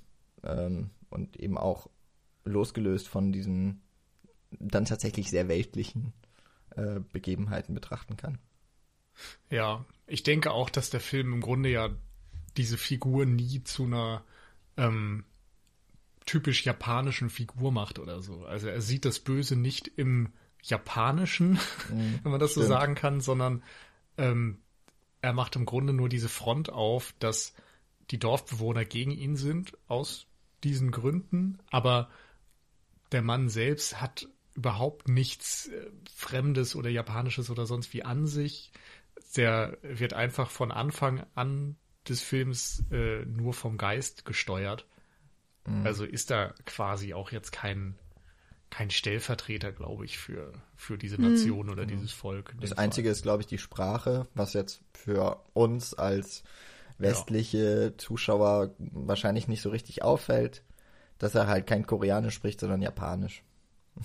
ähm, 0.43 0.89
und 1.11 1.37
eben 1.37 1.59
auch 1.59 1.91
losgelöst 2.43 3.07
von 3.07 3.31
diesen 3.31 3.83
dann 4.49 4.85
tatsächlich 4.85 5.29
sehr 5.29 5.47
weltlichen 5.47 6.13
äh, 6.75 7.01
Begebenheiten 7.13 7.75
betrachten 7.75 8.17
kann. 8.17 8.39
Ja, 9.49 9.85
ich 10.05 10.23
denke 10.23 10.51
auch, 10.51 10.69
dass 10.69 10.89
der 10.89 10.99
Film 10.99 11.33
im 11.33 11.41
Grunde 11.41 11.69
ja 11.69 11.89
diese 12.57 12.77
Figur 12.77 13.25
nie 13.25 13.63
zu 13.63 13.85
einer 13.85 14.23
ähm, 14.77 15.23
typisch 16.25 16.65
japanischen 16.65 17.29
Figur 17.29 17.71
macht 17.71 17.99
oder 17.99 18.21
so. 18.21 18.45
Also 18.45 18.67
er 18.67 18.81
sieht 18.81 19.05
das 19.05 19.19
Böse 19.19 19.55
nicht 19.55 19.87
im 19.87 20.33
Japanischen, 20.61 21.59
wenn 22.23 22.31
man 22.31 22.39
das 22.39 22.53
so 22.53 22.61
stimmt. 22.61 22.67
sagen 22.67 22.95
kann, 22.95 23.21
sondern 23.21 23.63
ähm, 24.17 24.59
er 25.21 25.33
macht 25.33 25.55
im 25.55 25.65
Grunde 25.65 25.93
nur 25.93 26.09
diese 26.09 26.29
Front 26.29 26.71
auf, 26.71 27.13
dass 27.19 27.53
die 28.11 28.19
Dorfbewohner 28.19 28.85
gegen 28.85 29.11
ihn 29.11 29.35
sind 29.35 29.77
aus 29.87 30.27
diesen 30.63 30.91
Gründen, 30.91 31.59
aber 31.71 32.09
der 33.11 33.21
Mann 33.21 33.49
selbst 33.49 34.01
hat 34.01 34.27
überhaupt 34.53 35.07
nichts 35.07 35.67
äh, 35.67 35.91
Fremdes 36.13 36.75
oder 36.75 36.89
Japanisches 36.89 37.49
oder 37.49 37.65
sonst 37.65 37.93
wie 37.93 38.03
an 38.03 38.25
sich. 38.25 38.71
Der 39.35 39.77
wird 39.81 40.13
einfach 40.13 40.49
von 40.49 40.71
Anfang 40.71 41.25
an 41.35 41.75
des 42.07 42.21
Films 42.21 42.83
äh, 42.91 43.25
nur 43.25 43.53
vom 43.53 43.77
Geist 43.77 44.25
gesteuert. 44.25 44.85
Also 45.83 46.05
ist 46.05 46.31
da 46.31 46.53
quasi 46.65 47.13
auch 47.13 47.33
jetzt 47.33 47.51
kein, 47.51 47.95
kein 48.69 48.89
Stellvertreter, 48.89 49.73
glaube 49.73 50.05
ich, 50.05 50.17
für, 50.17 50.53
für 50.77 50.97
diese 50.97 51.21
Nation 51.21 51.69
oder 51.69 51.85
dieses 51.85 52.13
Volk. 52.13 52.55
Das 52.61 52.69
dem 52.69 52.75
Fall. 52.75 52.85
Einzige 52.85 53.09
ist, 53.09 53.23
glaube 53.23 53.41
ich, 53.41 53.47
die 53.47 53.57
Sprache, 53.57 54.27
was 54.33 54.53
jetzt 54.53 54.81
für 54.93 55.43
uns 55.53 55.93
als 55.93 56.43
westliche 56.97 57.95
Zuschauer 57.97 58.75
wahrscheinlich 58.77 59.49
nicht 59.49 59.61
so 59.61 59.69
richtig 59.69 60.03
auffällt, 60.03 60.63
dass 61.17 61.35
er 61.35 61.47
halt 61.47 61.67
kein 61.67 61.85
Koreanisch 61.85 62.35
spricht, 62.35 62.59
sondern 62.59 62.81
Japanisch. 62.81 63.43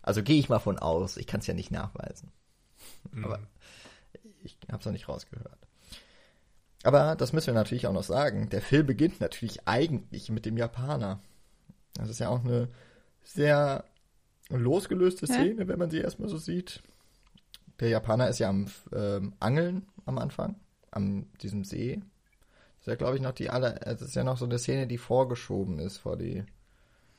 Also 0.00 0.22
gehe 0.22 0.38
ich 0.38 0.48
mal 0.48 0.58
von 0.58 0.78
aus. 0.78 1.18
Ich 1.18 1.26
kann 1.26 1.40
es 1.40 1.46
ja 1.46 1.52
nicht 1.52 1.70
nachweisen. 1.70 2.32
Aber 3.22 3.40
ich 4.42 4.56
habe 4.68 4.78
es 4.78 4.84
noch 4.84 4.92
nicht 4.92 5.08
rausgehört. 5.08 5.58
Aber 6.84 7.16
das 7.16 7.32
müssen 7.32 7.48
wir 7.48 7.54
natürlich 7.54 7.86
auch 7.86 7.92
noch 7.92 8.04
sagen. 8.04 8.48
Der 8.50 8.62
Film 8.62 8.86
beginnt 8.86 9.20
natürlich 9.20 9.66
eigentlich 9.66 10.30
mit 10.30 10.46
dem 10.46 10.56
Japaner. 10.56 11.20
Das 11.94 12.08
ist 12.08 12.20
ja 12.20 12.28
auch 12.28 12.44
eine 12.44 12.68
sehr 13.24 13.84
losgelöste 14.48 15.26
Hä? 15.26 15.32
Szene, 15.32 15.68
wenn 15.68 15.78
man 15.78 15.90
sie 15.90 15.98
erstmal 15.98 16.28
so 16.28 16.38
sieht. 16.38 16.82
Der 17.80 17.88
Japaner 17.88 18.28
ist 18.28 18.38
ja 18.38 18.48
am 18.48 18.66
ähm, 18.92 19.34
Angeln 19.40 19.86
am 20.06 20.18
Anfang, 20.18 20.56
am 20.90 21.26
diesem 21.42 21.64
See. 21.64 21.96
Das 21.96 22.80
ist 22.80 22.86
ja, 22.86 22.94
glaube 22.94 23.16
ich, 23.16 23.22
noch 23.22 23.32
die 23.32 23.50
aller, 23.50 23.72
das 23.72 24.02
ist 24.02 24.16
ja 24.16 24.24
noch 24.24 24.38
so 24.38 24.46
eine 24.46 24.58
Szene, 24.58 24.86
die 24.86 24.98
vorgeschoben 24.98 25.78
ist 25.78 25.98
vor 25.98 26.16
die 26.16 26.44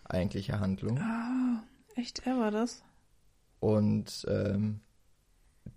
eigentliche 0.04 0.60
Handlung. 0.60 1.00
Echt, 1.96 2.26
er 2.26 2.40
war 2.40 2.52
das? 2.52 2.84
Und 3.60 4.26
ähm, 4.28 4.82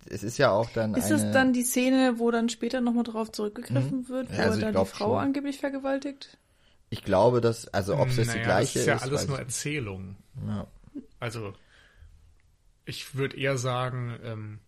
es 0.09 0.23
ist 0.23 0.37
ja 0.37 0.51
auch 0.51 0.69
dann 0.71 0.93
Ist 0.95 1.05
eine. 1.11 1.21
das 1.23 1.31
dann 1.31 1.53
die 1.53 1.63
Szene, 1.63 2.15
wo 2.19 2.31
dann 2.31 2.49
später 2.49 2.81
nochmal 2.81 3.03
drauf 3.03 3.31
zurückgegriffen 3.31 4.07
wird, 4.09 4.29
wo 4.31 4.33
Ja, 4.35 4.43
also 4.43 4.61
er 4.61 4.71
da 4.71 4.83
die 4.83 4.89
Frau 4.89 5.09
schon. 5.13 5.17
angeblich 5.19 5.57
vergewaltigt? 5.59 6.37
ich 6.89 7.03
glaube, 7.03 7.41
dass, 7.41 7.67
also 7.69 7.97
ob 7.97 8.09
es 8.09 8.17
jetzt 8.17 8.33
die 8.33 8.37
Naja, 8.37 8.43
gleiche 8.43 8.73
das 8.73 8.81
ist 8.81 8.87
ja 8.87 8.95
ist. 8.95 9.01
alles 9.03 9.21
weiß 9.21 9.27
nur 9.29 9.39
Erzählung. 9.39 10.15
ja. 10.47 10.67
Also, 11.19 11.53
ich 12.85 13.15
würde 13.15 13.37
eher 13.37 13.57
sagen, 13.57 14.19
ähm, 14.23 14.59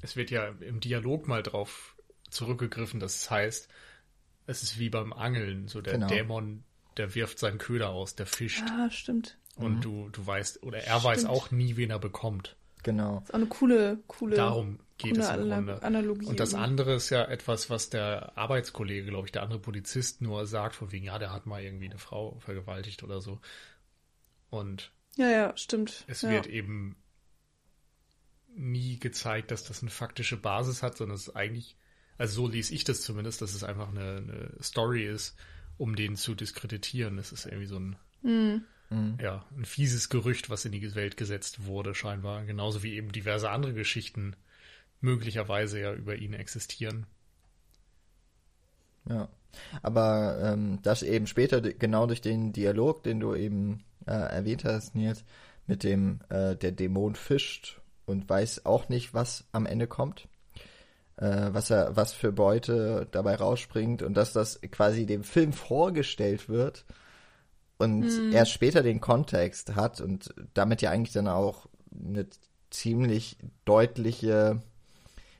es 0.00 0.16
wird 0.16 0.30
ja 0.30 0.48
im 0.60 0.80
Dialog 0.80 1.26
mal 1.28 1.42
drauf 1.42 1.96
zurückgegriffen, 2.30 3.00
dass 3.00 3.16
es 3.16 3.30
heißt, 3.30 3.68
es 4.46 4.62
ist 4.62 4.78
wie 4.78 4.88
beim 4.90 5.12
Angeln, 5.12 5.68
so 5.68 5.80
der 5.82 5.94
Genau. 5.94 6.06
Dämon, 6.08 6.64
der 6.96 7.14
wirft 7.14 7.38
seinen 7.38 7.58
Köder 7.58 7.90
aus, 7.90 8.14
der 8.14 8.26
fischt 8.26 8.64
Ah, 8.70 8.88
stimmt. 8.90 9.36
und 9.56 9.84
du, 9.84 10.08
du 10.10 10.26
weißt, 10.26 10.62
oder 10.62 10.78
er 10.78 11.02
weiß 11.04 11.20
Stimmt. 11.20 11.34
auch 11.34 11.50
nie, 11.50 11.76
wen 11.76 11.90
er 11.90 11.98
bekommt. 11.98 12.56
Genau. 12.82 13.20
Ist 13.24 13.30
auch 13.30 13.34
eine 13.34 13.46
coole, 13.46 13.98
coole, 14.06 14.36
Darum 14.36 14.78
geht 14.98 15.14
coole 15.14 15.24
es 15.24 15.30
im 15.30 15.48
Grunde. 15.48 15.82
Analogie. 15.82 16.26
Und 16.26 16.40
das 16.40 16.54
andere 16.54 16.94
ist 16.94 17.10
ja 17.10 17.24
etwas, 17.24 17.70
was 17.70 17.90
der 17.90 18.36
Arbeitskollege, 18.36 19.06
glaube 19.10 19.26
ich, 19.26 19.32
der 19.32 19.42
andere 19.42 19.60
Polizist 19.60 20.20
nur 20.20 20.46
sagt, 20.46 20.74
von 20.74 20.92
wegen, 20.92 21.06
ja, 21.06 21.18
der 21.18 21.32
hat 21.32 21.46
mal 21.46 21.62
irgendwie 21.62 21.86
eine 21.86 21.98
Frau 21.98 22.38
vergewaltigt 22.40 23.02
oder 23.02 23.20
so. 23.20 23.40
Und 24.50 24.92
Ja, 25.16 25.28
ja, 25.28 25.56
stimmt. 25.56 26.04
es 26.06 26.22
ja. 26.22 26.30
wird 26.30 26.46
eben 26.46 26.96
nie 28.54 28.98
gezeigt, 28.98 29.50
dass 29.50 29.64
das 29.64 29.82
eine 29.82 29.90
faktische 29.90 30.36
Basis 30.36 30.82
hat, 30.82 30.96
sondern 30.96 31.16
es 31.16 31.28
ist 31.28 31.36
eigentlich, 31.36 31.76
also 32.16 32.42
so 32.42 32.48
lese 32.48 32.74
ich 32.74 32.84
das 32.84 33.02
zumindest, 33.02 33.40
dass 33.42 33.54
es 33.54 33.62
einfach 33.62 33.88
eine, 33.88 34.16
eine 34.16 34.62
Story 34.62 35.06
ist, 35.06 35.36
um 35.76 35.94
den 35.94 36.16
zu 36.16 36.34
diskreditieren. 36.34 37.18
Es 37.18 37.30
ist 37.32 37.46
irgendwie 37.46 37.66
so 37.66 37.78
ein, 37.78 37.96
Hm. 38.90 39.18
ja, 39.20 39.44
ein 39.56 39.66
fieses 39.66 40.08
Gerücht, 40.08 40.48
was 40.48 40.64
in 40.64 40.72
die 40.72 40.94
Welt 40.94 41.16
gesetzt 41.16 41.66
wurde, 41.66 41.94
scheinbar. 41.94 42.44
Genauso 42.44 42.82
wie 42.82 42.94
eben 42.94 43.12
diverse 43.12 43.50
andere 43.50 43.74
Geschichten 43.74 44.34
möglicherweise 45.00 45.80
ja 45.80 45.92
über 45.92 46.16
ihn 46.16 46.32
existieren. 46.32 47.06
Ja. 49.08 49.28
Aber 49.82 50.38
ähm, 50.42 50.80
das 50.82 51.02
eben 51.02 51.26
später 51.26 51.60
genau 51.60 52.06
durch 52.06 52.20
den 52.20 52.52
Dialog, 52.52 53.02
den 53.02 53.20
du 53.20 53.34
eben 53.34 53.84
äh, 54.06 54.12
erwähnt 54.12 54.64
hast, 54.64 54.94
Nils, 54.94 55.24
mit 55.66 55.84
dem 55.84 56.20
äh, 56.28 56.54
der 56.56 56.72
Dämon 56.72 57.14
fischt 57.14 57.80
und 58.06 58.28
weiß 58.28 58.66
auch 58.66 58.88
nicht, 58.88 59.14
was 59.14 59.44
am 59.52 59.66
Ende 59.66 59.86
kommt, 59.86 60.28
äh, 61.16 61.48
was 61.50 61.70
er, 61.70 61.96
was 61.96 62.12
für 62.12 62.32
Beute 62.32 63.06
dabei 63.10 63.36
rausspringt 63.36 64.02
und 64.02 64.14
dass 64.14 64.32
das 64.32 64.60
quasi 64.70 65.06
dem 65.06 65.24
Film 65.24 65.52
vorgestellt 65.52 66.48
wird 66.48 66.84
und 67.78 68.32
erst 68.32 68.50
später 68.50 68.82
den 68.82 69.00
Kontext 69.00 69.76
hat 69.76 70.00
und 70.00 70.34
damit 70.54 70.82
ja 70.82 70.90
eigentlich 70.90 71.12
dann 71.12 71.28
auch 71.28 71.66
eine 71.92 72.26
ziemlich 72.70 73.38
deutliche 73.64 74.60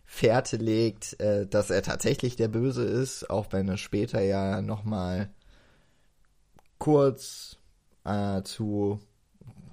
Fährte 0.05 0.56
legt, 0.56 1.20
äh, 1.20 1.47
dass 1.47 1.70
er 1.70 1.82
tatsächlich 1.82 2.36
der 2.36 2.48
Böse 2.48 2.85
ist, 2.85 3.28
auch 3.28 3.48
wenn 3.51 3.69
es 3.69 3.81
später 3.81 4.23
ja 4.23 4.62
nochmal 4.62 5.28
kurz 6.78 7.59
äh, 8.05 8.43
zu, 8.43 9.01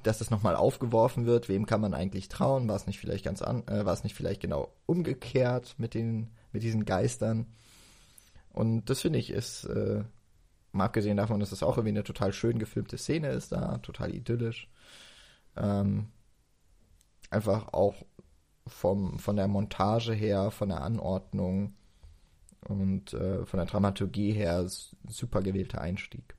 dass 0.03 0.17
das 0.17 0.31
nochmal 0.31 0.55
aufgeworfen 0.55 1.25
wird, 1.25 1.47
wem 1.47 1.65
kann 1.65 1.79
man 1.79 1.93
eigentlich 1.93 2.27
trauen, 2.27 2.67
war 2.67 2.75
es 2.75 2.87
nicht 2.87 2.99
vielleicht 2.99 3.23
ganz 3.23 3.41
an, 3.41 3.65
äh, 3.67 3.85
war 3.85 3.93
es 3.93 4.03
nicht 4.03 4.15
vielleicht 4.15 4.41
genau 4.41 4.73
umgekehrt 4.87 5.75
mit 5.77 5.93
den, 5.93 6.31
mit 6.51 6.63
diesen 6.63 6.83
Geistern. 6.83 7.45
Und 8.51 8.89
das 8.89 9.01
finde 9.01 9.19
ich 9.19 9.29
ist, 9.29 9.65
äh, 9.65 10.03
mal 10.75 10.85
abgesehen 10.85 11.17
davon, 11.17 11.39
dass 11.39 11.51
es 11.51 11.63
auch 11.63 11.77
irgendwie 11.77 11.95
eine 11.95 12.03
total 12.03 12.33
schön 12.33 12.59
gefilmte 12.59 12.97
Szene 12.97 13.29
ist 13.29 13.51
da, 13.51 13.77
total 13.79 14.13
idyllisch. 14.13 14.69
Ähm, 15.55 16.07
einfach 17.29 17.73
auch 17.73 17.95
vom, 18.67 19.19
von 19.19 19.35
der 19.35 19.47
Montage 19.47 20.13
her, 20.13 20.51
von 20.51 20.69
der 20.69 20.81
Anordnung 20.81 21.73
und 22.67 23.13
äh, 23.13 23.45
von 23.45 23.57
der 23.57 23.67
Dramaturgie 23.67 24.31
her 24.31 24.65
super 24.67 25.41
gewählter 25.41 25.81
Einstieg. 25.81 26.35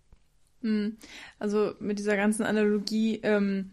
Hm. 0.62 0.96
Also 1.38 1.74
mit 1.78 1.98
dieser 1.98 2.16
ganzen 2.16 2.44
Analogie 2.44 3.20
ähm, 3.22 3.72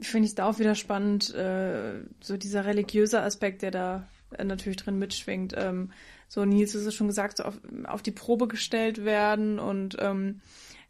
finde 0.00 0.26
ich 0.26 0.30
es 0.30 0.34
da 0.34 0.48
auch 0.48 0.58
wieder 0.58 0.74
spannend, 0.74 1.34
äh, 1.34 2.02
so 2.20 2.36
dieser 2.36 2.64
religiöse 2.64 3.22
Aspekt, 3.22 3.62
der 3.62 3.70
da 3.70 4.08
äh, 4.36 4.44
natürlich 4.44 4.78
drin 4.78 4.98
mitschwingt. 4.98 5.54
Ähm, 5.56 5.92
so 6.28 6.44
Nils 6.44 6.74
ist 6.74 6.86
es 6.86 6.94
schon 6.94 7.06
gesagt, 7.06 7.38
so 7.38 7.44
auf, 7.44 7.58
auf 7.84 8.02
die 8.02 8.10
Probe 8.10 8.48
gestellt 8.48 9.04
werden 9.04 9.58
und 9.58 9.96
ähm, 9.98 10.40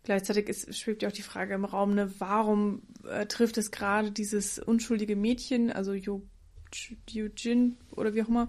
gleichzeitig 0.03 0.49
ist, 0.49 0.77
schwebt 0.77 1.03
ja 1.03 1.09
auch 1.09 1.13
die 1.13 1.23
Frage 1.23 1.55
im 1.55 1.65
Raum, 1.65 1.95
ne, 1.95 2.13
warum 2.19 2.83
äh, 3.09 3.27
trifft 3.27 3.59
es 3.59 3.71
gerade 3.71 4.11
dieses 4.11 4.59
unschuldige 4.59 5.17
Mädchen, 5.17 5.71
also 5.71 5.93
Eugene 5.93 7.73
oder 7.93 8.15
wie 8.15 8.23
auch 8.23 8.29
immer, 8.29 8.49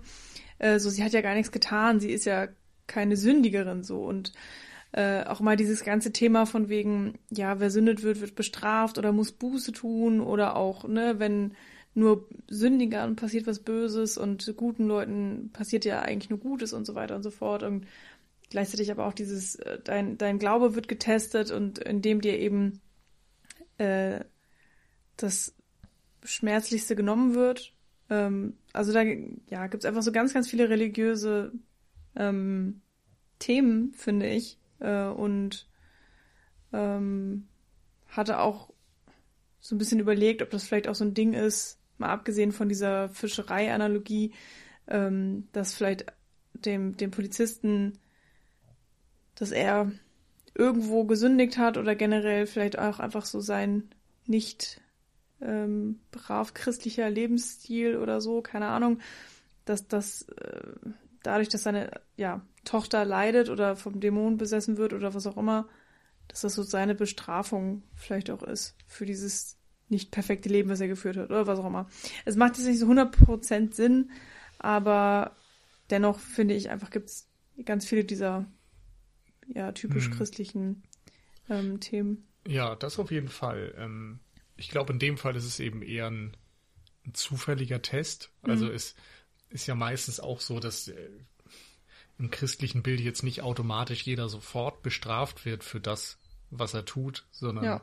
äh, 0.57 0.79
so 0.79 0.89
sie 0.89 1.03
hat 1.03 1.13
ja 1.13 1.21
gar 1.21 1.35
nichts 1.35 1.51
getan, 1.51 1.99
sie 1.99 2.11
ist 2.11 2.25
ja 2.25 2.47
keine 2.87 3.17
Sündigerin 3.17 3.83
so 3.83 4.03
und 4.03 4.33
äh, 4.91 5.23
auch 5.25 5.39
mal 5.39 5.55
dieses 5.55 5.83
ganze 5.83 6.11
Thema 6.11 6.45
von 6.45 6.67
wegen, 6.67 7.19
ja, 7.29 7.59
wer 7.59 7.69
sündet 7.69 8.01
wird, 8.01 8.21
wird 8.21 8.35
bestraft 8.35 8.97
oder 8.97 9.11
muss 9.11 9.31
Buße 9.31 9.71
tun 9.71 10.19
oder 10.19 10.55
auch, 10.55 10.87
ne, 10.87 11.19
wenn 11.19 11.55
nur 11.93 12.27
Sündigern 12.47 13.15
passiert 13.15 13.47
was 13.47 13.59
Böses 13.59 14.17
und 14.17 14.53
guten 14.55 14.87
Leuten 14.87 15.49
passiert 15.51 15.85
ja 15.85 16.01
eigentlich 16.01 16.29
nur 16.29 16.39
Gutes 16.39 16.73
und 16.73 16.85
so 16.85 16.95
weiter 16.95 17.15
und 17.15 17.23
so 17.23 17.31
fort. 17.31 17.63
Und 17.63 17.85
gleichzeitig 18.49 18.91
aber 18.91 19.05
auch 19.05 19.13
dieses, 19.13 19.55
äh, 19.55 19.79
dein, 19.83 20.17
dein 20.17 20.39
Glaube 20.39 20.75
wird 20.75 20.87
getestet 20.87 21.51
und 21.51 21.79
indem 21.79 22.21
dir 22.21 22.37
eben 22.39 22.81
äh, 23.77 24.21
das 25.17 25.55
Schmerzlichste 26.23 26.95
genommen 26.95 27.33
wird. 27.33 27.73
Ähm, 28.09 28.57
also 28.73 28.93
da 28.93 29.01
ja, 29.01 29.67
gibt 29.67 29.83
es 29.83 29.87
einfach 29.87 30.03
so 30.03 30.11
ganz, 30.11 30.33
ganz 30.33 30.49
viele 30.49 30.69
religiöse 30.69 31.51
ähm, 32.15 32.81
Themen, 33.39 33.93
finde 33.93 34.27
ich. 34.27 34.59
Äh, 34.79 35.05
und 35.05 35.67
ähm, 36.71 37.47
hatte 38.07 38.39
auch 38.39 38.71
so 39.59 39.75
ein 39.75 39.77
bisschen 39.77 39.99
überlegt, 39.99 40.41
ob 40.41 40.49
das 40.49 40.65
vielleicht 40.65 40.87
auch 40.87 40.95
so 40.95 41.03
ein 41.03 41.13
Ding 41.13 41.33
ist, 41.33 41.78
mal 41.99 42.09
abgesehen 42.09 42.51
von 42.51 42.69
dieser 42.69 43.09
Fischerei-Analogie, 43.09 44.33
ähm, 44.87 45.47
dass 45.51 45.73
vielleicht 45.73 46.05
dem, 46.53 46.97
dem 46.97 47.11
Polizisten, 47.11 47.99
dass 49.35 49.51
er 49.51 49.91
irgendwo 50.55 51.05
gesündigt 51.05 51.57
hat 51.57 51.77
oder 51.77 51.95
generell 51.95 52.45
vielleicht 52.47 52.77
auch 52.77 52.99
einfach 52.99 53.25
so 53.25 53.39
sein 53.39 53.89
nicht 54.25 54.81
ähm, 55.41 55.99
brav 56.11 56.53
christlicher 56.53 57.09
Lebensstil 57.09 57.95
oder 57.97 58.19
so, 58.19 58.41
keine 58.41 58.67
Ahnung, 58.67 58.99
dass 59.65 59.87
das 59.87 60.23
äh, 60.23 60.61
dadurch, 61.23 61.49
dass 61.49 61.63
seine 61.63 61.91
ja, 62.17 62.41
Tochter 62.65 63.05
leidet 63.05 63.49
oder 63.49 63.75
vom 63.75 63.99
Dämon 63.99 64.37
besessen 64.37 64.77
wird 64.77 64.93
oder 64.93 65.13
was 65.13 65.27
auch 65.27 65.37
immer, 65.37 65.67
dass 66.27 66.41
das 66.41 66.55
so 66.55 66.63
seine 66.63 66.95
Bestrafung 66.95 67.83
vielleicht 67.95 68.29
auch 68.29 68.43
ist 68.43 68.75
für 68.87 69.05
dieses 69.05 69.58
nicht 69.89 70.11
perfekte 70.11 70.49
Leben, 70.49 70.69
was 70.69 70.81
er 70.81 70.87
geführt 70.87 71.17
hat 71.17 71.29
oder 71.29 71.47
was 71.47 71.59
auch 71.59 71.65
immer. 71.65 71.89
Es 72.25 72.35
macht 72.35 72.57
jetzt 72.57 72.67
nicht 72.67 72.79
so 72.79 72.87
100% 72.87 73.73
Sinn, 73.73 74.11
aber 74.59 75.35
dennoch 75.89 76.19
finde 76.19 76.53
ich 76.53 76.69
einfach 76.69 76.89
gibt 76.89 77.09
es 77.09 77.27
ganz 77.65 77.85
viele 77.85 78.03
dieser 78.03 78.45
ja, 79.47 79.71
typisch 79.71 80.05
hm. 80.05 80.13
christlichen 80.13 80.83
ähm, 81.49 81.79
Themen. 81.79 82.27
Ja, 82.47 82.75
das 82.75 82.99
auf 82.99 83.11
jeden 83.11 83.27
Fall. 83.27 83.73
Ähm, 83.77 84.19
ich 84.55 84.69
glaube, 84.69 84.93
in 84.93 84.99
dem 84.99 85.17
Fall 85.17 85.35
ist 85.35 85.45
es 85.45 85.59
eben 85.59 85.81
eher 85.81 86.09
ein, 86.09 86.35
ein 87.05 87.13
zufälliger 87.13 87.81
Test. 87.81 88.31
Also 88.41 88.65
mhm. 88.65 88.73
es 88.73 88.95
ist 89.49 89.67
ja 89.67 89.75
meistens 89.75 90.19
auch 90.19 90.41
so, 90.41 90.59
dass 90.59 90.87
äh, 90.87 91.09
im 92.17 92.29
christlichen 92.29 92.83
Bild 92.83 92.99
jetzt 92.99 93.23
nicht 93.23 93.41
automatisch 93.41 94.03
jeder 94.03 94.29
sofort 94.29 94.83
bestraft 94.83 95.45
wird 95.45 95.63
für 95.63 95.79
das, 95.79 96.17
was 96.51 96.73
er 96.73 96.85
tut, 96.85 97.25
sondern 97.31 97.63
ja. 97.63 97.81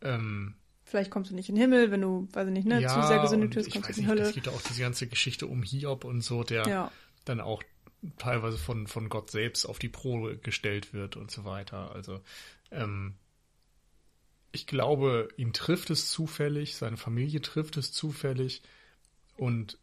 ähm, 0.00 0.54
Vielleicht 0.88 1.10
kommst 1.10 1.32
du 1.32 1.34
nicht 1.34 1.48
in 1.48 1.56
den 1.56 1.62
Himmel, 1.62 1.90
wenn 1.90 2.00
du, 2.00 2.28
weiß 2.32 2.46
ich 2.46 2.54
nicht, 2.54 2.68
ne, 2.68 2.80
ja, 2.80 2.88
zu 2.88 3.04
sehr 3.08 3.18
gesündigt 3.18 3.54
bist, 3.54 3.72
kommst 3.72 3.88
du 3.88 3.94
in 3.94 4.02
die 4.02 4.06
Hölle. 4.06 4.22
Es 4.22 4.34
gibt 4.34 4.48
auch 4.48 4.62
diese 4.62 4.80
ganze 4.80 5.08
Geschichte 5.08 5.48
um 5.48 5.64
Hiob 5.64 6.04
und 6.04 6.20
so, 6.20 6.44
der 6.44 6.64
ja. 6.68 6.92
dann 7.24 7.40
auch 7.40 7.64
teilweise 8.18 8.56
von, 8.56 8.86
von 8.86 9.08
Gott 9.08 9.32
selbst 9.32 9.66
auf 9.66 9.80
die 9.80 9.88
Probe 9.88 10.36
gestellt 10.38 10.94
wird 10.94 11.16
und 11.16 11.32
so 11.32 11.44
weiter. 11.44 11.92
Also, 11.92 12.20
ähm, 12.70 13.16
ich 14.52 14.68
glaube, 14.68 15.26
ihn 15.36 15.52
trifft 15.52 15.90
es 15.90 16.08
zufällig, 16.08 16.76
seine 16.76 16.96
Familie 16.96 17.40
trifft 17.40 17.76
es 17.76 17.90
zufällig 17.90 18.62
und 19.36 19.78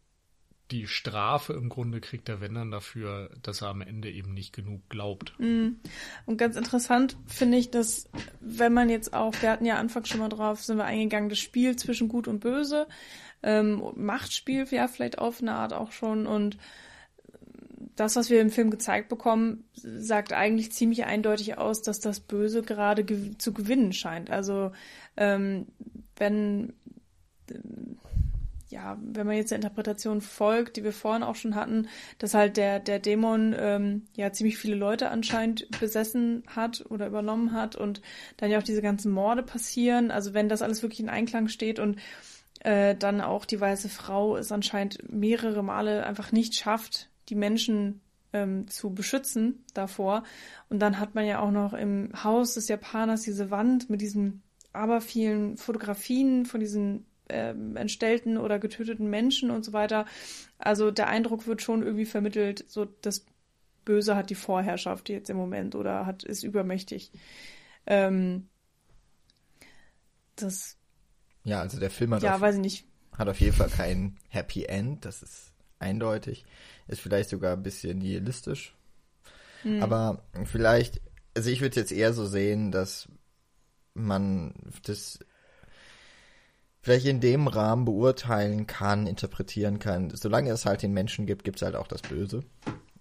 die 0.70 0.86
Strafe 0.86 1.52
im 1.52 1.68
Grunde 1.68 2.00
kriegt 2.00 2.28
er, 2.28 2.40
wenn 2.40 2.54
dann 2.54 2.70
dafür, 2.70 3.30
dass 3.42 3.60
er 3.60 3.68
am 3.68 3.82
Ende 3.82 4.10
eben 4.10 4.32
nicht 4.32 4.54
genug 4.54 4.88
glaubt. 4.88 5.34
Mm. 5.38 5.76
Und 6.24 6.38
ganz 6.38 6.56
interessant 6.56 7.16
finde 7.26 7.58
ich, 7.58 7.70
dass 7.70 8.08
wenn 8.40 8.72
man 8.72 8.88
jetzt 8.88 9.12
auch, 9.12 9.34
wir 9.40 9.50
hatten 9.50 9.66
ja 9.66 9.76
anfangs 9.76 10.08
schon 10.08 10.20
mal 10.20 10.30
drauf, 10.30 10.62
sind 10.62 10.78
wir 10.78 10.84
eingegangen, 10.84 11.28
das 11.28 11.38
Spiel 11.38 11.76
zwischen 11.76 12.08
Gut 12.08 12.28
und 12.28 12.40
Böse, 12.40 12.86
ähm, 13.42 13.82
Machtspiel 13.94 14.66
ja 14.70 14.88
vielleicht 14.88 15.18
auf 15.18 15.42
eine 15.42 15.52
Art 15.52 15.74
auch 15.74 15.92
schon 15.92 16.26
und 16.26 16.56
das, 17.96 18.16
was 18.16 18.30
wir 18.30 18.40
im 18.40 18.50
Film 18.50 18.70
gezeigt 18.70 19.08
bekommen, 19.08 19.64
sagt 19.74 20.32
eigentlich 20.32 20.72
ziemlich 20.72 21.04
eindeutig 21.04 21.58
aus, 21.58 21.82
dass 21.82 22.00
das 22.00 22.20
Böse 22.20 22.62
gerade 22.62 23.04
gew 23.04 23.36
zu 23.38 23.52
gewinnen 23.52 23.92
scheint. 23.92 24.30
Also 24.30 24.72
ähm, 25.16 25.66
wenn 26.16 26.72
ja, 28.74 28.98
wenn 29.00 29.24
man 29.24 29.36
jetzt 29.36 29.52
der 29.52 29.56
Interpretation 29.56 30.20
folgt, 30.20 30.76
die 30.76 30.82
wir 30.82 30.92
vorhin 30.92 31.22
auch 31.22 31.36
schon 31.36 31.54
hatten, 31.54 31.86
dass 32.18 32.34
halt 32.34 32.56
der, 32.56 32.80
der 32.80 32.98
Dämon 32.98 33.54
ähm, 33.56 34.02
ja 34.16 34.32
ziemlich 34.32 34.58
viele 34.58 34.74
Leute 34.74 35.10
anscheinend 35.10 35.68
besessen 35.78 36.42
hat 36.48 36.84
oder 36.88 37.06
übernommen 37.06 37.52
hat 37.52 37.76
und 37.76 38.02
dann 38.36 38.50
ja 38.50 38.58
auch 38.58 38.64
diese 38.64 38.82
ganzen 38.82 39.12
Morde 39.12 39.44
passieren. 39.44 40.10
Also 40.10 40.34
wenn 40.34 40.48
das 40.48 40.60
alles 40.60 40.82
wirklich 40.82 40.98
in 40.98 41.08
Einklang 41.08 41.46
steht 41.46 41.78
und 41.78 42.00
äh, 42.64 42.96
dann 42.96 43.20
auch 43.20 43.44
die 43.44 43.60
weiße 43.60 43.88
Frau 43.88 44.36
es 44.36 44.50
anscheinend 44.50 45.08
mehrere 45.08 45.62
Male 45.62 46.04
einfach 46.04 46.32
nicht 46.32 46.56
schafft, 46.56 47.10
die 47.28 47.36
Menschen 47.36 48.00
ähm, 48.32 48.66
zu 48.66 48.92
beschützen 48.92 49.64
davor. 49.74 50.24
Und 50.68 50.80
dann 50.80 50.98
hat 50.98 51.14
man 51.14 51.26
ja 51.26 51.38
auch 51.38 51.52
noch 51.52 51.74
im 51.74 52.10
Haus 52.24 52.54
des 52.54 52.66
Japaners 52.66 53.22
diese 53.22 53.52
Wand 53.52 53.88
mit 53.88 54.00
diesen 54.00 54.42
aber 54.72 55.00
vielen 55.00 55.56
Fotografien 55.56 56.46
von 56.46 56.58
diesen 56.58 57.06
ähm, 57.28 57.76
entstellten 57.76 58.36
oder 58.38 58.58
getöteten 58.58 59.08
Menschen 59.08 59.50
und 59.50 59.64
so 59.64 59.72
weiter. 59.72 60.06
Also 60.58 60.90
der 60.90 61.08
Eindruck 61.08 61.46
wird 61.46 61.62
schon 61.62 61.82
irgendwie 61.82 62.04
vermittelt, 62.04 62.64
so 62.68 62.86
das 63.02 63.24
Böse 63.84 64.16
hat 64.16 64.30
die 64.30 64.34
Vorherrschaft 64.34 65.08
jetzt 65.08 65.30
im 65.30 65.36
Moment 65.36 65.74
oder 65.74 66.06
hat 66.06 66.24
ist 66.24 66.42
übermächtig. 66.42 67.12
Ähm, 67.86 68.48
das. 70.36 70.76
Ja, 71.44 71.60
also 71.60 71.78
der 71.78 71.90
Film 71.90 72.14
hat, 72.14 72.22
ja, 72.22 72.36
auf, 72.36 72.40
weiß 72.40 72.56
ich 72.56 72.60
nicht. 72.60 72.86
hat 73.16 73.28
auf 73.28 73.40
jeden 73.40 73.54
Fall 73.54 73.68
kein 73.68 74.16
Happy 74.28 74.64
End, 74.64 75.04
das 75.04 75.22
ist 75.22 75.52
eindeutig. 75.78 76.44
Ist 76.88 77.00
vielleicht 77.00 77.28
sogar 77.28 77.54
ein 77.54 77.62
bisschen 77.62 77.98
nihilistisch. 77.98 78.74
Mhm. 79.62 79.82
Aber 79.82 80.24
vielleicht, 80.44 81.00
also 81.34 81.50
ich 81.50 81.60
würde 81.60 81.78
jetzt 81.78 81.92
eher 81.92 82.12
so 82.12 82.26
sehen, 82.26 82.72
dass 82.72 83.08
man 83.92 84.54
das 84.84 85.18
vielleicht 86.84 87.06
in 87.06 87.20
dem 87.20 87.48
Rahmen 87.48 87.86
beurteilen 87.86 88.66
kann, 88.66 89.06
interpretieren 89.06 89.78
kann. 89.78 90.10
Solange 90.10 90.50
es 90.50 90.66
halt 90.66 90.82
den 90.82 90.92
Menschen 90.92 91.24
gibt, 91.24 91.42
gibt 91.42 91.56
es 91.56 91.62
halt 91.62 91.76
auch 91.76 91.86
das 91.86 92.02
Böse. 92.02 92.44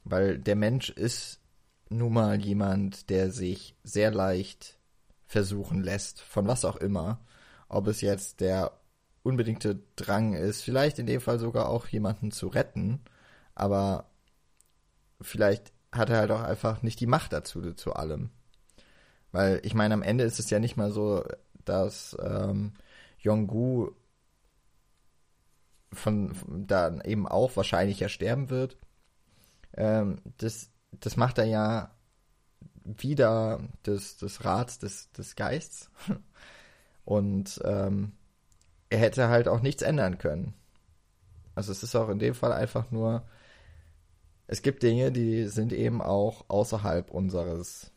Weil 0.06 0.40
der 0.40 0.56
Mensch 0.56 0.90
ist 0.90 1.42
nun 1.90 2.14
mal 2.14 2.42
jemand, 2.42 3.10
der 3.10 3.30
sich 3.30 3.76
sehr 3.84 4.10
leicht 4.10 4.80
versuchen 5.26 5.84
lässt, 5.84 6.22
von 6.22 6.48
was 6.48 6.64
auch 6.64 6.78
immer. 6.78 7.20
Ob 7.68 7.88
es 7.88 8.00
jetzt 8.00 8.40
der 8.40 8.72
unbedingte 9.22 9.82
Drang 9.98 10.34
ist, 10.34 10.62
vielleicht 10.62 10.98
in 10.98 11.06
dem 11.06 11.20
Fall 11.20 11.38
sogar 11.38 11.68
auch 11.68 11.86
jemanden 11.88 12.32
zu 12.32 12.48
retten, 12.48 13.02
aber 13.54 14.06
vielleicht 15.20 15.74
hat 15.92 16.10
er 16.10 16.20
halt 16.20 16.32
auch 16.32 16.42
einfach 16.44 16.84
nicht 16.84 17.02
die 17.02 17.08
Macht 17.08 17.34
dazu, 17.34 17.74
zu 17.74 17.92
allem. 17.92 18.30
Weil 19.34 19.60
ich 19.64 19.74
meine, 19.74 19.94
am 19.94 20.04
Ende 20.04 20.24
ist 20.24 20.40
es 20.40 20.50
ja 20.50 20.60
nicht 20.60 20.78
mal 20.78 20.92
so, 20.92 21.26
dass 21.66 22.16
ähm, 22.24 22.72
Yonggu 23.24 23.92
von, 25.92 26.34
von 26.34 26.68
dann 26.68 27.02
eben 27.02 27.28
auch 27.28 27.56
wahrscheinlich 27.56 28.00
ja 28.00 28.10
sterben 28.10 28.50
wird. 28.50 28.78
Ähm, 29.76 30.22
das, 30.38 30.70
das 30.92 31.18
macht 31.18 31.38
er 31.38 31.46
ja 31.46 31.92
wieder 32.84 33.62
des, 33.86 34.18
des 34.18 34.44
Rats 34.44 34.80
des, 34.80 35.12
des 35.12 35.36
Geists. 35.36 35.90
Und 37.06 37.62
ähm, 37.64 38.14
er 38.90 39.00
hätte 39.00 39.30
halt 39.30 39.48
auch 39.48 39.62
nichts 39.62 39.82
ändern 39.82 40.18
können. 40.18 40.54
Also 41.56 41.72
es 41.72 41.84
ist 41.84 41.96
auch 41.96 42.10
in 42.10 42.20
dem 42.20 42.34
Fall 42.34 42.54
einfach 42.54 42.92
nur, 42.92 43.24
es 44.48 44.62
gibt 44.62 44.84
Dinge, 44.84 45.12
die 45.12 45.48
sind 45.48 45.74
eben 45.74 46.02
auch 46.02 46.46
außerhalb 46.48 47.12
unseres 47.12 47.92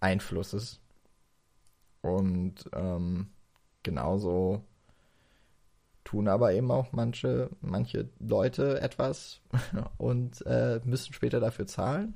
Einflusses. 0.00 0.80
Und 2.02 2.68
ähm, 2.72 3.30
genauso 3.84 4.64
tun 6.04 6.28
aber 6.28 6.52
eben 6.52 6.70
auch 6.70 6.92
manche, 6.92 7.50
manche 7.60 8.08
Leute 8.20 8.80
etwas 8.80 9.40
und 9.98 10.44
äh, 10.46 10.80
müssen 10.84 11.12
später 11.12 11.40
dafür 11.40 11.66
zahlen. 11.66 12.14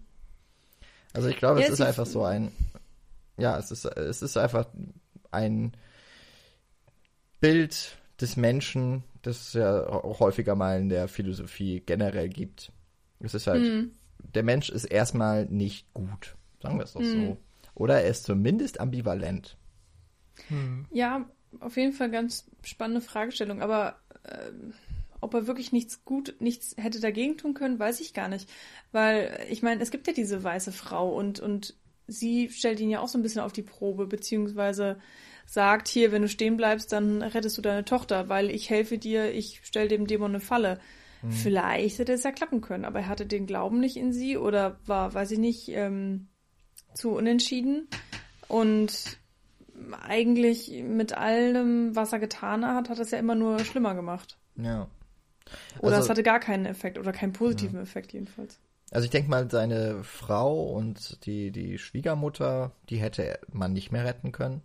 Also 1.15 1.29
ich 1.29 1.39
glaube, 1.39 1.61
ja, 1.61 1.67
es 1.67 1.73
ist 1.73 1.81
einfach 1.81 2.07
so 2.07 2.23
ein, 2.23 2.53
ja, 3.39 3.59
es 3.59 3.71
ist, 3.71 3.87
es 3.87 4.23
ist 4.23 4.37
einfach 4.37 4.67
ein 5.31 5.73
Bild 7.41 7.97
des 8.21 8.37
Menschen, 8.37 9.05
das 9.23 9.49
es 9.49 9.53
ja 9.55 9.87
auch 9.87 10.21
häufiger 10.21 10.55
mal 10.55 10.81
in 10.81 10.89
der 10.89 11.09
Philosophie 11.09 11.83
generell 11.85 12.29
gibt. 12.29 12.73
Es 13.21 13.35
ist 13.35 13.47
halt, 13.47 13.63
mhm. 13.63 13.93
der 14.19 14.43
Mensch 14.43 14.69
ist 14.69 14.85
erstmal 14.85 15.47
nicht 15.47 15.93
gut, 15.95 16.37
sagen 16.63 16.79
wir 16.79 16.85
es 16.85 16.93
doch 16.93 17.01
mhm. 17.01 17.27
so. 17.27 17.37
Oder 17.75 18.03
er 18.03 18.11
ist 18.11 18.25
zumindest 18.25 18.81
ambivalent. 18.81 19.57
Mhm. 20.51 20.87
Ja, 20.91 21.29
auf 21.61 21.77
jeden 21.77 21.93
Fall 21.93 22.11
ganz 22.11 22.47
spannende 22.63 23.01
Fragestellung, 23.01 23.63
aber 23.63 23.99
äh, 24.25 24.51
ob 25.21 25.35
er 25.35 25.47
wirklich 25.47 25.73
nichts 25.73 26.05
gut, 26.05 26.37
nichts 26.39 26.75
hätte 26.79 27.01
dagegen 27.01 27.37
tun 27.37 27.55
können, 27.55 27.79
weiß 27.79 28.01
ich 28.01 28.15
gar 28.15 28.29
nicht. 28.29 28.49
Weil, 28.93 29.47
ich 29.51 29.63
meine, 29.63 29.83
es 29.83 29.91
gibt 29.91 30.07
ja 30.07 30.13
diese 30.13 30.43
weiße 30.43 30.73
Frau 30.73 31.13
und, 31.15 31.41
und 31.41 31.75
sie 32.07 32.51
stellt 32.51 32.81
ihn 32.81 32.91
ja 32.91 33.01
auch 33.01 33.09
so 33.09 33.19
ein 33.19 33.23
bisschen 33.23 33.43
auf 33.43 33.53
die 33.53 33.63
Probe, 33.63 34.07
beziehungsweise 34.07 35.01
sagt, 35.47 35.89
hier, 35.89 36.13
wenn 36.13 36.23
du 36.23 36.29
stehen 36.29 36.57
bleibst, 36.57 36.93
dann 36.93 37.23
rettest 37.23 37.57
du 37.59 37.63
deine 37.63 37.85
Tochter, 37.85 38.29
weil 38.29 38.51
ich 38.51 38.71
helfe 38.71 38.99
dir, 38.99 39.33
ich 39.33 39.61
stelle 39.65 39.89
dem 39.89 40.07
Dämon 40.07 40.33
eine 40.33 40.41
Falle. 40.41 40.79
Mhm. 41.23 41.33
Vielleicht 41.33 41.99
hätte 41.99 42.13
es 42.13 42.23
ja 42.23 42.33
klappen 42.33 42.61
können, 42.61 42.85
aber 42.85 43.01
er 43.01 43.09
hatte 43.09 43.27
den 43.27 43.47
Glauben 43.47 43.81
nicht 43.81 43.97
in 43.97 44.13
sie 44.13 44.37
oder 44.37 44.79
war, 44.87 45.15
weiß 45.15 45.31
ich 45.33 45.39
nicht, 45.39 45.69
ähm, 45.71 46.29
zu 46.95 47.11
unentschieden. 47.11 47.89
Und 48.47 49.19
eigentlich 49.95 50.71
mit 50.83 51.17
allem, 51.17 51.95
was 51.95 52.13
er 52.13 52.19
getan 52.19 52.65
hat, 52.65 52.89
hat 52.89 52.99
es 52.99 53.11
ja 53.11 53.19
immer 53.19 53.35
nur 53.35 53.59
schlimmer 53.61 53.95
gemacht. 53.95 54.39
Ja. 54.57 54.89
Oder 55.81 55.97
also, 55.97 56.05
es 56.05 56.11
hatte 56.11 56.23
gar 56.23 56.41
keinen 56.41 56.67
Effekt 56.67 56.99
oder 56.99 57.13
keinen 57.13 57.33
positiven 57.33 57.77
ja. 57.77 57.83
Effekt 57.83 58.13
jedenfalls. 58.13 58.61
Also 58.91 59.05
ich 59.05 59.11
denke 59.11 59.31
mal, 59.31 59.51
seine 59.51 60.03
Frau 60.03 60.63
und 60.73 61.25
die, 61.27 61.51
die 61.51 61.79
Schwiegermutter, 61.79 62.73
die 62.89 62.97
hätte 62.97 63.39
man 63.53 63.73
nicht 63.73 63.93
mehr 63.93 64.05
retten 64.05 64.33
können. 64.33 64.63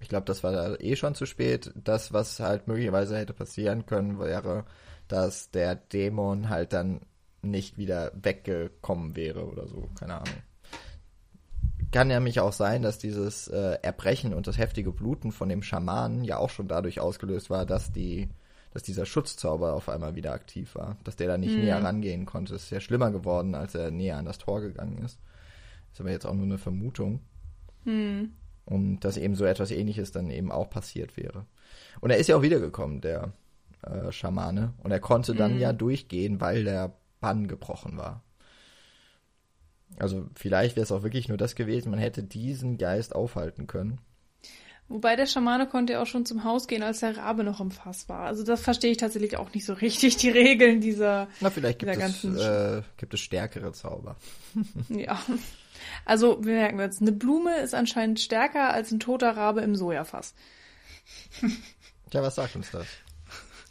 Ich 0.00 0.08
glaube, 0.08 0.26
das 0.26 0.44
war 0.44 0.52
da 0.52 0.76
eh 0.76 0.94
schon 0.94 1.14
zu 1.14 1.26
spät. 1.26 1.72
Das, 1.74 2.12
was 2.12 2.38
halt 2.38 2.68
möglicherweise 2.68 3.16
hätte 3.16 3.32
passieren 3.32 3.86
können, 3.86 4.18
wäre, 4.18 4.64
dass 5.08 5.50
der 5.50 5.74
Dämon 5.74 6.48
halt 6.50 6.72
dann 6.72 7.00
nicht 7.42 7.78
wieder 7.78 8.12
weggekommen 8.14 9.16
wäre 9.16 9.46
oder 9.46 9.66
so. 9.66 9.88
Keine 9.98 10.16
Ahnung 10.16 10.42
kann 11.90 12.10
ja 12.10 12.20
mich 12.20 12.40
auch 12.40 12.52
sein, 12.52 12.82
dass 12.82 12.98
dieses 12.98 13.48
äh, 13.48 13.78
Erbrechen 13.82 14.34
und 14.34 14.46
das 14.46 14.58
heftige 14.58 14.92
Bluten 14.92 15.32
von 15.32 15.48
dem 15.48 15.62
Schamanen 15.62 16.24
ja 16.24 16.38
auch 16.38 16.50
schon 16.50 16.68
dadurch 16.68 17.00
ausgelöst 17.00 17.50
war, 17.50 17.64
dass 17.64 17.92
die, 17.92 18.28
dass 18.72 18.82
dieser 18.82 19.06
Schutzzauber 19.06 19.74
auf 19.74 19.88
einmal 19.88 20.14
wieder 20.14 20.32
aktiv 20.32 20.74
war, 20.74 20.96
dass 21.04 21.16
der 21.16 21.28
da 21.28 21.38
nicht 21.38 21.56
mhm. 21.56 21.62
näher 21.62 21.82
rangehen 21.82 22.26
konnte. 22.26 22.54
Es 22.54 22.64
ist 22.64 22.70
ja 22.70 22.80
schlimmer 22.80 23.10
geworden, 23.10 23.54
als 23.54 23.74
er 23.74 23.90
näher 23.90 24.18
an 24.18 24.26
das 24.26 24.38
Tor 24.38 24.60
gegangen 24.60 24.98
ist. 24.98 25.18
Ist 25.92 26.00
aber 26.00 26.10
jetzt 26.10 26.26
auch 26.26 26.34
nur 26.34 26.44
eine 26.44 26.58
Vermutung. 26.58 27.20
Mhm. 27.84 28.32
Und 28.66 29.00
dass 29.00 29.16
eben 29.16 29.34
so 29.34 29.46
etwas 29.46 29.70
ähnliches 29.70 30.12
dann 30.12 30.30
eben 30.30 30.52
auch 30.52 30.68
passiert 30.68 31.16
wäre. 31.16 31.46
Und 32.00 32.10
er 32.10 32.18
ist 32.18 32.28
ja 32.28 32.36
auch 32.36 32.42
wiedergekommen, 32.42 33.00
der 33.00 33.32
äh, 33.82 34.12
Schamane. 34.12 34.74
Und 34.82 34.90
er 34.90 35.00
konnte 35.00 35.34
dann 35.34 35.54
mhm. 35.54 35.60
ja 35.60 35.72
durchgehen, 35.72 36.40
weil 36.40 36.64
der 36.64 36.92
Bann 37.20 37.48
gebrochen 37.48 37.96
war. 37.96 38.22
Also 39.96 40.26
vielleicht 40.34 40.76
wäre 40.76 40.84
es 40.84 40.92
auch 40.92 41.02
wirklich 41.02 41.28
nur 41.28 41.38
das 41.38 41.54
gewesen, 41.54 41.90
man 41.90 41.98
hätte 41.98 42.22
diesen 42.22 42.78
Geist 42.78 43.14
aufhalten 43.14 43.66
können. 43.66 44.00
Wobei 44.88 45.16
der 45.16 45.26
Schamane 45.26 45.66
konnte 45.66 45.94
ja 45.94 46.02
auch 46.02 46.06
schon 46.06 46.24
zum 46.24 46.44
Haus 46.44 46.66
gehen, 46.66 46.82
als 46.82 47.00
der 47.00 47.16
Rabe 47.18 47.44
noch 47.44 47.60
im 47.60 47.70
Fass 47.70 48.08
war. 48.08 48.20
Also 48.20 48.42
das 48.42 48.62
verstehe 48.62 48.90
ich 48.90 48.96
tatsächlich 48.96 49.36
auch 49.36 49.52
nicht 49.52 49.66
so 49.66 49.74
richtig, 49.74 50.16
die 50.16 50.30
Regeln 50.30 50.80
dieser 50.80 51.28
Na, 51.40 51.50
vielleicht 51.50 51.80
gibt, 51.80 51.94
es, 51.94 52.24
äh, 52.24 52.82
gibt 52.96 53.12
es 53.12 53.20
stärkere 53.20 53.72
Zauber. 53.72 54.16
ja. 54.88 55.20
Also 56.06 56.42
wir 56.42 56.54
merken 56.54 56.80
jetzt, 56.80 57.02
eine 57.02 57.12
Blume 57.12 57.58
ist 57.60 57.74
anscheinend 57.74 58.18
stärker 58.18 58.72
als 58.72 58.90
ein 58.90 58.98
toter 58.98 59.36
Rabe 59.36 59.60
im 59.60 59.76
Sojafass. 59.76 60.34
Tja, 62.10 62.22
was 62.22 62.36
sagt 62.36 62.56
uns 62.56 62.70
das? 62.70 62.86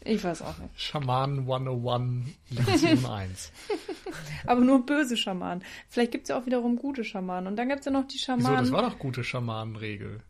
Ich 0.07 0.23
weiß 0.23 0.41
auch 0.41 0.57
nicht. 0.57 0.71
Schamanen 0.79 1.39
101, 1.39 2.27
Lektion 2.49 3.05
1. 3.05 3.51
Aber 4.45 4.61
nur 4.61 4.85
böse 4.85 5.17
Schamanen. 5.17 5.63
Vielleicht 5.89 6.11
gibt 6.11 6.23
es 6.23 6.29
ja 6.29 6.39
auch 6.39 6.45
wiederum 6.45 6.77
gute 6.77 7.03
Schamanen. 7.03 7.47
Und 7.47 7.55
dann 7.57 7.67
gibt 7.67 7.79
es 7.79 7.85
ja 7.85 7.91
noch 7.91 8.07
die 8.07 8.17
Schamanen. 8.17 8.61
Wieso, 8.61 8.73
das 8.73 8.84
war 8.84 8.89
doch 8.89 8.99
gute 8.99 9.23
Schamanenregel. 9.23 10.21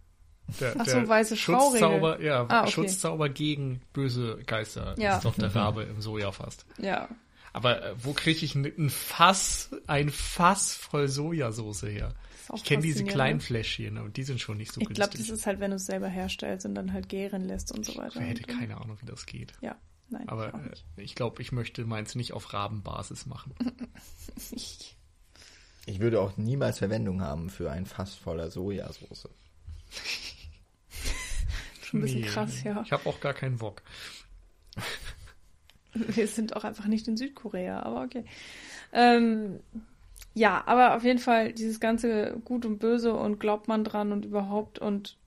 Der, 0.59 0.75
Ach 0.77 0.85
so, 0.85 1.07
weiße 1.07 1.35
Schutzzauber, 1.35 2.21
ja, 2.21 2.45
ah, 2.47 2.61
okay. 2.61 2.71
Schutzzauber 2.71 3.27
gegen 3.27 3.81
böse 3.91 4.39
Geister. 4.45 4.95
Ja. 4.97 5.15
Das 5.15 5.17
ist 5.17 5.25
doch 5.25 5.35
der 5.35 5.53
Rabe 5.53 5.83
im 5.83 6.01
Soja 6.01 6.31
fast. 6.31 6.65
Ja. 6.77 7.09
Aber 7.51 7.83
äh, 7.83 7.93
wo 8.01 8.13
kriege 8.13 8.45
ich 8.45 8.55
ein, 8.55 8.65
ein 8.65 8.89
Fass, 8.89 9.71
ein 9.87 10.09
Fass 10.09 10.73
voll 10.73 11.09
Sojasauce 11.09 11.83
her? 11.83 12.13
Ich 12.55 12.63
kenne 12.63 12.81
diese 12.81 13.03
kleinen 13.03 13.39
Fläschchen 13.39 13.97
und 13.97 14.17
die 14.17 14.23
sind 14.23 14.39
schon 14.39 14.57
nicht 14.57 14.71
so 14.71 14.81
ich 14.81 14.87
günstig. 14.87 15.05
Ich 15.05 15.11
glaube, 15.11 15.17
das 15.17 15.29
ist 15.29 15.45
halt, 15.45 15.59
wenn 15.59 15.71
du 15.71 15.77
es 15.77 15.85
selber 15.85 16.07
herstellst 16.07 16.65
und 16.65 16.75
dann 16.75 16.93
halt 16.93 17.09
gären 17.09 17.43
lässt 17.43 17.71
und 17.71 17.85
so 17.85 17.95
weiter. 17.97 18.21
Ich 18.21 18.27
hätte 18.27 18.43
keine 18.43 18.77
Ahnung, 18.77 18.97
wie 19.01 19.05
das 19.05 19.25
geht. 19.25 19.53
Ja, 19.61 19.75
nein. 20.09 20.27
Aber 20.29 20.53
ich, 20.73 20.85
äh, 20.97 21.03
ich 21.03 21.15
glaube, 21.15 21.41
ich 21.41 21.51
möchte 21.51 21.85
meins 21.85 22.15
nicht 22.15 22.33
auf 22.33 22.53
Rabenbasis 22.53 23.25
machen. 23.25 23.53
ich 25.85 25.99
würde 25.99 26.21
auch 26.21 26.37
niemals 26.37 26.77
Verwendung 26.77 27.21
haben 27.21 27.49
für 27.49 27.71
ein 27.71 27.85
Fass 27.85 28.15
voller 28.15 28.51
Sojasauce. 28.51 29.29
Schon 31.81 31.99
ein 31.99 32.03
bisschen 32.03 32.21
nee, 32.21 32.27
krass, 32.27 32.63
ja. 32.63 32.81
Ich 32.85 32.91
habe 32.91 33.09
auch 33.09 33.19
gar 33.19 33.33
keinen 33.33 33.61
Wok. 33.61 33.81
Wir 35.93 36.27
sind 36.27 36.55
auch 36.55 36.63
einfach 36.63 36.85
nicht 36.85 37.07
in 37.07 37.17
Südkorea, 37.17 37.81
aber 37.81 38.03
okay. 38.03 38.25
Ähm, 38.91 39.59
ja, 40.37 40.63
aber 40.67 40.95
auf 40.95 41.03
jeden 41.03 41.17
Fall 41.17 41.51
dieses 41.51 41.79
ganze 41.79 42.39
Gut 42.45 42.63
und 42.65 42.77
Böse 42.77 43.13
und 43.13 43.39
glaubt 43.39 43.67
man 43.67 43.83
dran 43.83 44.11
und 44.11 44.23
überhaupt 44.23 44.77
und 44.77 45.17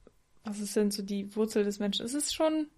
was 0.45 0.61
ist 0.61 0.77
denn 0.77 0.93
so 0.93 1.03
die 1.03 1.35
Wurzel 1.35 1.65
des 1.65 1.81
Menschen? 1.81 2.07
Es 2.07 2.15
ist 2.15 2.33
schon, 2.33 2.69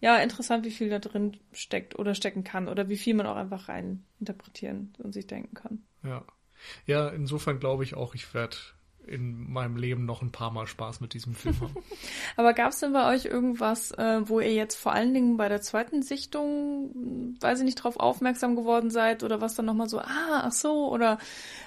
ja, 0.00 0.16
interessant, 0.18 0.64
wie 0.64 0.70
viel 0.70 0.88
da 0.88 1.00
drin 1.00 1.36
steckt 1.52 1.98
oder 1.98 2.14
stecken 2.14 2.44
kann 2.44 2.68
oder 2.68 2.88
wie 2.88 2.96
viel 2.96 3.14
man 3.14 3.26
auch 3.26 3.34
einfach 3.36 3.68
rein 3.68 4.04
interpretieren 4.20 4.94
und 4.98 5.12
sich 5.12 5.26
denken 5.26 5.54
kann. 5.54 5.82
Ja. 6.04 6.24
Ja, 6.86 7.08
insofern 7.08 7.58
glaube 7.58 7.82
ich 7.82 7.94
auch, 7.94 8.14
ich 8.14 8.34
werde 8.34 8.56
in 9.08 9.50
meinem 9.50 9.76
Leben 9.76 10.04
noch 10.04 10.22
ein 10.22 10.32
paar 10.32 10.52
Mal 10.52 10.66
Spaß 10.66 11.00
mit 11.00 11.14
diesem 11.14 11.34
Film 11.34 11.60
haben. 11.60 11.74
Aber 12.36 12.52
gab 12.52 12.72
es 12.72 12.80
denn 12.80 12.92
bei 12.92 13.14
euch 13.14 13.24
irgendwas, 13.24 13.90
äh, 13.92 14.20
wo 14.28 14.40
ihr 14.40 14.54
jetzt 14.54 14.76
vor 14.76 14.92
allen 14.92 15.14
Dingen 15.14 15.36
bei 15.36 15.48
der 15.48 15.60
zweiten 15.60 16.02
Sichtung, 16.02 17.34
weiß 17.40 17.60
ich 17.60 17.64
nicht, 17.64 17.76
drauf 17.76 17.98
aufmerksam 17.98 18.56
geworden 18.56 18.90
seid 18.90 19.22
oder 19.22 19.40
was 19.40 19.54
dann 19.54 19.66
nochmal 19.66 19.88
so, 19.88 19.98
ah, 20.00 20.42
ach 20.44 20.52
so, 20.52 20.90
oder 20.92 21.18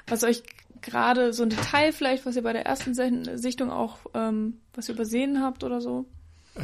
was 0.07 0.23
euch 0.23 0.43
gerade 0.81 1.33
so 1.33 1.43
ein 1.43 1.49
Detail 1.49 1.91
vielleicht, 1.91 2.25
was 2.25 2.35
ihr 2.35 2.43
bei 2.43 2.53
der 2.53 2.65
ersten 2.65 2.93
Sichtung 3.37 3.71
auch, 3.71 3.99
ähm, 4.13 4.59
was 4.73 4.89
ihr 4.89 4.95
übersehen 4.95 5.41
habt 5.41 5.63
oder 5.63 5.81
so? 5.81 6.05
Äh, 6.55 6.61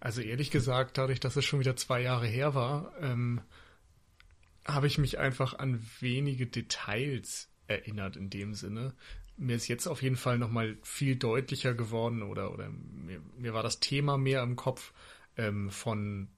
also 0.00 0.20
ehrlich 0.20 0.50
gesagt, 0.50 0.98
dadurch, 0.98 1.20
dass 1.20 1.36
es 1.36 1.44
schon 1.44 1.60
wieder 1.60 1.76
zwei 1.76 2.02
Jahre 2.02 2.26
her 2.26 2.54
war, 2.54 2.92
ähm, 3.00 3.40
habe 4.66 4.86
ich 4.86 4.98
mich 4.98 5.18
einfach 5.18 5.58
an 5.58 5.84
wenige 6.00 6.46
Details 6.46 7.48
erinnert 7.66 8.16
in 8.16 8.30
dem 8.30 8.54
Sinne 8.54 8.94
mir 9.36 9.56
ist 9.56 9.68
jetzt 9.68 9.86
auf 9.86 10.02
jeden 10.02 10.16
Fall 10.16 10.38
nochmal 10.38 10.76
viel 10.82 11.16
deutlicher 11.16 11.74
geworden 11.74 12.22
oder, 12.22 12.52
oder 12.52 12.70
mir, 12.70 13.20
mir 13.36 13.54
war 13.54 13.62
das 13.62 13.80
Thema 13.80 14.18
mehr 14.18 14.42
im 14.42 14.56
Kopf 14.56 14.92
ähm, 15.36 15.70
von 15.70 16.28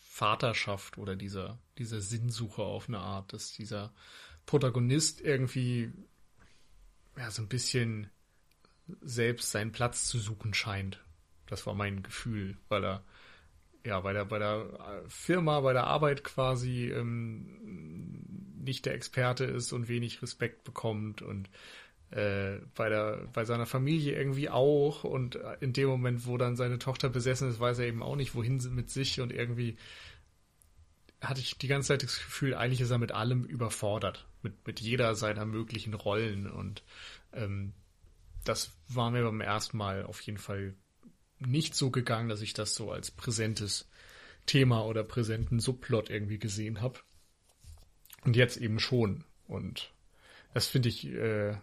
Vaterschaft 0.00 0.98
oder 0.98 1.16
dieser, 1.16 1.58
dieser 1.78 2.00
Sinnsuche 2.00 2.62
auf 2.62 2.88
eine 2.88 2.98
Art, 2.98 3.32
dass 3.32 3.52
dieser 3.52 3.92
Protagonist 4.46 5.20
irgendwie 5.20 5.92
ja, 7.16 7.30
so 7.30 7.42
ein 7.42 7.48
bisschen 7.48 8.10
selbst 9.00 9.50
seinen 9.50 9.72
Platz 9.72 10.06
zu 10.06 10.18
suchen 10.18 10.54
scheint. 10.54 11.02
Das 11.46 11.66
war 11.66 11.74
mein 11.74 12.02
Gefühl, 12.02 12.56
weil 12.68 12.84
er 12.84 13.04
ja 13.84 14.00
bei 14.00 14.12
der 14.12 14.24
bei 14.24 14.38
der 14.38 15.04
Firma, 15.08 15.60
bei 15.60 15.72
der 15.72 15.84
Arbeit 15.84 16.24
quasi 16.24 16.90
ähm, 16.90 18.31
nicht 18.62 18.86
der 18.86 18.94
Experte 18.94 19.44
ist 19.44 19.72
und 19.72 19.88
wenig 19.88 20.22
Respekt 20.22 20.64
bekommt 20.64 21.22
und 21.22 21.48
äh, 22.10 22.58
bei, 22.74 22.88
der, 22.88 23.26
bei 23.32 23.44
seiner 23.44 23.66
Familie 23.66 24.14
irgendwie 24.14 24.50
auch. 24.50 25.04
Und 25.04 25.38
in 25.60 25.72
dem 25.72 25.88
Moment, 25.88 26.26
wo 26.26 26.36
dann 26.36 26.56
seine 26.56 26.78
Tochter 26.78 27.08
besessen 27.08 27.48
ist, 27.48 27.60
weiß 27.60 27.78
er 27.78 27.86
eben 27.86 28.02
auch 28.02 28.16
nicht, 28.16 28.34
wohin 28.34 28.60
mit 28.74 28.90
sich. 28.90 29.20
Und 29.20 29.32
irgendwie 29.32 29.76
hatte 31.20 31.40
ich 31.40 31.56
die 31.56 31.68
ganze 31.68 31.88
Zeit 31.88 32.02
das 32.02 32.16
Gefühl, 32.16 32.54
eigentlich 32.54 32.80
ist 32.80 32.90
er 32.90 32.98
mit 32.98 33.12
allem 33.12 33.44
überfordert. 33.44 34.26
Mit, 34.42 34.66
mit 34.66 34.80
jeder 34.80 35.14
seiner 35.14 35.46
möglichen 35.46 35.94
Rollen. 35.94 36.50
Und 36.50 36.82
ähm, 37.32 37.72
das 38.44 38.72
war 38.88 39.10
mir 39.10 39.22
beim 39.22 39.40
ersten 39.40 39.78
Mal 39.78 40.04
auf 40.04 40.20
jeden 40.20 40.38
Fall 40.38 40.74
nicht 41.38 41.74
so 41.74 41.90
gegangen, 41.90 42.28
dass 42.28 42.42
ich 42.42 42.54
das 42.54 42.74
so 42.74 42.90
als 42.92 43.10
präsentes 43.10 43.88
Thema 44.46 44.84
oder 44.84 45.04
präsenten 45.04 45.60
Subplot 45.60 46.10
irgendwie 46.10 46.38
gesehen 46.38 46.80
habe. 46.80 47.00
Und 48.24 48.36
jetzt 48.36 48.56
eben 48.56 48.78
schon. 48.78 49.24
Und 49.46 49.92
das 50.54 50.68
finde 50.68 50.88
ich 50.88 51.06
äh, 51.06 51.56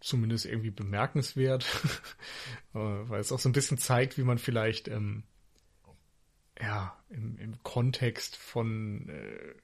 zumindest 0.00 0.46
irgendwie 0.46 0.70
bemerkenswert, 0.70 1.64
äh, 2.74 2.78
weil 2.78 3.20
es 3.20 3.32
auch 3.32 3.38
so 3.38 3.48
ein 3.48 3.52
bisschen 3.52 3.78
zeigt, 3.78 4.18
wie 4.18 4.22
man 4.22 4.38
vielleicht 4.38 4.88
ähm, 4.88 5.24
ja 6.60 6.96
im, 7.08 7.38
im 7.38 7.62
Kontext 7.62 8.36
von 8.36 9.08
äh, 9.08 9.54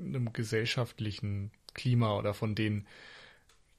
einem 0.00 0.32
gesellschaftlichen 0.32 1.50
Klima 1.72 2.16
oder 2.16 2.34
von 2.34 2.54
den 2.54 2.86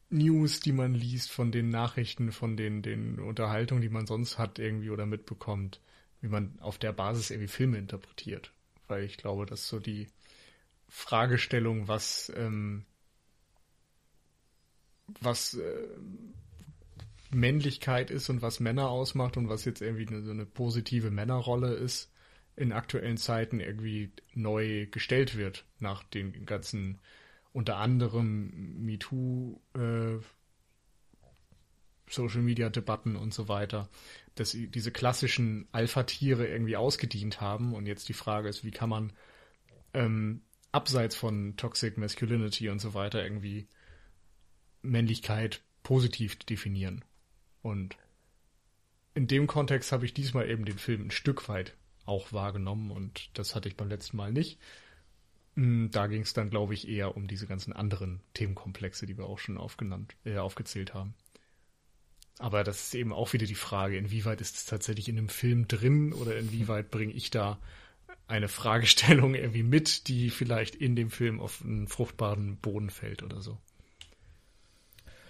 News, 0.09 0.59
die 0.59 0.71
man 0.71 0.93
liest, 0.93 1.31
von 1.31 1.51
den 1.51 1.69
Nachrichten, 1.69 2.31
von 2.31 2.55
den, 2.55 2.81
den 2.81 3.19
Unterhaltungen, 3.19 3.81
die 3.81 3.89
man 3.89 4.05
sonst 4.05 4.37
hat 4.37 4.59
irgendwie 4.59 4.89
oder 4.89 5.05
mitbekommt, 5.05 5.81
wie 6.21 6.27
man 6.27 6.57
auf 6.59 6.77
der 6.77 6.93
Basis 6.93 7.31
irgendwie 7.31 7.47
Filme 7.47 7.77
interpretiert. 7.77 8.53
Weil 8.87 9.03
ich 9.03 9.17
glaube, 9.17 9.45
dass 9.45 9.67
so 9.67 9.79
die 9.79 10.07
Fragestellung, 10.87 11.87
was, 11.87 12.31
ähm, 12.35 12.85
was 15.21 15.55
äh, 15.55 15.87
Männlichkeit 17.31 18.11
ist 18.11 18.29
und 18.29 18.41
was 18.41 18.59
Männer 18.59 18.89
ausmacht 18.89 19.37
und 19.37 19.49
was 19.49 19.65
jetzt 19.65 19.81
irgendwie 19.81 20.07
eine, 20.07 20.23
so 20.23 20.31
eine 20.31 20.45
positive 20.45 21.11
Männerrolle 21.11 21.73
ist, 21.73 22.11
in 22.55 22.71
aktuellen 22.71 23.17
Zeiten 23.17 23.59
irgendwie 23.59 24.11
neu 24.33 24.87
gestellt 24.87 25.35
wird 25.35 25.65
nach 25.79 26.03
den 26.03 26.45
ganzen 26.45 26.99
unter 27.51 27.77
anderem 27.77 28.83
MeToo, 28.85 29.61
äh, 29.75 30.17
Social 32.09 32.41
Media 32.41 32.69
Debatten 32.69 33.15
und 33.15 33.33
so 33.33 33.47
weiter, 33.47 33.89
dass 34.35 34.51
diese 34.51 34.91
klassischen 34.91 35.67
Alpha-Tiere 35.71 36.47
irgendwie 36.47 36.75
ausgedient 36.75 37.41
haben. 37.41 37.73
Und 37.73 37.87
jetzt 37.87 38.09
die 38.09 38.13
Frage 38.13 38.49
ist, 38.49 38.63
wie 38.63 38.71
kann 38.71 38.89
man 38.89 39.13
ähm, 39.93 40.41
abseits 40.75 41.15
von 41.15 41.55
Toxic 41.55 41.97
Masculinity 41.97 42.69
und 42.69 42.79
so 42.79 42.93
weiter 42.93 43.23
irgendwie 43.23 43.67
Männlichkeit 44.81 45.61
positiv 45.83 46.35
definieren. 46.35 47.03
Und 47.61 47.97
in 49.13 49.27
dem 49.27 49.47
Kontext 49.47 49.93
habe 49.93 50.05
ich 50.05 50.13
diesmal 50.13 50.49
eben 50.49 50.65
den 50.65 50.77
Film 50.77 51.07
ein 51.07 51.11
Stück 51.11 51.47
weit 51.47 51.75
auch 52.05 52.33
wahrgenommen 52.33 52.91
und 52.91 53.29
das 53.33 53.55
hatte 53.55 53.69
ich 53.69 53.77
beim 53.77 53.87
letzten 53.87 54.17
Mal 54.17 54.33
nicht. 54.33 54.59
Hm, 55.55 55.89
da 55.91 56.07
ging 56.07 56.23
es 56.23 56.33
dann, 56.33 56.49
glaube 56.49 56.73
ich, 56.73 56.89
eher 56.89 57.15
um 57.15 57.27
diese 57.27 57.47
ganzen 57.47 57.71
anderen 57.71 58.19
Themenkomplexe, 58.33 59.05
die 59.05 59.17
wir 59.17 59.25
auch 59.25 59.39
schon 59.39 59.57
aufgenannt, 59.57 60.13
äh, 60.25 60.37
aufgezählt 60.37 60.93
haben. 60.93 61.15
Aber 62.37 62.65
das 62.65 62.87
ist 62.87 62.95
eben 62.95 63.13
auch 63.13 63.31
wieder 63.31 63.45
die 63.45 63.55
Frage, 63.55 63.97
inwieweit 63.97 64.41
ist 64.41 64.57
es 64.57 64.65
tatsächlich 64.65 65.07
in 65.07 65.17
einem 65.17 65.29
Film 65.29 65.69
drin 65.69 66.11
oder 66.11 66.37
inwieweit 66.37 66.91
bringe 66.91 67.13
ich 67.13 67.29
da 67.29 67.59
eine 68.27 68.47
Fragestellung 68.47 69.35
irgendwie 69.35 69.63
mit, 69.63 70.07
die 70.07 70.29
vielleicht 70.29 70.75
in 70.75 70.95
dem 70.95 71.11
Film 71.11 71.39
auf 71.39 71.61
einen 71.63 71.87
fruchtbaren 71.87 72.57
Boden 72.57 72.89
fällt 72.89 73.23
oder 73.23 73.41
so. 73.41 73.57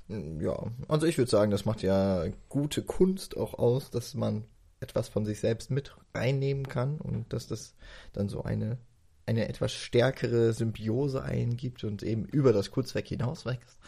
Ja, 0.07 0.71
also 0.87 1.07
ich 1.07 1.17
würde 1.17 1.31
sagen, 1.31 1.51
das 1.51 1.65
macht 1.65 1.81
ja 1.81 2.25
gute 2.47 2.83
Kunst 2.83 3.37
auch 3.37 3.55
aus, 3.55 3.89
dass 3.89 4.13
man 4.13 4.45
etwas 4.79 5.09
von 5.09 5.25
sich 5.25 5.39
selbst 5.39 5.71
mit 5.71 5.95
reinnehmen 6.13 6.67
kann 6.67 6.99
und 6.99 7.33
dass 7.33 7.47
das 7.47 7.73
dann 8.13 8.29
so 8.29 8.43
eine, 8.43 8.77
eine 9.25 9.47
etwas 9.47 9.73
stärkere 9.73 10.53
Symbiose 10.53 11.23
eingibt 11.23 11.83
und 11.83 12.03
eben 12.03 12.25
über 12.25 12.53
das 12.53 12.69
Kurzweg 12.69 13.07
hinaus 13.07 13.45
wächst. 13.45 13.79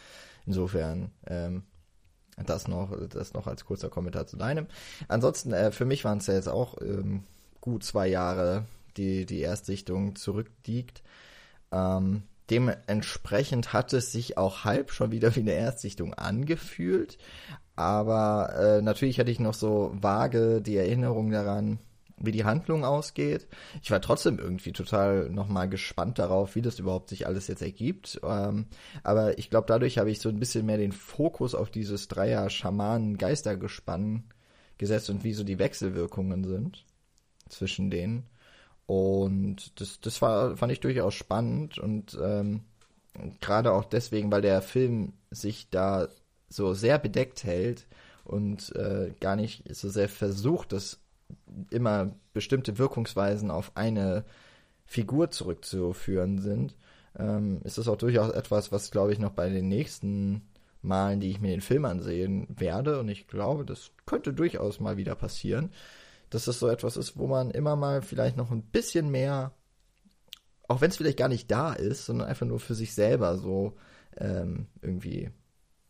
Insofern, 0.48 1.12
ähm, 1.28 1.64
das 2.46 2.68
noch, 2.68 2.96
das 3.10 3.34
noch 3.34 3.48
als 3.48 3.66
kurzer 3.66 3.90
Kommentar 3.90 4.28
zu 4.28 4.38
deinem. 4.38 4.68
Ansonsten, 5.08 5.54
äh, 5.54 5.72
für 5.72 5.86
mich 5.86 6.04
waren 6.04 6.20
es 6.20 6.28
ja 6.28 6.34
jetzt 6.34 6.50
auch 6.50 6.82
ähm, 6.82 7.24
gut 7.62 7.84
zwei 7.84 8.08
Jahre, 8.08 8.66
die 8.98 9.26
die 9.26 9.42
Erstsichtung 9.42 10.16
zurückliegt. 10.16 11.04
Ähm, 11.72 12.24
dementsprechend 12.50 13.74
hat 13.74 13.94
es 13.94 14.12
sich 14.12 14.38
auch 14.38 14.66
halb 14.66 14.92
schon 14.92 15.12
wieder 15.12 15.36
wie 15.36 15.42
eine 15.42 15.54
Erstsichtung 15.54 16.14
angefühlt. 16.14 17.18
Aber 17.76 18.54
äh, 18.58 18.82
natürlich 18.82 19.20
hatte 19.20 19.32
ich 19.32 19.40
noch 19.40 19.54
so 19.54 19.92
vage 19.94 20.62
die 20.62 20.78
Erinnerung 20.78 21.30
daran, 21.30 21.80
wie 22.20 22.32
die 22.32 22.46
Handlung 22.46 22.84
ausgeht. 22.84 23.48
Ich 23.84 23.92
war 23.92 24.02
trotzdem 24.02 24.40
irgendwie 24.40 24.72
total 24.72 25.30
nochmal 25.30 25.70
gespannt 25.70 26.18
darauf, 26.18 26.56
wie 26.56 26.64
das 26.64 26.80
überhaupt 26.80 27.10
sich 27.10 27.28
alles 27.28 27.48
jetzt 27.48 27.62
ergibt. 27.62 28.20
Ähm, 28.24 28.66
aber 29.04 29.38
ich 29.38 29.52
glaube, 29.52 29.68
dadurch 29.68 30.00
habe 30.00 30.10
ich 30.10 30.20
so 30.20 30.30
ein 30.30 30.40
bisschen 30.40 30.66
mehr 30.66 30.78
den 30.78 30.92
Fokus 30.92 31.54
auf 31.54 31.70
dieses 31.70 32.08
Dreier-Schamanen-Geistergespann 32.08 34.24
gesetzt 34.80 35.12
und 35.12 35.24
wie 35.24 35.34
so 35.34 35.44
die 35.44 35.60
Wechselwirkungen 35.60 36.44
sind 36.44 36.86
zwischen 37.50 37.92
denen. 37.92 38.24
Und 38.88 39.80
das, 39.80 40.00
das 40.00 40.22
war, 40.22 40.58
fand 40.58 40.72
ich 40.72 40.80
durchaus 40.80 41.14
spannend 41.14 41.78
und 41.78 42.18
ähm, 42.22 42.62
gerade 43.42 43.74
auch 43.74 43.84
deswegen, 43.84 44.32
weil 44.32 44.42
der 44.42 44.62
Film 44.62 45.14
sich 45.30 45.70
da 45.70 46.08
so 46.50 46.74
sehr 46.74 46.98
bedeckt 46.98 47.44
hält 47.44 47.86
und 48.24 48.74
äh, 48.76 49.14
gar 49.20 49.36
nicht 49.36 49.64
so 49.76 49.90
sehr 49.90 50.08
versucht, 50.08 50.72
dass 50.72 51.00
immer 51.70 52.16
bestimmte 52.34 52.78
Wirkungsweisen 52.78 53.52
auf 53.52 53.72
eine 53.76 54.24
Figur 54.86 55.32
zurückzuführen 55.32 56.40
sind, 56.40 56.78
ähm, 57.18 57.60
ist 57.66 57.78
das 57.78 57.90
auch 57.90 57.98
durchaus 57.98 58.32
etwas, 58.32 58.72
was, 58.72 58.92
glaube 58.92 59.12
ich, 59.12 59.20
noch 59.20 59.32
bei 59.32 59.50
den 59.50 59.68
nächsten 59.68 60.44
Malen, 60.82 61.20
die 61.20 61.30
ich 61.30 61.42
mir 61.42 61.52
den 61.52 61.62
Film 61.62 61.84
ansehen 61.86 62.48
werde, 62.50 63.00
und 63.00 63.10
ich 63.10 63.28
glaube, 63.28 63.66
das 63.66 63.92
könnte 64.06 64.32
durchaus 64.32 64.80
mal 64.80 64.96
wieder 64.96 65.16
passieren, 65.16 65.72
dass 66.30 66.46
das 66.46 66.60
so 66.60 66.68
etwas 66.68 66.98
ist, 66.98 67.18
wo 67.18 67.28
man 67.28 67.52
immer 67.52 67.76
mal 67.76 68.02
vielleicht 68.02 68.38
noch 68.38 68.52
ein 68.52 68.64
bisschen 68.64 69.10
mehr, 69.10 69.54
auch 70.68 70.82
wenn 70.82 70.90
es 70.90 70.98
vielleicht 70.98 71.18
gar 71.18 71.30
nicht 71.30 71.50
da 71.50 71.74
ist, 71.74 72.06
sondern 72.06 72.28
einfach 72.28 72.46
nur 72.46 72.60
für 72.60 72.76
sich 72.76 72.94
selber 72.94 73.38
so 73.38 73.78
ähm, 74.18 74.68
irgendwie 74.82 75.32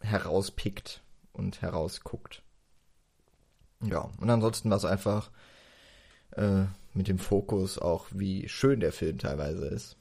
herauspickt 0.02 1.02
und 1.34 1.62
herausguckt. 1.62 2.44
Ja, 3.84 4.10
und 4.20 4.30
ansonsten 4.30 4.70
war 4.70 4.78
es 4.78 4.86
einfach 4.86 5.32
äh, 6.32 6.66
mit 6.94 7.08
dem 7.08 7.20
Fokus 7.20 7.78
auch, 7.78 8.08
wie 8.12 8.50
schön 8.50 8.80
der 8.80 8.92
Film 8.92 9.18
teilweise 9.20 9.68
ist. 9.68 9.98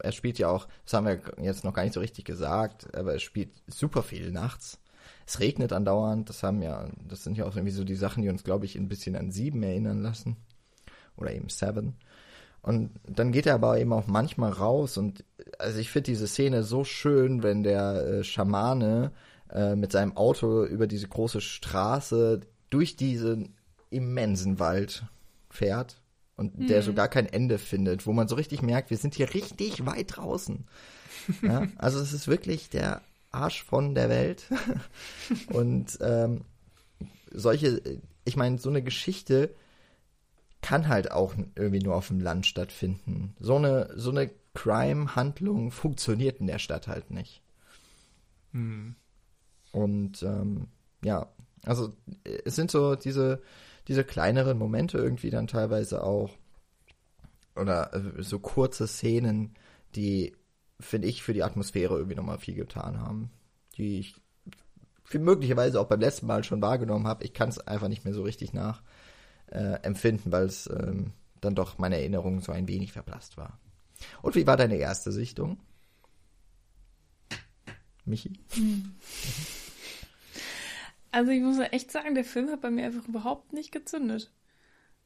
Er 0.00 0.10
spielt 0.10 0.38
ja 0.38 0.48
auch, 0.48 0.66
das 0.84 0.94
haben 0.94 1.06
wir 1.06 1.20
jetzt 1.40 1.62
noch 1.62 1.72
gar 1.72 1.84
nicht 1.84 1.94
so 1.94 2.00
richtig 2.00 2.24
gesagt, 2.24 2.94
aber 2.96 3.12
er 3.12 3.20
spielt 3.20 3.50
super 3.68 4.02
viel 4.02 4.32
nachts. 4.32 4.80
Es 5.28 5.40
regnet 5.40 5.74
andauernd, 5.74 6.30
das 6.30 6.42
haben 6.42 6.62
ja, 6.62 6.88
das 7.06 7.22
sind 7.22 7.36
ja 7.36 7.44
auch 7.44 7.54
irgendwie 7.54 7.74
so 7.74 7.84
die 7.84 7.96
Sachen, 7.96 8.22
die 8.22 8.30
uns, 8.30 8.44
glaube 8.44 8.64
ich, 8.64 8.76
ein 8.76 8.88
bisschen 8.88 9.14
an 9.14 9.30
Sieben 9.30 9.62
erinnern 9.62 10.00
lassen. 10.00 10.36
Oder 11.18 11.34
eben 11.34 11.50
Seven. 11.50 11.96
Und 12.62 12.92
dann 13.06 13.30
geht 13.30 13.44
er 13.44 13.56
aber 13.56 13.78
eben 13.78 13.92
auch 13.92 14.06
manchmal 14.06 14.52
raus 14.52 14.96
und 14.96 15.26
also 15.58 15.78
ich 15.80 15.90
finde 15.90 16.12
diese 16.12 16.26
Szene 16.26 16.62
so 16.62 16.82
schön, 16.82 17.42
wenn 17.42 17.62
der 17.62 18.06
äh, 18.06 18.24
Schamane 18.24 19.12
äh, 19.50 19.76
mit 19.76 19.92
seinem 19.92 20.16
Auto 20.16 20.64
über 20.64 20.86
diese 20.86 21.08
große 21.08 21.42
Straße 21.42 22.40
durch 22.70 22.96
diesen 22.96 23.54
immensen 23.90 24.58
Wald 24.58 25.04
fährt 25.50 26.00
und 26.36 26.58
mhm. 26.58 26.68
der 26.68 26.82
so 26.82 26.94
gar 26.94 27.08
kein 27.08 27.26
Ende 27.26 27.58
findet, 27.58 28.06
wo 28.06 28.14
man 28.14 28.28
so 28.28 28.34
richtig 28.34 28.62
merkt, 28.62 28.88
wir 28.88 28.96
sind 28.96 29.14
hier 29.14 29.34
richtig 29.34 29.84
weit 29.84 30.16
draußen. 30.16 30.64
Ja, 31.42 31.66
also 31.76 32.00
es 32.00 32.14
ist 32.14 32.28
wirklich 32.28 32.70
der 32.70 33.02
Arsch 33.30 33.62
von 33.62 33.94
der 33.94 34.08
Welt. 34.08 34.44
und 35.52 35.98
ähm, 36.00 36.42
solche, 37.30 38.00
ich 38.24 38.36
meine, 38.36 38.58
so 38.58 38.70
eine 38.70 38.82
Geschichte 38.82 39.54
kann 40.60 40.88
halt 40.88 41.12
auch 41.12 41.34
irgendwie 41.54 41.82
nur 41.82 41.94
auf 41.94 42.08
dem 42.08 42.20
Land 42.20 42.46
stattfinden. 42.46 43.34
So 43.38 43.56
eine, 43.56 43.90
so 43.94 44.10
eine 44.10 44.30
Crime-Handlung 44.54 45.70
funktioniert 45.70 46.40
in 46.40 46.46
der 46.46 46.58
Stadt 46.58 46.88
halt 46.88 47.10
nicht. 47.10 47.42
Hm. 48.52 48.96
Und 49.72 50.22
ähm, 50.22 50.68
ja, 51.04 51.28
also 51.64 51.92
es 52.44 52.56
sind 52.56 52.70
so 52.70 52.96
diese, 52.96 53.42
diese 53.86 54.04
kleineren 54.04 54.58
Momente 54.58 54.98
irgendwie 54.98 55.30
dann 55.30 55.46
teilweise 55.46 56.02
auch 56.02 56.30
oder 57.54 57.94
äh, 57.94 58.22
so 58.22 58.38
kurze 58.38 58.86
Szenen, 58.86 59.54
die 59.94 60.34
finde 60.80 61.08
ich 61.08 61.22
für 61.22 61.32
die 61.32 61.42
Atmosphäre 61.42 61.96
irgendwie 61.96 62.16
nochmal 62.16 62.38
viel 62.38 62.54
getan 62.54 63.00
haben, 63.00 63.30
die 63.76 63.98
ich 63.98 64.16
möglicherweise 65.12 65.80
auch 65.80 65.86
beim 65.86 66.00
letzten 66.00 66.26
Mal 66.26 66.44
schon 66.44 66.60
wahrgenommen 66.60 67.06
habe. 67.06 67.24
Ich 67.24 67.32
kann 67.32 67.48
es 67.48 67.58
einfach 67.58 67.88
nicht 67.88 68.04
mehr 68.04 68.14
so 68.14 68.22
richtig 68.22 68.52
nach 68.52 68.82
äh, 69.46 69.80
empfinden, 69.82 70.30
weil 70.32 70.44
es 70.44 70.68
ähm, 70.68 71.12
dann 71.40 71.54
doch 71.54 71.78
meine 71.78 71.96
Erinnerung 71.96 72.40
so 72.40 72.52
ein 72.52 72.68
wenig 72.68 72.92
verblasst 72.92 73.36
war. 73.36 73.58
Und 74.22 74.34
wie 74.34 74.46
war 74.46 74.56
deine 74.56 74.76
erste 74.76 75.12
Sichtung? 75.12 75.58
Michi? 78.04 78.32
Also 81.10 81.30
ich 81.30 81.40
muss 81.40 81.58
echt 81.58 81.90
sagen, 81.90 82.14
der 82.14 82.24
Film 82.24 82.50
hat 82.50 82.60
bei 82.60 82.70
mir 82.70 82.84
einfach 82.84 83.08
überhaupt 83.08 83.54
nicht 83.54 83.72
gezündet. 83.72 84.30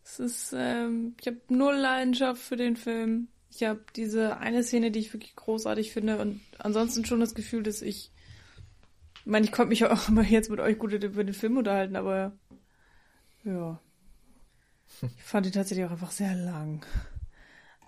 Es 0.05 0.19
ist, 0.19 0.53
ähm, 0.53 1.15
ich 1.20 1.28
habe 1.28 1.40
null 1.49 1.77
Leidenschaft 1.77 2.43
für 2.43 2.57
den 2.57 2.77
Film. 2.77 3.28
Ich 3.55 3.65
habe 3.65 3.81
diese 3.97 4.39
eine 4.39 4.62
Szene, 4.62 4.91
die 4.91 5.01
ich 5.01 5.12
wirklich 5.12 5.37
großartig 5.37 5.93
finde 5.93 6.19
und 6.19 6.41
ansonsten 6.59 7.05
schon 7.05 7.20
das 7.20 7.35
Gefühl, 7.35 7.62
dass 7.62 7.83
ich, 7.83 8.11
ich 9.20 9.27
meine, 9.27 9.45
ich 9.45 9.53
konnte 9.53 9.69
mich 9.69 9.85
auch 9.87 10.09
immer 10.09 10.23
jetzt 10.23 10.51
mit 10.51 10.61
euch 10.61 10.79
gut 10.79 10.93
über 10.93 11.23
den 11.23 11.35
Film 11.35 11.59
unterhalten, 11.59 11.97
aber 11.97 12.33
ja, 13.45 13.79
ich 15.03 15.23
fand 15.23 15.47
ihn 15.47 15.53
tatsächlich 15.53 15.87
auch 15.87 15.91
einfach 15.91 16.12
sehr 16.12 16.35
lang. 16.35 16.87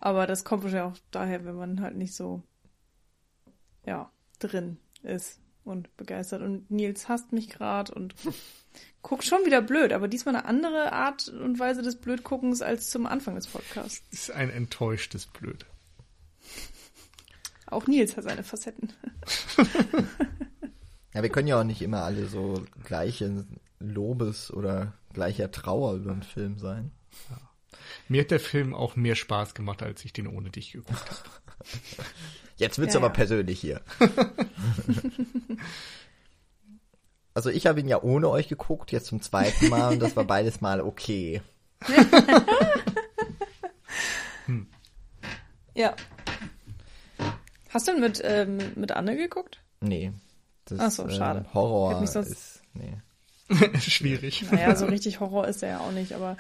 Aber 0.01 0.27
das 0.27 0.45
kommt 0.45 0.65
wahrscheinlich 0.65 0.99
auch 0.99 1.03
daher, 1.11 1.45
wenn 1.47 1.55
man 1.55 1.81
halt 1.81 1.97
nicht 1.97 2.15
so, 2.15 2.43
ja, 3.87 4.13
drin 4.39 4.77
ist 5.03 5.41
und 5.65 5.97
begeistert. 5.97 6.43
Und 6.43 6.71
Nils 6.71 7.09
hasst 7.09 7.33
mich 7.33 7.49
gerade 7.49 7.95
und 7.95 8.15
guckt 9.03 9.25
schon 9.25 9.45
wieder 9.45 9.63
blöd, 9.63 9.93
aber 9.93 10.09
diesmal 10.09 10.37
eine 10.37 10.45
andere 10.47 10.93
Art 10.93 11.29
und 11.29 11.59
Weise 11.59 11.83
des 11.83 11.97
Blödguckens 11.97 12.63
als 12.63 12.91
zum 12.91 13.07
Anfang 13.07 13.35
des 13.35 13.47
Podcasts. 13.47 14.03
Ist 14.11 14.31
ein 14.31 14.51
enttäuschtes 14.51 15.27
Blöd. 15.27 15.67
Auch 17.67 17.87
Nils 17.87 18.17
hat 18.17 18.25
seine 18.25 18.45
Facetten. 18.45 18.93
Ja, 21.15 21.23
wir 21.23 21.31
können 21.31 21.47
ja 21.47 21.61
auch 21.61 21.65
nicht 21.65 21.81
immer 21.81 22.03
alle 22.03 22.27
so 22.27 22.65
gleichen 22.83 23.61
Lobes 23.79 24.53
oder 24.53 24.95
gleicher 25.13 25.51
Trauer 25.53 25.95
über 25.95 26.11
einen 26.11 26.25
Film 26.25 26.59
sein. 26.59 26.91
Mir 28.09 28.23
hat 28.23 28.33
der 28.33 28.41
Film 28.41 28.75
auch 28.75 28.97
mehr 28.97 29.15
Spaß 29.15 29.55
gemacht, 29.55 29.83
als 29.83 30.05
ich 30.05 30.13
den 30.13 30.27
ohne 30.27 30.51
dich 30.51 30.73
geguckt 30.73 31.09
habe. 31.09 31.31
Jetzt 32.57 32.79
wird's 32.79 32.95
Ja, 32.95 33.01
aber 33.01 33.09
ja. 33.09 33.13
persönlich 33.15 33.61
hier. 33.61 33.81
Also 37.35 37.51
ich 37.51 37.67
habe 37.67 37.81
ihn 37.81 37.89
ja 37.89 38.01
ohne 38.03 38.29
euch 38.31 38.49
geguckt, 38.49 38.93
jetzt 38.93 39.07
zum 39.07 39.21
zweiten 39.21 39.69
Mal 39.69 39.93
und 39.93 40.01
das 40.03 40.17
war 40.17 40.25
beides 40.25 40.61
Mal 40.61 40.81
okay. 40.81 41.43
Ja. 45.75 45.95
Hast 47.69 47.89
du 47.89 47.93
denn 47.93 48.01
mit, 48.01 48.21
ähm, 48.25 48.59
mit 48.77 48.93
Anne 48.93 49.17
geguckt? 49.17 49.61
Nee. 49.81 50.13
Das, 50.67 50.79
Ach 50.79 50.91
so, 50.91 51.09
schade. 51.09 51.41
Ähm, 51.41 51.55
Horror 51.55 51.91
Hätte 51.91 52.01
mich 52.01 52.11
sonst- 52.11 52.31
ist, 52.31 52.63
nee. 52.75 52.97
Schwierig. 53.81 54.47
Naja, 54.51 54.75
so 54.75 54.87
richtig 54.87 55.21
Horror 55.21 55.47
ist 55.49 55.63
er 55.63 55.69
ja 55.71 55.79
auch 55.81 55.93
nicht, 55.93 56.15
aber 56.15 56.37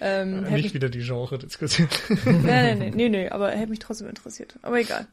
ähm, 0.00 0.40
hätte 0.40 0.54
Nicht 0.54 0.64
mich, 0.64 0.74
wieder 0.74 0.88
die 0.88 1.02
Genre-Diskussion. 1.04 1.88
nee, 2.24 2.32
nee, 2.42 2.74
nee, 2.74 2.90
nee, 2.90 3.08
nee, 3.08 3.28
aber 3.28 3.50
hätte 3.50 3.68
mich 3.70 3.78
trotzdem 3.78 4.08
interessiert. 4.08 4.58
Aber 4.62 4.80
egal. 4.80 5.06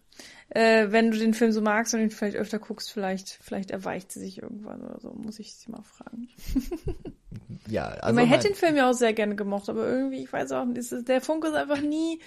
Äh, 0.49 0.91
wenn 0.91 1.09
du 1.11 1.17
den 1.17 1.33
Film 1.33 1.51
so 1.51 1.61
magst 1.61 1.93
und 1.93 2.01
ihn 2.01 2.11
vielleicht 2.11 2.37
öfter 2.37 2.59
guckst, 2.59 2.91
vielleicht, 2.91 3.39
vielleicht 3.41 3.71
erweicht 3.71 4.11
sie 4.11 4.19
sich 4.19 4.41
irgendwann 4.41 4.81
oder 4.83 4.99
so, 4.99 5.11
muss 5.11 5.39
ich 5.39 5.55
sie 5.55 5.71
mal 5.71 5.83
fragen. 5.83 6.27
Ja, 7.67 7.85
Also 7.87 8.15
man 8.15 8.27
hätte 8.27 8.47
den 8.47 8.55
Film 8.55 8.75
ja 8.75 8.89
auch 8.89 8.93
sehr 8.93 9.13
gerne 9.13 9.35
gemocht, 9.35 9.69
aber 9.69 9.87
irgendwie, 9.87 10.23
ich 10.23 10.31
weiß 10.31 10.51
auch 10.53 10.65
nicht, 10.65 10.89
der 11.07 11.19
Funke 11.19 11.47
ist 11.47 11.53
einfach 11.55 11.81
nie 11.81 12.19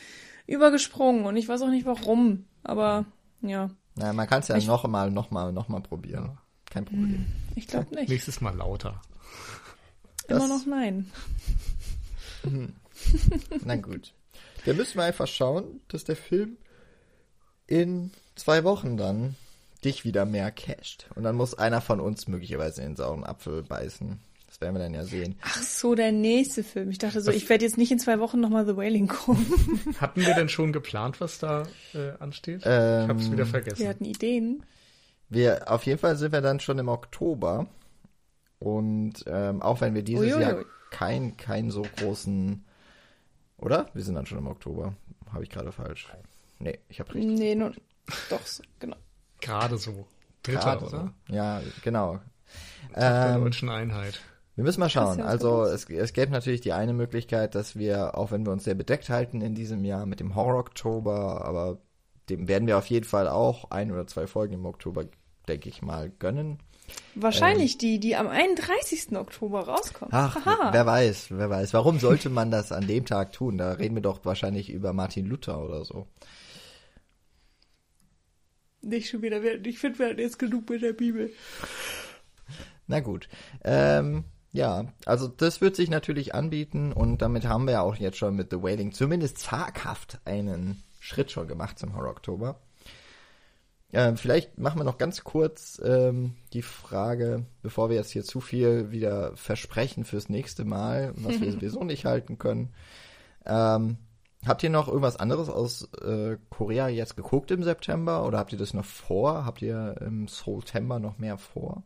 übergesprungen 0.47 1.25
und 1.25 1.37
ich 1.37 1.49
weiß 1.49 1.63
auch 1.63 1.69
nicht 1.71 1.87
warum, 1.87 2.45
aber 2.65 3.05
ja, 3.41 3.71
na, 3.95 4.13
man 4.13 4.27
kann 4.27 4.41
es 4.41 4.49
ja 4.49 4.57
Ich- 4.57 4.67
noch 4.67 4.87
mal, 4.87 5.11
noch 5.11 5.31
mal, 5.31 5.53
noch 5.53 5.69
mal 5.69 5.81
probieren. 5.81 6.39
Kein 6.71 6.85
Problem. 6.85 7.25
ich 7.55 7.67
glaube 7.69 7.95
nicht. 7.95 8.09
Nächstes 8.11 8.41
Mal 8.41 8.55
lauter. 8.57 9.01
Immer 10.29 10.41
Das- 10.41 10.49
noch 10.49 10.67
nein. 10.67 11.11
Na 13.65 13.77
gut. 13.77 14.13
Dann 14.67 14.77
müssen 14.77 14.97
wir 14.99 15.05
einfach 15.05 15.27
schauen, 15.27 15.81
dass 15.89 16.05
der 16.05 16.17
Film 16.17 16.57
in 17.69 18.11
zwei 18.35 18.65
Wochen 18.65 18.97
dann 18.97 19.37
dich 19.85 20.05
wieder 20.05 20.25
mehr 20.25 20.51
casht. 20.51 21.07
Und 21.15 21.23
dann 21.23 21.37
muss 21.37 21.57
einer 21.57 21.81
von 21.81 22.01
uns 22.01 22.27
möglicherweise 22.27 22.83
in 22.83 22.89
den 22.91 22.97
sauren 22.97 23.25
Apfel 23.25 23.63
beißen. 23.63 24.19
Das 24.49 24.61
werden 24.61 24.75
wir 24.75 24.81
dann 24.81 24.95
ja 24.95 25.05
sehen. 25.05 25.37
Ach 25.43 25.63
so, 25.63 25.95
der 25.95 26.11
nächste 26.11 26.65
Film. 26.65 26.91
Ich 26.91 26.99
dachte 26.99 27.21
so, 27.21 27.31
ich 27.31 27.49
werde 27.49 27.65
jetzt 27.65 27.77
nicht 27.77 27.93
in 27.93 27.99
zwei 27.99 28.19
Wochen 28.19 28.41
nochmal 28.41 28.67
The 28.67 28.77
Wailing 28.77 29.07
gucken. 29.07 29.95
Hatten 30.01 30.25
wir 30.25 30.35
denn 30.35 30.49
schon 30.49 30.73
geplant, 30.73 31.21
was 31.21 31.39
da 31.39 31.65
äh, 31.95 32.13
ansteht? 32.19 32.63
Ähm, 32.65 33.03
ich 33.03 33.09
hab's 33.09 33.31
wieder 33.31 33.47
vergessen. 33.47 33.79
Wir 33.79 33.89
hatten 33.89 34.07
Ideen. 34.07 34.65
Wir, 35.29 35.71
auf 35.71 35.85
jeden 35.85 35.99
Fall 35.99 36.17
sind 36.17 36.33
wir 36.33 36.41
dann 36.41 36.61
schon 36.61 36.79
im 36.79 36.89
Oktober. 36.89 37.67
Und 38.59 39.25
ähm, 39.27 39.63
auch 39.63 39.81
wenn 39.83 39.95
wir 39.95 40.03
dieses 40.03 40.33
Uiuiui. 40.33 40.41
Jahr 40.41 40.65
kein, 40.91 41.37
kein 41.37 41.71
so 41.71 41.83
großen. 41.99 42.65
Oder? 43.59 43.91
Wir 43.93 44.03
sind 44.03 44.15
dann 44.15 44.27
schon 44.27 44.39
im 44.39 44.47
Oktober. 44.47 44.95
Habe 45.33 45.45
ich 45.45 45.51
gerade 45.51 45.73
falsch. 45.73 46.09
Nee, 46.59 46.79
ich 46.89 47.01
habe 47.01 47.15
richtig. 47.15 47.39
Nee, 47.39 47.55
nur, 47.55 47.73
doch, 48.31 48.45
so, 48.45 48.63
genau. 48.81 48.97
Gerade 49.41 49.79
so. 49.79 50.07
Dritter, 50.43 50.61
Gerade 50.61 50.85
oder? 50.87 51.13
so. 51.29 51.35
Ja, 51.35 51.61
genau. 51.83 52.21
Der 52.97 53.35
Ähm, 53.37 53.45
deutschen 53.45 53.69
Einheit. 53.69 54.21
Wir 54.55 54.65
müssen 54.65 54.81
mal 54.81 54.91
schauen. 54.91 55.21
Also 55.21 55.63
es, 55.63 55.89
es 55.89 56.13
gäbe 56.13 56.33
natürlich 56.33 56.61
die 56.61 56.73
eine 56.73 56.93
Möglichkeit, 56.93 57.55
dass 57.55 57.77
wir, 57.77 58.19
auch 58.19 58.33
wenn 58.33 58.45
wir 58.45 58.53
uns 58.53 58.65
sehr 58.65 58.75
bedeckt 58.75 59.09
halten 59.09 59.41
in 59.41 59.55
diesem 59.55 59.85
Jahr 59.85 60.05
mit 60.05 60.19
dem 60.19 60.35
Horror-Oktober, 60.35 61.45
aber 61.45 61.79
dem 62.29 62.49
werden 62.49 62.67
wir 62.67 62.77
auf 62.77 62.87
jeden 62.87 63.07
Fall 63.07 63.29
auch 63.29 63.71
ein 63.71 63.93
oder 63.93 64.07
zwei 64.09 64.27
Folgen 64.27 64.55
im 64.55 64.67
Oktober, 64.67 65.05
denke 65.47 65.69
ich 65.69 65.81
mal, 65.83 66.11
gönnen. 66.19 66.59
Wahrscheinlich 67.15 67.79
die, 67.79 68.01
die 68.01 68.17
am 68.17 68.27
31. 68.29 69.17
Oktober 69.17 69.61
rauskommen. 69.61 70.13
Ach, 70.13 70.35
Haha. 70.45 70.73
wer 70.73 70.87
weiß, 70.87 71.27
wer 71.31 71.51
weiß. 71.51 71.75
Warum 71.75 71.99
sollte 71.99 72.31
man 72.31 72.51
das 72.51 72.73
an 72.73 72.87
dem 72.87 73.05
Tag 73.05 73.33
tun? 73.33 73.59
Da 73.59 73.73
reden 73.73 73.95
wir 73.95 74.03
doch 74.03 74.25
wahrscheinlich 74.25 74.71
über 74.71 74.93
Martin 74.93 75.27
Luther 75.27 75.63
oder 75.63 75.85
so. 75.85 76.07
Nicht 78.89 79.11
schon 79.11 79.23
wieder. 79.23 79.43
Ich 79.45 79.79
finde, 79.79 79.99
wir 79.99 80.09
hatten 80.09 80.21
jetzt 80.21 80.39
genug 80.39 80.69
mit 80.71 80.83
der 80.83 80.93
Bibel. 80.93 81.31
Na 82.87 83.01
gut. 83.01 83.29
Ähm, 83.65 84.25
ja, 84.53 84.87
also 85.05 85.29
das 85.29 85.61
wird 85.61 85.77
sich 85.77 85.91
natürlich 85.91 86.35
anbieten 86.35 86.93
und 86.93 87.21
damit 87.21 87.47
haben 87.47 87.67
wir 87.67 87.73
ja 87.73 87.81
auch 87.83 87.97
jetzt 87.97 88.17
schon 88.17 88.35
mit 88.35 88.51
The 88.51 88.63
Wailing 88.63 88.93
zumindest 88.93 89.39
zaghaft 89.39 90.21
einen 90.25 90.83
Schritt 90.99 91.31
schon 91.31 91.47
gemacht 91.49 91.79
zum 91.79 91.95
Horror 91.95 92.11
Oktober. 92.11 92.61
Ähm, 93.93 94.17
vielleicht 94.17 94.59
machen 94.59 94.79
wir 94.81 94.85
noch 94.85 94.99
ganz 94.99 95.25
kurz 95.25 95.81
ähm, 95.85 96.35
die 96.53 96.63
Frage, 96.63 97.47
bevor 97.63 97.89
wir 97.89 97.97
jetzt 97.97 98.11
hier 98.11 98.25
zu 98.25 98.41
viel 98.41 98.91
wieder 98.91 99.35
versprechen 99.37 100.05
fürs 100.05 100.29
nächste 100.29 100.65
Mal, 100.65 101.13
was 101.17 101.41
wir 101.41 101.53
sowieso 101.53 101.85
nicht 101.85 102.05
halten 102.05 102.37
können. 102.39 102.75
Ähm, 103.47 103.97
habt 104.47 104.63
ihr 104.63 104.71
noch 104.71 104.89
irgendwas 104.89 105.17
anderes 105.17 105.49
aus 105.49 105.93
äh, 105.95 106.37
Korea 106.51 106.89
jetzt 106.89 107.17
geguckt 107.17 107.51
im 107.51 107.63
September 107.63 108.25
oder 108.27 108.39
habt 108.39 108.53
ihr 108.53 108.59
das 108.59 108.75
noch 108.75 108.85
vor? 108.85 109.45
Habt 109.45 109.63
ihr 109.63 109.97
im 110.01 110.29
September 110.29 110.99
noch 110.99 111.19
mehr 111.19 111.39
vor? 111.39 111.83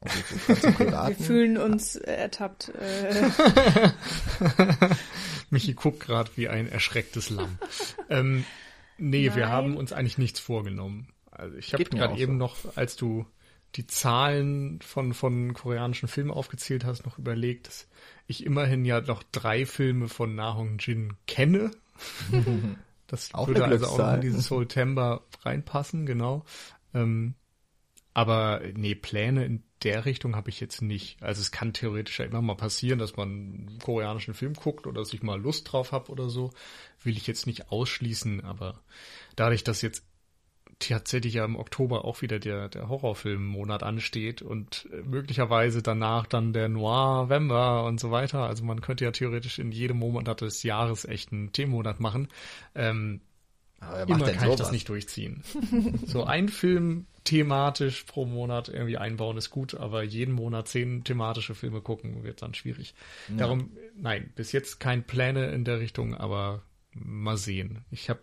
Also 0.00 0.18
Wir 0.78 1.16
fühlen 1.16 1.58
uns 1.58 1.96
äh, 1.96 2.14
ertappt. 2.14 2.70
Äh, 2.70 3.30
Michi 5.50 5.74
guckt 5.74 6.00
gerade 6.00 6.30
wie 6.36 6.48
ein 6.48 6.68
erschrecktes 6.68 7.30
Lamm. 7.30 7.58
ähm, 8.10 8.44
nee, 8.96 9.34
wir 9.34 9.44
Nein. 9.44 9.48
haben 9.48 9.76
uns 9.76 9.92
eigentlich 9.92 10.18
nichts 10.18 10.40
vorgenommen. 10.40 11.08
Also 11.30 11.56
ich 11.56 11.72
habe 11.72 11.84
gerade 11.84 12.16
eben 12.16 12.34
so. 12.34 12.38
noch, 12.38 12.76
als 12.76 12.96
du 12.96 13.26
die 13.76 13.86
Zahlen 13.86 14.80
von, 14.80 15.14
von 15.14 15.54
koreanischen 15.54 16.08
Filmen 16.08 16.30
aufgezählt 16.30 16.84
hast, 16.84 17.04
noch 17.04 17.18
überlegt, 17.18 17.68
dass 17.68 17.88
ich 18.26 18.44
immerhin 18.44 18.84
ja 18.84 19.00
noch 19.00 19.22
drei 19.32 19.66
Filme 19.66 20.08
von 20.08 20.34
Na 20.34 20.54
Hong 20.54 20.78
Jin 20.78 21.14
kenne. 21.26 21.70
Das 23.08 23.32
Auch 23.32 23.48
würde 23.48 23.64
also 23.64 23.86
auch 23.86 24.14
in 24.14 24.20
dieses 24.20 24.48
September 24.48 25.22
reinpassen, 25.42 26.04
genau. 26.04 26.44
Ähm, 26.92 27.34
aber 28.12 28.60
nee, 28.74 28.94
Pläne 28.94 29.46
in 29.46 29.62
der 29.82 30.04
Richtung 30.04 30.36
habe 30.36 30.50
ich 30.50 30.60
jetzt 30.60 30.82
nicht. 30.82 31.22
Also 31.22 31.40
es 31.40 31.50
kann 31.50 31.72
theoretisch 31.72 32.18
ja 32.18 32.26
immer 32.26 32.42
mal 32.42 32.56
passieren, 32.56 32.98
dass 32.98 33.16
man 33.16 33.28
einen 33.28 33.78
koreanischen 33.82 34.34
Film 34.34 34.54
guckt 34.54 34.86
oder 34.86 35.00
dass 35.00 35.12
ich 35.12 35.22
mal 35.22 35.40
Lust 35.40 35.72
drauf 35.72 35.92
habe 35.92 36.10
oder 36.10 36.28
so. 36.28 36.50
Will 37.02 37.16
ich 37.16 37.26
jetzt 37.26 37.46
nicht 37.46 37.70
ausschließen, 37.70 38.44
aber 38.44 38.82
dadurch, 39.36 39.64
dass 39.64 39.82
jetzt 39.82 40.04
tatsächlich 40.78 41.34
ja 41.34 41.44
im 41.44 41.56
Oktober 41.56 42.04
auch 42.04 42.22
wieder 42.22 42.38
der, 42.38 42.68
der 42.68 42.88
Horrorfilmmonat 42.88 43.82
ansteht 43.82 44.42
und 44.42 44.88
äh, 44.92 45.02
möglicherweise 45.02 45.82
danach 45.82 46.26
dann 46.26 46.52
der 46.52 46.68
Noir-November 46.68 47.84
und 47.84 47.98
so 47.98 48.10
weiter. 48.10 48.44
Also 48.44 48.64
man 48.64 48.80
könnte 48.80 49.04
ja 49.04 49.10
theoretisch 49.10 49.58
in 49.58 49.72
jedem 49.72 49.98
Monat 49.98 50.40
des 50.40 50.62
Jahres 50.62 51.04
echt 51.04 51.32
einen 51.32 51.52
Themenmonat 51.52 52.00
machen. 52.00 52.28
Ähm, 52.74 53.20
Aber 53.80 54.02
immer 54.02 54.26
kann 54.26 54.34
ich 54.34 54.40
sowas? 54.40 54.56
das 54.56 54.72
nicht 54.72 54.88
durchziehen. 54.88 55.42
so 56.06 56.24
ein 56.24 56.48
Film 56.48 57.06
thematisch 57.24 58.04
pro 58.04 58.24
Monat 58.24 58.68
irgendwie 58.68 58.96
einbauen 58.96 59.36
ist 59.36 59.50
gut, 59.50 59.74
aber 59.74 60.02
jeden 60.02 60.32
Monat 60.32 60.68
zehn 60.68 61.04
thematische 61.04 61.54
Filme 61.54 61.82
gucken 61.82 62.22
wird 62.24 62.40
dann 62.40 62.54
schwierig. 62.54 62.94
Darum, 63.28 63.70
nein, 63.96 64.32
bis 64.34 64.52
jetzt 64.52 64.80
kein 64.80 65.04
Pläne 65.04 65.50
in 65.50 65.64
der 65.64 65.78
Richtung, 65.80 66.14
aber 66.14 66.62
mal 66.94 67.36
sehen. 67.36 67.84
Ich 67.90 68.08
habe, 68.08 68.20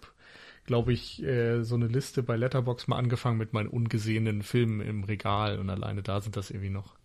glaube 0.66 0.94
ich, 0.94 1.24
äh, 1.24 1.64
so 1.64 1.76
eine 1.76 1.88
Liste 1.88 2.24
bei 2.24 2.36
Letterbox 2.36 2.88
mal 2.88 2.98
angefangen 2.98 3.38
mit 3.38 3.54
meinen 3.54 3.70
ungesehenen 3.70 4.44
Filmen 4.44 4.82
im 4.82 5.04
Regal 5.04 5.60
und 5.60 5.70
alleine 5.70 6.02
da 6.02 6.22
sind 6.22 6.36
das 6.36 6.50
irgendwie 6.50 6.70
noch. 6.70 6.96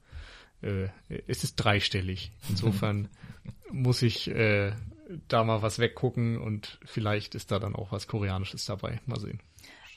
Äh, 0.62 0.88
es 1.26 1.44
ist 1.44 1.56
dreistellig. 1.56 2.32
Insofern 2.48 3.08
muss 3.70 4.02
ich 4.02 4.28
äh, 4.30 4.72
da 5.28 5.44
mal 5.44 5.62
was 5.62 5.78
weggucken 5.78 6.38
und 6.38 6.78
vielleicht 6.84 7.34
ist 7.34 7.50
da 7.50 7.58
dann 7.58 7.74
auch 7.74 7.92
was 7.92 8.06
Koreanisches 8.06 8.64
dabei. 8.64 9.00
Mal 9.06 9.20
sehen. 9.20 9.40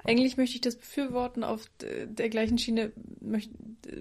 Eigentlich 0.06 0.36
möchte 0.36 0.56
ich 0.56 0.62
das 0.62 0.76
befürworten 0.76 1.46
auf 1.46 1.70
der 1.80 2.28
gleichen 2.28 2.58
Schiene. 2.58 2.92
Möcht, 3.22 3.52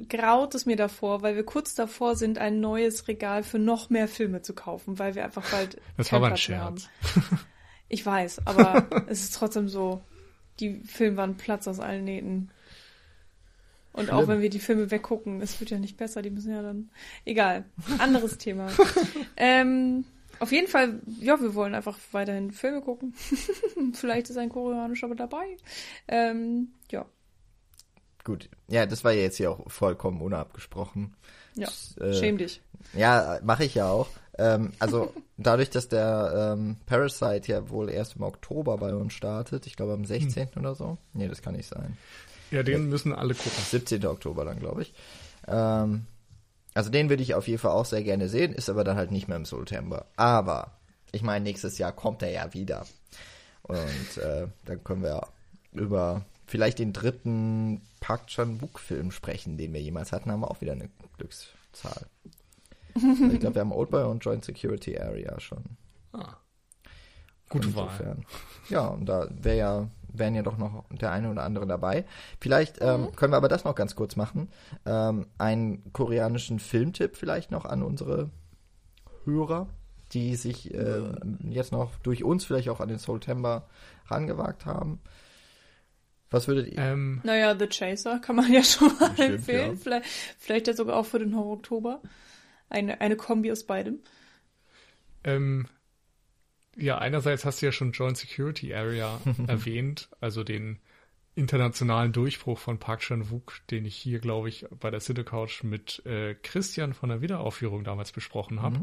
graut 0.09 0.53
es 0.57 0.67
mir 0.67 0.75
davor, 0.75 1.23
weil 1.23 1.37
wir 1.37 1.45
kurz 1.45 1.77
davor 1.77 2.17
sind, 2.17 2.39
ein 2.39 2.61
neues 2.61 3.07
Regal 3.07 3.45
für 3.45 3.61
noch 3.61 3.89
mehr 3.89 4.09
Filme 4.09 4.43
zu 4.43 4.53
kaufen, 4.53 4.99
weil 4.99 5.15
wir 5.15 5.25
einfach 5.25 5.49
bald 5.53 5.81
Das 5.97 6.11
war 6.11 6.19
aber 6.19 6.31
ein. 6.31 6.37
Scherz. 6.37 6.89
Ich 7.93 8.07
weiß, 8.07 8.47
aber 8.47 8.87
es 9.07 9.23
ist 9.23 9.35
trotzdem 9.35 9.69
so, 9.69 10.01
die 10.61 10.81
Filmwand 10.81 11.37
platzt 11.37 11.69
aus 11.69 11.79
allen 11.79 12.05
Nähten. 12.05 12.51
Und 13.93 14.11
auch 14.11 14.21
Schlimm. 14.21 14.29
wenn 14.29 14.41
wir 14.41 14.49
die 14.49 14.61
Filme 14.61 14.91
weggucken, 14.91 15.43
es 15.43 15.61
wird 15.61 15.69
ja 15.69 15.79
nicht 15.79 15.99
besser, 15.99 16.23
die 16.23 16.31
müssen 16.31 16.53
ja 16.53 16.63
dann. 16.63 16.89
Egal. 17.27 17.67
Anderes 17.99 18.39
Thema. 18.39 18.71
ähm, 19.37 20.07
Auf 20.39 20.51
jeden 20.53 20.69
Fall, 20.69 21.01
ja, 21.21 21.39
wir 21.39 21.55
wollen 21.55 21.75
einfach 21.75 21.99
weiterhin 22.13 22.51
Filme 22.51 22.81
gucken. 22.81 23.13
Vielleicht 23.93 24.31
ist 24.31 24.39
ein 24.39 24.49
koreanischer 24.49 25.09
aber 25.09 25.15
dabei. 25.15 25.59
Ähm, 26.09 26.73
ja. 26.91 27.05
Gut. 28.25 28.49
Ja, 28.69 28.87
das 28.87 29.05
war 29.05 29.13
ja 29.13 29.21
jetzt 29.21 29.37
hier 29.37 29.51
auch 29.51 29.71
vollkommen 29.71 30.23
unabgesprochen. 30.23 31.15
Ja, 31.57 31.67
Das, 31.67 31.95
äh, 31.99 32.15
schäm 32.15 32.39
dich. 32.39 32.63
Ja, 32.95 33.39
mache 33.43 33.67
ich 33.67 33.75
ja 33.75 33.91
auch. 33.91 34.09
Ähm, 34.39 34.73
also 34.79 35.13
dadurch, 35.37 35.71
dass 35.71 35.89
der 35.89 36.55
ähm, 36.57 36.77
Parasite 36.87 37.53
ja 37.53 37.69
wohl 37.69 37.91
erst 37.91 38.17
im 38.17 38.23
Oktober 38.23 38.77
bei 38.79 38.95
uns 38.95 39.13
startet, 39.13 39.67
ich 39.67 39.77
glaube 39.77 39.93
am 39.93 40.05
16. 40.05 40.49
oder 40.59 40.75
so. 40.75 40.99
Nee, 41.13 41.29
das 41.29 41.43
kann 41.43 41.55
nicht 41.55 41.69
sein. 41.69 41.97
Ja, 42.51 42.63
den 42.63 42.89
müssen 42.89 43.15
alle 43.15 43.35
gucken. 43.35 43.53
17. 43.71 44.07
Oktober 44.07 44.45
dann, 44.45 44.59
glaube 44.59 44.83
ich. 44.83 44.95
Ähm, 45.49 46.07
also 46.75 46.91
den 46.91 47.09
würde 47.09 47.23
ich 47.23 47.35
auf 47.35 47.49
jeden 47.49 47.59
Fall 47.59 47.73
auch 47.73 47.85
sehr 47.85 48.03
gerne 48.03 48.29
sehen, 48.29 48.53
ist 48.53 48.69
aber 48.69 48.85
dann 48.85 48.97
halt 48.97 49.11
nicht 49.11 49.29
mehr 49.29 49.37
im 49.37 49.45
September. 49.45 50.07
Aber 50.17 50.73
ich 51.13 51.23
meine, 51.23 51.43
nächstes 51.43 51.79
Jahr 51.79 51.93
kommt 51.93 52.23
er 52.23 52.31
ja 52.31 52.55
wieder. 52.55 52.87
Und 53.63 54.19
äh, 54.23 54.49
dann 54.65 54.83
können 54.85 55.03
wir 55.03 55.29
über 55.73 56.25
vielleicht 56.47 56.79
den 56.79 56.93
dritten 56.93 57.83
Park 58.01 58.27
Chan-wook-Film 58.27 59.11
sprechen, 59.11 59.57
den 59.57 59.73
wir 59.73 59.81
jemals 59.81 60.13
hatten, 60.13 60.31
haben 60.31 60.41
wir 60.41 60.51
auch 60.51 60.61
wieder 60.61 60.73
eine 60.73 60.91
Glückszahl. 61.17 62.07
Ich 62.95 63.41
glaube, 63.41 63.55
wir 63.55 63.61
haben 63.61 63.73
Oldboy 63.73 64.05
und 64.05 64.25
Joint 64.25 64.45
Security 64.45 64.99
Area 64.99 65.39
schon. 65.41 65.63
Ah. 66.13 66.37
Gute 67.49 67.75
Wahl. 67.75 67.85
Insofern. 67.91 68.25
Ja, 68.69 68.87
und 68.89 69.07
da 69.07 69.29
wäre 69.31 69.57
ja, 69.59 69.89
wären 70.13 70.35
ja 70.35 70.43
doch 70.43 70.57
noch 70.57 70.85
der 70.91 71.13
eine 71.13 71.31
oder 71.31 71.43
andere 71.43 71.67
dabei. 71.67 72.05
Vielleicht 72.41 72.79
ähm, 72.81 73.15
können 73.15 73.33
wir 73.33 73.37
aber 73.37 73.49
das 73.49 73.65
noch 73.65 73.75
ganz 73.75 73.95
kurz 73.95 74.17
machen. 74.17 74.49
Ähm, 74.87 75.27
einen 75.39 75.93
koreanischen 75.93 76.59
Filmtipp 76.59 77.17
vielleicht 77.17 77.51
noch 77.51 77.65
an 77.67 77.83
unsere 77.83 78.31
Hörer, 79.25 79.69
die 80.13 80.35
sich 80.37 80.73
äh, 80.75 81.03
jetzt 81.49 81.73
noch 81.73 81.95
durch 82.03 82.25
uns 82.25 82.45
vielleicht 82.45 82.69
auch 82.69 82.81
an 82.81 82.89
den 82.89 82.99
Soultember 82.99 83.69
rangewagt 84.07 84.65
haben. 84.67 85.01
Was 86.31 86.49
würdet 86.49 86.69
ihr? 86.69 86.79
Ähm, 86.79 87.21
Naja, 87.25 87.55
The 87.59 87.67
Chaser 87.67 88.19
kann 88.19 88.37
man 88.37 88.51
ja 88.51 88.63
schon 88.63 88.89
mal 88.99 89.13
Stimmt, 89.13 89.35
empfehlen. 89.35 89.71
ja. 89.73 89.77
Vielleicht, 89.77 90.07
vielleicht 90.39 90.67
ja 90.67 90.73
sogar 90.73 90.97
auch 90.97 91.05
für 91.07 91.19
den 91.19 91.37
Horror 91.37 91.53
Oktober. 91.53 92.01
Eine, 92.73 93.01
eine 93.01 93.17
Kombi 93.17 93.53
aus 93.53 93.65
beidem. 93.65 94.01
ähm, 95.25 95.67
ja, 96.77 96.99
einerseits 96.99 97.45
hast 97.45 97.61
du 97.61 97.67
ja 97.67 97.73
schon 97.73 97.93
Joint 97.93 98.17
Security 98.17 98.75
Area 98.75 99.21
erwähnt, 99.47 100.09
also 100.21 100.43
den 100.43 100.79
internationalen 101.35 102.13
Durchbruch 102.13 102.59
von 102.59 102.79
Park 102.79 103.01
Chan-wook, 103.01 103.61
den 103.71 103.85
ich 103.85 103.97
hier, 103.97 104.19
glaube 104.19 104.49
ich, 104.49 104.67
bei 104.81 104.91
der 104.91 105.01
City 105.01 105.25
Couch 105.25 105.63
mit 105.63 106.05
äh, 106.05 106.35
Christian 106.35 106.93
von 106.93 107.09
der 107.09 107.23
Wiederaufführung 107.23 107.85
damals 107.85 108.13
besprochen 108.13 108.61
habe. 108.61 108.83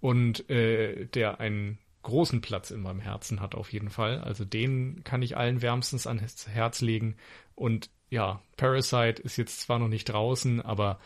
Und 0.00 0.48
äh, 0.50 1.06
der 1.06 1.40
einen 1.40 1.78
großen 2.02 2.40
Platz 2.40 2.70
in 2.70 2.82
meinem 2.82 3.00
Herzen 3.00 3.40
hat 3.40 3.54
auf 3.54 3.72
jeden 3.72 3.90
Fall. 3.90 4.20
Also 4.20 4.44
den 4.44 5.02
kann 5.04 5.22
ich 5.22 5.36
allen 5.36 5.62
wärmstens 5.62 6.06
ans 6.06 6.48
Herz 6.48 6.80
legen. 6.80 7.16
Und 7.54 7.90
ja, 8.10 8.42
Parasite 8.56 9.22
ist 9.22 9.36
jetzt 9.36 9.60
zwar 9.60 9.78
noch 9.78 9.88
nicht 9.88 10.04
draußen, 10.04 10.60
aber 10.60 10.98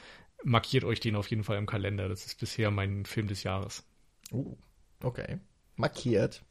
markiert 0.45 0.85
euch 0.85 1.01
den 1.01 1.17
auf 1.17 1.29
jeden 1.29 1.45
Fall 1.45 1.59
im 1.59 1.67
Kalender. 1.67 2.09
Das 2.09 2.27
ist 2.27 2.39
bisher 2.41 2.71
mein 2.71 3.05
Film 3.05 3.27
des 3.29 3.43
Jahres. 3.43 3.85
Uh, 4.33 4.57
okay. 5.03 5.39
Markiert. 5.77 6.43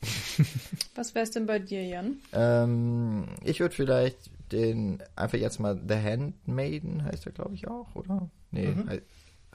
Was 0.94 1.14
wär's 1.14 1.30
denn 1.32 1.46
bei 1.46 1.58
dir, 1.58 1.84
Jan? 1.84 2.18
Ähm, 2.32 3.26
ich 3.44 3.60
würde 3.60 3.74
vielleicht 3.74 4.30
den 4.52 5.02
einfach 5.16 5.38
jetzt 5.38 5.58
mal 5.58 5.80
The 5.86 5.94
Handmaiden 5.96 7.04
heißt 7.04 7.26
er, 7.26 7.32
glaube 7.32 7.54
ich, 7.54 7.68
auch, 7.68 7.94
oder? 7.94 8.30
Nee, 8.50 8.68
Mhm. 8.68 8.88
he 8.90 9.00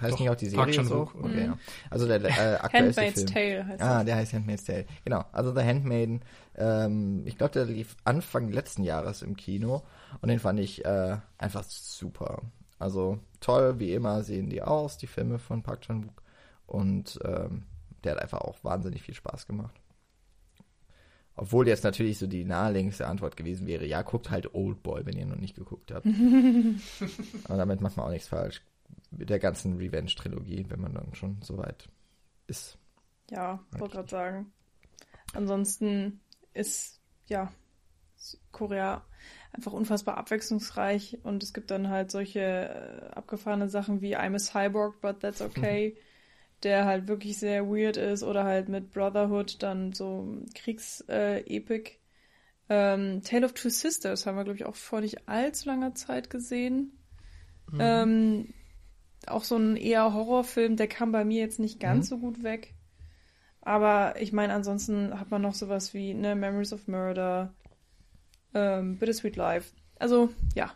heißt 0.02 0.14
Doch, 0.14 0.20
nicht 0.20 0.30
auch 0.32 0.36
die 0.36 0.50
Park 0.50 0.74
Serie 0.74 0.88
so? 0.88 1.06
Chan-wook. 1.06 1.24
Okay, 1.24 1.46
ja. 1.46 1.58
Also 1.92 2.08
der, 2.08 2.20
der 2.20 2.32
äh, 2.32 2.56
aktuellste 2.62 3.02
Handmaid's 3.02 3.14
Film. 3.14 3.28
Tale 3.28 3.68
heißt 3.68 3.82
Ah, 3.82 3.98
das. 3.98 4.06
der 4.06 4.16
heißt 4.16 4.34
Handmaid's 4.34 4.64
Tale. 4.66 4.86
Genau, 5.06 5.24
also 5.32 5.54
The 5.56 5.62
Handmaiden. 5.62 6.22
Ähm, 6.56 7.22
ich 7.26 7.38
glaube, 7.38 7.54
der 7.54 7.66
lief 7.66 7.96
Anfang 8.04 8.50
letzten 8.52 8.84
Jahres 8.84 9.22
im 9.22 9.38
Kino 9.38 9.84
und 10.22 10.30
den 10.30 10.40
fand 10.40 10.60
ich 10.60 10.84
äh, 10.84 11.18
einfach 11.38 11.64
super. 11.64 12.42
Also 12.84 13.18
toll, 13.40 13.80
wie 13.80 13.94
immer 13.94 14.24
sehen 14.24 14.50
die 14.50 14.62
aus, 14.62 14.98
die 14.98 15.08
Filme 15.08 15.40
von 15.40 15.64
Park 15.64 15.84
Chan-wook. 15.84 16.22
Und 16.68 17.18
ähm, 17.24 17.64
der 18.04 18.12
hat 18.12 18.22
einfach 18.22 18.42
auch 18.42 18.62
wahnsinnig 18.62 19.02
viel 19.02 19.14
Spaß 19.14 19.48
gemacht. 19.48 19.80
Obwohl 21.38 21.66
jetzt 21.66 21.86
natürlich 21.86 22.18
so 22.18 22.28
die 22.28 22.44
naheliegendste 22.44 23.08
Antwort 23.08 23.38
gewesen 23.38 23.68
wäre, 23.68 23.86
ja, 23.86 24.02
guckt 24.02 24.30
halt 24.30 24.54
Oldboy, 24.54 25.06
wenn 25.06 25.18
ihr 25.18 25.26
noch 25.26 25.38
nicht 25.38 25.56
geguckt 25.56 25.94
habt. 25.94 26.06
Aber 27.46 27.58
damit 27.58 27.80
macht 27.80 27.96
man 27.96 28.08
auch 28.08 28.12
nichts 28.12 28.28
falsch. 28.28 28.62
Mit 29.12 29.30
der 29.30 29.40
ganzen 29.40 29.78
Revenge-Trilogie, 29.78 30.66
wenn 30.68 30.82
man 30.82 30.94
dann 30.94 31.16
schon 31.16 31.42
so 31.42 31.58
weit 31.58 31.88
ist. 32.48 32.78
Ja, 33.32 33.64
wollte 33.78 33.96
gerade 33.96 34.10
sagen. 34.10 34.52
Ansonsten 35.32 36.20
ist, 36.54 37.00
ja, 37.28 37.50
Korea 38.52 39.04
einfach 39.52 39.74
unfassbar 39.74 40.18
abwechslungsreich 40.18 41.20
und 41.24 41.44
es 41.44 41.54
gibt 41.54 41.72
dann 41.72 41.90
halt 41.90 42.12
solche 42.12 42.40
äh, 42.40 43.10
abgefahrene 43.14 43.70
Sachen 43.70 44.02
wie 44.02 44.18
I'm 44.18 44.36
a 44.36 44.40
Cyborg, 44.40 45.00
but 45.02 45.20
that's 45.20 45.42
okay, 45.42 45.96
der 46.64 46.86
halt 46.86 47.08
wirklich 47.08 47.38
sehr 47.38 47.68
weird 47.68 47.98
ist 47.98 48.24
oder 48.24 48.44
halt 48.44 48.70
mit 48.70 48.92
Brotherhood 48.92 49.62
dann 49.62 49.94
so 49.94 50.38
Kriegs-Epic. 50.56 51.92
ähm, 52.70 53.22
Tale 53.24 53.46
of 53.46 53.54
Two 53.54 53.70
Sisters 53.70 54.26
haben 54.26 54.38
wir, 54.38 54.44
glaube 54.44 54.58
ich, 54.58 54.66
auch 54.66 54.76
vor 54.76 55.02
nicht 55.02 55.28
allzu 55.28 55.70
langer 55.70 55.94
Zeit 55.94 56.30
gesehen. 56.30 56.98
Ähm, 57.80 58.54
auch 59.28 59.44
so 59.44 59.58
ein 59.58 59.78
eher 59.78 60.14
Horrorfilm, 60.14 60.76
der 60.76 60.88
kam 60.88 61.12
bei 61.12 61.26
mir 61.26 61.40
jetzt 61.40 61.60
nicht 61.60 61.80
ganz 61.80 62.10
so 62.10 62.18
gut 62.18 62.44
weg. 62.44 62.74
Aber 63.62 64.20
ich 64.20 64.34
meine, 64.34 64.54
ansonsten 64.54 65.18
hat 65.20 65.32
man 65.32 65.42
noch 65.42 65.54
sowas 65.54 65.94
wie 65.94 66.14
ne, 66.14 66.36
Memories 66.36 66.74
of 66.74 66.88
Murder, 66.88 67.54
ähm, 68.54 68.98
Bittersweet 68.98 69.36
Life. 69.36 69.72
Also, 70.00 70.30
ja. 70.56 70.72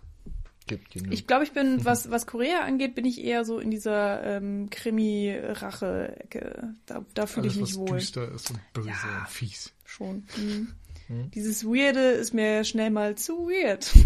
Gibt 0.67 0.91
genug. 0.91 1.13
Ich 1.13 1.27
glaube, 1.27 1.45
ich 1.45 1.53
bin, 1.53 1.85
was, 1.85 2.11
was 2.11 2.27
Korea 2.27 2.65
angeht, 2.65 2.93
bin 2.93 3.05
ich 3.05 3.23
eher 3.23 3.45
so 3.45 3.57
in 3.59 3.71
dieser 3.71 4.21
ähm, 4.23 4.69
Krimi-Rache-Ecke. 4.69 6.73
Da, 6.85 7.05
da 7.13 7.25
fühle 7.25 7.47
ich 7.47 7.55
mich 7.55 7.71
was 7.71 7.77
wohl. 7.77 7.97
düster 7.99 8.29
ist 8.33 8.51
und 8.51 8.59
böse 8.73 8.89
Ja. 8.89 9.19
und 9.19 9.29
fies. 9.29 9.71
Schon. 9.85 10.25
Mhm. 10.37 10.73
Hm. 11.07 11.31
Dieses 11.31 11.63
Weirde 11.63 12.01
ist 12.11 12.33
mir 12.33 12.65
schnell 12.65 12.89
mal 12.89 13.15
zu 13.15 13.47
weird. 13.47 13.89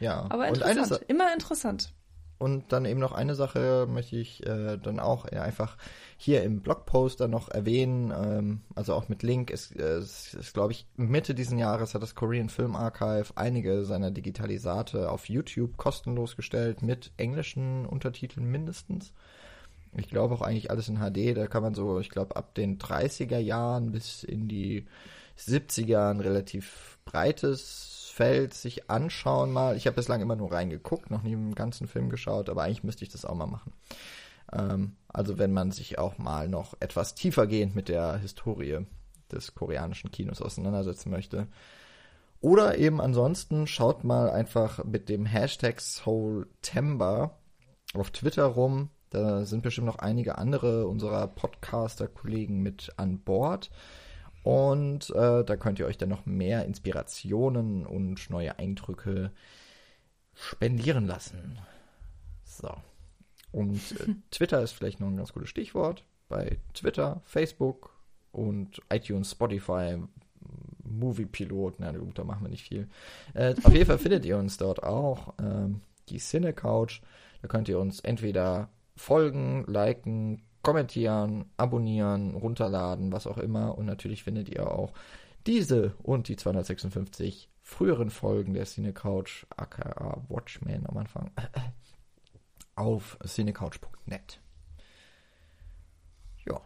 ja. 0.00 0.26
Aber 0.28 0.48
interessant. 0.48 0.86
Sa- 0.88 1.00
Immer 1.08 1.32
interessant. 1.32 1.92
und 2.38 2.72
dann 2.72 2.84
eben 2.84 3.00
noch 3.00 3.12
eine 3.12 3.34
Sache 3.34 3.86
möchte 3.88 4.16
ich 4.16 4.44
äh, 4.46 4.76
dann 4.78 5.00
auch 5.00 5.24
einfach 5.26 5.76
hier 6.20 6.42
im 6.42 6.62
Blogpost 6.62 7.20
dann 7.20 7.30
noch 7.30 7.48
erwähnen, 7.48 8.12
ähm, 8.14 8.60
also 8.74 8.92
auch 8.92 9.08
mit 9.08 9.22
Link, 9.22 9.50
ist, 9.50 9.74
es 9.76 10.34
ist 10.34 10.52
glaube 10.52 10.72
ich 10.72 10.84
Mitte 10.96 11.32
diesen 11.32 11.58
Jahres 11.58 11.94
hat 11.94 12.02
das 12.02 12.16
Korean 12.16 12.48
Film 12.48 12.74
Archive 12.74 13.32
einige 13.36 13.84
seiner 13.84 14.10
Digitalisate 14.10 15.10
auf 15.10 15.28
YouTube 15.28 15.76
kostenlos 15.76 16.36
gestellt 16.36 16.82
mit 16.82 17.12
englischen 17.18 17.86
Untertiteln 17.86 18.50
mindestens. 18.50 19.12
Ich 19.96 20.08
glaube 20.08 20.34
auch 20.34 20.42
eigentlich 20.42 20.72
alles 20.72 20.88
in 20.88 20.98
HD, 20.98 21.36
da 21.36 21.46
kann 21.46 21.62
man 21.62 21.74
so, 21.74 22.00
ich 22.00 22.10
glaube, 22.10 22.34
ab 22.34 22.52
den 22.56 22.78
30er 22.78 23.38
Jahren 23.38 23.92
bis 23.92 24.24
in 24.24 24.48
die 24.48 24.86
70er 25.38 26.10
ein 26.10 26.20
relativ 26.20 26.98
breites 27.04 28.10
Feld 28.12 28.54
sich 28.54 28.90
anschauen 28.90 29.52
mal. 29.52 29.76
Ich 29.76 29.86
habe 29.86 29.94
bislang 29.94 30.20
immer 30.20 30.34
nur 30.34 30.50
reingeguckt, 30.50 31.12
noch 31.12 31.22
nie 31.22 31.34
im 31.34 31.54
ganzen 31.54 31.86
Film 31.86 32.10
geschaut, 32.10 32.50
aber 32.50 32.64
eigentlich 32.64 32.82
müsste 32.82 33.04
ich 33.04 33.10
das 33.10 33.24
auch 33.24 33.36
mal 33.36 33.46
machen. 33.46 33.72
Ähm, 34.52 34.96
also 35.08 35.38
wenn 35.38 35.52
man 35.52 35.70
sich 35.70 35.98
auch 35.98 36.18
mal 36.18 36.48
noch 36.48 36.74
etwas 36.80 37.14
tiefergehend 37.14 37.74
mit 37.74 37.88
der 37.88 38.18
Historie 38.18 38.86
des 39.32 39.54
koreanischen 39.54 40.10
Kinos 40.10 40.42
auseinandersetzen 40.42 41.10
möchte. 41.10 41.48
Oder 42.40 42.78
eben 42.78 43.00
ansonsten 43.00 43.66
schaut 43.66 44.04
mal 44.04 44.30
einfach 44.30 44.84
mit 44.84 45.08
dem 45.08 45.26
Hashtag 45.26 45.80
Soultember 45.80 47.38
auf 47.94 48.10
Twitter 48.10 48.44
rum. 48.44 48.90
Da 49.10 49.44
sind 49.44 49.62
bestimmt 49.62 49.86
noch 49.86 49.98
einige 49.98 50.38
andere 50.38 50.86
unserer 50.86 51.26
Podcaster-Kollegen 51.26 52.60
mit 52.60 52.92
an 52.96 53.20
Bord. 53.20 53.70
Und 54.44 55.10
äh, 55.10 55.44
da 55.44 55.56
könnt 55.56 55.78
ihr 55.78 55.86
euch 55.86 55.98
dann 55.98 56.10
noch 56.10 56.26
mehr 56.26 56.64
Inspirationen 56.64 57.86
und 57.86 58.30
neue 58.30 58.58
Eindrücke 58.58 59.32
spendieren 60.34 61.06
lassen. 61.06 61.58
So. 62.44 62.70
Und 63.52 63.80
äh, 64.00 64.14
Twitter 64.30 64.62
ist 64.62 64.72
vielleicht 64.72 65.00
noch 65.00 65.08
ein 65.08 65.16
ganz 65.16 65.32
gutes 65.32 65.48
Stichwort. 65.48 66.04
Bei 66.28 66.58
Twitter, 66.74 67.22
Facebook 67.24 67.94
und 68.32 68.82
iTunes, 68.90 69.32
Spotify, 69.32 69.98
Moviepilot, 70.84 71.76
na 71.78 71.92
gut, 71.92 72.18
da 72.18 72.24
machen 72.24 72.44
wir 72.44 72.50
nicht 72.50 72.68
viel. 72.68 72.88
Äh, 73.34 73.54
auf 73.62 73.72
jeden 73.72 73.86
Fall 73.86 73.98
findet 73.98 74.24
ihr 74.24 74.36
uns 74.38 74.56
dort 74.56 74.82
auch. 74.82 75.34
Ähm, 75.38 75.80
die 76.08 76.18
Cine 76.18 76.52
Couch. 76.52 77.00
Da 77.42 77.48
könnt 77.48 77.68
ihr 77.68 77.78
uns 77.78 78.00
entweder 78.00 78.68
folgen, 78.96 79.64
liken, 79.66 80.42
kommentieren, 80.62 81.46
abonnieren, 81.56 82.34
runterladen, 82.34 83.12
was 83.12 83.26
auch 83.26 83.38
immer. 83.38 83.78
Und 83.78 83.86
natürlich 83.86 84.24
findet 84.24 84.48
ihr 84.48 84.70
auch 84.70 84.92
diese 85.46 85.94
und 86.02 86.28
die 86.28 86.36
256 86.36 87.48
früheren 87.62 88.10
Folgen 88.10 88.54
der 88.54 88.64
Cine 88.64 88.92
Couch, 88.92 89.46
aka 89.56 90.22
Watchmen 90.28 90.86
am 90.86 90.96
Anfang, 90.96 91.30
auf 92.78 93.18
cinecouch.net. 93.24 94.40
Ja. 96.46 96.60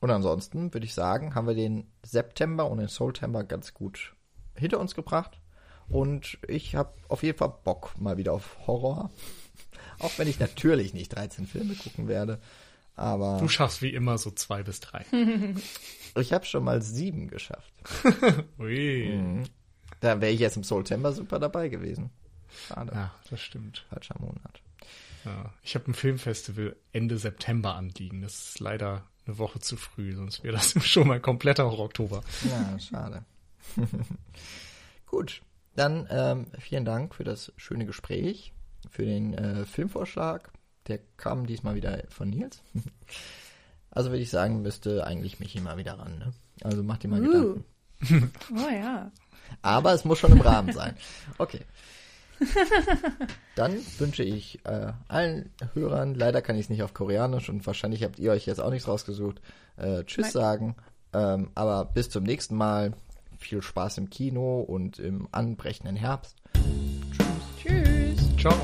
Und 0.00 0.10
ansonsten 0.10 0.72
würde 0.74 0.86
ich 0.86 0.94
sagen, 0.94 1.34
haben 1.34 1.46
wir 1.46 1.54
den 1.54 1.90
September 2.02 2.70
und 2.70 2.78
den 2.78 2.88
Soultember 2.88 3.44
ganz 3.44 3.74
gut 3.74 4.14
hinter 4.54 4.78
uns 4.78 4.94
gebracht. 4.94 5.40
Und 5.88 6.38
ich 6.48 6.74
habe 6.74 6.94
auf 7.08 7.22
jeden 7.22 7.38
Fall 7.38 7.54
Bock 7.64 7.98
mal 8.00 8.16
wieder 8.16 8.32
auf 8.32 8.56
Horror. 8.66 9.10
Auch 9.98 10.18
wenn 10.18 10.28
ich 10.28 10.40
natürlich 10.40 10.94
nicht 10.94 11.14
13 11.14 11.46
Filme 11.46 11.74
gucken 11.74 12.08
werde. 12.08 12.40
Aber 12.96 13.38
Du 13.38 13.48
schaffst 13.48 13.82
wie 13.82 13.92
immer 13.92 14.18
so 14.18 14.30
zwei 14.30 14.62
bis 14.62 14.80
drei. 14.80 15.04
ich 16.16 16.32
habe 16.32 16.44
schon 16.44 16.64
mal 16.64 16.80
sieben 16.80 17.28
geschafft. 17.28 17.72
Ui. 18.58 19.42
Da 20.00 20.20
wäre 20.20 20.32
ich 20.32 20.40
jetzt 20.40 20.56
im 20.56 20.64
Soultember 20.64 21.12
super 21.12 21.38
dabei 21.38 21.68
gewesen. 21.68 22.10
Schade. 22.68 22.92
Ja, 22.94 23.14
das 23.30 23.40
stimmt. 23.40 23.84
Falscher 23.90 24.16
Monat. 24.20 24.62
Ja. 25.24 25.52
Ich 25.62 25.74
habe 25.74 25.90
ein 25.90 25.94
Filmfestival 25.94 26.76
Ende 26.92 27.18
September 27.18 27.74
anliegen. 27.74 28.22
Das 28.22 28.48
ist 28.48 28.60
leider 28.60 29.04
eine 29.26 29.38
Woche 29.38 29.58
zu 29.60 29.76
früh, 29.76 30.14
sonst 30.14 30.42
wäre 30.44 30.54
das 30.54 30.72
schon 30.86 31.08
mal 31.08 31.20
kompletter 31.20 31.66
Oktober. 31.66 32.22
Ja, 32.48 32.78
schade. 32.78 33.24
Gut, 35.06 35.42
dann 35.76 36.06
ähm, 36.10 36.46
vielen 36.58 36.84
Dank 36.84 37.14
für 37.14 37.24
das 37.24 37.52
schöne 37.56 37.86
Gespräch, 37.86 38.52
für 38.90 39.04
den 39.04 39.34
äh, 39.34 39.64
Filmvorschlag. 39.64 40.52
Der 40.88 40.98
kam 41.16 41.46
diesmal 41.46 41.74
wieder 41.74 42.02
von 42.08 42.30
Nils. 42.30 42.62
Also 43.96 44.10
würde 44.10 44.24
ich 44.24 44.30
sagen, 44.30 44.62
müsste 44.62 45.06
eigentlich 45.06 45.38
mich 45.38 45.54
mal 45.60 45.76
wieder 45.76 45.96
ran. 45.96 46.18
Ne? 46.18 46.32
Also 46.62 46.82
mach 46.82 46.98
dir 46.98 47.06
mal 47.06 47.20
Uh. 47.24 47.62
Gedanken. 48.00 48.32
Oh 48.52 48.68
ja. 48.68 49.12
Aber 49.62 49.92
es 49.92 50.04
muss 50.04 50.18
schon 50.18 50.32
im 50.32 50.40
Rahmen 50.40 50.72
sein. 50.72 50.96
Okay. 51.38 51.60
Dann 53.56 53.76
wünsche 53.98 54.22
ich 54.22 54.64
äh, 54.64 54.92
allen 55.08 55.50
Hörern, 55.74 56.14
leider 56.14 56.42
kann 56.42 56.56
ich 56.56 56.62
es 56.62 56.70
nicht 56.70 56.82
auf 56.82 56.94
Koreanisch 56.94 57.48
und 57.48 57.66
wahrscheinlich 57.66 58.02
habt 58.02 58.18
ihr 58.18 58.32
euch 58.32 58.46
jetzt 58.46 58.60
auch 58.60 58.70
nichts 58.70 58.88
rausgesucht, 58.88 59.40
äh, 59.76 60.04
Tschüss 60.04 60.26
Nein. 60.26 60.32
sagen. 60.32 60.76
Ähm, 61.12 61.50
aber 61.54 61.84
bis 61.84 62.10
zum 62.10 62.24
nächsten 62.24 62.56
Mal. 62.56 62.92
Viel 63.38 63.62
Spaß 63.62 63.98
im 63.98 64.08
Kino 64.08 64.60
und 64.60 64.98
im 64.98 65.28
anbrechenden 65.32 65.96
Herbst. 65.96 66.36
Tschüss. 67.58 68.36
Ciao. 68.38 68.54